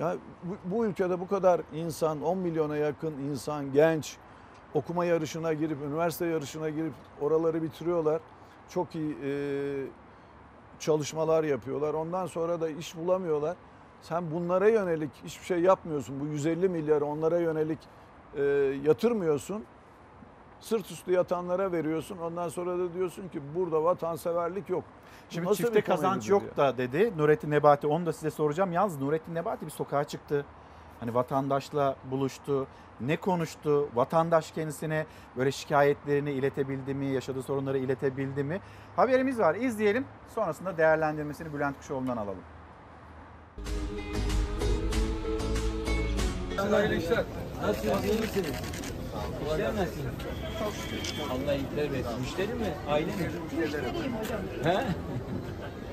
Ya 0.00 0.16
bu, 0.44 0.76
bu 0.76 0.86
ülkede 0.86 1.20
bu 1.20 1.28
kadar 1.28 1.60
insan, 1.74 2.22
10 2.22 2.38
milyona 2.38 2.76
yakın 2.76 3.12
insan, 3.12 3.72
genç 3.72 4.16
okuma 4.74 5.04
yarışına 5.04 5.52
girip, 5.52 5.78
üniversite 5.82 6.26
yarışına 6.26 6.70
girip 6.70 6.92
oraları 7.20 7.62
bitiriyorlar. 7.62 8.20
Çok 8.68 8.94
iyi 8.94 9.16
e, 9.24 9.32
çalışmalar 10.78 11.44
yapıyorlar. 11.44 11.94
Ondan 11.94 12.26
sonra 12.26 12.60
da 12.60 12.68
iş 12.68 12.96
bulamıyorlar. 12.96 13.56
Sen 14.02 14.30
bunlara 14.30 14.68
yönelik 14.68 15.10
hiçbir 15.24 15.44
şey 15.44 15.60
yapmıyorsun. 15.60 16.20
Bu 16.20 16.26
150 16.26 16.68
milyarı 16.68 17.04
onlara 17.04 17.38
yönelik 17.38 17.78
e, 18.36 18.42
yatırmıyorsun. 18.84 19.64
Sırt 20.60 20.90
üstü 20.90 21.12
yatanlara 21.12 21.72
veriyorsun. 21.72 22.18
Ondan 22.18 22.48
sonra 22.48 22.78
da 22.78 22.94
diyorsun 22.94 23.28
ki 23.28 23.40
burada 23.54 23.84
vatanseverlik 23.84 24.68
yok. 24.68 24.84
Şimdi 25.30 25.46
nasıl 25.46 25.64
çifte 25.64 25.80
kazanç 25.80 26.28
yok 26.28 26.42
ya? 26.42 26.56
da 26.56 26.78
dedi 26.78 27.12
Nurettin 27.16 27.50
Nebati. 27.50 27.86
Onu 27.86 28.06
da 28.06 28.12
size 28.12 28.30
soracağım. 28.30 28.72
Yalnız 28.72 29.00
Nurettin 29.00 29.34
Nebati 29.34 29.66
bir 29.66 29.70
sokağa 29.70 30.04
çıktı. 30.04 30.44
Hani 31.00 31.14
vatandaşla 31.14 31.96
buluştu. 32.10 32.66
Ne 33.00 33.16
konuştu? 33.16 33.88
Vatandaş 33.94 34.50
kendisine 34.50 35.06
böyle 35.36 35.52
şikayetlerini 35.52 36.30
iletebildi 36.32 36.94
mi? 36.94 37.06
Yaşadığı 37.06 37.42
sorunları 37.42 37.78
iletebildi 37.78 38.44
mi? 38.44 38.60
Haberimiz 38.96 39.38
var. 39.38 39.54
İzleyelim. 39.54 40.04
Sonrasında 40.34 40.76
değerlendirmesini 40.78 41.54
Bülent 41.54 41.78
Kuşoğlu'ndan 41.78 42.16
alalım. 42.16 42.42
Hayırlı 46.70 46.94
işler. 46.94 47.24
Nasılsınız? 47.62 48.04
iyi 48.04 48.20
misiniz? 48.20 48.89
İşler 49.46 49.74
nasıl? 49.76 50.00
Allah 51.32 51.54
iyilikler 51.54 51.92
versin. 51.92 52.20
Müşteri 52.20 52.54
mi? 52.54 52.74
Aile 52.88 53.06
mi? 53.06 53.30
Müşteriyim 53.60 54.14
hocam. 54.14 54.40
He? 54.64 54.86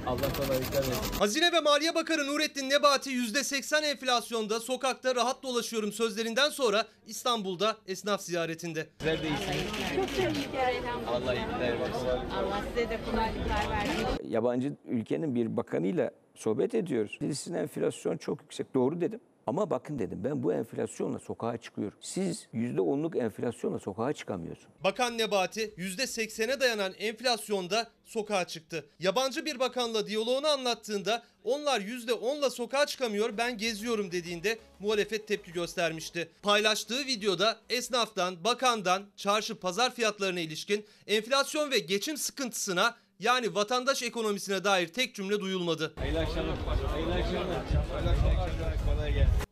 Allah 0.07 0.33
kolaylıklar 0.37 0.79
versin. 0.87 1.13
Hazine 1.19 1.51
ve 1.51 1.59
Maliye 1.59 1.95
Bakanı 1.95 2.27
Nurettin 2.27 2.69
Nebati 2.69 3.09
%80 3.09 3.85
enflasyonda 3.85 4.59
sokakta 4.59 5.15
rahat 5.15 5.43
dolaşıyorum 5.43 5.91
sözlerinden 5.91 6.49
sonra 6.49 6.85
İstanbul'da 7.07 7.77
esnaf 7.87 8.21
ziyaretinde. 8.21 8.87
Sizler 8.99 9.23
de 9.23 9.27
iyisiniz. 9.27 9.57
Çok 9.95 10.07
teşekkür 10.09 10.57
ederim. 10.57 10.83
Allah 11.07 11.33
iyilikler 11.33 11.79
versin. 11.79 12.07
Allah 12.37 12.61
size 12.69 12.89
de 12.89 12.99
kolaylıklar 13.11 13.69
versin. 13.71 14.29
Yabancı 14.29 14.73
ülkenin 14.85 15.35
bir 15.35 15.57
bakanıyla 15.57 16.11
sohbet 16.35 16.75
ediyoruz. 16.75 17.17
Sizin 17.19 17.53
enflasyon 17.53 18.17
çok 18.17 18.41
yüksek. 18.41 18.73
Doğru 18.75 19.01
dedim. 19.01 19.19
Ama 19.47 19.69
bakın 19.69 19.99
dedim 19.99 20.23
ben 20.23 20.43
bu 20.43 20.53
enflasyonla 20.53 21.19
sokağa 21.19 21.57
çıkıyorum. 21.57 21.97
Siz 22.01 22.47
%10'luk 22.53 23.17
enflasyonla 23.17 23.79
sokağa 23.79 24.13
çıkamıyorsunuz. 24.13 24.73
Bakan 24.83 25.17
Nebati 25.17 25.73
%80'e 25.77 26.59
dayanan 26.59 26.93
enflasyonda 26.93 27.87
sokağa 28.05 28.47
çıktı. 28.47 28.85
Yabancı 28.99 29.45
bir 29.45 29.59
bakanla 29.59 30.07
diyaloğunu 30.07 30.47
anlattığında 30.47 31.23
onlar 31.43 31.81
%10'la 31.81 32.49
sokağa 32.49 32.85
çıkamıyor 32.85 33.37
ben 33.37 33.57
geziyorum 33.57 34.11
dediğinde 34.11 34.59
muhalefet 34.79 35.27
tepki 35.27 35.51
göstermişti. 35.53 36.29
Paylaştığı 36.43 37.05
videoda 37.05 37.57
esnaftan, 37.69 38.43
bakandan 38.43 39.03
çarşı 39.15 39.59
pazar 39.59 39.95
fiyatlarına 39.95 40.39
ilişkin 40.39 40.85
enflasyon 41.07 41.71
ve 41.71 41.79
geçim 41.79 42.17
sıkıntısına 42.17 42.95
yani 43.19 43.55
vatandaş 43.55 44.03
ekonomisine 44.03 44.63
dair 44.63 44.87
tek 44.87 45.15
cümle 45.15 45.39
duyulmadı. 45.39 45.93
Hayırlı 45.95 46.19
akşamlar. 46.19 46.55
Hayırlı 46.91 47.13
akşamlar. 47.13 47.65
Hayırlı 47.91 48.09
akşamlar. 48.09 48.36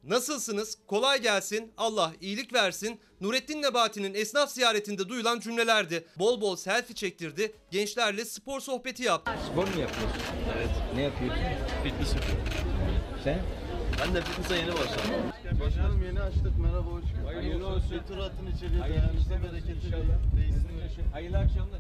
Nasılsınız? 0.07 0.77
Kolay 0.87 1.21
gelsin. 1.21 1.71
Allah 1.77 2.13
iyilik 2.21 2.53
versin. 2.53 2.99
Nurettin 3.21 3.61
Nebati'nin 3.61 4.13
esnaf 4.13 4.51
ziyaretinde 4.51 5.09
duyulan 5.09 5.39
cümlelerdi. 5.39 6.05
Bol 6.19 6.41
bol 6.41 6.55
selfie 6.55 6.95
çektirdi. 6.95 7.55
Gençlerle 7.71 8.25
spor 8.25 8.59
sohbeti 8.59 9.03
yaptı. 9.03 9.31
Spor 9.51 9.63
mu 9.63 9.81
yapıyorsun? 9.81 10.19
Evet. 10.57 10.69
Ne 10.95 11.01
yapıyorsun? 11.01 11.41
Fitness 11.83 12.13
yapıyorum. 12.15 12.43
Sen? 13.23 13.41
Ben 14.01 14.15
de 14.15 14.21
fitness'a 14.21 14.55
yeni 14.55 14.71
başladım. 14.71 15.33
Başkanım 15.65 16.03
yeni 16.05 16.21
açtık. 16.21 16.59
Merhaba 16.59 16.89
hoş 16.91 17.03
geldiniz. 17.03 17.25
Hayırlı 17.25 17.67
olsun. 17.67 17.91
Bir 17.91 18.07
tur 18.07 18.17
atın 18.17 18.47
içeriye. 18.55 18.81
İşler 19.21 19.43
bereketli 19.43 19.85
inşallah. 19.85 20.37
değilsin. 20.37 20.65
Hayırlı 21.13 21.37
akşamlar. 21.37 21.79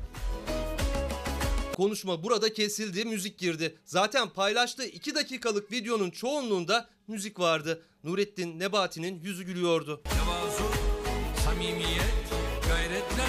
Konuşma 1.75 2.23
burada 2.23 2.53
kesildi, 2.53 3.05
müzik 3.05 3.37
girdi. 3.39 3.75
Zaten 3.85 4.29
paylaştığı 4.29 4.85
2 4.85 5.15
dakikalık 5.15 5.71
videonun 5.71 6.09
çoğunluğunda 6.11 6.87
müzik 7.07 7.39
vardı. 7.39 7.81
Nurettin 8.03 8.59
Nebati'nin 8.59 9.19
yüzü 9.19 9.43
gülüyordu. 9.43 10.01
Tevazu, 10.03 10.63
samimiyet, 11.45 12.15
gayretle 12.67 13.25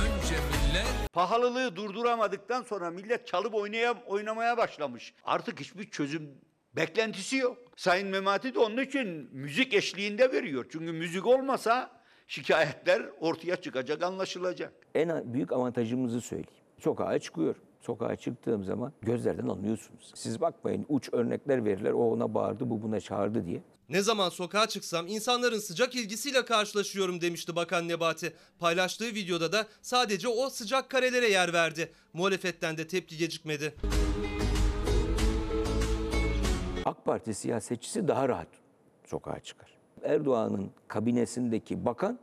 önce 0.00 0.34
millet 0.34 1.12
Pahalılığı 1.12 1.76
durduramadıktan 1.76 2.62
sonra 2.62 2.90
millet 2.90 3.26
çalıp 3.26 3.54
oynaya, 3.54 4.02
oynamaya 4.06 4.56
başlamış. 4.56 5.14
Artık 5.24 5.60
hiçbir 5.60 5.90
çözüm 5.90 6.30
beklentisi 6.76 7.36
yok. 7.36 7.58
Sayın 7.76 8.08
Memati 8.08 8.54
de 8.54 8.58
onun 8.58 8.82
için 8.82 9.28
müzik 9.32 9.74
eşliğinde 9.74 10.32
veriyor. 10.32 10.66
Çünkü 10.72 10.92
müzik 10.92 11.26
olmasa 11.26 11.90
şikayetler 12.26 13.02
ortaya 13.20 13.56
çıkacak, 13.56 14.02
anlaşılacak. 14.02 14.72
En 14.94 15.34
büyük 15.34 15.52
avantajımızı 15.52 16.20
söyleyeyim. 16.20 16.50
Sokağa 16.78 17.18
çıkıyorum. 17.18 17.62
Sokağa 17.86 18.16
çıktığım 18.16 18.64
zaman 18.64 18.92
gözlerden 19.02 19.48
anlıyorsunuz. 19.48 20.12
Siz 20.14 20.40
bakmayın 20.40 20.86
uç 20.88 21.08
örnekler 21.12 21.64
verirler. 21.64 21.92
O 21.92 22.10
ona 22.12 22.34
bağırdı, 22.34 22.70
bu 22.70 22.82
buna 22.82 23.00
çağırdı 23.00 23.46
diye. 23.46 23.62
Ne 23.88 24.02
zaman 24.02 24.28
sokağa 24.28 24.66
çıksam 24.66 25.06
insanların 25.06 25.58
sıcak 25.58 25.94
ilgisiyle 25.94 26.44
karşılaşıyorum 26.44 27.20
demişti 27.20 27.56
Bakan 27.56 27.88
Nebati. 27.88 28.32
Paylaştığı 28.58 29.06
videoda 29.06 29.52
da 29.52 29.66
sadece 29.82 30.28
o 30.28 30.50
sıcak 30.50 30.90
karelere 30.90 31.28
yer 31.28 31.52
verdi. 31.52 31.92
Muhalefetten 32.12 32.78
de 32.78 32.86
tepki 32.86 33.16
gecikmedi. 33.16 33.74
AK 36.84 37.04
Parti 37.04 37.34
siyasetçisi 37.34 38.08
daha 38.08 38.28
rahat 38.28 38.48
sokağa 39.04 39.40
çıkar. 39.40 39.70
Erdoğan'ın 40.02 40.70
kabinesindeki 40.88 41.84
bakan 41.84 42.18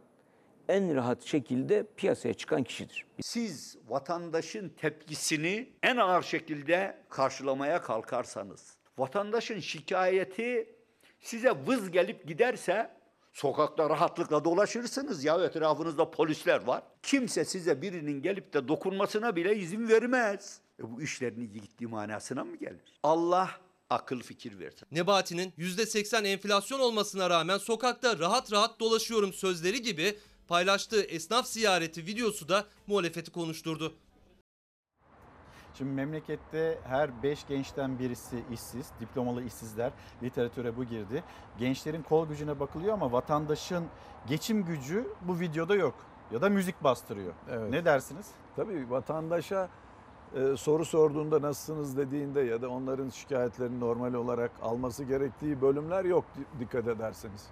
en 0.74 0.95
rahat 0.95 1.24
şekilde 1.24 1.86
piyasaya 1.98 2.34
çıkan 2.34 2.64
kişidir. 2.64 3.06
Siz 3.22 3.78
vatandaşın 3.88 4.70
tepkisini 4.70 5.70
en 5.84 5.98
ağır 5.98 6.24
şekilde 6.24 6.98
karşılamaya 7.10 7.82
kalkarsanız, 7.82 8.78
vatandaşın 8.98 9.60
şikayeti 9.60 10.76
size 11.20 11.52
vız 11.68 11.91
gelip 11.91 12.28
giderse 12.28 12.91
sokakta 13.34 13.90
rahatlıkla 13.90 14.45
dolaşırsınız 14.45 15.24
ya 15.24 15.45
etrafınızda 15.45 16.12
polisler 16.12 16.64
var. 16.64 16.84
Kimse 17.04 17.45
size 17.45 17.82
birinin 17.82 18.22
gelip 18.22 18.54
de 18.54 18.68
dokunmasına 18.68 19.36
bile 19.36 19.56
izin 19.56 19.90
vermez. 19.90 20.60
E 20.80 20.91
bu 20.91 21.02
işlerin 21.02 21.41
iyi 21.41 21.62
gittiği 21.62 21.88
manasına 21.88 22.44
mı 22.44 22.56
gelir? 22.56 23.00
Allah 23.04 23.50
akıl 23.90 24.20
fikir 24.20 24.60
versin. 24.60 24.88
Nebati'nin 24.91 25.52
%80 25.58 26.28
enflasyon 26.28 26.80
olmasına 26.80 27.30
rağmen 27.30 27.58
sokakta 27.58 28.20
rahat 28.20 28.52
rahat 28.52 28.80
dolaşıyorum 28.80 29.34
sözleri 29.34 29.82
gibi 29.82 30.18
paylaştığı 30.48 31.02
esnaf 31.03 31.45
ziyareti 31.48 32.06
videosu 32.06 32.49
da 32.49 32.65
muhalefeti 32.88 33.32
konuşturdu. 33.32 33.94
Şimdi 35.78 35.91
memlekette 35.91 36.80
her 36.84 37.24
5 37.24 37.48
gençten 37.48 37.99
birisi 37.99 38.44
işsiz, 38.52 38.91
diplomalı 38.99 39.44
işsizler. 39.44 39.91
Literatüre 40.24 40.78
bu 40.78 40.84
girdi. 40.84 41.24
Gençlerin 41.60 42.02
kol 42.02 42.28
gücüne 42.28 42.60
bakılıyor 42.60 42.94
ama 42.94 43.11
vatandaşın 43.11 43.86
geçim 44.28 44.65
gücü 44.65 45.07
bu 45.22 45.40
videoda 45.40 45.76
yok. 45.76 45.95
Ya 46.32 46.41
da 46.41 46.49
müzik 46.49 46.84
bastırıyor. 46.84 47.34
Evet. 47.52 47.70
Ne 47.70 47.86
dersiniz? 47.86 48.28
Tabii 48.56 48.90
vatandaşa 48.90 49.70
e, 50.36 50.57
soru 50.57 50.86
sorduğunda 50.86 51.41
nasılsınız 51.41 51.98
dediğinde 51.98 52.41
ya 52.41 52.61
da 52.61 52.70
onların 52.70 53.10
şikayetlerini 53.10 53.80
normal 53.80 54.14
olarak 54.14 54.52
alması 54.61 55.03
gerektiği 55.03 55.61
bölümler 55.61 56.06
yok 56.06 56.26
di- 56.38 56.60
dikkat 56.60 56.88
ederseniz. 56.88 57.48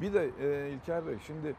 Bir 0.00 0.12
de 0.12 0.30
e, 0.40 0.70
İlker 0.72 1.06
Bey 1.06 1.16
şimdi 1.26 1.54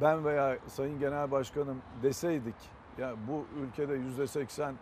ben 0.00 0.24
veya 0.24 0.58
Sayın 0.66 0.98
Genel 0.98 1.30
Başkanım 1.30 1.82
deseydik 2.02 2.54
ya 2.98 3.14
bu 3.28 3.44
ülkede 3.62 3.94
yüzde 3.94 4.26
seksen 4.26 4.74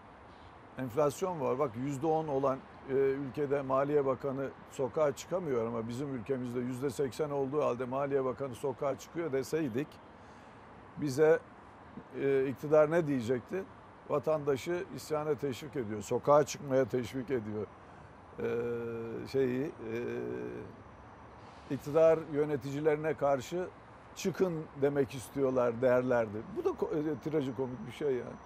enflasyon 0.78 1.40
var. 1.40 1.58
Bak 1.58 1.70
yüzde 1.76 2.06
on 2.06 2.28
olan 2.28 2.58
e, 2.88 2.92
ülkede 2.94 3.62
Maliye 3.62 4.06
Bakanı 4.06 4.48
sokağa 4.70 5.12
çıkamıyor 5.12 5.66
ama 5.66 5.88
bizim 5.88 6.14
ülkemizde 6.14 6.60
yüzde 6.60 6.90
seksen 6.90 7.30
olduğu 7.30 7.62
halde 7.62 7.84
Maliye 7.84 8.24
Bakanı 8.24 8.54
sokağa 8.54 8.98
çıkıyor 8.98 9.32
deseydik 9.32 9.88
bize 10.96 11.38
e, 12.20 12.46
iktidar 12.46 12.90
ne 12.90 13.06
diyecekti? 13.06 13.64
Vatandaşı 14.08 14.84
isyana 14.96 15.34
teşvik 15.34 15.76
ediyor, 15.76 16.02
sokağa 16.02 16.44
çıkmaya 16.44 16.84
teşvik 16.84 17.30
ediyor. 17.30 17.66
E, 18.38 18.46
şeyi 19.28 19.64
e, 19.64 19.96
iktidar 21.70 22.18
yöneticilerine 22.32 23.14
karşı 23.14 23.68
çıkın 24.16 24.54
demek 24.82 25.14
istiyorlar 25.14 25.82
derlerdi. 25.82 26.38
Bu 26.56 26.64
da 26.64 26.70
e, 26.70 27.30
trajikomik 27.30 27.86
bir 27.86 27.92
şey 27.92 28.08
yani. 28.08 28.36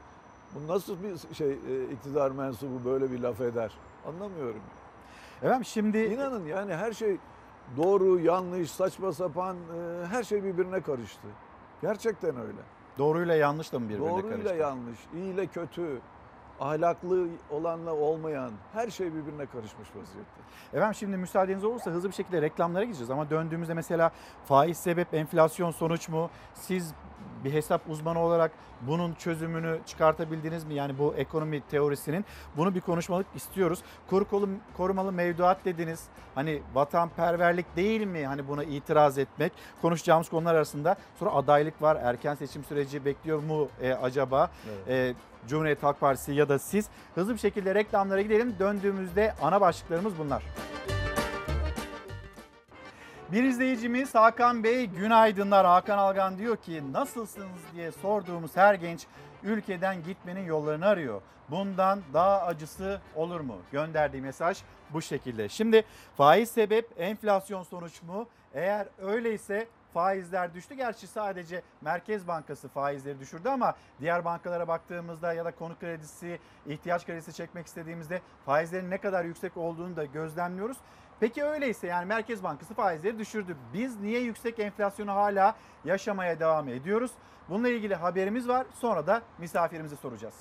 Bu 0.54 0.72
nasıl 0.72 0.96
bir 1.02 1.34
şey 1.34 1.50
e, 1.50 1.84
iktidar 1.92 2.30
mensubu 2.30 2.84
böyle 2.84 3.10
bir 3.10 3.20
laf 3.20 3.40
eder? 3.40 3.72
Anlamıyorum. 4.08 4.60
Efendim 5.42 5.64
şimdi 5.64 5.98
inanın 5.98 6.46
yani 6.46 6.74
her 6.74 6.92
şey 6.92 7.16
doğru, 7.76 8.20
yanlış, 8.20 8.70
saçma 8.70 9.12
sapan 9.12 9.56
e, 9.56 10.06
her 10.06 10.22
şey 10.22 10.44
birbirine 10.44 10.80
karıştı. 10.80 11.28
Gerçekten 11.82 12.36
öyle. 12.40 12.60
Doğruyla 12.98 13.34
yanlış 13.34 13.72
da 13.72 13.78
mı 13.78 13.88
birbirine 13.88 14.08
Doğruyla 14.08 14.30
karıştı? 14.30 14.54
yanlış, 14.54 14.98
iyiyle 15.14 15.46
kötü, 15.46 16.00
ahlaklı 16.60 17.28
olanla 17.50 17.94
olmayan 17.94 18.50
her 18.72 18.90
şey 18.90 19.14
birbirine 19.14 19.46
karışmış 19.46 19.88
vaziyette. 19.88 20.40
Efendim 20.72 20.94
şimdi 20.94 21.16
müsaadeniz 21.16 21.64
olursa 21.64 21.90
hızlı 21.90 22.08
bir 22.08 22.14
şekilde 22.14 22.42
reklamlara 22.42 22.84
gideceğiz 22.84 23.10
ama 23.10 23.30
döndüğümüzde 23.30 23.74
mesela 23.74 24.10
faiz 24.44 24.76
sebep 24.76 25.14
enflasyon 25.14 25.70
sonuç 25.70 26.08
mu? 26.08 26.30
Siz 26.54 26.94
bir 27.46 27.52
hesap 27.52 27.80
uzmanı 27.88 28.20
olarak 28.20 28.50
bunun 28.80 29.14
çözümünü 29.14 29.78
çıkartabildiniz 29.86 30.64
mi? 30.64 30.74
Yani 30.74 30.98
bu 30.98 31.14
ekonomi 31.16 31.60
teorisinin 31.60 32.24
bunu 32.56 32.74
bir 32.74 32.80
konuşmalık 32.80 33.26
istiyoruz. 33.34 33.82
Kolu- 34.10 34.48
korumalı 34.76 35.12
mevduat 35.12 35.64
dediniz. 35.64 36.04
Hani 36.34 36.62
vatanperverlik 36.74 37.76
değil 37.76 38.00
mi? 38.06 38.26
Hani 38.26 38.48
buna 38.48 38.64
itiraz 38.64 39.18
etmek. 39.18 39.52
Konuşacağımız 39.82 40.28
konular 40.28 40.54
arasında. 40.54 40.96
Sonra 41.18 41.32
adaylık 41.32 41.82
var. 41.82 41.98
Erken 42.02 42.34
seçim 42.34 42.64
süreci 42.64 43.04
bekliyor 43.04 43.42
mu 43.42 43.68
e, 43.82 43.92
acaba? 43.92 44.50
E, 44.88 45.14
Cumhuriyet 45.48 45.82
Halk 45.82 46.00
Partisi 46.00 46.32
ya 46.32 46.48
da 46.48 46.58
siz. 46.58 46.88
Hızlı 47.14 47.34
bir 47.34 47.38
şekilde 47.38 47.74
reklamlara 47.74 48.22
gidelim. 48.22 48.54
Döndüğümüzde 48.58 49.34
ana 49.42 49.60
başlıklarımız 49.60 50.18
bunlar. 50.18 50.42
Bir 53.32 53.44
izleyicimiz 53.44 54.14
Hakan 54.14 54.64
Bey 54.64 54.86
günaydınlar. 54.86 55.66
Hakan 55.66 55.98
Algan 55.98 56.38
diyor 56.38 56.56
ki 56.56 56.92
nasılsınız 56.92 57.60
diye 57.74 57.92
sorduğumuz 57.92 58.56
her 58.56 58.74
genç 58.74 59.06
ülkeden 59.42 60.02
gitmenin 60.02 60.44
yollarını 60.44 60.86
arıyor. 60.86 61.22
Bundan 61.50 62.00
daha 62.14 62.42
acısı 62.42 63.00
olur 63.14 63.40
mu? 63.40 63.56
Gönderdiği 63.72 64.22
mesaj 64.22 64.62
bu 64.90 65.02
şekilde. 65.02 65.48
Şimdi 65.48 65.84
faiz 66.16 66.50
sebep 66.50 66.88
enflasyon 66.98 67.62
sonuç 67.62 68.02
mu? 68.02 68.28
Eğer 68.54 68.86
öyleyse 68.98 69.68
faizler 69.94 70.54
düştü. 70.54 70.74
Gerçi 70.74 71.06
sadece 71.06 71.62
Merkez 71.80 72.28
Bankası 72.28 72.68
faizleri 72.68 73.20
düşürdü 73.20 73.48
ama 73.48 73.74
diğer 74.00 74.24
bankalara 74.24 74.68
baktığımızda 74.68 75.32
ya 75.32 75.44
da 75.44 75.50
konut 75.50 75.80
kredisi, 75.80 76.38
ihtiyaç 76.66 77.06
kredisi 77.06 77.32
çekmek 77.32 77.66
istediğimizde 77.66 78.20
faizlerin 78.46 78.90
ne 78.90 78.98
kadar 78.98 79.24
yüksek 79.24 79.56
olduğunu 79.56 79.96
da 79.96 80.04
gözlemliyoruz. 80.04 80.76
Peki 81.20 81.44
öyleyse 81.44 81.86
yani 81.86 82.06
Merkez 82.06 82.42
Bankası 82.42 82.74
faizleri 82.74 83.18
düşürdü. 83.18 83.56
Biz 83.74 84.00
niye 84.00 84.20
yüksek 84.20 84.58
enflasyonu 84.58 85.12
hala 85.12 85.56
yaşamaya 85.84 86.40
devam 86.40 86.68
ediyoruz? 86.68 87.10
Bununla 87.48 87.68
ilgili 87.68 87.94
haberimiz 87.94 88.48
var. 88.48 88.66
Sonra 88.80 89.06
da 89.06 89.22
misafirimize 89.38 89.96
soracağız. 89.96 90.34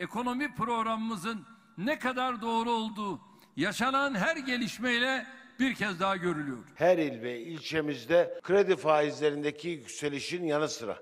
Ekonomi 0.00 0.54
programımızın 0.54 1.46
ne 1.78 1.98
kadar 1.98 2.42
doğru 2.42 2.70
olduğu 2.70 3.20
yaşanan 3.56 4.14
her 4.14 4.36
gelişmeyle 4.36 5.26
bir 5.60 5.74
kez 5.74 6.00
daha 6.00 6.16
görülüyor. 6.16 6.58
Her 6.74 6.98
il 6.98 7.22
ve 7.22 7.40
ilçemizde 7.40 8.40
kredi 8.42 8.76
faizlerindeki 8.76 9.68
yükselişin 9.68 10.44
yanı 10.44 10.68
sıra 10.68 10.98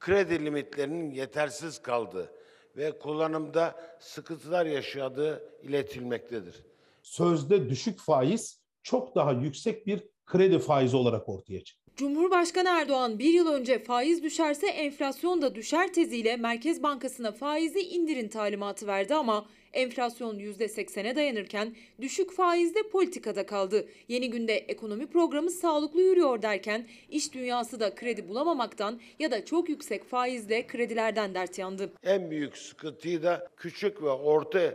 kredi 0.00 0.44
limitlerinin 0.44 1.10
yetersiz 1.10 1.82
kaldığı 1.82 2.32
ve 2.76 2.98
kullanımda 2.98 3.96
sıkıntılar 4.00 4.66
yaşadığı 4.66 5.42
iletilmektedir. 5.62 6.62
Sözde 7.06 7.70
düşük 7.70 8.00
faiz 8.00 8.60
çok 8.82 9.14
daha 9.14 9.32
yüksek 9.32 9.86
bir 9.86 10.02
kredi 10.26 10.58
faizi 10.58 10.96
olarak 10.96 11.28
ortaya 11.28 11.64
çıktı. 11.64 11.92
Cumhurbaşkanı 11.96 12.68
Erdoğan 12.68 13.18
bir 13.18 13.32
yıl 13.32 13.46
önce 13.46 13.78
faiz 13.78 14.22
düşerse 14.22 14.66
enflasyon 14.66 15.42
da 15.42 15.54
düşer 15.54 15.92
teziyle 15.92 16.36
Merkez 16.36 16.82
Bankası'na 16.82 17.32
faizi 17.32 17.80
indirin 17.80 18.28
talimatı 18.28 18.86
verdi 18.86 19.14
ama 19.14 19.46
enflasyon 19.72 20.38
%80'e 20.38 21.16
dayanırken 21.16 21.76
düşük 22.00 22.32
faizde 22.32 22.82
politikada 22.82 23.46
kaldı. 23.46 23.88
Yeni 24.08 24.30
günde 24.30 24.54
ekonomi 24.54 25.06
programı 25.06 25.50
sağlıklı 25.50 26.02
yürüyor 26.02 26.42
derken 26.42 26.86
iş 27.08 27.34
dünyası 27.34 27.80
da 27.80 27.94
kredi 27.94 28.28
bulamamaktan 28.28 29.00
ya 29.18 29.30
da 29.30 29.44
çok 29.44 29.68
yüksek 29.68 30.04
faizle 30.04 30.66
kredilerden 30.66 31.34
dert 31.34 31.58
yandı. 31.58 31.92
En 32.02 32.30
büyük 32.30 32.58
sıkıntıyı 32.58 33.22
da 33.22 33.48
küçük 33.56 34.02
ve 34.02 34.10
orta 34.10 34.74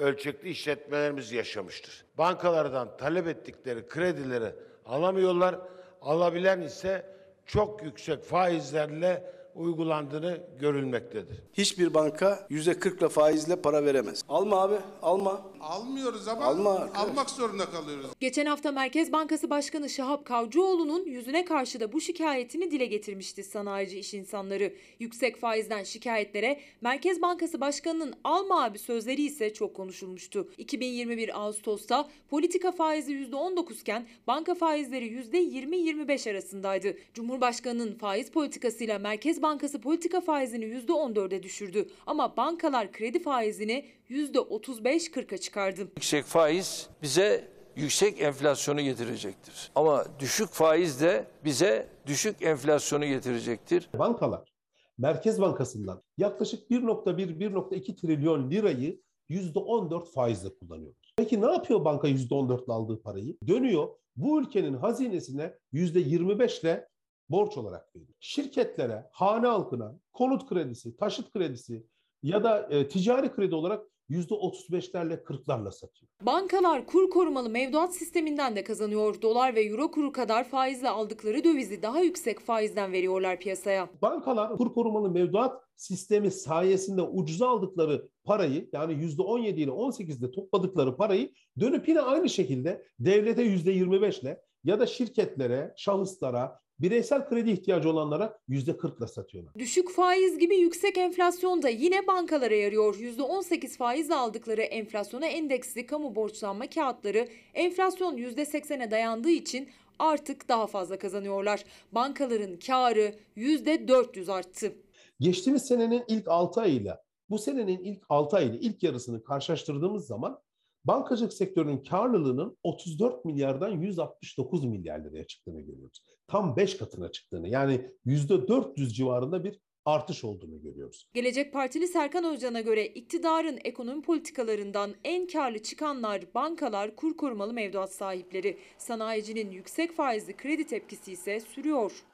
ölçekli 0.00 0.48
işletmelerimiz 0.48 1.32
yaşamıştır. 1.32 2.04
Bankalardan 2.18 2.96
talep 2.96 3.26
ettikleri 3.26 3.88
kredileri 3.88 4.52
alamıyorlar. 4.86 5.56
Alabilen 6.02 6.60
ise 6.60 7.06
çok 7.46 7.82
yüksek 7.82 8.24
faizlerle 8.24 9.34
uygulandığını 9.54 10.38
görülmektedir. 10.60 11.42
Hiçbir 11.52 11.94
banka 11.94 12.46
%40'la 12.50 13.08
faizle 13.08 13.56
para 13.56 13.84
veremez. 13.84 14.22
Alma 14.28 14.62
abi, 14.62 14.74
alma. 15.02 15.42
Almıyoruz 15.68 16.28
ama 16.28 16.44
Alma 16.44 16.70
arkadaş. 16.74 16.98
almak 17.02 17.30
zorunda 17.30 17.70
kalıyoruz. 17.70 18.06
Geçen 18.20 18.46
hafta 18.46 18.72
Merkez 18.72 19.12
Bankası 19.12 19.50
Başkanı 19.50 19.90
Şahap 19.90 20.24
Kavcıoğlu'nun 20.24 21.04
yüzüne 21.04 21.44
karşı 21.44 21.80
da 21.80 21.92
bu 21.92 22.00
şikayetini 22.00 22.70
dile 22.70 22.86
getirmişti 22.86 23.44
sanayici 23.44 23.98
iş 23.98 24.14
insanları. 24.14 24.72
Yüksek 24.98 25.36
faizden 25.36 25.82
şikayetlere 25.84 26.60
Merkez 26.80 27.22
Bankası 27.22 27.60
Başkanı'nın 27.60 28.14
alma 28.24 28.64
abi 28.64 28.78
sözleri 28.78 29.22
ise 29.22 29.52
çok 29.52 29.74
konuşulmuştu. 29.76 30.48
2021 30.58 31.40
Ağustos'ta 31.40 32.08
politika 32.30 32.72
faizi 32.72 33.12
%19 33.12 33.80
iken 33.80 34.06
banka 34.26 34.54
faizleri 34.54 35.06
%20-25 35.06 36.30
arasındaydı. 36.30 36.96
Cumhurbaşkanının 37.14 37.94
faiz 37.94 38.30
politikasıyla 38.30 38.98
Merkez 38.98 39.42
Bankası 39.42 39.80
politika 39.80 40.20
faizini 40.20 40.64
%14'e 40.64 41.42
düşürdü. 41.42 41.88
Ama 42.06 42.36
bankalar 42.36 42.92
kredi 42.92 43.22
faizini 43.22 43.84
%35-40'a 44.14 45.38
çıkardı. 45.38 45.80
Yüksek 45.80 46.24
faiz 46.24 46.88
bize 47.02 47.48
yüksek 47.76 48.20
enflasyonu 48.20 48.80
getirecektir. 48.80 49.70
Ama 49.74 50.04
düşük 50.18 50.48
faiz 50.48 51.00
de 51.00 51.26
bize 51.44 51.88
düşük 52.06 52.42
enflasyonu 52.42 53.06
getirecektir. 53.06 53.88
Bankalar 53.98 54.54
Merkez 54.98 55.40
Bankası'ndan 55.40 56.02
yaklaşık 56.18 56.70
1.1-1.2 56.70 57.96
trilyon 57.96 58.50
lirayı 58.50 59.00
%14 59.30 60.12
faizle 60.12 60.48
kullanıyor. 60.58 60.94
Peki 61.16 61.40
ne 61.40 61.46
yapıyor 61.46 61.84
banka 61.84 62.08
%14'le 62.08 62.72
aldığı 62.72 63.02
parayı? 63.02 63.36
Dönüyor 63.48 63.88
bu 64.16 64.40
ülkenin 64.40 64.74
hazinesine 64.74 65.54
%25 65.72 66.60
ile 66.60 66.88
borç 67.28 67.56
olarak 67.56 67.96
veriyor. 67.96 68.14
Şirketlere, 68.20 69.06
hane 69.12 69.46
halkına 69.46 69.98
konut 70.12 70.48
kredisi, 70.48 70.96
taşıt 70.96 71.32
kredisi 71.32 71.86
ya 72.22 72.44
da 72.44 72.68
e, 72.70 72.88
ticari 72.88 73.32
kredi 73.32 73.54
olarak 73.54 73.86
%35'lerle 74.10 75.22
40'larla 75.22 75.72
satıyor. 75.72 76.10
Bankalar 76.22 76.86
kur 76.86 77.10
korumalı 77.10 77.50
mevduat 77.50 77.94
sisteminden 77.94 78.56
de 78.56 78.64
kazanıyor. 78.64 79.22
Dolar 79.22 79.54
ve 79.54 79.62
euro 79.62 79.90
kuru 79.90 80.12
kadar 80.12 80.44
faizle 80.48 80.88
aldıkları 80.88 81.44
dövizi 81.44 81.82
daha 81.82 82.00
yüksek 82.00 82.40
faizden 82.40 82.92
veriyorlar 82.92 83.38
piyasaya. 83.38 83.88
Bankalar 84.02 84.56
kur 84.56 84.74
korumalı 84.74 85.10
mevduat 85.10 85.62
sistemi 85.76 86.30
sayesinde 86.30 87.02
ucuza 87.02 87.48
aldıkları 87.48 88.08
parayı 88.24 88.68
yani 88.72 88.92
%17 88.92 89.48
ile 89.48 89.70
18 89.70 90.22
ile 90.22 90.30
topladıkları 90.30 90.96
parayı 90.96 91.32
dönüp 91.60 91.88
yine 91.88 92.00
aynı 92.00 92.28
şekilde 92.28 92.86
devlete 92.98 93.42
%25 93.42 94.20
ile 94.22 94.40
ya 94.64 94.80
da 94.80 94.86
şirketlere, 94.86 95.74
şahıslara, 95.76 96.60
bireysel 96.78 97.28
kredi 97.28 97.50
ihtiyacı 97.50 97.90
olanlara 97.90 98.38
%40 98.48 98.98
ile 98.98 99.06
satıyorlar. 99.06 99.54
Düşük 99.54 99.90
faiz 99.90 100.38
gibi 100.38 100.56
yüksek 100.56 100.98
enflasyon 100.98 101.62
da 101.62 101.68
yine 101.68 102.06
bankalara 102.06 102.54
yarıyor. 102.54 102.94
%18 102.94 103.76
faizle 103.76 104.14
aldıkları 104.14 104.62
enflasyona 104.62 105.26
endeksli 105.26 105.86
kamu 105.86 106.14
borçlanma 106.14 106.66
kağıtları 106.66 107.28
enflasyon 107.54 108.16
%80'e 108.16 108.90
dayandığı 108.90 109.30
için 109.30 109.68
artık 109.98 110.48
daha 110.48 110.66
fazla 110.66 110.98
kazanıyorlar. 110.98 111.64
Bankaların 111.92 112.58
karı 112.58 113.14
%400 113.36 114.32
arttı. 114.32 114.72
Geçtiğimiz 115.20 115.62
senenin 115.62 116.04
ilk 116.08 116.28
6 116.28 116.60
ayıyla 116.60 117.04
bu 117.30 117.38
senenin 117.38 117.78
ilk 117.78 118.02
6 118.08 118.36
ayıyla 118.36 118.58
ilk 118.58 118.82
yarısını 118.82 119.24
karşılaştırdığımız 119.24 120.06
zaman 120.06 120.40
bankacılık 120.84 121.32
sektörünün 121.32 121.84
karlılığının 121.84 122.56
34 122.62 123.24
milyardan 123.24 123.70
169 123.70 124.64
milyar 124.64 124.98
liraya 124.98 125.26
çıktığını 125.26 125.60
görüyoruz. 125.60 126.02
Tam 126.28 126.56
5 126.56 126.76
katına 126.76 127.12
çıktığını 127.12 127.48
yani 127.48 127.90
%400 128.06 128.88
civarında 128.88 129.44
bir 129.44 129.60
artış 129.84 130.24
olduğunu 130.24 130.62
görüyoruz. 130.62 131.08
Gelecek 131.14 131.52
Partili 131.52 131.88
Serkan 131.88 132.24
Özcan'a 132.24 132.60
göre 132.60 132.86
iktidarın 132.86 133.58
ekonomi 133.64 134.02
politikalarından 134.02 134.94
en 135.04 135.26
karlı 135.26 135.62
çıkanlar 135.62 136.34
bankalar, 136.34 136.96
kur 136.96 137.16
korumalı 137.16 137.52
mevduat 137.52 137.92
sahipleri. 137.92 138.58
Sanayicinin 138.78 139.50
yüksek 139.50 139.92
faizli 139.92 140.36
kredi 140.36 140.66
tepkisi 140.66 141.12
ise 141.12 141.40
sürüyor. 141.40 142.04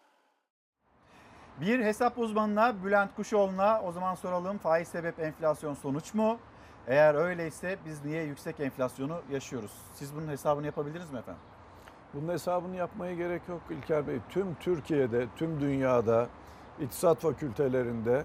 Bir 1.60 1.78
hesap 1.78 2.18
uzmanına 2.18 2.84
Bülent 2.84 3.14
Kuşoğlu'na 3.14 3.82
o 3.82 3.92
zaman 3.92 4.14
soralım 4.14 4.58
faiz 4.58 4.88
sebep 4.88 5.20
enflasyon 5.20 5.74
sonuç 5.74 6.14
mu? 6.14 6.38
Eğer 6.90 7.14
öyleyse 7.14 7.78
biz 7.86 8.04
niye 8.04 8.24
yüksek 8.24 8.60
enflasyonu 8.60 9.20
yaşıyoruz? 9.30 9.72
Siz 9.94 10.16
bunun 10.16 10.28
hesabını 10.28 10.66
yapabildiniz 10.66 11.10
mi 11.10 11.18
efendim? 11.18 11.42
Bunun 12.14 12.32
hesabını 12.32 12.76
yapmaya 12.76 13.14
gerek 13.14 13.42
yok 13.48 13.60
İlker 13.70 14.06
Bey. 14.06 14.18
Tüm 14.28 14.54
Türkiye'de, 14.54 15.26
tüm 15.36 15.60
dünyada, 15.60 16.28
iktisat 16.80 17.18
fakültelerinde 17.18 18.24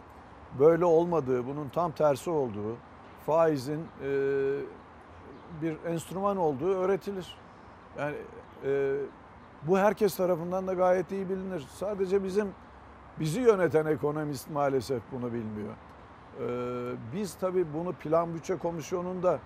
böyle 0.59 0.85
olmadığı, 0.85 1.47
bunun 1.47 1.69
tam 1.69 1.91
tersi 1.91 2.29
olduğu, 2.29 2.77
faizin 3.25 3.79
e, 3.79 4.09
bir 5.61 5.77
enstrüman 5.85 6.37
olduğu 6.37 6.75
öğretilir. 6.75 7.37
Yani 7.99 8.15
e, 8.65 8.95
bu 9.63 9.77
herkes 9.77 10.15
tarafından 10.15 10.67
da 10.67 10.73
gayet 10.73 11.11
iyi 11.11 11.29
bilinir. 11.29 11.65
Sadece 11.69 12.23
bizim 12.23 12.47
bizi 13.19 13.41
yöneten 13.41 13.85
ekonomist 13.85 14.49
maalesef 14.49 15.01
bunu 15.11 15.33
bilmiyor. 15.33 15.73
Ee, 16.39 16.91
biz 17.13 17.35
tabii 17.35 17.65
bunu 17.73 17.93
Plan 17.93 18.33
Bütçe 18.33 18.57
Komisyonu'nda 18.57 19.39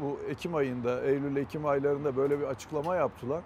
bu 0.00 0.18
Ekim 0.28 0.54
ayında, 0.54 1.00
Eylül-Ekim 1.02 1.66
aylarında 1.66 2.16
böyle 2.16 2.40
bir 2.40 2.44
açıklama 2.44 2.96
yaptılar. 2.96 3.42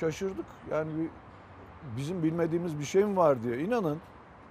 Şaşırdık. 0.00 0.46
Yani 0.70 0.90
bir, 0.98 1.08
bizim 1.96 2.22
bilmediğimiz 2.22 2.78
bir 2.78 2.84
şey 2.84 3.04
mi 3.04 3.16
var 3.16 3.42
diye. 3.42 3.58
İnanın 3.58 3.98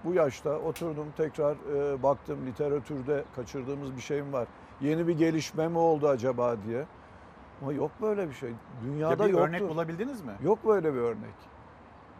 bu 0.04 0.14
yaşta 0.14 0.58
oturdum 0.58 1.06
tekrar 1.16 1.56
e, 1.74 2.02
baktım 2.02 2.46
literatürde 2.46 3.24
kaçırdığımız 3.36 3.96
bir 3.96 4.00
şey 4.00 4.22
mi 4.22 4.32
var? 4.32 4.48
Yeni 4.80 5.08
bir 5.08 5.18
gelişme 5.18 5.68
mi 5.68 5.78
oldu 5.78 6.08
acaba 6.08 6.56
diye. 6.66 6.86
Ama 7.62 7.72
yok 7.72 7.90
böyle 8.02 8.28
bir 8.28 8.34
şey. 8.34 8.52
Dünyada 8.84 9.28
yoktur. 9.28 9.48
örnek 9.48 9.68
bulabildiniz 9.68 10.22
mi? 10.22 10.32
Yok 10.42 10.58
böyle 10.66 10.94
bir 10.94 11.00
örnek. 11.00 11.34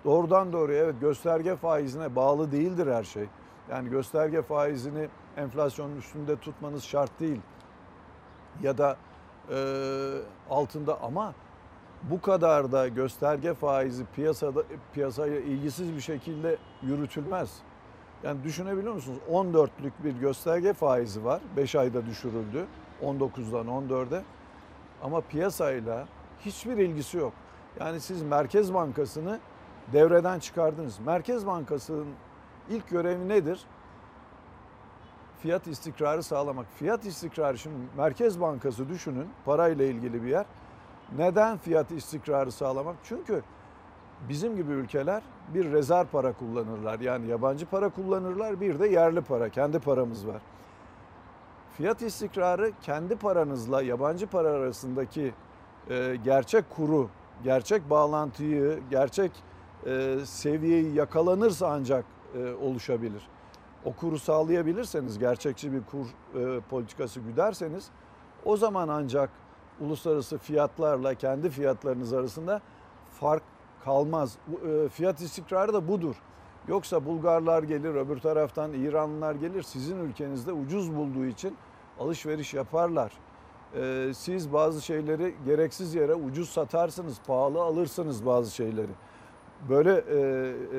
Doğrudan 0.05 0.53
doğruya 0.53 0.85
evet 0.85 0.95
gösterge 1.01 1.57
faizine 1.57 2.17
bağlı 2.17 2.53
değildir 2.53 2.87
her 2.87 3.05
şey. 3.05 3.25
Yani 3.71 3.91
gösterge 3.91 4.43
faizini 4.43 5.09
enflasyonun 5.37 5.97
üstünde 5.97 6.37
tutmanız 6.37 6.85
şart 6.85 7.21
değil. 7.21 7.41
Ya 8.63 8.79
da 8.79 8.97
e, 9.51 9.57
altında 10.51 11.01
ama 11.03 11.35
bu 12.03 12.21
kadar 12.21 12.73
da 12.73 12.89
gösterge 12.89 13.55
faizi 13.55 14.05
piyasada 14.17 14.63
piyasaya 14.93 15.41
ilgisiz 15.41 15.95
bir 15.95 16.01
şekilde 16.01 16.59
yürütülmez. 16.83 17.59
Yani 18.23 18.45
düşünebiliyor 18.45 18.95
musunuz? 18.95 19.19
14'lük 19.31 19.93
bir 20.05 20.13
gösterge 20.13 20.73
faizi 20.73 21.25
var. 21.25 21.41
5 21.57 21.75
ayda 21.75 22.07
düşürüldü. 22.07 22.67
19'dan 23.03 23.67
14'e. 23.67 24.23
Ama 25.03 25.21
piyasayla 25.21 26.07
hiçbir 26.41 26.77
ilgisi 26.77 27.17
yok. 27.17 27.33
Yani 27.81 28.01
siz 28.01 28.23
Merkez 28.23 28.75
Bankası'nı 28.75 29.39
devreden 29.93 30.39
çıkardınız. 30.39 30.99
Merkez 30.99 31.47
Bankası'nın 31.47 32.07
ilk 32.71 32.89
görevi 32.91 33.29
nedir? 33.29 33.65
Fiyat 35.43 35.67
istikrarı 35.67 36.23
sağlamak. 36.23 36.67
Fiyat 36.79 37.07
istikrarı 37.07 37.59
şimdi 37.59 37.77
Merkez 37.97 38.41
Bankası 38.41 38.89
düşünün 38.89 39.29
parayla 39.45 39.85
ilgili 39.85 40.23
bir 40.23 40.29
yer. 40.29 40.47
Neden 41.17 41.59
fiyat 41.59 41.91
istikrarı 41.91 42.53
sağlamak? 42.53 42.97
Çünkü 43.05 43.43
bizim 44.29 44.57
gibi 44.57 44.73
ülkeler 44.73 45.23
bir 45.55 45.73
rezerv 45.73 46.07
para 46.07 46.33
kullanırlar. 46.33 47.01
Yani 47.01 47.27
yabancı 47.27 47.67
para 47.67 47.89
kullanırlar 47.89 48.61
bir 48.61 48.79
de 48.79 48.89
yerli 48.89 49.21
para. 49.21 49.49
Kendi 49.49 49.79
paramız 49.79 50.27
var. 50.27 50.43
Fiyat 51.77 52.03
istikrarı 52.03 52.73
kendi 52.83 53.17
paranızla 53.17 53.83
yabancı 53.83 54.27
para 54.27 54.49
arasındaki 54.49 55.35
e, 55.91 56.17
gerçek 56.25 56.71
kuru, 56.71 57.09
gerçek 57.45 57.91
bağlantıyı, 57.91 58.81
gerçek 58.91 59.33
e, 59.87 60.19
seviyeyi 60.25 60.95
yakalanırsa 60.95 61.69
ancak 61.69 62.05
oluşabilir. 62.55 63.23
O 63.85 63.93
kuru 63.93 64.19
sağlayabilirseniz, 64.19 65.19
gerçekçi 65.19 65.73
bir 65.73 65.83
kur 65.83 66.07
e, 66.41 66.61
politikası 66.61 67.21
güderseniz 67.21 67.91
o 68.45 68.57
zaman 68.57 68.89
ancak 68.89 69.31
uluslararası 69.81 70.39
fiyatlarla 70.39 71.15
kendi 71.15 71.51
fiyatlarınız 71.51 72.13
arasında 72.13 72.61
fark 73.11 73.43
kalmaz. 73.85 74.39
E, 74.67 74.89
fiyat 74.89 75.21
istikrarı 75.21 75.73
da 75.73 75.89
budur. 75.89 76.17
Yoksa 76.69 77.05
Bulgarlar 77.05 77.63
gelir, 77.63 77.95
öbür 77.95 78.19
taraftan 78.19 78.73
İranlılar 78.73 79.35
gelir. 79.35 79.63
Sizin 79.63 79.99
ülkenizde 79.99 80.53
ucuz 80.53 80.97
bulduğu 80.97 81.25
için 81.25 81.57
alışveriş 82.01 82.55
yaparlar. 82.55 83.13
E, 83.75 84.13
siz 84.15 84.53
bazı 84.53 84.83
şeyleri 84.83 85.35
gereksiz 85.45 85.95
yere 85.95 86.15
ucuz 86.15 86.49
satarsınız, 86.49 87.21
pahalı 87.27 87.63
alırsınız 87.63 88.27
bazı 88.27 88.55
şeyleri. 88.55 88.93
Böyle 89.69 89.93
e, 89.93 90.19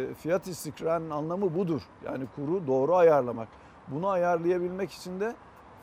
e, 0.01 0.13
fiyat 0.13 0.47
istikrarının 0.47 1.09
anlamı 1.09 1.55
budur. 1.55 1.81
Yani 2.05 2.25
kuru 2.35 2.67
doğru 2.67 2.95
ayarlamak. 2.95 3.47
Bunu 3.87 4.07
ayarlayabilmek 4.07 4.91
için 4.91 5.19
de 5.19 5.35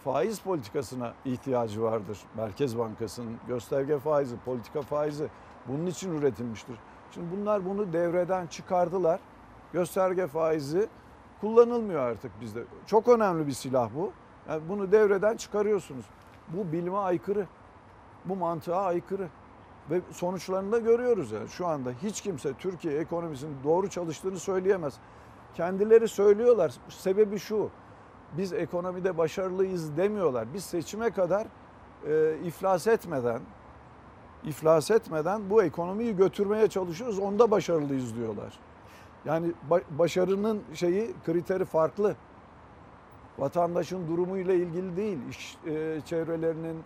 faiz 0.04 0.40
politikasına 0.40 1.12
ihtiyacı 1.24 1.82
vardır. 1.82 2.18
Merkez 2.36 2.78
Bankası'nın 2.78 3.36
gösterge 3.48 3.98
faizi, 3.98 4.36
politika 4.44 4.82
faizi 4.82 5.28
bunun 5.68 5.86
için 5.86 6.18
üretilmiştir. 6.18 6.76
Şimdi 7.10 7.26
bunlar 7.36 7.64
bunu 7.64 7.92
devreden 7.92 8.46
çıkardılar. 8.46 9.20
Gösterge 9.72 10.26
faizi 10.26 10.88
kullanılmıyor 11.40 12.00
artık 12.00 12.40
bizde. 12.40 12.64
Çok 12.86 13.08
önemli 13.08 13.46
bir 13.46 13.52
silah 13.52 13.90
bu. 13.96 14.12
Yani 14.48 14.62
bunu 14.68 14.92
devreden 14.92 15.36
çıkarıyorsunuz. 15.36 16.04
Bu 16.48 16.72
bilime 16.72 16.96
aykırı. 16.96 17.46
Bu 18.24 18.36
mantığa 18.36 18.82
aykırı. 18.84 19.28
Ve 19.90 20.00
sonuçlarını 20.12 20.72
da 20.72 20.78
görüyoruz 20.78 21.32
yani 21.32 21.48
şu 21.48 21.66
anda. 21.66 21.90
Hiç 22.02 22.20
kimse 22.20 22.54
Türkiye 22.54 22.98
ekonomisinin 22.98 23.56
doğru 23.64 23.90
çalıştığını 23.90 24.38
söyleyemez. 24.38 24.94
Kendileri 25.54 26.08
söylüyorlar. 26.08 26.72
Sebebi 26.88 27.38
şu. 27.38 27.70
Biz 28.38 28.52
ekonomide 28.52 29.18
başarılıyız 29.18 29.96
demiyorlar. 29.96 30.54
Biz 30.54 30.64
seçime 30.64 31.10
kadar 31.10 31.46
e, 32.06 32.36
iflas 32.44 32.86
etmeden 32.86 33.40
iflas 34.44 34.90
etmeden 34.90 35.50
bu 35.50 35.62
ekonomiyi 35.62 36.16
götürmeye 36.16 36.68
çalışıyoruz. 36.68 37.18
Onda 37.18 37.50
başarılıyız 37.50 38.16
diyorlar. 38.16 38.58
Yani 39.24 39.52
ba- 39.70 39.82
başarının 39.98 40.62
şeyi 40.74 41.14
kriteri 41.26 41.64
farklı. 41.64 42.16
Vatandaşın 43.38 44.08
durumuyla 44.08 44.54
ilgili 44.54 44.96
değil, 44.96 45.18
iş 45.30 45.56
e, 45.66 46.00
çevrelerinin 46.06 46.76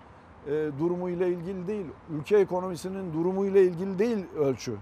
e, 0.47 0.51
durumuyla 0.79 1.27
ilgili 1.27 1.67
değil, 1.67 1.87
ülke 2.11 2.37
ekonomisinin 2.39 3.13
durumuyla 3.13 3.61
ilgili 3.61 3.99
değil 3.99 4.27
ölçü. 4.39 4.77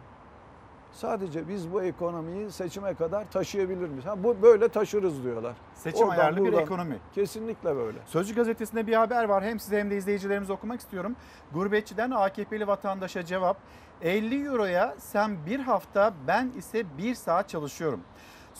Sadece 0.92 1.48
biz 1.48 1.72
bu 1.72 1.82
ekonomiyi 1.82 2.50
seçime 2.50 2.94
kadar 2.94 3.30
taşıyabilir 3.30 3.88
miyiz? 3.88 4.06
Ha, 4.06 4.24
bu 4.24 4.36
böyle 4.42 4.68
taşırız 4.68 5.24
diyorlar. 5.24 5.54
Seçim 5.74 6.06
Oradan 6.08 6.20
ayarlı 6.20 6.36
bir 6.36 6.42
buradan- 6.44 6.62
ekonomi. 6.62 6.96
Kesinlikle 7.14 7.76
böyle. 7.76 7.98
Sözcü 8.06 8.34
gazetesinde 8.34 8.86
bir 8.86 8.92
haber 8.94 9.24
var. 9.24 9.44
Hem 9.44 9.60
size 9.60 9.78
hem 9.80 9.90
de 9.90 9.96
izleyicilerimize 9.96 10.52
okumak 10.52 10.80
istiyorum. 10.80 11.16
Gurbetçiden 11.52 12.10
AKP'li 12.10 12.66
vatandaşa 12.66 13.24
cevap. 13.24 13.56
50 14.02 14.44
euroya 14.46 14.94
sen 14.98 15.36
bir 15.46 15.60
hafta 15.60 16.14
ben 16.26 16.52
ise 16.58 16.84
bir 16.98 17.14
saat 17.14 17.48
çalışıyorum. 17.48 18.00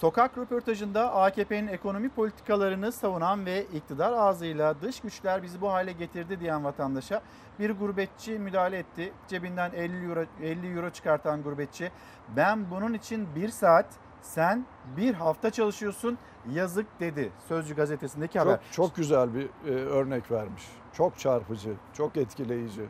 Sokak 0.03 0.39
röportajında 0.39 1.15
AKP'nin 1.15 1.66
ekonomi 1.66 2.09
politikalarını 2.09 2.93
savunan 2.93 3.47
ve 3.47 3.65
iktidar 3.65 4.12
ağzıyla 4.12 4.81
dış 4.83 5.01
güçler 5.01 5.43
bizi 5.43 5.61
bu 5.61 5.73
hale 5.73 5.93
getirdi 5.93 6.41
diyen 6.41 6.65
vatandaşa 6.65 7.23
bir 7.59 7.70
gurbetçi 7.70 8.39
müdahale 8.39 8.79
etti. 8.79 9.12
Cebinden 9.29 9.70
50 9.73 10.09
euro, 10.09 10.24
50 10.43 10.77
euro 10.77 10.91
çıkartan 10.91 11.43
gurbetçi 11.43 11.91
ben 12.37 12.70
bunun 12.70 12.95
için 12.95 13.29
bir 13.35 13.49
saat 13.49 13.87
sen 14.23 14.66
bir 14.97 15.15
hafta 15.15 15.51
çalışıyorsun 15.51 16.19
yazık 16.53 17.01
dedi 17.01 17.33
Sözcü 17.49 17.77
gazetesindeki 17.77 18.39
haber. 18.39 18.53
Çok, 18.53 18.73
çok 18.73 18.97
güzel 18.97 19.35
bir 19.35 19.49
e, 19.66 19.70
örnek 19.70 20.31
vermiş. 20.31 20.65
Çok 20.93 21.19
çarpıcı, 21.19 21.74
çok 21.93 22.16
etkileyici. 22.16 22.85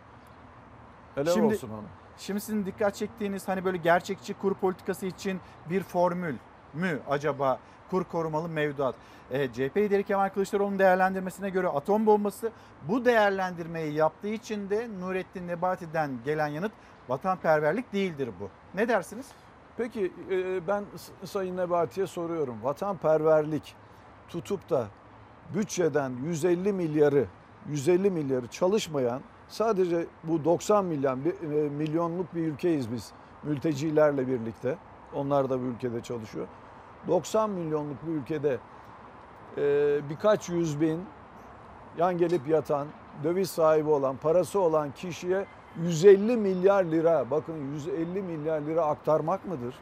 Helal 1.15 1.33
Şimdi- 1.33 1.55
olsun 1.55 1.69
ona. 1.71 1.89
Şimdi 2.17 2.41
sizin 2.41 2.67
dikkat 2.67 2.95
çektiğiniz 2.95 3.49
hani 3.49 3.65
böyle 3.65 3.77
gerçekçi 3.77 4.35
kur 4.35 4.55
politikası 4.55 5.07
için 5.07 5.41
bir 5.71 5.83
formül 5.83 6.37
mü 6.75 6.99
acaba 7.11 7.59
kur 7.91 8.05
korumalı 8.05 8.49
mevduat? 8.49 8.95
E, 9.31 9.53
CHP 9.53 9.77
lideri 9.77 10.05
Kemal 10.05 10.29
Kılıçdaroğlu'nun 10.29 10.79
değerlendirmesine 10.79 11.51
göre 11.51 11.69
atom 11.69 12.07
bombası 12.07 12.51
bu 12.89 13.05
değerlendirmeyi 13.05 13.93
yaptığı 13.93 14.29
için 14.29 14.71
de 14.71 14.89
Nurettin 15.01 15.49
Nebati'den 15.49 16.11
gelen 16.25 16.47
yanıt 16.47 16.73
vatanperverlik 17.09 17.93
değildir 17.93 18.31
bu. 18.41 18.49
Ne 18.75 18.89
dersiniz? 18.89 19.27
Peki 19.77 20.13
e, 20.31 20.67
ben 20.67 20.85
Sayın 21.25 21.57
Nebati'ye 21.57 22.07
soruyorum. 22.07 22.57
Vatanperverlik 22.63 23.75
tutup 24.29 24.71
da 24.71 24.87
bütçeden 25.55 26.13
150 26.25 26.73
milyarı 26.73 27.27
150 27.69 28.11
milyarı 28.11 28.47
çalışmayan 28.47 29.21
sadece 29.49 30.07
bu 30.25 30.45
90 30.45 30.85
milyon 30.85 31.19
e, 31.19 31.47
milyonluk 31.69 32.35
bir 32.35 32.47
ülkeyiz 32.47 32.93
biz 32.93 33.13
mültecilerle 33.43 34.29
birlikte. 34.29 34.77
Onlar 35.15 35.51
da 35.51 35.61
bu 35.61 35.65
ülkede 35.65 36.01
çalışıyor. 36.01 36.47
90 37.09 37.51
milyonluk 37.51 38.07
bir 38.07 38.13
ülkede 38.13 38.59
e, 39.57 39.61
birkaç 40.11 40.49
yüz 40.49 40.81
bin 40.81 41.05
yan 41.99 42.19
gelip 42.19 42.49
yatan, 42.49 42.87
döviz 43.25 43.51
sahibi 43.51 43.91
olan, 43.91 44.17
parası 44.17 44.61
olan 44.61 44.91
kişiye 44.91 45.47
150 45.83 46.37
milyar 46.37 46.85
lira, 46.85 47.31
bakın 47.31 47.73
150 47.75 48.23
milyar 48.23 48.61
lira 48.61 48.85
aktarmak 48.85 49.47
mıdır? 49.49 49.75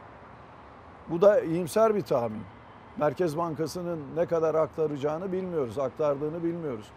Bu 1.09 1.21
da 1.21 1.41
iyimser 1.41 1.95
bir 1.95 2.01
tahmin. 2.01 2.43
Merkez 2.97 3.37
Bankası'nın 3.37 3.99
ne 4.15 4.25
kadar 4.25 4.55
aktaracağını 4.55 5.31
bilmiyoruz, 5.31 5.79
aktardığını 5.79 6.43
bilmiyoruz. 6.43 6.91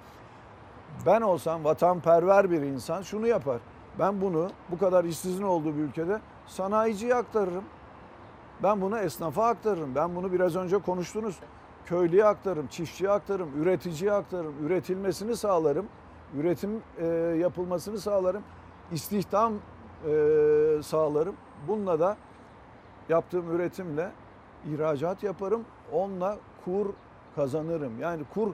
Ben 1.07 1.21
olsam 1.21 1.65
vatanperver 1.65 2.51
bir 2.51 2.63
insan 2.63 3.03
şunu 3.03 3.27
yapar. 3.27 3.59
Ben 3.99 4.21
bunu 4.21 4.51
bu 4.71 4.79
kadar 4.79 5.05
işsizin 5.05 5.43
olduğu 5.43 5.77
bir 5.77 5.83
ülkede 5.83 6.21
sanayiciye 6.47 7.15
aktarırım. 7.15 7.65
Ben 8.65 8.81
bunu 8.81 8.99
esnafa 8.99 9.47
aktarırım. 9.47 9.95
Ben 9.95 10.17
bunu 10.17 10.33
biraz 10.33 10.57
önce 10.57 10.79
konuştunuz. 10.79 11.37
Köylüye 11.87 12.25
aktarırım, 12.25 12.67
çiftçiye 12.67 13.11
aktarırım, 13.11 13.63
üreticiye 13.63 14.13
aktarırım. 14.13 14.55
Üretilmesini 14.67 15.37
sağlarım. 15.37 15.87
Üretim 16.39 16.83
e, 16.99 17.07
yapılmasını 17.41 17.99
sağlarım. 17.99 18.43
İstihdam 18.93 19.53
e, 19.53 20.83
sağlarım. 20.83 21.35
Bununla 21.69 22.01
da 22.01 22.17
yaptığım 23.09 23.57
üretimle 23.57 24.11
ihracat 24.75 25.23
yaparım. 25.23 25.65
Onunla 25.93 26.37
kur 26.65 26.87
kazanırım. 27.37 28.01
Yani 28.01 28.23
kur 28.35 28.49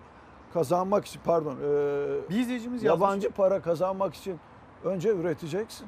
kazanmak 0.55 1.05
için 1.05 1.21
pardon 1.25 1.57
e, 1.57 2.31
Bir 2.31 2.39
izleyicimiz 2.41 2.83
yazmış. 2.83 3.01
yabancı 3.03 3.31
para 3.31 3.63
kazanmak 3.63 4.15
için 4.15 4.39
önce 4.85 5.09
üreteceksin. 5.09 5.87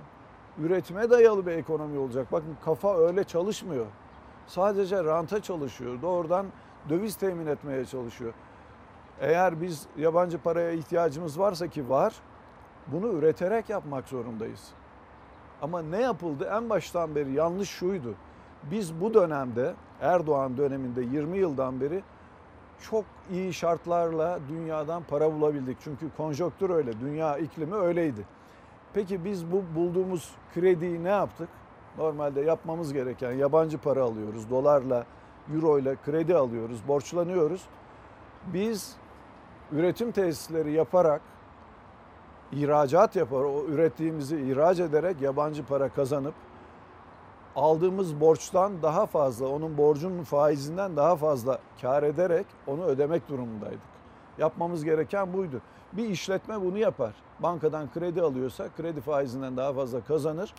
Üretime 0.59 1.11
dayalı 1.11 1.47
bir 1.47 1.53
ekonomi 1.53 1.99
olacak. 1.99 2.32
Bakın 2.32 2.57
kafa 2.65 2.99
öyle 2.99 3.24
çalışmıyor. 3.24 3.86
Sadece 4.47 5.05
ranta 5.05 5.43
çalışıyor. 5.43 6.02
Doğrudan 6.02 6.47
döviz 6.89 7.16
temin 7.16 7.47
etmeye 7.47 7.85
çalışıyor. 7.85 8.32
Eğer 9.20 9.60
biz 9.60 9.86
yabancı 9.97 10.39
paraya 10.39 10.73
ihtiyacımız 10.73 11.39
varsa 11.39 11.66
ki 11.66 11.89
var, 11.89 12.14
bunu 12.86 13.09
üreterek 13.09 13.70
yapmak 13.70 14.09
zorundayız. 14.09 14.69
Ama 15.62 15.82
ne 15.82 16.01
yapıldı? 16.01 16.51
En 16.52 16.70
baştan 16.70 17.14
beri 17.14 17.32
yanlış 17.32 17.70
şuydu. 17.70 18.14
Biz 18.70 19.01
bu 19.01 19.14
dönemde 19.14 19.74
Erdoğan 20.01 20.56
döneminde 20.56 21.02
20 21.02 21.39
yıldan 21.39 21.81
beri 21.81 22.02
çok 22.81 23.05
iyi 23.31 23.55
şartlarla 23.55 24.39
dünyadan 24.48 25.02
para 25.02 25.32
bulabildik. 25.32 25.78
Çünkü 25.81 26.06
konjonktür 26.16 26.70
öyle, 26.70 27.01
dünya 27.01 27.39
iklimi 27.39 27.74
öyleydi. 27.74 28.27
Peki 28.94 29.24
biz 29.24 29.52
bu 29.52 29.62
bulduğumuz 29.77 30.31
krediyi 30.55 31.05
ne 31.05 31.09
yaptık? 31.09 31.48
Normalde 31.98 32.40
yapmamız 32.40 32.93
gereken 32.93 33.32
yabancı 33.32 33.78
para 33.78 34.02
alıyoruz, 34.02 34.51
dolarla, 34.51 35.05
euro 35.55 35.78
ile 35.78 35.97
kredi 36.05 36.36
alıyoruz, 36.36 36.89
borçlanıyoruz. 36.89 37.62
Biz 38.47 38.97
üretim 39.73 40.12
tesisleri 40.12 40.73
yaparak, 40.73 41.20
ihracat 42.52 43.16
yapar, 43.16 43.44
o 43.44 43.64
ürettiğimizi 43.64 44.40
ihraç 44.40 44.81
ederek 44.81 45.20
yabancı 45.20 45.66
para 45.66 45.89
kazanıp 45.89 46.35
aldığımız 47.56 48.20
borçtan 48.20 48.82
daha 48.82 49.06
fazla, 49.06 49.48
onun 49.48 49.78
borcunun 49.78 50.23
faizinden 50.23 50.97
daha 50.97 51.16
fazla 51.16 51.59
kar 51.82 52.02
ederek 52.02 52.47
onu 52.66 52.85
ödemek 52.85 53.28
durumundaydık. 53.28 53.93
Yapmamız 54.39 54.85
gereken 54.85 55.32
buydu. 55.32 55.60
Bir 55.93 56.09
işletme 56.09 56.60
bunu 56.60 56.78
yapar. 56.78 57.14
Bankadan 57.40 57.93
kredi 57.93 58.23
alıyorsa 58.23 58.69
kredi 58.77 59.01
faizinden 59.01 59.56
daha 59.56 59.73
fazla 59.73 60.05
kazanır, 60.05 60.55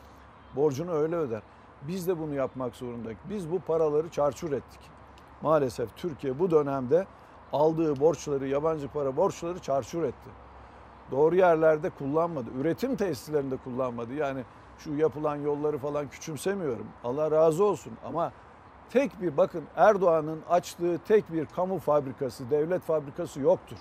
borcunu 0.55 0.91
öyle 0.91 1.15
öder. 1.15 1.41
Biz 1.81 2.07
de 2.07 2.19
bunu 2.19 2.33
yapmak 2.33 2.75
zorundayız. 2.75 3.19
Biz 3.29 3.51
bu 3.51 3.59
paraları 3.59 4.09
çarçur 4.09 4.51
ettik. 4.51 4.79
Maalesef 5.41 5.95
Türkiye 5.95 6.39
bu 6.39 6.51
dönemde 6.51 7.07
aldığı 7.53 7.99
borçları, 7.99 8.47
yabancı 8.47 8.87
para 8.87 9.17
borçları 9.17 9.59
çarçur 9.59 10.03
etti. 10.03 10.29
Doğru 11.11 11.35
yerlerde 11.35 11.89
kullanmadı. 11.89 12.49
Üretim 12.59 12.95
tesislerinde 12.95 13.57
kullanmadı. 13.57 14.13
Yani 14.13 14.43
şu 14.77 14.93
yapılan 14.95 15.35
yolları 15.35 15.77
falan 15.77 16.09
küçümsemiyorum. 16.09 16.87
Allah 17.03 17.31
razı 17.31 17.63
olsun 17.63 17.93
ama 18.05 18.31
tek 18.89 19.21
bir 19.21 19.37
bakın 19.37 19.63
Erdoğan'ın 19.75 20.41
açtığı 20.49 20.97
tek 21.07 21.33
bir 21.33 21.45
kamu 21.45 21.79
fabrikası, 21.79 22.49
devlet 22.49 22.81
fabrikası 22.81 23.39
yoktur. 23.39 23.77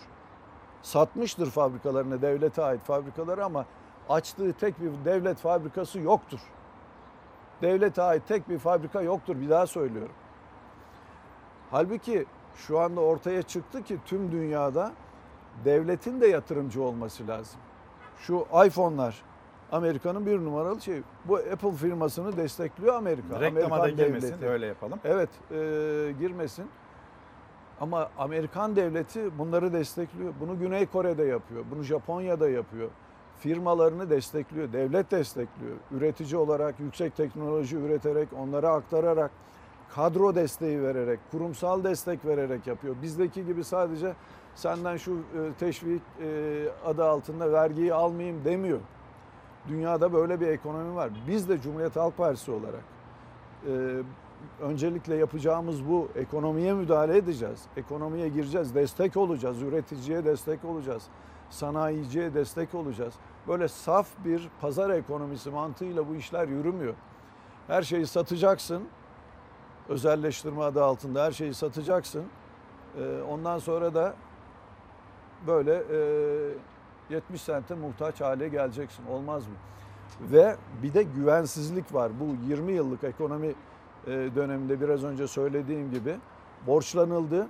Satmıştır 0.83 1.51
fabrikalarını, 1.51 2.23
devlete 2.23 2.63
ait 2.63 2.81
fabrikaları 2.81 3.45
ama 3.45 3.67
açtığı 4.09 4.53
tek 4.53 4.81
bir 4.81 5.05
devlet 5.05 5.39
fabrikası 5.39 6.01
yoktur. 6.01 6.41
Devlete 7.63 8.03
ait 8.03 8.23
tek 8.29 8.49
bir 8.49 8.59
fabrika 8.59 9.03
yoktur 9.03 9.41
bir 9.41 9.51
daha 9.51 9.67
söylüyorum. 9.67 10.15
Halbuki 11.71 12.27
şu 12.57 12.79
anda 12.79 13.01
ortaya 13.01 13.43
çıktı 13.43 13.83
ki 13.83 13.99
tüm 14.07 14.33
dünyada 14.33 14.93
devletin 15.65 16.21
de 16.21 16.27
yatırımcı 16.27 16.83
olması 16.83 17.29
lazım. 17.29 17.61
Şu 18.19 18.47
iPhone'lar 18.67 19.23
Amerika'nın 19.73 20.27
bir 20.27 20.39
numaralı 20.39 20.81
şey. 20.81 21.03
Bu 21.25 21.37
Apple 21.37 21.73
firmasını 21.73 22.37
destekliyor 22.37 22.95
Amerika. 22.95 23.41
Reklama 23.41 23.77
da 23.77 23.83
Amerikan 23.83 24.07
girmesin 24.07 24.29
devleti. 24.29 24.47
öyle 24.47 24.67
yapalım. 24.67 24.99
Evet 25.05 25.31
e, 25.51 25.55
girmesin. 26.19 26.67
Ama 27.81 28.11
Amerikan 28.19 28.77
devleti 28.77 29.39
bunları 29.39 29.73
destekliyor. 29.73 30.33
Bunu 30.41 30.59
Güney 30.59 30.87
Kore'de 30.87 31.25
yapıyor. 31.25 31.65
Bunu 31.71 31.83
Japonya'da 31.83 32.49
yapıyor. 32.49 32.89
Firmalarını 33.43 34.11
destekliyor. 34.11 34.73
Devlet 34.73 35.11
destekliyor. 35.11 35.77
Üretici 35.91 36.37
olarak 36.37 36.81
yüksek 36.81 37.17
teknoloji 37.17 37.77
üreterek, 37.77 38.29
onlara 38.39 38.69
aktararak, 38.69 39.31
kadro 39.95 40.35
desteği 40.35 40.83
vererek, 40.83 41.21
kurumsal 41.31 41.85
destek 41.85 42.25
vererek 42.25 42.67
yapıyor. 42.67 42.95
Bizdeki 43.03 43.47
gibi 43.47 43.65
sadece 43.65 44.15
senden 44.55 44.97
şu 44.97 45.13
e, 45.13 45.19
teşvik 45.59 46.03
e, 46.21 46.69
adı 46.87 47.05
altında 47.05 47.53
vergiyi 47.53 47.95
almayayım 47.95 48.45
demiyor. 48.45 48.81
Dünyada 49.69 50.13
böyle 50.13 50.41
bir 50.41 50.47
ekonomi 50.47 50.95
var. 50.95 51.11
Biz 51.29 51.49
de 51.49 51.61
Cumhuriyet 51.61 51.97
Halk 51.97 52.17
Partisi 52.17 52.51
olarak 52.51 52.85
e, 53.67 54.03
öncelikle 54.61 55.15
yapacağımız 55.15 55.89
bu. 55.89 56.09
Ekonomiye 56.17 56.75
müdahale 56.75 57.17
edeceğiz. 57.17 57.65
Ekonomiye 57.77 58.29
gireceğiz, 58.29 58.75
destek 58.75 59.17
olacağız, 59.17 59.63
üreticiye 59.63 60.25
destek 60.25 60.65
olacağız, 60.65 61.03
sanayiciye 61.51 62.35
destek 62.35 62.75
olacağız. 62.75 63.15
Böyle 63.49 63.69
saf 63.69 64.07
bir 64.25 64.49
pazar 64.61 64.91
ekonomisi 64.91 65.51
mantığıyla 65.51 66.09
bu 66.09 66.15
işler 66.15 66.49
yürümüyor. 66.49 66.95
Her 67.67 67.83
şeyi 67.83 68.07
satacaksın, 68.07 68.83
özelleştirme 69.89 70.63
adı 70.63 70.85
altında 70.85 71.25
her 71.25 71.33
şeyi 71.33 71.55
satacaksın. 71.55 72.25
Ee, 72.99 73.23
Ondan 73.31 73.59
sonra 73.59 73.95
da 73.95 74.15
böyle 75.47 75.83
e, 77.11 77.15
70 77.15 77.43
sente 77.43 77.75
muhtaç 77.75 78.21
hale 78.21 78.49
geleceksin. 78.49 79.07
Olmaz 79.07 79.47
mı? 79.47 79.55
Ve 80.21 80.57
bir 80.83 80.95
de 80.95 81.03
güvensizlik 81.03 81.95
var. 81.95 82.13
Bu 82.21 82.49
20 82.49 82.73
yıllık 82.73 83.05
ekonomi 83.05 83.55
e, 84.07 84.11
döneminde 84.11 84.81
biraz 84.81 85.05
önce 85.05 85.27
söylediğim 85.27 85.91
gibi 85.91 86.17
borçlanıldı 86.67 87.49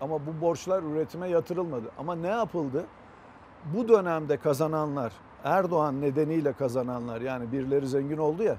ama 0.00 0.26
bu 0.26 0.40
borçlar 0.40 0.82
üretime 0.82 1.28
yatırılmadı. 1.28 1.90
Ama 1.98 2.14
ne 2.14 2.28
yapıldı? 2.28 2.86
Bu 3.64 3.88
dönemde 3.88 4.36
kazananlar, 4.36 5.12
Erdoğan 5.46 6.00
nedeniyle 6.00 6.52
kazananlar 6.52 7.20
yani 7.20 7.52
birileri 7.52 7.88
zengin 7.88 8.18
oldu 8.18 8.42
ya 8.42 8.56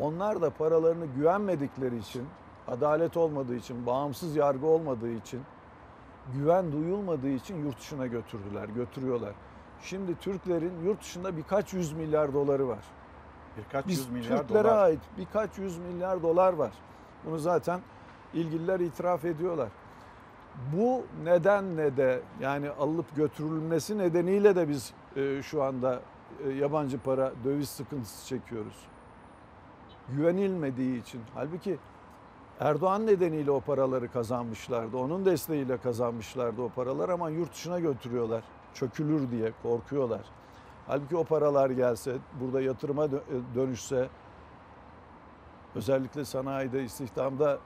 onlar 0.00 0.40
da 0.40 0.50
paralarını 0.50 1.06
güvenmedikleri 1.06 1.98
için, 1.98 2.26
adalet 2.68 3.16
olmadığı 3.16 3.54
için, 3.54 3.86
bağımsız 3.86 4.36
yargı 4.36 4.66
olmadığı 4.66 5.10
için, 5.12 5.40
güven 6.34 6.72
duyulmadığı 6.72 7.28
için 7.28 7.64
yurt 7.64 7.78
dışına 7.78 8.06
götürdüler, 8.06 8.68
götürüyorlar. 8.68 9.32
Şimdi 9.82 10.18
Türklerin 10.18 10.72
yurt 10.84 11.00
dışında 11.00 11.36
birkaç 11.36 11.72
yüz 11.72 11.92
milyar 11.92 12.34
doları 12.34 12.68
var. 12.68 12.84
Birkaç 13.58 13.86
Biz 13.86 13.98
yüz 13.98 14.10
milyar 14.10 14.38
Türklere 14.38 14.64
dolar. 14.64 14.78
ait 14.78 15.00
birkaç 15.18 15.58
yüz 15.58 15.78
milyar 15.78 16.22
dolar 16.22 16.52
var. 16.52 16.72
Bunu 17.24 17.38
zaten 17.38 17.80
ilgililer 18.34 18.80
itiraf 18.80 19.24
ediyorlar. 19.24 19.68
Bu 20.76 21.02
nedenle 21.24 21.96
de 21.96 22.20
yani 22.40 22.70
alıp 22.70 23.16
götürülmesi 23.16 23.98
nedeniyle 23.98 24.56
de 24.56 24.68
biz 24.68 24.92
şu 25.42 25.62
anda 25.62 26.00
e, 26.44 26.50
yabancı 26.50 26.98
para 26.98 27.32
döviz 27.44 27.68
sıkıntısı 27.68 28.26
çekiyoruz. 28.26 28.86
Güvenilmediği 30.08 31.02
için. 31.02 31.20
Halbuki 31.34 31.78
Erdoğan 32.60 33.06
nedeniyle 33.06 33.50
o 33.50 33.60
paraları 33.60 34.12
kazanmışlardı. 34.12 34.96
Onun 34.96 35.24
desteğiyle 35.24 35.76
kazanmışlardı 35.76 36.62
o 36.62 36.68
paralar 36.68 37.08
ama 37.08 37.30
yurt 37.30 37.52
dışına 37.52 37.80
götürüyorlar. 37.80 38.44
Çökülür 38.74 39.30
diye 39.30 39.52
korkuyorlar. 39.62 40.20
Halbuki 40.86 41.16
o 41.16 41.24
paralar 41.24 41.70
gelse, 41.70 42.16
burada 42.40 42.60
yatırıma 42.60 43.04
dö- 43.04 43.20
dönüşse, 43.54 44.08
özellikle 45.74 46.24
sanayide, 46.24 46.84
istihdamda 46.84 47.54
e, 47.54 47.58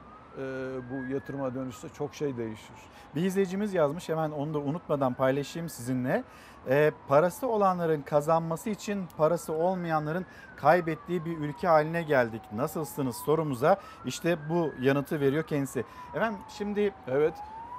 bu 0.91 1.13
yatırıma 1.13 1.55
dönüşse 1.55 1.89
çok 1.89 2.15
şey 2.15 2.37
değişir. 2.37 2.75
Bir 3.15 3.21
izleyicimiz 3.21 3.73
yazmış 3.73 4.09
hemen 4.09 4.31
onu 4.31 4.53
da 4.53 4.59
unutmadan 4.59 5.13
paylaşayım 5.13 5.69
sizinle. 5.69 6.23
Ee, 6.69 6.91
parası 7.07 7.47
olanların 7.47 8.01
kazanması 8.01 8.69
için 8.69 9.05
parası 9.17 9.53
olmayanların 9.53 10.25
kaybettiği 10.55 11.25
bir 11.25 11.37
ülke 11.37 11.67
haline 11.67 12.03
geldik. 12.03 12.41
Nasılsınız 12.55 13.15
sorumuza 13.15 13.77
işte 14.05 14.37
bu 14.49 14.71
yanıtı 14.81 15.19
veriyor 15.19 15.43
kendisi. 15.43 15.83
Efendim 16.15 16.39
şimdi 16.57 16.93
Evet, 17.07 17.33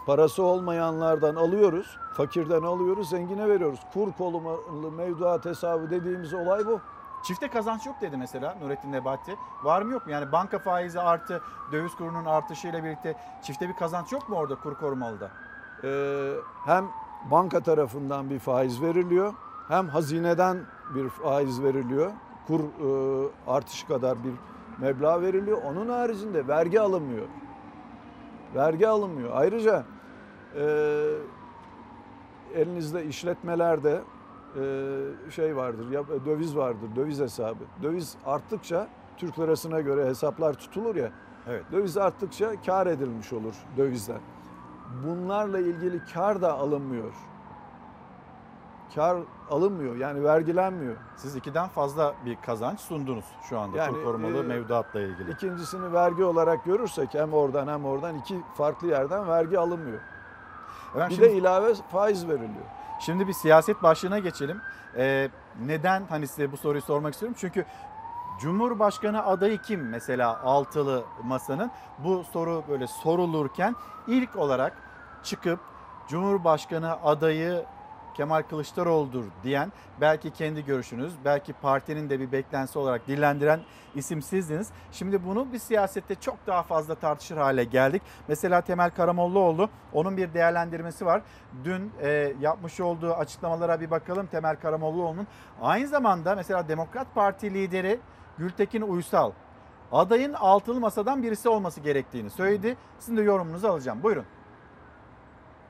parası 0.07 0.43
olmayanlardan 0.43 1.35
alıyoruz, 1.37 1.97
fakirden 2.17 2.63
alıyoruz, 2.63 3.11
zengine 3.11 3.49
veriyoruz. 3.49 3.81
Kur 3.93 4.13
korumalı 4.13 4.93
mevduat 4.93 5.45
hesabı 5.45 5.91
dediğimiz 5.91 6.35
olay 6.35 6.67
bu. 6.67 6.81
Çifte 7.25 7.49
kazanç 7.49 7.87
yok 7.87 7.97
dedi 8.01 8.17
mesela 8.17 8.57
Nurettin 8.63 8.93
Nebati. 8.93 9.37
Var 9.63 9.83
mı 9.83 9.93
yok 9.93 10.07
mu? 10.07 10.13
Yani 10.13 10.33
banka 10.33 10.59
faizi 10.59 11.01
artı 11.01 11.43
döviz 11.73 11.95
kurunun 11.95 12.25
artışıyla 12.25 12.85
birlikte 12.85 13.15
çifte 13.43 13.69
bir 13.69 13.75
kazanç 13.75 14.13
yok 14.13 14.29
mu 14.29 14.37
orada 14.37 14.55
kur 14.55 14.75
korumalıda? 14.75 15.31
Ee, 15.85 16.35
hem 16.65 16.85
banka 17.31 17.61
tarafından 17.61 18.31
bir 18.31 18.39
faiz 18.39 18.83
veriliyor, 18.83 19.35
hem 19.69 19.89
hazineden 19.89 20.59
bir 20.95 21.09
faiz 21.09 21.63
veriliyor. 21.63 22.13
Kur 22.47 22.61
e, 22.61 23.29
artışı 23.47 23.87
kadar 23.87 24.25
bir 24.25 24.33
meblağ 24.79 25.23
veriliyor. 25.23 25.63
Onun 25.63 25.89
haricinde 25.89 26.49
vergi 26.49 26.81
alınmıyor. 26.81 27.27
Vergi 28.55 28.89
alınmıyor. 28.89 29.31
Ayrıca 29.35 29.85
e, 30.57 30.65
elinizde 32.55 33.05
işletmelerde 33.05 34.01
şey 35.31 35.57
vardır, 35.57 35.87
döviz 36.27 36.57
vardır, 36.57 36.89
döviz 36.97 37.21
hesabı. 37.21 37.65
Döviz 37.83 38.17
arttıkça 38.27 38.89
Türk 39.17 39.39
lirasına 39.39 39.81
göre 39.81 40.07
hesaplar 40.07 40.55
tutulur 40.55 40.97
ya. 40.97 41.11
Evet. 41.49 41.65
Döviz 41.73 41.97
arttıkça 41.97 42.63
kar 42.67 42.87
edilmiş 42.87 43.33
olur 43.33 43.55
dövizden. 43.77 44.21
Bunlarla 45.07 45.59
ilgili 45.59 46.01
kar 46.15 46.43
da 46.43 46.53
alınmıyor. 46.53 47.13
Kar 48.95 49.17
alınmıyor 49.51 49.97
yani 49.97 50.25
vergilenmiyor. 50.25 50.97
Siz 51.17 51.37
ikiden 51.37 51.69
fazla 51.69 52.15
bir 52.25 52.37
kazanç 52.37 52.81
sundunuz 52.81 53.25
şu 53.49 53.59
anda 53.59 53.77
Yani, 53.79 53.93
kur 53.93 54.05
korumalı 54.05 54.39
e, 54.39 54.43
mevduatla 54.43 55.01
ilgili. 55.01 55.31
İkincisini 55.31 55.93
vergi 55.93 56.25
olarak 56.25 56.65
görürsek 56.65 57.15
hem 57.15 57.33
oradan 57.33 57.67
hem 57.67 57.85
oradan 57.85 58.15
iki 58.17 58.41
farklı 58.57 58.87
yerden 58.89 59.29
vergi 59.29 59.59
alınmıyor. 59.59 60.01
Efendim 60.91 61.09
bir 61.11 61.15
şimdi- 61.15 61.29
de 61.29 61.33
ilave 61.33 61.75
faiz 61.75 62.29
veriliyor. 62.29 62.65
Şimdi 63.07 63.29
bir 63.29 63.33
siyaset 63.33 63.83
başlığına 63.83 64.19
geçelim. 64.19 64.61
Ee, 64.97 65.29
neden 65.61 66.07
hani 66.09 66.29
size 66.29 66.53
bu 66.53 66.57
soruyu 66.57 66.83
sormak 66.83 67.13
istiyorum? 67.13 67.37
Çünkü 67.41 67.65
Cumhurbaşkanı 68.41 69.27
adayı 69.27 69.59
kim 69.59 69.89
mesela 69.89 70.43
altılı 70.43 71.05
masanın? 71.23 71.71
Bu 71.99 72.25
soru 72.25 72.65
böyle 72.69 72.87
sorulurken 72.87 73.77
ilk 74.07 74.37
olarak 74.37 74.73
çıkıp 75.23 75.61
Cumhurbaşkanı 76.09 77.03
adayı 77.03 77.65
Kemal 78.15 78.43
Kılıçdaroğlu'dur 78.43 79.25
diyen 79.43 79.73
belki 80.01 80.31
kendi 80.31 80.65
görüşünüz, 80.65 81.13
belki 81.25 81.53
partinin 81.53 82.11
de 82.11 82.21
bir 82.21 82.33
beklentisi 82.33 82.79
olarak 82.79 83.09
dillendiren 83.09 83.61
isim 83.95 84.23
sizdiniz. 84.23 84.71
Şimdi 84.93 85.25
bunu 85.27 85.53
bir 85.53 85.59
siyasette 85.59 86.15
çok 86.15 86.47
daha 86.47 86.63
fazla 86.63 86.95
tartışır 86.95 87.37
hale 87.37 87.65
geldik. 87.65 88.03
Mesela 88.29 88.61
Temel 88.61 88.91
Karamollaoğlu 88.91 89.69
onun 89.93 90.17
bir 90.17 90.35
değerlendirmesi 90.35 91.07
var. 91.07 91.23
Dün 91.65 91.93
e, 92.03 92.33
yapmış 92.41 92.81
olduğu 92.81 93.15
açıklamalara 93.15 93.81
bir 93.81 93.91
bakalım 93.91 94.27
Temel 94.27 94.57
Karamollaoğlu'nun. 94.57 95.27
Aynı 95.63 95.89
zamanda 95.89 96.35
mesela 96.35 96.69
Demokrat 96.69 97.15
Parti 97.15 97.55
lideri 97.55 98.01
Gültekin 98.39 98.83
Uysal 98.83 99.33
adayın 99.93 100.33
altılı 100.33 100.81
masadan 100.81 101.23
birisi 101.23 101.49
olması 101.49 101.81
gerektiğini 101.81 102.31
söyledi. 102.31 102.77
Sizin 102.99 103.17
de 103.17 103.23
yorumunuzu 103.23 103.69
alacağım. 103.69 104.03
Buyurun. 104.03 104.25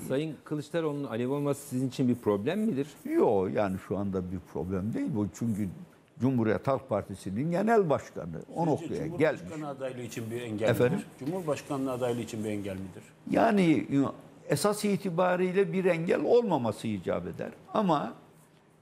Sayın 0.08 0.36
Kılıçdaroğlu'nun 0.44 1.04
alev 1.04 1.30
olması 1.30 1.68
sizin 1.68 1.88
için 1.88 2.08
bir 2.08 2.14
problem 2.14 2.60
midir? 2.60 2.88
Yok 3.04 3.50
yani 3.54 3.76
şu 3.88 3.96
anda 3.96 4.32
bir 4.32 4.38
problem 4.52 4.94
değil 4.94 5.10
bu. 5.14 5.28
Çünkü 5.38 5.68
Cumhuriyet 6.20 6.68
Halk 6.68 6.88
Partisi'nin 6.88 7.50
genel 7.50 7.90
başkanı 7.90 8.42
o 8.54 8.66
noktaya 8.66 9.06
gelmiş. 9.06 9.40
Cumhurbaşkanı 9.40 9.68
adaylığı 9.68 10.02
için 10.02 10.30
bir 10.30 10.42
engel 10.42 10.68
Efendim? 10.68 10.98
midir? 10.98 11.06
Cumhurbaşkanlığı 11.18 11.92
adaylığı 11.92 12.20
için 12.20 12.44
bir 12.44 12.48
engel 12.48 12.76
midir? 12.76 13.02
Yani 13.30 13.86
esas 14.48 14.84
itibariyle 14.84 15.72
bir 15.72 15.84
engel 15.84 16.20
olmaması 16.24 16.88
icap 16.88 17.26
eder. 17.26 17.50
Ama 17.74 18.12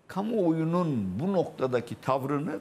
kamuoyunun 0.06 1.20
bu 1.20 1.32
noktadaki 1.32 2.00
tavrını 2.00 2.60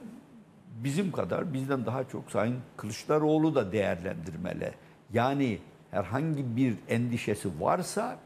bizim 0.84 1.12
kadar, 1.12 1.52
bizden 1.54 1.86
daha 1.86 2.04
çok 2.04 2.30
Sayın 2.30 2.56
Kılıçdaroğlu 2.76 3.54
da 3.54 3.72
değerlendirmeli. 3.72 4.72
Yani 5.12 5.58
herhangi 5.90 6.56
bir 6.56 6.74
endişesi 6.88 7.48
varsa 7.60 8.18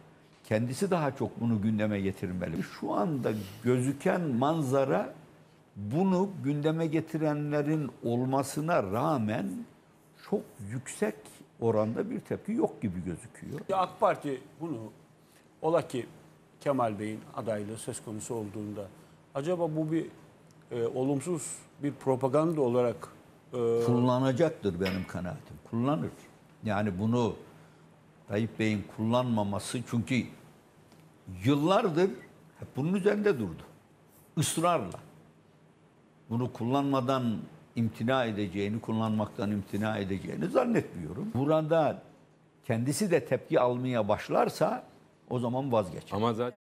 kendisi 0.48 0.90
daha 0.90 1.16
çok 1.16 1.40
bunu 1.40 1.62
gündeme 1.62 2.00
getirmeli. 2.00 2.62
Şu 2.62 2.92
anda 2.92 3.32
gözüken 3.62 4.20
manzara 4.20 5.14
bunu 5.76 6.30
gündeme 6.44 6.86
getirenlerin 6.86 7.90
olmasına 8.04 8.82
rağmen 8.82 9.46
çok 10.30 10.40
yüksek 10.70 11.14
oranda 11.60 12.10
bir 12.10 12.20
tepki 12.20 12.52
yok 12.52 12.82
gibi 12.82 13.04
gözüküyor. 13.04 13.60
AK 13.72 14.00
Parti 14.00 14.40
bunu 14.60 14.92
ola 15.62 15.88
ki 15.88 16.06
Kemal 16.60 16.98
Bey'in 16.98 17.20
adaylığı 17.34 17.76
söz 17.76 18.04
konusu 18.04 18.34
olduğunda 18.34 18.86
acaba 19.34 19.76
bu 19.76 19.92
bir 19.92 20.06
e, 20.70 20.86
olumsuz 20.86 21.58
bir 21.82 21.92
propaganda 21.92 22.60
olarak 22.60 23.08
e, 23.52 23.56
Kullanacaktır 23.86 24.80
benim 24.80 25.06
kanaatim. 25.06 25.56
Kullanır. 25.70 26.10
Yani 26.64 26.98
bunu 26.98 27.34
Tayyip 28.28 28.58
Bey'in 28.58 28.84
kullanmaması 28.96 29.78
çünkü 29.90 30.26
yıllardır 31.44 32.10
hep 32.58 32.68
bunun 32.76 32.94
üzerinde 32.94 33.38
durdu. 33.38 33.62
Israrla. 34.36 35.00
Bunu 36.30 36.52
kullanmadan 36.52 37.38
imtina 37.76 38.24
edeceğini, 38.24 38.80
kullanmaktan 38.80 39.50
imtina 39.50 39.98
edeceğini 39.98 40.46
zannetmiyorum. 40.46 41.32
Burada 41.34 42.02
kendisi 42.64 43.10
de 43.10 43.24
tepki 43.24 43.60
almaya 43.60 44.08
başlarsa 44.08 44.82
o 45.30 45.38
zaman 45.38 45.72
vazgeç. 45.72 46.12
Ama 46.12 46.34
zaten 46.34 46.56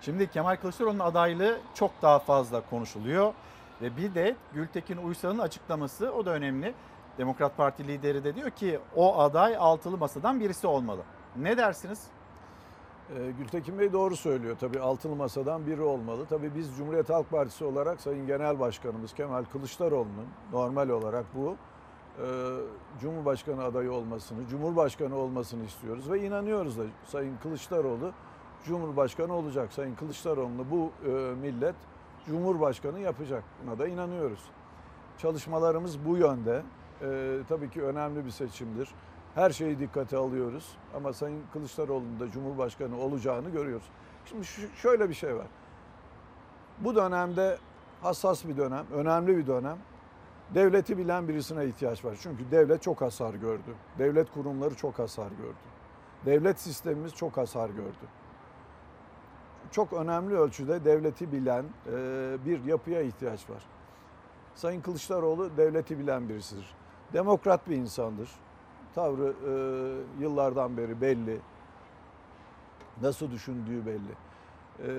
Şimdi 0.00 0.30
Kemal 0.30 0.56
Kılıçdaroğlu'nun 0.56 0.98
adaylığı 0.98 1.58
çok 1.74 2.02
daha 2.02 2.18
fazla 2.18 2.60
konuşuluyor. 2.60 3.34
Ve 3.82 3.96
bir 3.96 4.14
de 4.14 4.36
Gültekin 4.54 4.96
Uysal'ın 4.96 5.38
açıklaması 5.38 6.12
o 6.12 6.26
da 6.26 6.30
önemli. 6.30 6.74
Demokrat 7.20 7.56
Parti 7.56 7.88
lideri 7.88 8.24
de 8.24 8.34
diyor 8.34 8.50
ki 8.50 8.80
o 8.96 9.18
aday 9.18 9.56
altılı 9.56 9.98
masadan 9.98 10.40
birisi 10.40 10.66
olmalı. 10.66 11.00
Ne 11.36 11.56
dersiniz? 11.56 12.06
Ee, 13.10 13.30
Gültekin 13.38 13.78
Bey 13.78 13.92
doğru 13.92 14.16
söylüyor. 14.16 14.56
Tabii 14.60 14.80
altılı 14.80 15.16
masadan 15.16 15.66
biri 15.66 15.82
olmalı. 15.82 16.26
Tabii 16.30 16.54
biz 16.54 16.76
Cumhuriyet 16.76 17.10
Halk 17.10 17.30
Partisi 17.30 17.64
olarak 17.64 18.00
Sayın 18.00 18.26
Genel 18.26 18.60
Başkanımız 18.60 19.14
Kemal 19.14 19.44
Kılıçdaroğlu'nun 19.44 20.26
normal 20.52 20.88
olarak 20.88 21.24
bu 21.34 21.56
e, 22.18 22.26
Cumhurbaşkanı 23.00 23.64
adayı 23.64 23.92
olmasını, 23.92 24.46
Cumhurbaşkanı 24.48 25.16
olmasını 25.16 25.64
istiyoruz 25.64 26.10
ve 26.10 26.26
inanıyoruz 26.26 26.78
da 26.78 26.82
Sayın 27.06 27.36
Kılıçdaroğlu 27.42 28.12
Cumhurbaşkanı 28.64 29.34
olacak. 29.34 29.72
Sayın 29.72 29.94
Kılıçdaroğlu'nu 29.94 30.70
bu 30.70 30.90
e, 31.06 31.10
millet 31.34 31.74
Cumhurbaşkanı 32.26 33.00
yapacak. 33.00 33.44
Buna 33.64 33.78
da 33.78 33.88
inanıyoruz. 33.88 34.40
Çalışmalarımız 35.18 36.06
bu 36.06 36.16
yönde. 36.16 36.62
E, 37.02 37.38
tabii 37.48 37.70
ki 37.70 37.82
önemli 37.82 38.24
bir 38.24 38.30
seçimdir. 38.30 38.88
Her 39.34 39.50
şeyi 39.50 39.78
dikkate 39.78 40.16
alıyoruz 40.16 40.76
ama 40.94 41.12
Sayın 41.12 41.42
Kılıçdaroğlu'nun 41.52 42.20
da 42.20 42.30
Cumhurbaşkanı 42.30 42.98
olacağını 42.98 43.50
görüyoruz. 43.50 43.86
Şimdi 44.26 44.44
şöyle 44.76 45.08
bir 45.08 45.14
şey 45.14 45.36
var. 45.36 45.46
Bu 46.78 46.94
dönemde 46.94 47.58
hassas 48.02 48.44
bir 48.44 48.56
dönem, 48.56 48.86
önemli 48.94 49.36
bir 49.36 49.46
dönem. 49.46 49.78
Devleti 50.54 50.98
bilen 50.98 51.28
birisine 51.28 51.64
ihtiyaç 51.64 52.04
var. 52.04 52.18
Çünkü 52.20 52.50
devlet 52.50 52.82
çok 52.82 53.00
hasar 53.00 53.34
gördü. 53.34 53.74
Devlet 53.98 54.32
kurumları 54.32 54.74
çok 54.74 54.98
hasar 54.98 55.28
gördü. 55.30 55.58
Devlet 56.26 56.60
sistemimiz 56.60 57.14
çok 57.14 57.36
hasar 57.36 57.68
gördü. 57.68 58.06
Çok 59.70 59.92
önemli 59.92 60.34
ölçüde 60.34 60.84
devleti 60.84 61.32
bilen 61.32 61.64
e, 61.86 62.36
bir 62.46 62.64
yapıya 62.64 63.02
ihtiyaç 63.02 63.50
var. 63.50 63.62
Sayın 64.54 64.80
Kılıçdaroğlu 64.80 65.56
devleti 65.56 65.98
bilen 65.98 66.28
birisidir. 66.28 66.74
Demokrat 67.12 67.68
bir 67.68 67.76
insandır. 67.76 68.30
Tavrı 68.94 69.34
e, 69.46 69.52
yıllardan 70.22 70.76
beri 70.76 71.00
belli. 71.00 71.40
Nasıl 73.02 73.30
düşündüğü 73.30 73.86
belli. 73.86 74.12
E, 74.78 74.90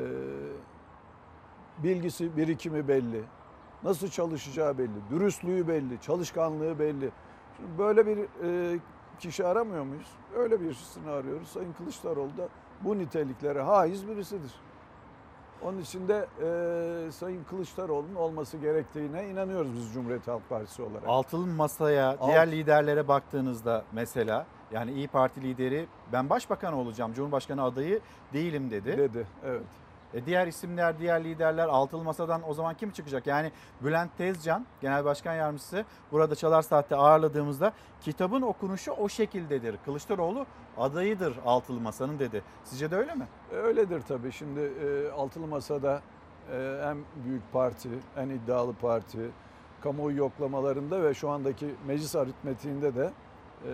bilgisi, 1.84 2.38
birikimi 2.38 2.88
belli. 2.88 3.24
Nasıl 3.84 4.08
çalışacağı 4.08 4.78
belli. 4.78 5.10
Dürüstlüğü 5.10 5.68
belli, 5.68 6.02
çalışkanlığı 6.02 6.80
belli. 6.80 7.12
Şimdi 7.58 7.78
böyle 7.78 8.06
bir 8.06 8.18
e, 8.18 8.80
kişi 9.20 9.46
aramıyor 9.46 9.84
muyuz? 9.84 10.08
Öyle 10.36 10.62
birisini 10.62 11.10
arıyoruz. 11.10 11.48
Sayın 11.48 11.74
Kılıçdaroğlu 11.74 12.38
da 12.38 12.48
bu 12.82 12.98
niteliklere 12.98 13.62
haiz 13.62 14.08
birisidir. 14.08 14.52
Onun 15.64 15.82
için 15.82 16.08
de 16.08 16.28
e, 17.08 17.12
Sayın 17.12 17.44
Kılıçdaroğlu'nun 17.44 18.16
olması 18.16 18.58
gerektiğine 18.58 19.30
inanıyoruz 19.30 19.72
biz 19.76 19.94
Cumhuriyet 19.94 20.28
Halk 20.28 20.50
Partisi 20.50 20.82
olarak. 20.82 21.04
Altılı 21.08 21.48
masaya, 21.48 22.10
Alt- 22.10 22.28
diğer 22.28 22.52
liderlere 22.52 23.08
baktığınızda 23.08 23.84
mesela 23.92 24.46
yani 24.72 24.92
İyi 24.92 25.08
Parti 25.08 25.42
lideri 25.42 25.86
ben 26.14 26.30
başbakan 26.30 26.74
olacağım, 26.74 27.14
Cumhurbaşkanı 27.14 27.64
adayı 27.64 28.00
değilim 28.34 28.72
dedi. 28.72 28.98
Dedi, 28.98 29.28
evet. 29.46 29.62
E 30.14 30.26
diğer 30.26 30.48
isimler, 30.48 31.00
diğer 31.00 31.24
liderler 31.24 31.68
altılı 31.68 32.04
masadan 32.04 32.50
o 32.50 32.54
zaman 32.54 32.76
kim 32.76 32.92
çıkacak? 32.92 33.28
Yani 33.28 33.52
Bülent 33.82 34.18
Tezcan, 34.18 34.66
Genel 34.82 35.06
Başkan 35.06 35.34
Yardımcısı 35.34 35.86
burada 36.12 36.36
Çalar 36.36 36.62
Saat'te 36.62 36.96
ağırladığımızda 36.96 37.74
kitabın 38.02 38.42
okunuşu 38.42 38.92
o 38.92 39.10
şekildedir. 39.10 39.76
Kılıçdaroğlu 39.86 40.46
adayıdır 40.78 41.38
altılı 41.46 41.80
masanın 41.80 42.20
dedi. 42.20 42.44
Sizce 42.64 42.92
de 42.92 42.96
öyle 42.96 43.16
mi? 43.16 43.28
Öyledir 43.52 44.02
tabii. 44.02 44.32
Şimdi 44.32 44.60
e, 44.60 45.12
Altılı 45.12 45.48
Masa'da 45.48 46.02
e, 46.52 46.82
en 46.84 46.98
büyük 47.26 47.54
parti, 47.54 47.90
en 48.18 48.30
iddialı 48.30 48.74
parti, 48.74 49.32
kamuoyu 49.82 50.18
yoklamalarında 50.18 51.04
ve 51.04 51.14
şu 51.14 51.30
andaki 51.30 51.76
meclis 51.88 52.16
aritmetiğinde 52.16 52.96
de 52.96 53.12
e, 53.66 53.72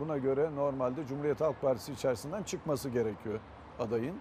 buna 0.00 0.18
göre 0.18 0.50
normalde 0.56 1.06
Cumhuriyet 1.06 1.40
Halk 1.40 1.60
Partisi 1.62 1.92
içerisinden 1.92 2.42
çıkması 2.42 2.88
gerekiyor 2.88 3.40
adayın. 3.78 4.16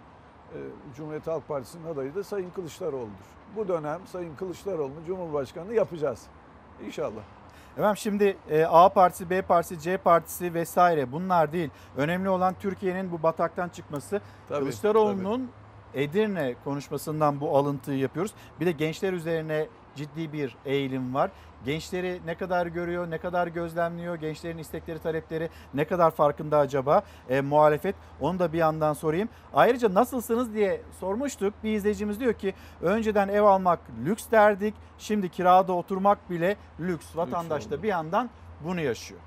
E, 0.54 0.60
Cumhuriyet 0.96 1.28
Halk 1.28 1.48
Partisi'nin 1.48 1.86
adayı 1.86 2.16
da 2.16 2.24
Sayın 2.24 2.50
Kılıçdaroğlu'dur. 2.50 3.56
Bu 3.56 3.68
dönem 3.68 4.00
Sayın 4.12 4.36
Kılıçdaroğlu'nu 4.36 5.06
Cumhurbaşkanı 5.08 5.74
yapacağız. 5.74 6.22
İnşallah. 6.86 7.22
Efendim 7.78 7.98
şimdi 7.98 8.38
e, 8.50 8.66
A 8.66 8.90
partisi, 8.90 9.30
B 9.30 9.42
partisi, 9.42 9.80
C 9.80 9.98
partisi 9.98 10.54
vesaire 10.54 11.12
bunlar 11.12 11.52
değil. 11.52 11.70
Önemli 11.98 12.30
olan 12.30 12.56
Türkiye'nin 12.60 13.12
bu 13.12 13.24
bataktan 13.24 13.70
çıkması. 13.70 14.22
Tabii, 14.50 14.60
Kılıçdaroğlu'nun 14.60 15.52
Edirne 15.94 16.56
konuşmasından 16.64 17.42
bu 17.42 17.58
alıntıyı 17.58 18.00
yapıyoruz. 18.00 18.34
Bir 18.60 18.66
de 18.66 18.72
gençler 18.72 19.14
üzerine 19.14 19.68
ciddi 19.98 20.34
bir 20.34 20.56
eğilim 20.66 21.14
var. 21.14 21.32
Gençleri 21.66 22.22
ne 22.26 22.36
kadar 22.36 22.68
görüyor, 22.68 23.10
ne 23.10 23.18
kadar 23.18 23.48
gözlemliyor, 23.48 24.16
gençlerin 24.16 24.58
istekleri, 24.58 25.00
talepleri 25.00 25.50
ne 25.74 25.86
kadar 25.86 26.12
farkında 26.12 26.58
acaba 26.58 27.02
e, 27.30 27.42
muhalefet? 27.42 27.96
Onu 28.22 28.40
da 28.40 28.54
bir 28.54 28.58
yandan 28.58 28.94
sorayım. 28.94 29.30
Ayrıca 29.54 29.94
nasılsınız 29.94 30.54
diye 30.54 30.82
sormuştuk. 31.00 31.54
Bir 31.64 31.74
izleyicimiz 31.74 32.20
diyor 32.20 32.34
ki 32.34 32.54
önceden 32.82 33.28
ev 33.28 33.42
almak 33.42 33.80
lüks 34.06 34.32
derdik. 34.32 34.76
Şimdi 34.98 35.30
kirada 35.30 35.74
oturmak 35.74 36.30
bile 36.30 36.56
lüks. 36.80 37.16
Vatandaş 37.16 37.70
da 37.70 37.76
oldu. 37.76 37.84
bir 37.84 37.88
yandan 37.88 38.30
bunu 38.64 38.82
yaşıyor. 38.82 39.20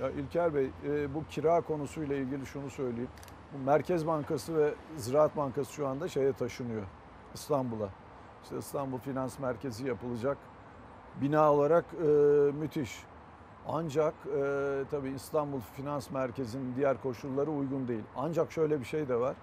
Ya 0.00 0.10
İlker 0.10 0.54
Bey 0.54 0.70
e, 0.88 1.14
bu 1.14 1.24
kira 1.30 1.60
konusuyla 1.60 2.16
ilgili 2.16 2.46
şunu 2.46 2.70
söyleyeyim. 2.70 3.10
Bu 3.52 3.58
Merkez 3.66 4.06
Bankası 4.06 4.56
ve 4.56 4.74
Ziraat 4.96 5.36
Bankası 5.36 5.72
şu 5.72 5.86
anda 5.88 6.08
şeye 6.08 6.32
taşınıyor. 6.32 6.82
İstanbul'a. 7.34 7.88
İşte 8.46 8.58
İstanbul 8.58 8.98
Finans 8.98 9.38
Merkezi 9.38 9.88
yapılacak. 9.88 10.38
Bina 11.20 11.52
olarak 11.52 11.84
e, 11.94 12.06
müthiş. 12.52 13.02
Ancak 13.68 14.14
e, 14.26 14.84
tabii 14.90 15.10
İstanbul 15.10 15.60
Finans 15.60 16.10
Merkezi'nin 16.10 16.76
diğer 16.76 17.02
koşulları 17.02 17.50
uygun 17.50 17.88
değil. 17.88 18.02
Ancak 18.16 18.52
şöyle 18.52 18.80
bir 18.80 18.84
şey 18.84 19.08
de 19.08 19.20
var. 19.20 19.36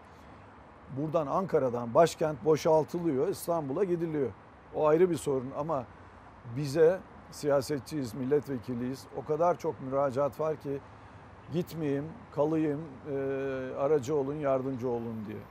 Buradan 0.98 1.28
Ankara'dan 1.28 1.94
başkent 1.94 2.46
boşaltılıyor, 2.46 3.28
İstanbul'a 3.28 3.84
gidiliyor. 3.84 4.30
O 4.76 4.88
ayrı 4.88 5.10
bir 5.10 5.18
sorun 5.18 5.52
ama 5.58 5.86
bize 6.58 7.00
siyasetçiyiz, 7.32 8.14
milletvekiliyiz. 8.14 9.06
O 9.18 9.26
kadar 9.26 9.60
çok 9.60 9.82
müracaat 9.82 10.40
var 10.40 10.56
ki 10.56 10.80
gitmeyeyim, 11.54 12.06
kalayım, 12.36 12.82
e, 13.12 13.16
aracı 13.80 14.16
olun, 14.16 14.36
yardımcı 14.36 14.90
olun 14.90 15.26
diye. 15.28 15.42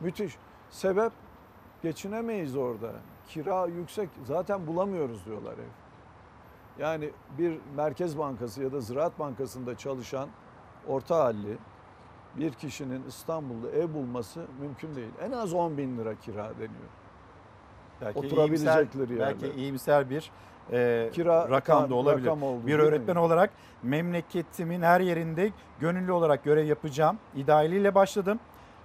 Müthiş. 0.00 0.36
Sebep 0.70 1.12
geçinemeyiz 1.84 2.56
orada. 2.56 2.90
Kira 3.28 3.66
yüksek. 3.66 4.08
Zaten 4.24 4.66
bulamıyoruz 4.66 5.26
diyorlar 5.26 5.52
ev. 5.52 5.72
Yani 6.82 7.10
bir 7.38 7.58
Merkez 7.76 8.18
Bankası 8.18 8.62
ya 8.62 8.72
da 8.72 8.80
Ziraat 8.80 9.18
Bankası'nda 9.18 9.76
çalışan 9.78 10.28
orta 10.88 11.16
halli 11.24 11.58
bir 12.36 12.52
kişinin 12.52 13.02
İstanbul'da 13.08 13.70
ev 13.70 13.94
bulması 13.94 14.40
mümkün 14.60 14.94
değil. 14.94 15.10
En 15.22 15.30
az 15.32 15.54
10 15.54 15.78
bin 15.78 15.98
lira 15.98 16.14
kira 16.14 16.50
deniyor. 16.54 16.90
Belki 18.00 18.18
Oturabilecekleri 18.18 18.78
iyimser, 18.86 19.08
yerler. 19.08 19.40
belki 19.42 19.60
iyimser 19.60 20.10
bir 20.10 20.30
e, 20.72 21.10
Kira 21.12 21.50
rakam 21.50 21.90
da 21.90 21.94
olabilir. 21.94 22.26
rakam 22.26 22.42
oldu, 22.42 22.62
bir 22.62 22.66
değil 22.66 22.78
mi? 22.78 22.84
öğretmen 22.84 23.16
olarak 23.16 23.50
memleketimin 23.82 24.82
her 24.82 25.00
yerinde 25.00 25.50
gönüllü 25.80 26.12
olarak 26.12 26.44
görev 26.44 26.66
yapacağım. 26.66 27.18
İdealiyle 27.36 27.94
başladım. 27.94 28.38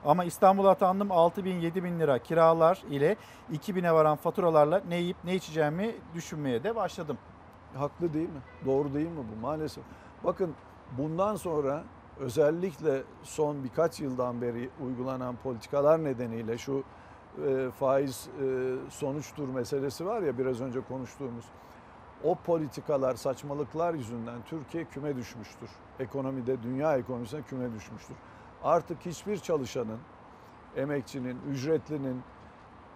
Ama 0.05 0.23
İstanbul'a 0.23 0.69
atandım 0.69 1.11
6 1.11 1.45
bin 1.45 1.55
7 1.59 1.83
bin 1.83 1.99
lira 1.99 2.19
kiralar 2.19 2.83
ile 2.89 3.15
2 3.51 3.75
bine 3.75 3.93
varan 3.93 4.15
faturalarla 4.15 4.81
ne 4.89 4.95
yiyip 4.95 5.17
ne 5.23 5.35
içeceğimi 5.35 5.95
düşünmeye 6.13 6.63
de 6.63 6.75
başladım. 6.75 7.17
Haklı 7.75 8.13
değil 8.13 8.29
mi? 8.29 8.41
Doğru 8.65 8.93
değil 8.93 9.09
mi 9.09 9.23
bu? 9.35 9.41
Maalesef. 9.41 9.83
Bakın 10.23 10.53
bundan 10.97 11.35
sonra 11.35 11.83
özellikle 12.19 13.03
son 13.23 13.63
birkaç 13.63 13.99
yıldan 13.99 14.41
beri 14.41 14.69
uygulanan 14.85 15.35
politikalar 15.35 16.03
nedeniyle 16.03 16.57
şu 16.57 16.83
e, 17.47 17.69
faiz 17.79 18.29
e, 18.41 18.45
sonuçtur 18.89 19.49
meselesi 19.49 20.05
var 20.05 20.21
ya 20.21 20.37
biraz 20.37 20.61
önce 20.61 20.81
konuştuğumuz. 20.81 21.45
O 22.23 22.35
politikalar, 22.35 23.15
saçmalıklar 23.15 23.93
yüzünden 23.93 24.41
Türkiye 24.45 24.85
küme 24.85 25.15
düşmüştür. 25.15 25.69
Ekonomide, 25.99 26.63
dünya 26.63 26.97
ekonomisine 26.97 27.41
küme 27.41 27.73
düşmüştür. 27.73 28.15
Artık 28.63 29.05
hiçbir 29.05 29.37
çalışanın, 29.37 29.99
emekçinin, 30.75 31.37
ücretlinin, 31.51 32.21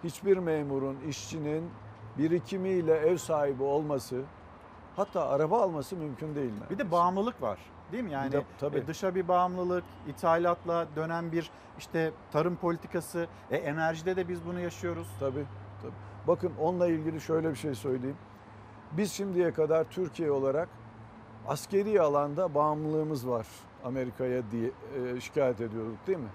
hiçbir 0.04 0.36
memurun, 0.38 0.96
işçinin 1.08 1.70
birikimiyle 2.18 2.94
ev 2.94 3.16
sahibi 3.16 3.62
olması, 3.62 4.22
hatta 4.96 5.28
araba 5.28 5.62
alması 5.62 5.96
mümkün 5.96 6.34
değil. 6.34 6.52
Bir 6.70 6.78
de 6.78 6.90
bağımlılık 6.90 7.42
var. 7.42 7.58
Değil 7.92 8.04
mi? 8.04 8.10
Yani 8.12 8.32
de- 8.32 8.44
tabii. 8.58 8.78
e, 8.78 8.86
dışa 8.86 9.14
bir 9.14 9.28
bağımlılık, 9.28 9.84
ithalatla 10.08 10.86
dönen 10.96 11.32
bir 11.32 11.50
işte 11.78 12.12
tarım 12.32 12.56
politikası, 12.56 13.26
e, 13.50 13.56
enerjide 13.56 14.16
de 14.16 14.28
biz 14.28 14.46
bunu 14.46 14.60
yaşıyoruz. 14.60 15.08
Tabii, 15.20 15.44
tabii. 15.82 15.92
Bakın 16.26 16.52
onunla 16.60 16.86
ilgili 16.86 17.20
şöyle 17.20 17.50
bir 17.50 17.56
şey 17.56 17.74
söyleyeyim. 17.74 18.16
Biz 18.92 19.12
şimdiye 19.12 19.52
kadar 19.52 19.84
Türkiye 19.84 20.30
olarak 20.30 20.68
askeri 21.48 22.00
alanda 22.00 22.54
bağımlılığımız 22.54 23.28
var 23.28 23.46
Amerika'ya 23.84 24.42
diye 24.50 24.70
e, 25.16 25.20
şikayet 25.20 25.60
ediyorduk 25.60 26.06
değil 26.06 26.18
mi? 26.18 26.30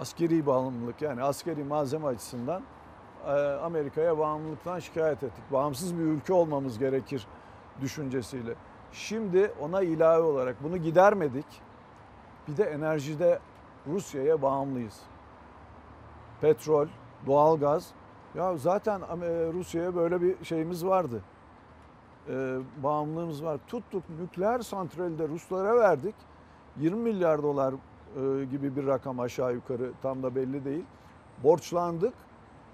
Askeri 0.00 0.46
bağımlılık 0.46 1.02
yani 1.02 1.22
askeri 1.22 1.64
malzeme 1.64 2.06
açısından 2.06 2.62
e, 3.26 3.30
Amerika'ya 3.40 4.18
bağımlılıktan 4.18 4.78
şikayet 4.78 5.22
ettik. 5.22 5.44
Bağımsız 5.52 5.98
bir 5.98 6.02
ülke 6.02 6.32
olmamız 6.32 6.78
gerekir 6.78 7.26
düşüncesiyle. 7.80 8.54
Şimdi 8.92 9.52
ona 9.60 9.82
ilave 9.82 10.22
olarak 10.22 10.56
bunu 10.64 10.76
gidermedik. 10.76 11.46
Bir 12.48 12.56
de 12.56 12.64
enerjide 12.64 13.38
Rusya'ya 13.86 14.42
bağımlıyız. 14.42 15.00
Petrol, 16.40 16.86
doğalgaz. 17.26 17.90
Ya 18.34 18.56
zaten 18.56 19.00
Am- 19.00 19.52
Rusya'ya 19.52 19.96
böyle 19.96 20.22
bir 20.22 20.44
şeyimiz 20.44 20.86
vardı. 20.86 21.22
Ee, 22.28 22.58
bağımlılığımız 22.82 23.44
var. 23.44 23.58
Tuttuk 23.68 24.02
nükleer 24.20 24.60
santrali 24.60 25.18
de 25.18 25.28
Ruslara 25.28 25.76
verdik. 25.76 26.14
20 26.80 27.02
milyar 27.02 27.42
dolar 27.42 27.74
e, 27.74 28.44
gibi 28.44 28.76
bir 28.76 28.86
rakam 28.86 29.20
aşağı 29.20 29.54
yukarı 29.54 29.90
tam 30.02 30.22
da 30.22 30.34
belli 30.34 30.64
değil. 30.64 30.84
Borçlandık 31.44 32.14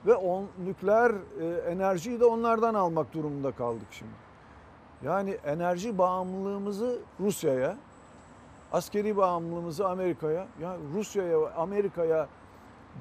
ve 0.07 0.15
on, 0.15 0.47
nükleer 0.65 1.11
e, 1.41 1.71
enerjiyi 1.71 2.21
de 2.21 2.25
onlardan 2.25 2.75
almak 2.75 3.15
durumunda 3.15 3.53
kaldık 3.53 3.89
şimdi. 3.91 4.13
Yani 5.05 5.31
enerji 5.31 5.99
bağımlılığımızı 5.99 6.99
Rusya'ya, 7.21 7.77
askeri 8.73 9.17
bağımlılığımızı 9.17 9.89
Amerika'ya, 9.89 10.47
ya 10.61 10.77
Rusya'ya, 10.95 11.39
Amerika'ya 11.57 12.29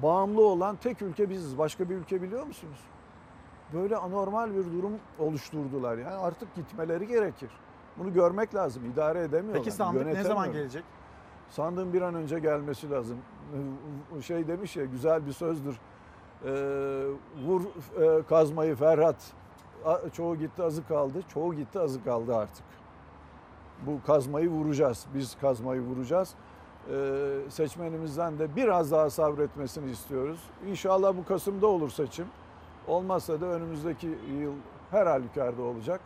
bağımlı 0.02 0.44
olan 0.44 0.76
tek 0.76 1.02
ülke 1.02 1.30
biziz. 1.30 1.58
Başka 1.58 1.90
bir 1.90 1.94
ülke 1.94 2.22
biliyor 2.22 2.46
musunuz? 2.46 2.78
Böyle 3.72 3.96
anormal 3.96 4.50
bir 4.50 4.64
durum 4.64 4.92
oluşturdular. 5.18 5.98
Yani 5.98 6.14
artık 6.14 6.54
gitmeleri 6.54 7.06
gerekir. 7.06 7.50
Bunu 7.98 8.12
görmek 8.12 8.54
lazım. 8.54 8.82
İdare 8.92 9.18
edemiyorlar. 9.22 9.54
Peki 9.64 9.70
sandık 9.70 10.06
ne 10.06 10.22
zaman 10.22 10.52
gelecek? 10.52 10.84
Sandığın 11.50 11.92
bir 11.92 12.02
an 12.02 12.14
önce 12.14 12.38
gelmesi 12.38 12.90
lazım. 12.90 13.18
Şey 14.22 14.48
demiş 14.48 14.76
ya 14.76 14.84
güzel 14.84 15.26
bir 15.26 15.32
sözdür. 15.32 15.76
Ee, 16.44 16.48
vur 17.46 17.60
e, 18.00 18.22
kazmayı 18.28 18.74
Ferhat. 18.74 19.16
A- 19.84 20.08
Çoğu 20.12 20.36
gitti 20.36 20.62
azı 20.62 20.86
kaldı. 20.88 21.22
Çoğu 21.28 21.54
gitti 21.54 21.80
azı 21.80 22.04
kaldı 22.04 22.36
artık. 22.36 22.64
Bu 23.86 24.06
kazmayı 24.06 24.48
vuracağız. 24.50 25.06
Biz 25.14 25.36
kazmayı 25.40 25.80
vuracağız. 25.80 26.34
Ee, 26.90 27.28
seçmenimizden 27.48 28.38
de 28.38 28.56
biraz 28.56 28.90
daha 28.92 29.10
sabretmesini 29.10 29.90
istiyoruz. 29.90 30.40
İnşallah 30.66 31.16
bu 31.16 31.24
Kasım'da 31.24 31.66
olur 31.66 31.90
seçim. 31.90 32.26
Olmazsa 32.88 33.40
da 33.40 33.46
önümüzdeki 33.46 34.18
yıl 34.40 34.52
her 34.90 35.06
halükarda 35.06 35.62
olacak. 35.62 36.00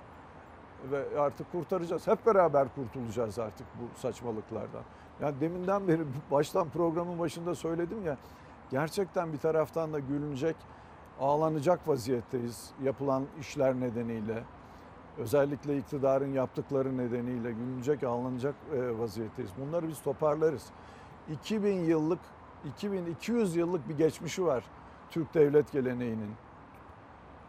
Ve 0.91 1.21
artık 1.21 1.53
kurtaracağız. 1.53 2.07
Hep 2.07 2.27
beraber 2.27 2.69
kurtulacağız 2.75 3.39
artık 3.39 3.67
bu 3.81 3.99
saçmalıklardan. 3.99 4.83
Yani 5.21 5.41
deminden 5.41 5.89
beri 5.89 6.03
baştan 6.31 6.69
programın 6.69 7.19
başında 7.19 7.55
söyledim 7.55 8.07
ya. 8.07 8.17
Gerçekten 8.71 9.33
bir 9.33 9.39
taraftan 9.39 9.93
da 9.93 9.99
gülünecek, 9.99 10.57
ağlanacak 11.21 11.89
vaziyetteyiz 11.89 12.71
yapılan 12.83 13.25
işler 13.41 13.75
nedeniyle. 13.75 14.43
Özellikle 15.19 15.79
iktidarın 15.79 16.33
yaptıkları 16.33 16.99
nedeniyle 16.99 17.53
gülünecek, 17.53 18.03
ağlanacak 18.03 18.55
e, 18.75 18.99
vaziyetteyiz. 18.99 19.51
Bunları 19.59 19.89
biz 19.89 20.03
toparlarız. 20.03 20.67
2000 21.31 21.75
yıllık, 21.75 22.21
2200 22.65 23.57
yıllık 23.57 23.89
bir 23.89 23.97
geçmişi 23.97 24.45
var 24.45 24.65
Türk 25.11 25.35
devlet 25.35 25.73
geleneğinin. 25.73 26.31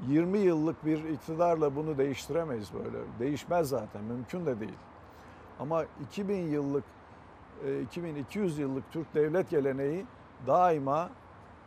20 0.08 0.38
yıllık 0.38 0.86
bir 0.86 1.04
iktidarla 1.04 1.76
bunu 1.76 1.98
değiştiremeyiz 1.98 2.74
böyle. 2.74 2.98
Değişmez 3.20 3.70
zaten, 3.70 4.04
mümkün 4.04 4.46
de 4.46 4.60
değil. 4.60 4.78
Ama 5.60 5.86
2000 6.02 6.48
yıllık, 6.48 6.84
e, 7.66 7.82
2200 7.82 8.58
yıllık 8.58 8.92
Türk 8.92 9.16
devlet 9.16 9.50
geleneği 9.50 10.06
daima 10.48 11.10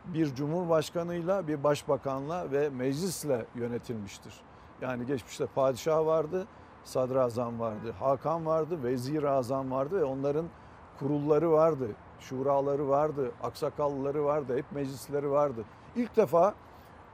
bir 0.05 0.35
cumhurbaşkanıyla, 0.35 1.47
bir 1.47 1.63
başbakanla 1.63 2.51
ve 2.51 2.69
meclisle 2.69 3.45
yönetilmiştir. 3.55 4.33
Yani 4.81 5.05
geçmişte 5.05 5.45
padişah 5.45 6.05
vardı, 6.05 6.47
sadrazam 6.83 7.59
vardı, 7.59 7.93
hakan 7.99 8.45
vardı, 8.45 8.83
vezir 8.83 9.23
azam 9.23 9.71
vardı 9.71 9.99
ve 9.99 10.03
onların 10.03 10.45
kurulları 10.99 11.51
vardı, 11.51 11.87
şuraları 12.19 12.89
vardı, 12.89 13.31
aksakallıları 13.43 14.25
vardı, 14.25 14.57
hep 14.57 14.71
meclisleri 14.71 15.31
vardı. 15.31 15.63
İlk 15.95 16.17
defa 16.17 16.53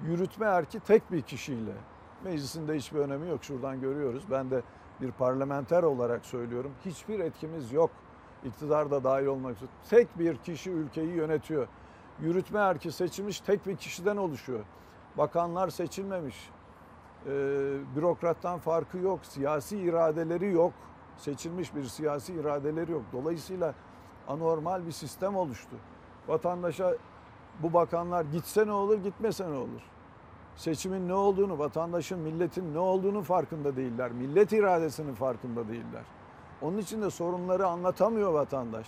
yürütme 0.01 0.45
erki 0.45 0.79
tek 0.79 1.11
bir 1.11 1.21
kişiyle. 1.21 1.73
Meclisin 2.23 2.67
de 2.67 2.75
hiçbir 2.75 2.99
önemi 2.99 3.29
yok. 3.29 3.43
Şuradan 3.43 3.81
görüyoruz. 3.81 4.23
Ben 4.31 4.51
de 4.51 4.61
bir 5.01 5.11
parlamenter 5.11 5.83
olarak 5.83 6.25
söylüyorum. 6.25 6.71
Hiçbir 6.85 7.19
etkimiz 7.19 7.71
yok. 7.71 7.89
İktidar 8.45 8.91
da 8.91 9.03
dahil 9.03 9.25
olmak 9.25 9.55
üzere. 9.55 9.69
Tek 9.89 10.19
bir 10.19 10.37
kişi 10.37 10.71
ülkeyi 10.71 11.11
yönetiyor. 11.11 11.67
Yürütme 12.21 12.59
erki 12.59 12.91
seçilmiş 12.91 13.39
tek 13.39 13.67
bir 13.67 13.75
kişiden 13.75 14.17
oluşuyor. 14.17 14.63
Bakanlar 15.17 15.69
seçilmemiş. 15.69 16.49
Ee, 17.25 17.29
bürokrattan 17.95 18.59
farkı 18.59 18.97
yok. 18.97 19.19
Siyasi 19.23 19.77
iradeleri 19.77 20.51
yok. 20.51 20.73
Seçilmiş 21.17 21.75
bir 21.75 21.83
siyasi 21.83 22.33
iradeleri 22.33 22.91
yok. 22.91 23.03
Dolayısıyla 23.13 23.73
anormal 24.27 24.85
bir 24.85 24.91
sistem 24.91 25.35
oluştu. 25.35 25.75
Vatandaşa 26.27 26.95
bu 27.63 27.73
bakanlar 27.73 28.25
gitse 28.25 28.67
ne 28.67 28.71
olur, 28.71 28.97
gitmese 28.97 29.51
ne 29.51 29.57
olur? 29.57 29.81
Seçimin 30.55 31.07
ne 31.07 31.13
olduğunu, 31.13 31.59
vatandaşın, 31.59 32.19
milletin 32.19 32.73
ne 32.73 32.79
olduğunu 32.79 33.21
farkında 33.21 33.75
değiller. 33.75 34.11
Millet 34.11 34.51
iradesinin 34.53 35.13
farkında 35.13 35.67
değiller. 35.67 36.03
Onun 36.61 36.77
için 36.77 37.01
de 37.01 37.09
sorunları 37.09 37.67
anlatamıyor 37.67 38.33
vatandaş. 38.33 38.87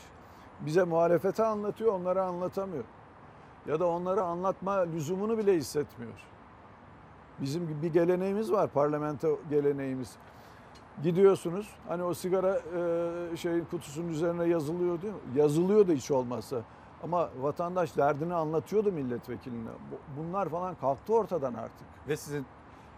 Bize 0.61 0.83
muhalefete 0.83 1.45
anlatıyor, 1.45 1.93
onlara 1.93 2.23
anlatamıyor. 2.23 2.83
Ya 3.67 3.79
da 3.79 3.87
onlara 3.87 4.21
anlatma 4.21 4.73
lüzumunu 4.73 5.37
bile 5.37 5.55
hissetmiyor. 5.55 6.13
Bizim 7.41 7.81
bir 7.81 7.93
geleneğimiz 7.93 8.51
var, 8.51 8.69
parlamento 8.69 9.39
geleneğimiz. 9.49 10.15
Gidiyorsunuz, 11.03 11.69
hani 11.87 12.03
o 12.03 12.13
sigara 12.13 12.61
e, 13.33 13.37
şeyin 13.37 13.65
kutusunun 13.65 14.09
üzerine 14.09 14.45
yazılıyor 14.45 15.01
değil 15.01 15.13
mi? 15.13 15.19
Yazılıyor 15.35 15.87
da 15.87 15.91
hiç 15.91 16.11
olmazsa. 16.11 16.61
Ama 17.03 17.29
vatandaş 17.41 17.97
derdini 17.97 18.33
anlatıyordu 18.33 18.91
milletvekiline. 18.91 19.69
Bu- 19.91 20.21
Bunlar 20.23 20.49
falan 20.49 20.75
kalktı 20.75 21.13
ortadan 21.15 21.53
artık. 21.53 21.87
Ve 22.07 22.17
sizin 22.17 22.45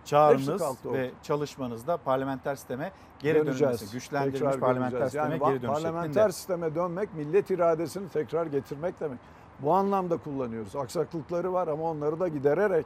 çağrınız 0.06 0.62
ve 0.86 1.12
çalışmanızda 1.24 1.98
parlamenter 1.98 2.56
sisteme 2.56 2.92
geri 3.20 3.46
dönülmesi, 3.46 3.92
güçlendirilmiş 3.92 4.40
Tekrar 4.40 4.60
parlamenter 4.60 4.92
döneceğiz. 5.02 5.12
sisteme 5.12 5.46
yani 5.46 5.54
geri 5.54 5.62
dönüş 5.62 5.74
Parlamenter 5.84 6.14
şeklinde. 6.14 6.32
sisteme 6.32 6.76
dönmek 6.76 7.14
millet 7.16 7.50
iradesini 7.52 8.10
tekrar 8.10 8.46
getirmek 8.46 9.00
demek. 9.00 9.20
Bu 9.60 9.74
anlamda 9.74 10.18
kullanıyoruz. 10.18 10.76
Aksaklıkları 10.76 11.54
var 11.54 11.68
ama 11.68 11.84
onları 11.84 12.20
da 12.20 12.28
gidererek 12.28 12.86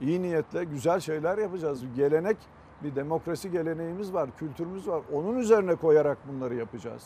iyi 0.00 0.22
niyetle 0.22 0.64
güzel 0.64 1.00
şeyler 1.00 1.38
yapacağız. 1.38 1.82
Bir 1.84 1.94
gelenek, 1.94 2.36
bir 2.82 2.94
demokrasi 2.96 3.50
geleneğimiz 3.50 4.14
var, 4.14 4.30
kültürümüz 4.38 4.88
var. 4.88 5.02
Onun 5.12 5.38
üzerine 5.38 5.74
koyarak 5.74 6.18
bunları 6.28 6.54
yapacağız. 6.54 7.02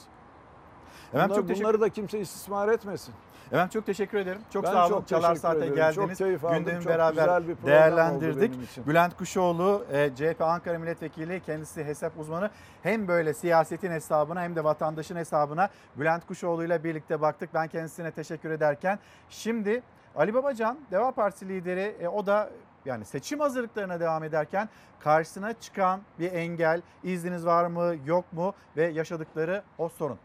Efendim 1.08 1.28
Bunlar- 1.28 1.36
çok 1.40 1.48
teşekkür- 1.48 1.64
bunları 1.64 1.80
da 1.80 1.88
kimse 1.88 2.20
istismar 2.20 2.68
etmesin. 2.68 3.14
Efendim 3.46 3.68
çok 3.72 3.86
teşekkür 3.86 4.18
ederim. 4.18 4.40
Çok 4.52 4.64
Ben 4.64 4.70
sağ 4.72 4.86
olun. 4.86 4.94
çok 4.94 5.08
Çalar 5.08 5.34
Saat'e 5.34 5.58
ederim. 5.58 5.74
geldiniz. 5.74 6.18
Çok 6.18 6.44
aldım. 6.44 6.58
Gündemi 6.58 6.82
Çok 6.82 6.92
beraber 6.92 7.42
değerlendirdik. 7.66 8.70
için. 8.70 8.86
Bülent 8.86 9.16
Kuşoğlu, 9.16 9.84
e, 9.92 10.10
CHP 10.16 10.40
Ankara 10.44 10.78
Milletvekili, 10.78 11.40
kendisi 11.46 11.84
hesap 11.84 12.18
uzmanı. 12.18 12.50
Hem 12.82 13.08
böyle 13.08 13.34
siyasetin 13.34 13.90
hesabına 13.90 14.42
hem 14.42 14.56
de 14.56 14.64
vatandaşın 14.64 15.16
hesabına 15.16 15.68
Bülent 15.96 16.26
Kuşoğlu 16.26 16.64
ile 16.64 16.84
birlikte 16.84 17.20
baktık. 17.20 17.54
Ben 17.54 17.68
kendisine 17.68 18.10
teşekkür 18.10 18.50
ederken 18.50 18.98
şimdi 19.30 19.82
Ali 20.16 20.34
Babacan, 20.34 20.78
Deva 20.90 21.10
Partisi 21.12 21.48
lideri, 21.48 21.96
e, 22.00 22.08
o 22.08 22.26
da 22.26 22.50
yani 22.84 23.04
seçim 23.04 23.40
hazırlıklarına 23.40 24.00
devam 24.00 24.24
ederken 24.24 24.68
karşısına 25.00 25.52
çıkan 25.52 26.00
bir 26.18 26.32
engel, 26.32 26.82
izniniz 27.04 27.46
var 27.46 27.66
mı, 27.66 27.94
yok 28.06 28.32
mu 28.32 28.54
ve 28.76 28.84
yaşadıkları 28.86 29.62
o 29.78 29.88
sorun. 29.88 30.18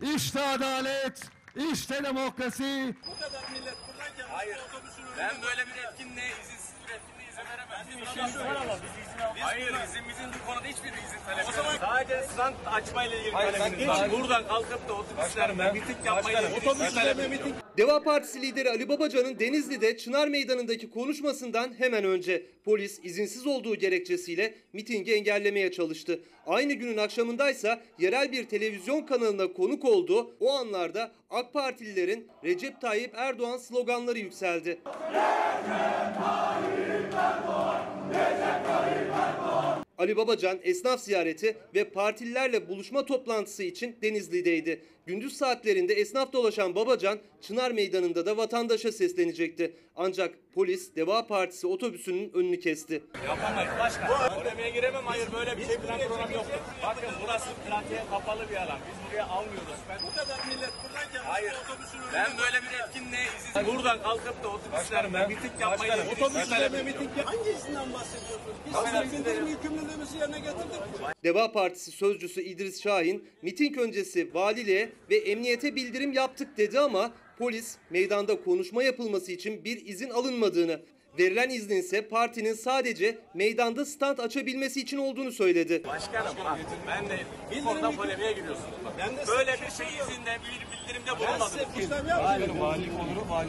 İşte 0.00 0.40
adalet, 0.40 1.22
işte 1.72 2.04
demokrasi. 2.04 2.94
Bu 3.06 3.18
kadar 3.18 3.50
millet 3.50 3.76
buradayken 3.88 4.26
Hayır. 4.32 4.58
Ben 5.18 5.42
böyle 5.42 5.66
bir 5.66 5.84
etkinliğe 5.84 6.28
izinsiz 6.28 6.74
bir 6.88 6.92
etkinliğe 6.94 7.30
izin 7.30 8.38
veremem. 8.40 8.78
Bizim 9.36 9.48
biz 9.58 9.66
izin 9.66 9.72
almayız. 9.72 9.72
Hayır 9.72 9.88
izimizin 9.88 10.26
bu 10.40 10.46
konuda 10.46 10.64
hiçbir 10.64 10.88
izin 10.88 11.18
talep 11.26 11.48
O 11.48 11.52
zaman 11.52 11.76
sadece 11.80 12.22
stand 12.34 12.54
açmayla 12.66 13.16
ilgili 13.16 13.32
talebimiz 13.32 13.88
var. 13.88 14.10
Buradan 14.12 14.48
kalkıp 14.48 14.88
da 14.88 14.92
otobüslerle 14.94 15.72
miting 15.72 15.98
yapmayla 16.06 16.42
ilgili 16.42 16.70
otobüslerle 16.70 17.28
miting 17.28 17.54
Deva 17.78 18.02
Partisi 18.02 18.42
lideri 18.42 18.70
Ali 18.70 18.88
Babacan'ın 18.88 19.38
Denizli'de 19.38 19.96
Çınar 19.96 20.28
Meydanı'ndaki 20.28 20.90
konuşmasından 20.90 21.74
hemen 21.78 22.04
önce 22.04 22.46
polis 22.64 23.00
izinsiz 23.02 23.46
olduğu 23.46 23.76
gerekçesiyle 23.76 24.54
mitingi 24.72 25.14
engellemeye 25.14 25.72
çalıştı. 25.72 26.20
Aynı 26.46 26.72
günün 26.72 26.96
akşamındaysa 26.96 27.80
yerel 27.98 28.32
bir 28.32 28.48
televizyon 28.48 29.02
kanalına 29.02 29.52
konuk 29.52 29.84
oldu. 29.84 30.34
O 30.40 30.52
anlarda 30.52 31.12
AK 31.30 31.52
Partililerin 31.52 32.28
Recep 32.44 32.80
Tayyip 32.80 33.14
Erdoğan 33.14 33.58
sloganları 33.58 34.18
yükseldi. 34.18 34.80
Ali 39.98 40.16
Babacan 40.16 40.58
esnaf 40.62 41.00
ziyareti 41.00 41.56
ve 41.74 41.84
partililerle 41.84 42.68
buluşma 42.68 43.06
toplantısı 43.06 43.62
için 43.62 43.96
Denizli'deydi. 44.02 44.82
Gündüz 45.06 45.36
saatlerinde 45.36 45.94
esnaf 45.94 46.32
dolaşan 46.32 46.74
Babacan 46.74 47.18
Çınar 47.40 47.70
Meydanı'nda 47.70 48.26
da 48.26 48.36
vatandaşa 48.36 48.92
seslenecekti. 48.92 49.72
Ancak 49.96 50.49
polis 50.54 50.96
Deva 50.96 51.26
Partisi 51.26 51.66
otobüsünün 51.66 52.32
önünü 52.34 52.60
kesti. 52.60 53.02
Yapamayız. 53.26 53.72
Başka. 53.80 54.34
Polemiğe 54.34 54.70
giremem. 54.70 55.04
Hayır 55.06 55.28
böyle 55.32 55.58
bir 55.58 55.66
şey 55.66 55.76
plan 55.76 55.98
program 56.08 56.30
yok. 56.30 56.46
Bakın 56.82 57.10
burası 57.24 57.48
trafiğe 57.68 58.00
kapalı 58.10 58.50
bir 58.50 58.56
alan. 58.56 58.78
Biz 58.88 59.10
buraya 59.10 59.26
almıyoruz. 59.26 59.80
Ben 59.88 59.98
bu 60.06 60.16
kadar 60.16 60.38
millet 60.48 60.72
buradayken 60.84 61.22
Hayır. 61.24 61.54
Ben 62.14 62.30
böyle 62.38 62.58
bir 62.62 62.88
etkinliğe 62.88 63.22
izin 63.50 63.66
Buradan 63.76 64.02
kalkıp 64.02 64.44
da 64.44 64.48
otobüslerle 64.48 65.26
miting 65.26 65.52
yapmayı 65.60 65.92
Otobüslerle 66.12 66.82
miting 66.82 67.10
yap. 67.18 67.26
Hangi 67.26 67.50
izinden 67.50 67.92
bahsediyorsunuz? 67.92 68.56
Biz 68.66 69.12
bildirim 69.12 69.46
yükümlülüğümüzü 69.46 70.18
yerine 70.18 70.38
getirdik. 70.38 70.80
Deva 71.24 71.52
Partisi 71.52 71.90
sözcüsü 71.90 72.42
İdris 72.42 72.82
Şahin, 72.82 73.28
miting 73.42 73.78
öncesi 73.78 74.34
valiliğe 74.34 74.92
ve 75.10 75.16
emniyete 75.16 75.74
bildirim 75.76 76.12
yaptık 76.12 76.56
dedi 76.58 76.80
ama 76.80 77.12
polis 77.40 77.76
meydanda 77.90 78.44
konuşma 78.44 78.82
yapılması 78.82 79.32
için 79.32 79.64
bir 79.64 79.86
izin 79.86 80.10
alınmadığını, 80.10 80.80
verilen 81.18 81.50
iznin 81.50 81.76
ise 81.76 82.08
partinin 82.08 82.54
sadece 82.54 83.18
meydanda 83.34 83.84
stand 83.84 84.18
açabilmesi 84.18 84.80
için 84.80 84.98
olduğunu 84.98 85.32
söyledi. 85.32 85.82
Başkanım 85.84 86.34
bak 86.44 86.58
ben 86.86 87.08
de 87.08 87.18
bu 87.60 87.64
konuda 87.64 87.90
polemiğe 87.90 88.32
giriyorsunuz. 88.32 88.70
Ben 88.98 89.16
de 89.16 89.20
böyle 89.28 89.52
bir 89.52 89.70
şey 89.70 89.86
izinde 89.86 90.38
bir 90.44 90.66
bildirimde 90.72 91.18
bulunmadım. 91.18 92.00
Vali, 92.24 92.60
vali 92.60 92.90
olur, 92.90 93.28
vali 93.28 93.48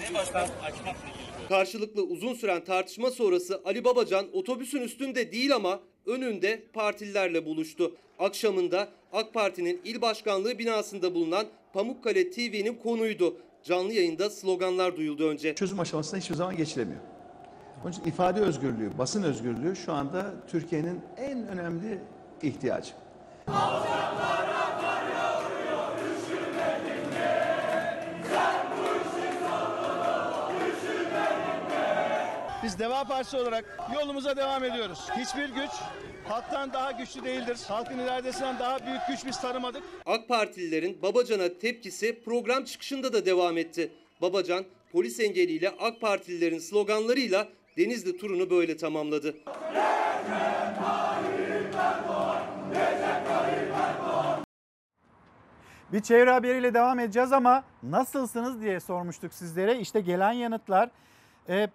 Ne 0.00 0.14
başkan 0.14 0.40
açmakla 0.40 1.08
ilgili. 1.08 1.48
Karşılıklı 1.48 2.02
uzun 2.02 2.34
süren 2.34 2.64
tartışma 2.64 3.10
sonrası 3.10 3.62
Ali 3.64 3.84
Babacan 3.84 4.26
otobüsün 4.32 4.82
üstünde 4.82 5.32
değil 5.32 5.54
ama 5.54 5.80
önünde 6.06 6.62
partililerle 6.72 7.46
buluştu. 7.46 7.96
Akşamında 8.18 8.88
AK 9.12 9.34
Parti'nin 9.34 9.80
il 9.84 10.00
başkanlığı 10.02 10.58
binasında 10.58 11.14
bulunan 11.14 11.46
Pamukkale 11.72 12.30
TV'nin 12.30 12.74
konuydu. 12.74 13.36
Canlı 13.64 13.92
yayında 13.92 14.30
sloganlar 14.30 14.96
duyuldu 14.96 15.28
önce. 15.28 15.54
Çözüm 15.54 15.80
aşamasına 15.80 16.20
hiçbir 16.20 16.34
zaman 16.34 16.56
geçilemiyor. 16.56 17.00
Onun 17.84 17.92
için 17.92 18.04
ifade 18.04 18.40
özgürlüğü, 18.40 18.98
basın 18.98 19.22
özgürlüğü 19.22 19.76
şu 19.76 19.92
anda 19.92 20.34
Türkiye'nin 20.48 21.00
en 21.16 21.48
önemli 21.48 21.98
ihtiyacı. 22.42 22.92
Biz 32.62 32.78
Deva 32.78 33.04
Partisi 33.04 33.36
olarak 33.36 33.78
yolumuza 33.94 34.36
devam 34.36 34.64
ediyoruz. 34.64 35.08
Hiçbir 35.16 35.48
güç 35.48 35.70
halktan 36.28 36.72
daha 36.72 36.90
güçlü 36.90 37.24
değildir. 37.24 37.58
Halkın 37.68 37.98
iradesinden 37.98 38.58
daha 38.58 38.86
büyük 38.86 39.00
güç 39.08 39.26
biz 39.26 39.40
tanımadık. 39.40 39.82
AK 40.06 40.28
Partililerin 40.28 41.02
Babacan'a 41.02 41.58
tepkisi 41.58 42.22
program 42.24 42.64
çıkışında 42.64 43.12
da 43.12 43.26
devam 43.26 43.58
etti. 43.58 43.92
Babacan 44.22 44.64
polis 44.92 45.20
engeliyle 45.20 45.70
AK 45.70 46.00
Partililerin 46.00 46.58
sloganlarıyla 46.58 47.48
Denizli 47.76 48.16
turunu 48.16 48.50
böyle 48.50 48.76
tamamladı. 48.76 49.34
Bir 55.92 56.00
çevre 56.00 56.30
haberiyle 56.30 56.74
devam 56.74 56.98
edeceğiz 56.98 57.32
ama 57.32 57.64
nasılsınız 57.82 58.62
diye 58.62 58.80
sormuştuk 58.80 59.34
sizlere. 59.34 59.78
İşte 59.78 60.00
gelen 60.00 60.32
yanıtlar. 60.32 60.90
E, 61.48 61.68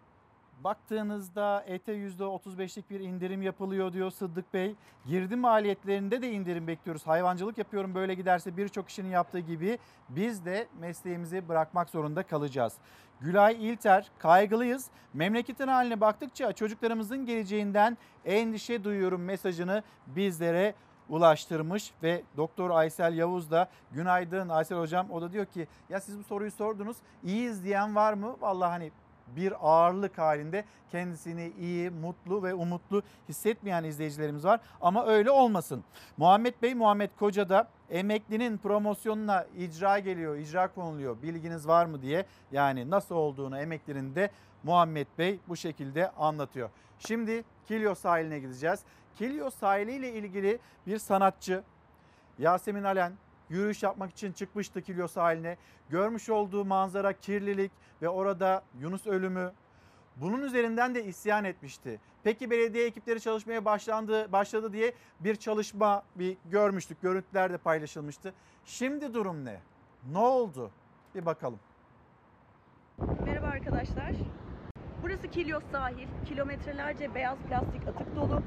baktığınızda 0.64 1.64
ete 1.68 1.94
%35'lik 1.94 2.90
bir 2.90 3.00
indirim 3.00 3.42
yapılıyor 3.42 3.94
diyor 3.94 4.12
Sıddık 4.12 4.54
Bey. 4.54 4.76
Girdi 5.06 5.36
maliyetlerinde 5.36 6.22
de 6.22 6.32
indirim 6.32 6.68
bekliyoruz. 6.68 7.08
Hayvancılık 7.08 7.58
yapıyorum 7.58 7.96
böyle 7.96 8.14
giderse 8.14 8.58
birçok 8.58 8.88
kişinin 8.88 9.10
yaptığı 9.10 9.40
gibi 9.40 9.80
biz 10.10 10.46
de 10.46 10.68
mesleğimizi 10.80 11.50
bırakmak 11.50 11.90
zorunda 11.90 12.24
kalacağız. 12.24 12.74
Gülay 13.22 13.70
İlter 13.70 14.12
kaygılıyız. 14.20 14.90
Memleketin 15.14 15.68
haline 15.68 16.02
baktıkça 16.02 16.54
çocuklarımızın 16.54 17.26
geleceğinden 17.26 17.98
endişe 18.26 18.84
duyuyorum 18.84 19.24
mesajını 19.24 19.84
bizlere 20.08 20.74
ulaştırmış 21.10 21.92
ve 22.04 22.24
Doktor 22.38 22.70
Aysel 22.70 23.18
Yavuz 23.18 23.52
da 23.52 23.70
günaydın 23.92 24.50
Aysel 24.50 24.78
hocam 24.78 25.12
o 25.12 25.22
da 25.22 25.32
diyor 25.32 25.46
ki 25.46 25.68
ya 25.90 26.00
siz 26.00 26.20
bu 26.20 26.24
soruyu 26.24 26.52
sordunuz 26.52 26.98
iyiyiz 27.24 27.64
diyen 27.64 27.96
var 27.96 28.14
mı? 28.14 28.36
Vallahi 28.42 28.70
hani 28.70 28.92
bir 29.36 29.54
ağırlık 29.62 30.18
halinde 30.18 30.66
kendisini 30.92 31.54
iyi, 31.60 31.90
mutlu 31.90 32.44
ve 32.44 32.54
umutlu 32.54 33.04
hissetmeyen 33.30 33.84
izleyicilerimiz 33.84 34.46
var. 34.46 34.60
Ama 34.82 35.06
öyle 35.06 35.32
olmasın. 35.32 35.84
Muhammed 36.18 36.54
Bey, 36.62 36.74
Muhammed 36.74 37.10
Koca 37.20 37.50
da 37.50 37.68
emeklinin 37.90 38.58
promosyonuna 38.58 39.46
icra 39.58 40.00
geliyor, 40.00 40.36
icra 40.38 40.68
konuluyor. 40.68 41.22
Bilginiz 41.22 41.68
var 41.68 41.86
mı 41.86 42.02
diye 42.02 42.26
yani 42.52 42.90
nasıl 42.90 43.16
olduğunu 43.16 43.60
emeklinin 43.60 44.16
de 44.16 44.30
Muhammed 44.64 45.08
Bey 45.18 45.40
bu 45.48 45.56
şekilde 45.56 46.12
anlatıyor. 46.12 46.70
Şimdi 47.00 47.44
Kilyos 47.68 48.00
sahiline 48.00 48.40
gideceğiz. 48.40 48.80
Kilyos 49.16 49.56
sahiliyle 49.56 50.14
ilgili 50.14 50.60
bir 50.88 50.98
sanatçı 50.98 51.64
Yasemin 52.40 52.84
Alen 52.84 53.14
yürüyüş 53.50 53.84
yapmak 53.84 54.12
için 54.12 54.32
çıkmıştı 54.32 54.82
Kilyos 54.82 55.12
sahiline. 55.12 55.58
Görmüş 55.90 56.30
olduğu 56.30 56.66
manzara 56.66 57.14
kirlilik 57.14 57.72
ve 58.02 58.10
orada 58.10 58.64
Yunus 58.80 59.08
ölümü. 59.08 59.52
Bunun 60.16 60.42
üzerinden 60.42 60.96
de 60.96 61.06
isyan 61.06 61.44
etmişti. 61.44 62.00
Peki 62.24 62.50
belediye 62.50 62.86
ekipleri 62.86 63.22
çalışmaya 63.22 63.66
başlandı, 63.66 64.32
başladı 64.32 64.74
diye 64.74 64.94
bir 65.20 65.36
çalışma 65.36 66.04
bir 66.16 66.38
görmüştük. 66.46 67.02
Görüntüler 67.02 67.54
de 67.54 67.58
paylaşılmıştı. 67.58 68.34
Şimdi 68.66 69.14
durum 69.14 69.46
ne? 69.46 69.60
Ne 70.12 70.18
oldu? 70.18 70.72
Bir 71.16 71.26
bakalım. 71.26 71.60
Merhaba 73.26 73.48
arkadaşlar. 73.48 74.12
Burası 75.04 75.28
Kilyos 75.28 75.64
sahil. 75.72 76.08
Kilometrelerce 76.26 77.16
beyaz 77.16 77.38
plastik 77.38 77.88
atık 77.88 78.16
dolu. 78.16 78.42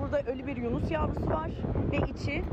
Burada 0.00 0.22
ölü 0.22 0.46
bir 0.46 0.56
yunus 0.56 0.90
yavrusu 0.90 1.30
var 1.30 1.50
ve 1.92 1.96
içi 1.96 2.44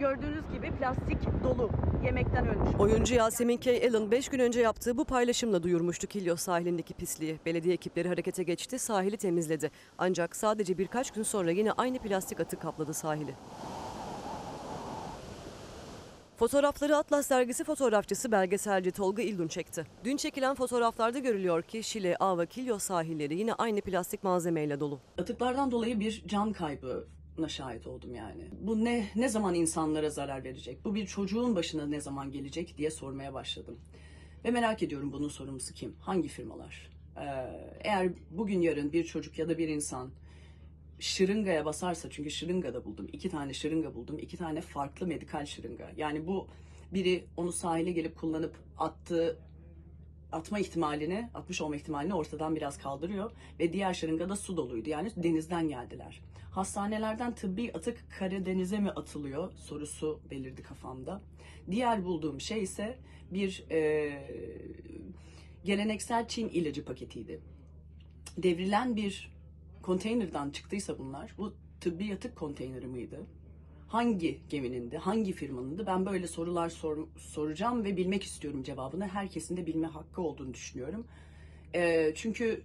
gördüğünüz 0.00 0.44
gibi 0.52 0.70
plastik 0.70 1.18
dolu. 1.44 1.70
Yemekten 2.04 2.48
ölmüş. 2.48 2.68
Oyuncu 2.78 3.14
Yasemin 3.14 3.56
K. 3.56 3.70
Allen 3.70 4.10
5 4.10 4.28
gün 4.28 4.38
önce 4.38 4.60
yaptığı 4.60 4.96
bu 4.96 5.04
paylaşımla 5.04 5.62
duyurmuştu 5.62 6.06
Kilyos 6.06 6.40
sahilindeki 6.40 6.94
pisliği. 6.94 7.38
Belediye 7.46 7.74
ekipleri 7.74 8.08
harekete 8.08 8.42
geçti, 8.42 8.78
sahili 8.78 9.16
temizledi. 9.16 9.70
Ancak 9.98 10.36
sadece 10.36 10.78
birkaç 10.78 11.10
gün 11.10 11.22
sonra 11.22 11.50
yine 11.50 11.72
aynı 11.72 11.98
plastik 11.98 12.40
atık 12.40 12.62
kapladı 12.62 12.94
sahili. 12.94 13.34
Fotoğrafları 16.36 16.96
Atlas 16.96 17.30
dergisi 17.30 17.64
fotoğrafçısı 17.64 18.32
belgeselci 18.32 18.90
Tolga 18.90 19.22
İlgun 19.22 19.48
çekti. 19.48 19.84
Dün 20.04 20.16
çekilen 20.16 20.54
fotoğraflarda 20.54 21.18
görülüyor 21.18 21.62
ki 21.62 21.82
Şile, 21.82 22.16
Ava, 22.16 22.46
Kilyos 22.46 22.82
sahilleri 22.82 23.36
yine 23.36 23.54
aynı 23.54 23.80
plastik 23.80 24.24
malzemeyle 24.24 24.80
dolu. 24.80 25.00
Atıklardan 25.18 25.70
dolayı 25.70 26.00
bir 26.00 26.22
can 26.26 26.52
kaybı 26.52 27.06
şahit 27.48 27.86
oldum 27.86 28.14
yani. 28.14 28.48
Bu 28.60 28.84
ne 28.84 29.08
ne 29.16 29.28
zaman 29.28 29.54
insanlara 29.54 30.10
zarar 30.10 30.44
verecek? 30.44 30.84
Bu 30.84 30.94
bir 30.94 31.06
çocuğun 31.06 31.56
başına 31.56 31.86
ne 31.86 32.00
zaman 32.00 32.30
gelecek 32.30 32.78
diye 32.78 32.90
sormaya 32.90 33.34
başladım. 33.34 33.78
Ve 34.44 34.50
merak 34.50 34.82
ediyorum 34.82 35.12
bunun 35.12 35.28
sorumlusu 35.28 35.74
kim? 35.74 35.94
Hangi 36.00 36.28
firmalar? 36.28 36.90
Ee, 37.16 37.22
eğer 37.80 38.10
bugün 38.30 38.60
yarın 38.60 38.92
bir 38.92 39.04
çocuk 39.04 39.38
ya 39.38 39.48
da 39.48 39.58
bir 39.58 39.68
insan 39.68 40.10
şırıngaya 40.98 41.64
basarsa 41.64 42.10
çünkü 42.10 42.30
şırınga 42.30 42.74
da 42.74 42.84
buldum. 42.84 43.08
iki 43.12 43.30
tane 43.30 43.54
şırınga 43.54 43.94
buldum. 43.94 44.18
iki 44.18 44.36
tane 44.36 44.60
farklı 44.60 45.06
medikal 45.06 45.46
şırınga. 45.46 45.90
Yani 45.96 46.26
bu 46.26 46.48
biri 46.92 47.24
onu 47.36 47.52
sahile 47.52 47.92
gelip 47.92 48.16
kullanıp 48.16 48.54
attığı 48.78 49.38
atma 50.32 50.58
ihtimalini, 50.58 51.30
atmış 51.34 51.60
olma 51.60 51.76
ihtimalini 51.76 52.14
ortadan 52.14 52.56
biraz 52.56 52.78
kaldırıyor. 52.78 53.30
Ve 53.58 53.72
diğer 53.72 53.94
şırınga 53.94 54.28
da 54.28 54.36
su 54.36 54.56
doluydu. 54.56 54.90
Yani 54.90 55.10
denizden 55.16 55.68
geldiler. 55.68 56.20
Hastanelerden 56.50 57.34
tıbbi 57.34 57.72
atık 57.74 58.04
Karadeniz'e 58.18 58.78
mi 58.78 58.90
atılıyor 58.90 59.52
sorusu 59.52 60.20
belirdi 60.30 60.62
kafamda. 60.62 61.20
Diğer 61.70 62.04
bulduğum 62.04 62.40
şey 62.40 62.62
ise 62.62 62.98
bir 63.30 63.64
e, 63.70 64.10
geleneksel 65.64 66.28
Çin 66.28 66.48
ilacı 66.48 66.84
paketiydi. 66.84 67.40
Devrilen 68.38 68.96
bir 68.96 69.32
konteynerden 69.82 70.50
çıktıysa 70.50 70.98
bunlar, 70.98 71.34
bu 71.38 71.54
tıbbi 71.80 72.14
atık 72.14 72.36
konteyneri 72.36 72.86
miydi? 72.86 73.20
Hangi 73.90 74.40
geminindi, 74.48 74.98
hangi 74.98 75.32
firmanındı? 75.32 75.86
Ben 75.86 76.06
böyle 76.06 76.26
sorular 76.26 76.68
sor, 76.68 77.08
soracağım 77.18 77.84
ve 77.84 77.96
bilmek 77.96 78.22
istiyorum 78.22 78.62
cevabını. 78.62 79.08
Herkesin 79.08 79.56
de 79.56 79.66
bilme 79.66 79.86
hakkı 79.86 80.22
olduğunu 80.22 80.54
düşünüyorum. 80.54 81.06
E, 81.74 82.12
çünkü 82.14 82.62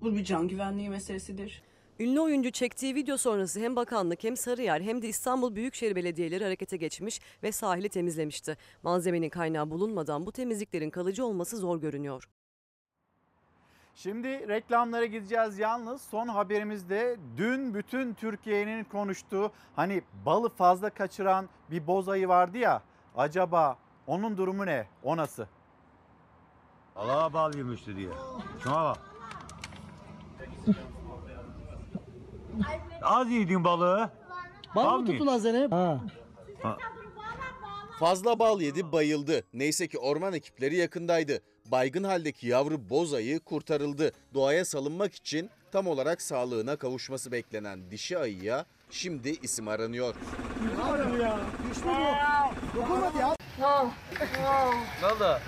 bu 0.00 0.16
bir 0.16 0.24
can 0.24 0.48
güvenliği 0.48 0.90
meselesidir. 0.90 1.62
Ünlü 2.00 2.20
oyuncu 2.20 2.50
çektiği 2.50 2.94
video 2.94 3.16
sonrası 3.16 3.60
hem 3.60 3.76
bakanlık 3.76 4.24
hem 4.24 4.36
Sarıyer 4.36 4.80
hem 4.80 5.02
de 5.02 5.08
İstanbul 5.08 5.54
Büyükşehir 5.54 5.96
Belediyeleri 5.96 6.44
harekete 6.44 6.76
geçmiş 6.76 7.20
ve 7.42 7.52
sahili 7.52 7.88
temizlemişti. 7.88 8.56
Malzemenin 8.82 9.28
kaynağı 9.28 9.70
bulunmadan 9.70 10.26
bu 10.26 10.32
temizliklerin 10.32 10.90
kalıcı 10.90 11.24
olması 11.24 11.56
zor 11.56 11.80
görünüyor. 11.80 12.28
Şimdi 14.02 14.48
reklamlara 14.48 15.06
gideceğiz 15.06 15.58
yalnız 15.58 16.02
son 16.02 16.28
haberimizde 16.28 17.16
dün 17.36 17.74
bütün 17.74 18.14
Türkiye'nin 18.14 18.84
konuştuğu 18.84 19.52
hani 19.76 20.02
balı 20.26 20.48
fazla 20.48 20.90
kaçıran 20.90 21.48
bir 21.70 21.86
bozayı 21.86 22.28
vardı 22.28 22.58
ya 22.58 22.82
acaba 23.16 23.78
onun 24.06 24.36
durumu 24.36 24.66
ne 24.66 24.86
o 25.02 25.16
nasıl? 25.16 25.44
Allah'a 26.96 27.32
bağlıymıştı 27.32 27.96
diye. 27.96 28.10
Şuna 28.62 28.84
bak. 28.84 28.98
Az 33.02 33.30
yedin 33.30 33.64
balığı. 33.64 34.10
Bal 34.76 34.98
mı 34.98 35.06
tuttu 35.06 35.26
lan 35.26 35.38
seni? 35.38 35.68
Ha. 35.68 36.00
Fazla 37.98 38.38
bal 38.38 38.60
yedi 38.60 38.92
bayıldı. 38.92 39.44
Neyse 39.52 39.88
ki 39.88 39.98
orman 39.98 40.32
ekipleri 40.32 40.76
yakındaydı. 40.76 41.42
Baygın 41.70 42.04
haldeki 42.04 42.46
yavru 42.46 42.90
bozayı 42.90 43.40
kurtarıldı. 43.40 44.12
Doğaya 44.34 44.64
salınmak 44.64 45.14
için 45.14 45.50
tam 45.72 45.86
olarak 45.86 46.22
sağlığına 46.22 46.76
kavuşması 46.76 47.32
beklenen 47.32 47.90
dişi 47.90 48.18
ayıya 48.18 48.64
şimdi 48.90 49.28
isim 49.42 49.68
aranıyor. 49.68 50.14
Ne 50.76 50.82
ya? 51.92 52.52
Dokunmadı. 52.76 53.18
Ne 55.00 55.06
oldu? 55.06 55.40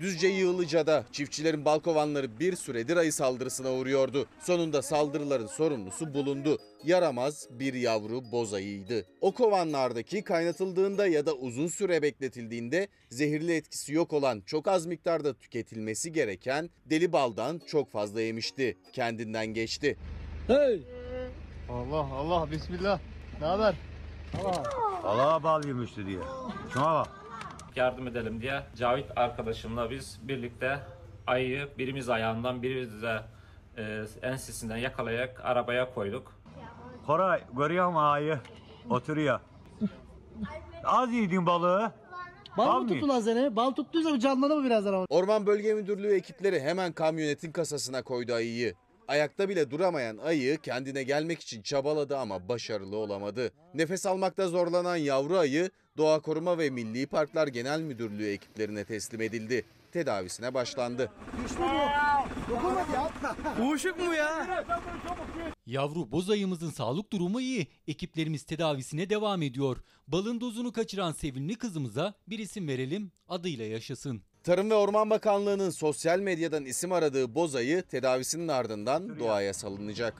Düzce 0.00 0.28
Yığılıca'da 0.28 1.04
çiftçilerin 1.12 1.64
balkovanları 1.64 2.40
bir 2.40 2.56
süredir 2.56 2.96
ayı 2.96 3.12
saldırısına 3.12 3.72
uğruyordu. 3.72 4.26
Sonunda 4.40 4.82
saldırıların 4.82 5.46
sorumlusu 5.46 6.14
bulundu. 6.14 6.58
Yaramaz 6.84 7.48
bir 7.50 7.74
yavru 7.74 8.32
boz 8.32 8.54
ayıydı. 8.54 9.06
O 9.20 9.32
kovanlardaki 9.32 10.22
kaynatıldığında 10.22 11.06
ya 11.06 11.26
da 11.26 11.34
uzun 11.34 11.68
süre 11.68 12.02
bekletildiğinde 12.02 12.88
zehirli 13.10 13.54
etkisi 13.56 13.92
yok 13.92 14.12
olan 14.12 14.42
çok 14.46 14.68
az 14.68 14.86
miktarda 14.86 15.34
tüketilmesi 15.34 16.12
gereken 16.12 16.70
deli 16.86 17.12
baldan 17.12 17.60
çok 17.66 17.92
fazla 17.92 18.20
yemişti. 18.20 18.78
Kendinden 18.92 19.46
geçti. 19.46 19.96
Hey. 20.46 20.82
Allah 21.70 22.06
Allah 22.14 22.50
bismillah. 22.50 23.00
Ne 23.40 23.46
haber? 23.46 23.74
Allah'a 25.04 25.42
bağlıymıştı 25.42 26.06
diye. 26.06 26.18
Şuna 26.72 26.94
bak. 26.94 27.23
Yardım 27.76 28.08
edelim 28.08 28.40
diye 28.40 28.62
Cavit 28.76 29.06
arkadaşımla 29.16 29.90
biz 29.90 30.18
birlikte 30.22 30.78
ayıyı 31.26 31.68
birimiz 31.78 32.08
ayağından 32.08 32.62
birimiz 32.62 33.02
de 33.02 33.20
e, 33.76 34.04
ensesinden 34.22 34.76
yakalayarak 34.76 35.40
arabaya 35.44 35.94
koyduk. 35.94 36.32
Koray 37.06 37.42
görüyor 37.56 37.88
musun 37.88 38.02
ayı? 38.02 38.38
Oturuyor. 38.90 39.40
Az 40.84 41.12
yedin 41.12 41.46
balığı. 41.46 41.92
Bal 42.56 42.80
mı 42.80 42.88
tuttu 42.88 43.08
lan 43.08 43.20
seni? 43.20 43.56
Bal 43.56 43.70
tuttuysa 43.70 44.18
canlanır 44.18 44.56
mı 44.56 44.64
birazdan 44.64 44.94
ama? 44.94 45.06
Orman 45.08 45.46
Bölge 45.46 45.74
Müdürlüğü 45.74 46.14
ekipleri 46.14 46.60
hemen 46.60 46.92
kamyonetin 46.92 47.52
kasasına 47.52 48.02
koydu 48.02 48.32
ayıyı. 48.34 48.74
Ayakta 49.08 49.48
bile 49.48 49.70
duramayan 49.70 50.16
ayı 50.16 50.58
kendine 50.58 51.02
gelmek 51.02 51.40
için 51.40 51.62
çabaladı 51.62 52.18
ama 52.18 52.48
başarılı 52.48 52.96
olamadı. 52.96 53.52
Nefes 53.74 54.06
almakta 54.06 54.48
zorlanan 54.48 54.96
yavru 54.96 55.36
ayı 55.38 55.70
Doğa 55.96 56.20
Koruma 56.20 56.58
ve 56.58 56.70
Milli 56.70 57.06
Parklar 57.06 57.48
Genel 57.48 57.80
Müdürlüğü 57.80 58.26
ekiplerine 58.26 58.84
teslim 58.84 59.20
edildi. 59.20 59.64
Tedavisine 59.92 60.54
başlandı. 60.54 61.12
Düştü 61.44 61.58
bu. 61.58 62.50
Dokunmadı 62.50 62.92
ya. 62.94 63.12
Uyuşuk 63.66 63.98
mu 63.98 64.14
ya? 64.14 64.64
Yavru 65.66 66.12
boz 66.12 66.30
ayımızın 66.30 66.70
sağlık 66.70 67.12
durumu 67.12 67.40
iyi. 67.40 67.66
Ekiplerimiz 67.88 68.42
tedavisine 68.42 69.10
devam 69.10 69.42
ediyor. 69.42 69.76
Balın 70.08 70.40
dozunu 70.40 70.72
kaçıran 70.72 71.12
sevimli 71.12 71.54
kızımıza 71.58 72.14
bir 72.28 72.38
isim 72.38 72.68
verelim, 72.68 73.12
adıyla 73.28 73.64
yaşasın. 73.64 74.22
Tarım 74.44 74.70
ve 74.70 74.74
Orman 74.74 75.10
Bakanlığı'nın 75.10 75.70
sosyal 75.70 76.18
medyadan 76.18 76.64
isim 76.64 76.92
aradığı 76.92 77.34
boz 77.34 77.54
ayı 77.54 77.82
tedavisinin 77.82 78.48
ardından 78.48 79.18
doğaya 79.18 79.54
salınacak. 79.54 80.14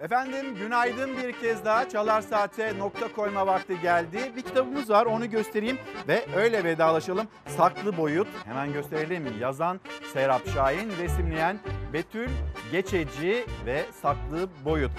Efendim 0.00 0.54
günaydın 0.54 1.16
bir 1.16 1.32
kez 1.32 1.64
daha 1.64 1.88
Çalar 1.88 2.20
Saat'e 2.20 2.78
nokta 2.78 3.12
koyma 3.12 3.46
vakti 3.46 3.80
geldi. 3.80 4.32
Bir 4.36 4.42
kitabımız 4.42 4.90
var 4.90 5.06
onu 5.06 5.30
göstereyim 5.30 5.78
ve 6.08 6.26
öyle 6.36 6.64
vedalaşalım. 6.64 7.28
Saklı 7.56 7.96
Boyut 7.96 8.28
hemen 8.44 8.72
gösterelim. 8.72 9.40
Yazan 9.40 9.80
Serap 10.12 10.48
Şahin, 10.48 10.90
resimleyen 10.98 11.58
Betül 11.92 12.28
Geçeci 12.72 13.46
ve 13.66 13.84
Saklı 14.02 14.48
Boyut. 14.64 14.92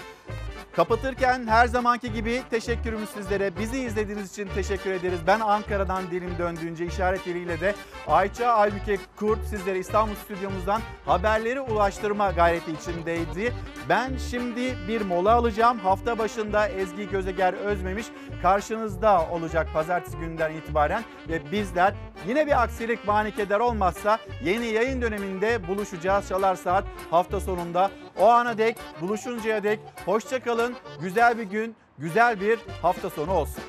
Kapatırken 0.76 1.48
her 1.48 1.68
zamanki 1.68 2.14
gibi 2.14 2.42
teşekkürümüz 2.50 3.10
sizlere. 3.10 3.58
Bizi 3.60 3.80
izlediğiniz 3.80 4.32
için 4.32 4.48
teşekkür 4.56 4.92
ederiz. 4.92 5.20
Ben 5.28 5.40
Ankara'dan 5.40 6.12
dilim 6.12 6.38
döndüğünce 6.38 6.86
işaret 6.86 7.26
diliyle 7.26 7.62
de 7.62 7.76
Ayça 8.08 8.48
Aybüke 8.48 8.98
Kurt 9.16 9.44
sizlere 9.44 9.80
İstanbul 9.80 10.16
stüdyomuzdan 10.16 10.82
haberleri 11.06 11.62
ulaştırma 11.62 12.32
gayreti 12.32 12.72
içindeydi. 12.72 13.54
Ben 13.90 14.18
şimdi 14.30 14.78
bir 14.88 15.02
mola 15.02 15.34
alacağım. 15.34 15.80
Hafta 15.80 16.18
başında 16.18 16.68
Ezgi 16.68 17.10
Gözeger 17.10 17.54
Özmemiş 17.54 18.06
karşınızda 18.42 19.30
olacak 19.32 19.68
pazartesi 19.74 20.18
günden 20.18 20.52
itibaren 20.52 21.04
ve 21.30 21.52
bizler 21.52 21.94
yine 22.28 22.48
bir 22.48 22.64
aksilik 22.64 23.08
manikeder 23.08 23.60
olmazsa 23.60 24.20
yeni 24.44 24.66
yayın 24.66 25.02
döneminde 25.02 25.68
buluşacağız. 25.68 26.30
Çalar 26.30 26.56
Saat 26.56 26.84
hafta 27.12 27.40
sonunda. 27.40 27.92
O 28.20 28.28
ana 28.30 28.58
dek 28.58 28.78
buluşuncaya 29.02 29.64
dek 29.64 29.80
hoşça 30.06 30.44
kalın. 30.44 30.76
Güzel 31.02 31.38
bir 31.38 31.44
gün, 31.44 31.76
güzel 31.98 32.42
bir 32.42 32.60
hafta 32.82 33.10
sonu 33.10 33.34
olsun. 33.34 33.64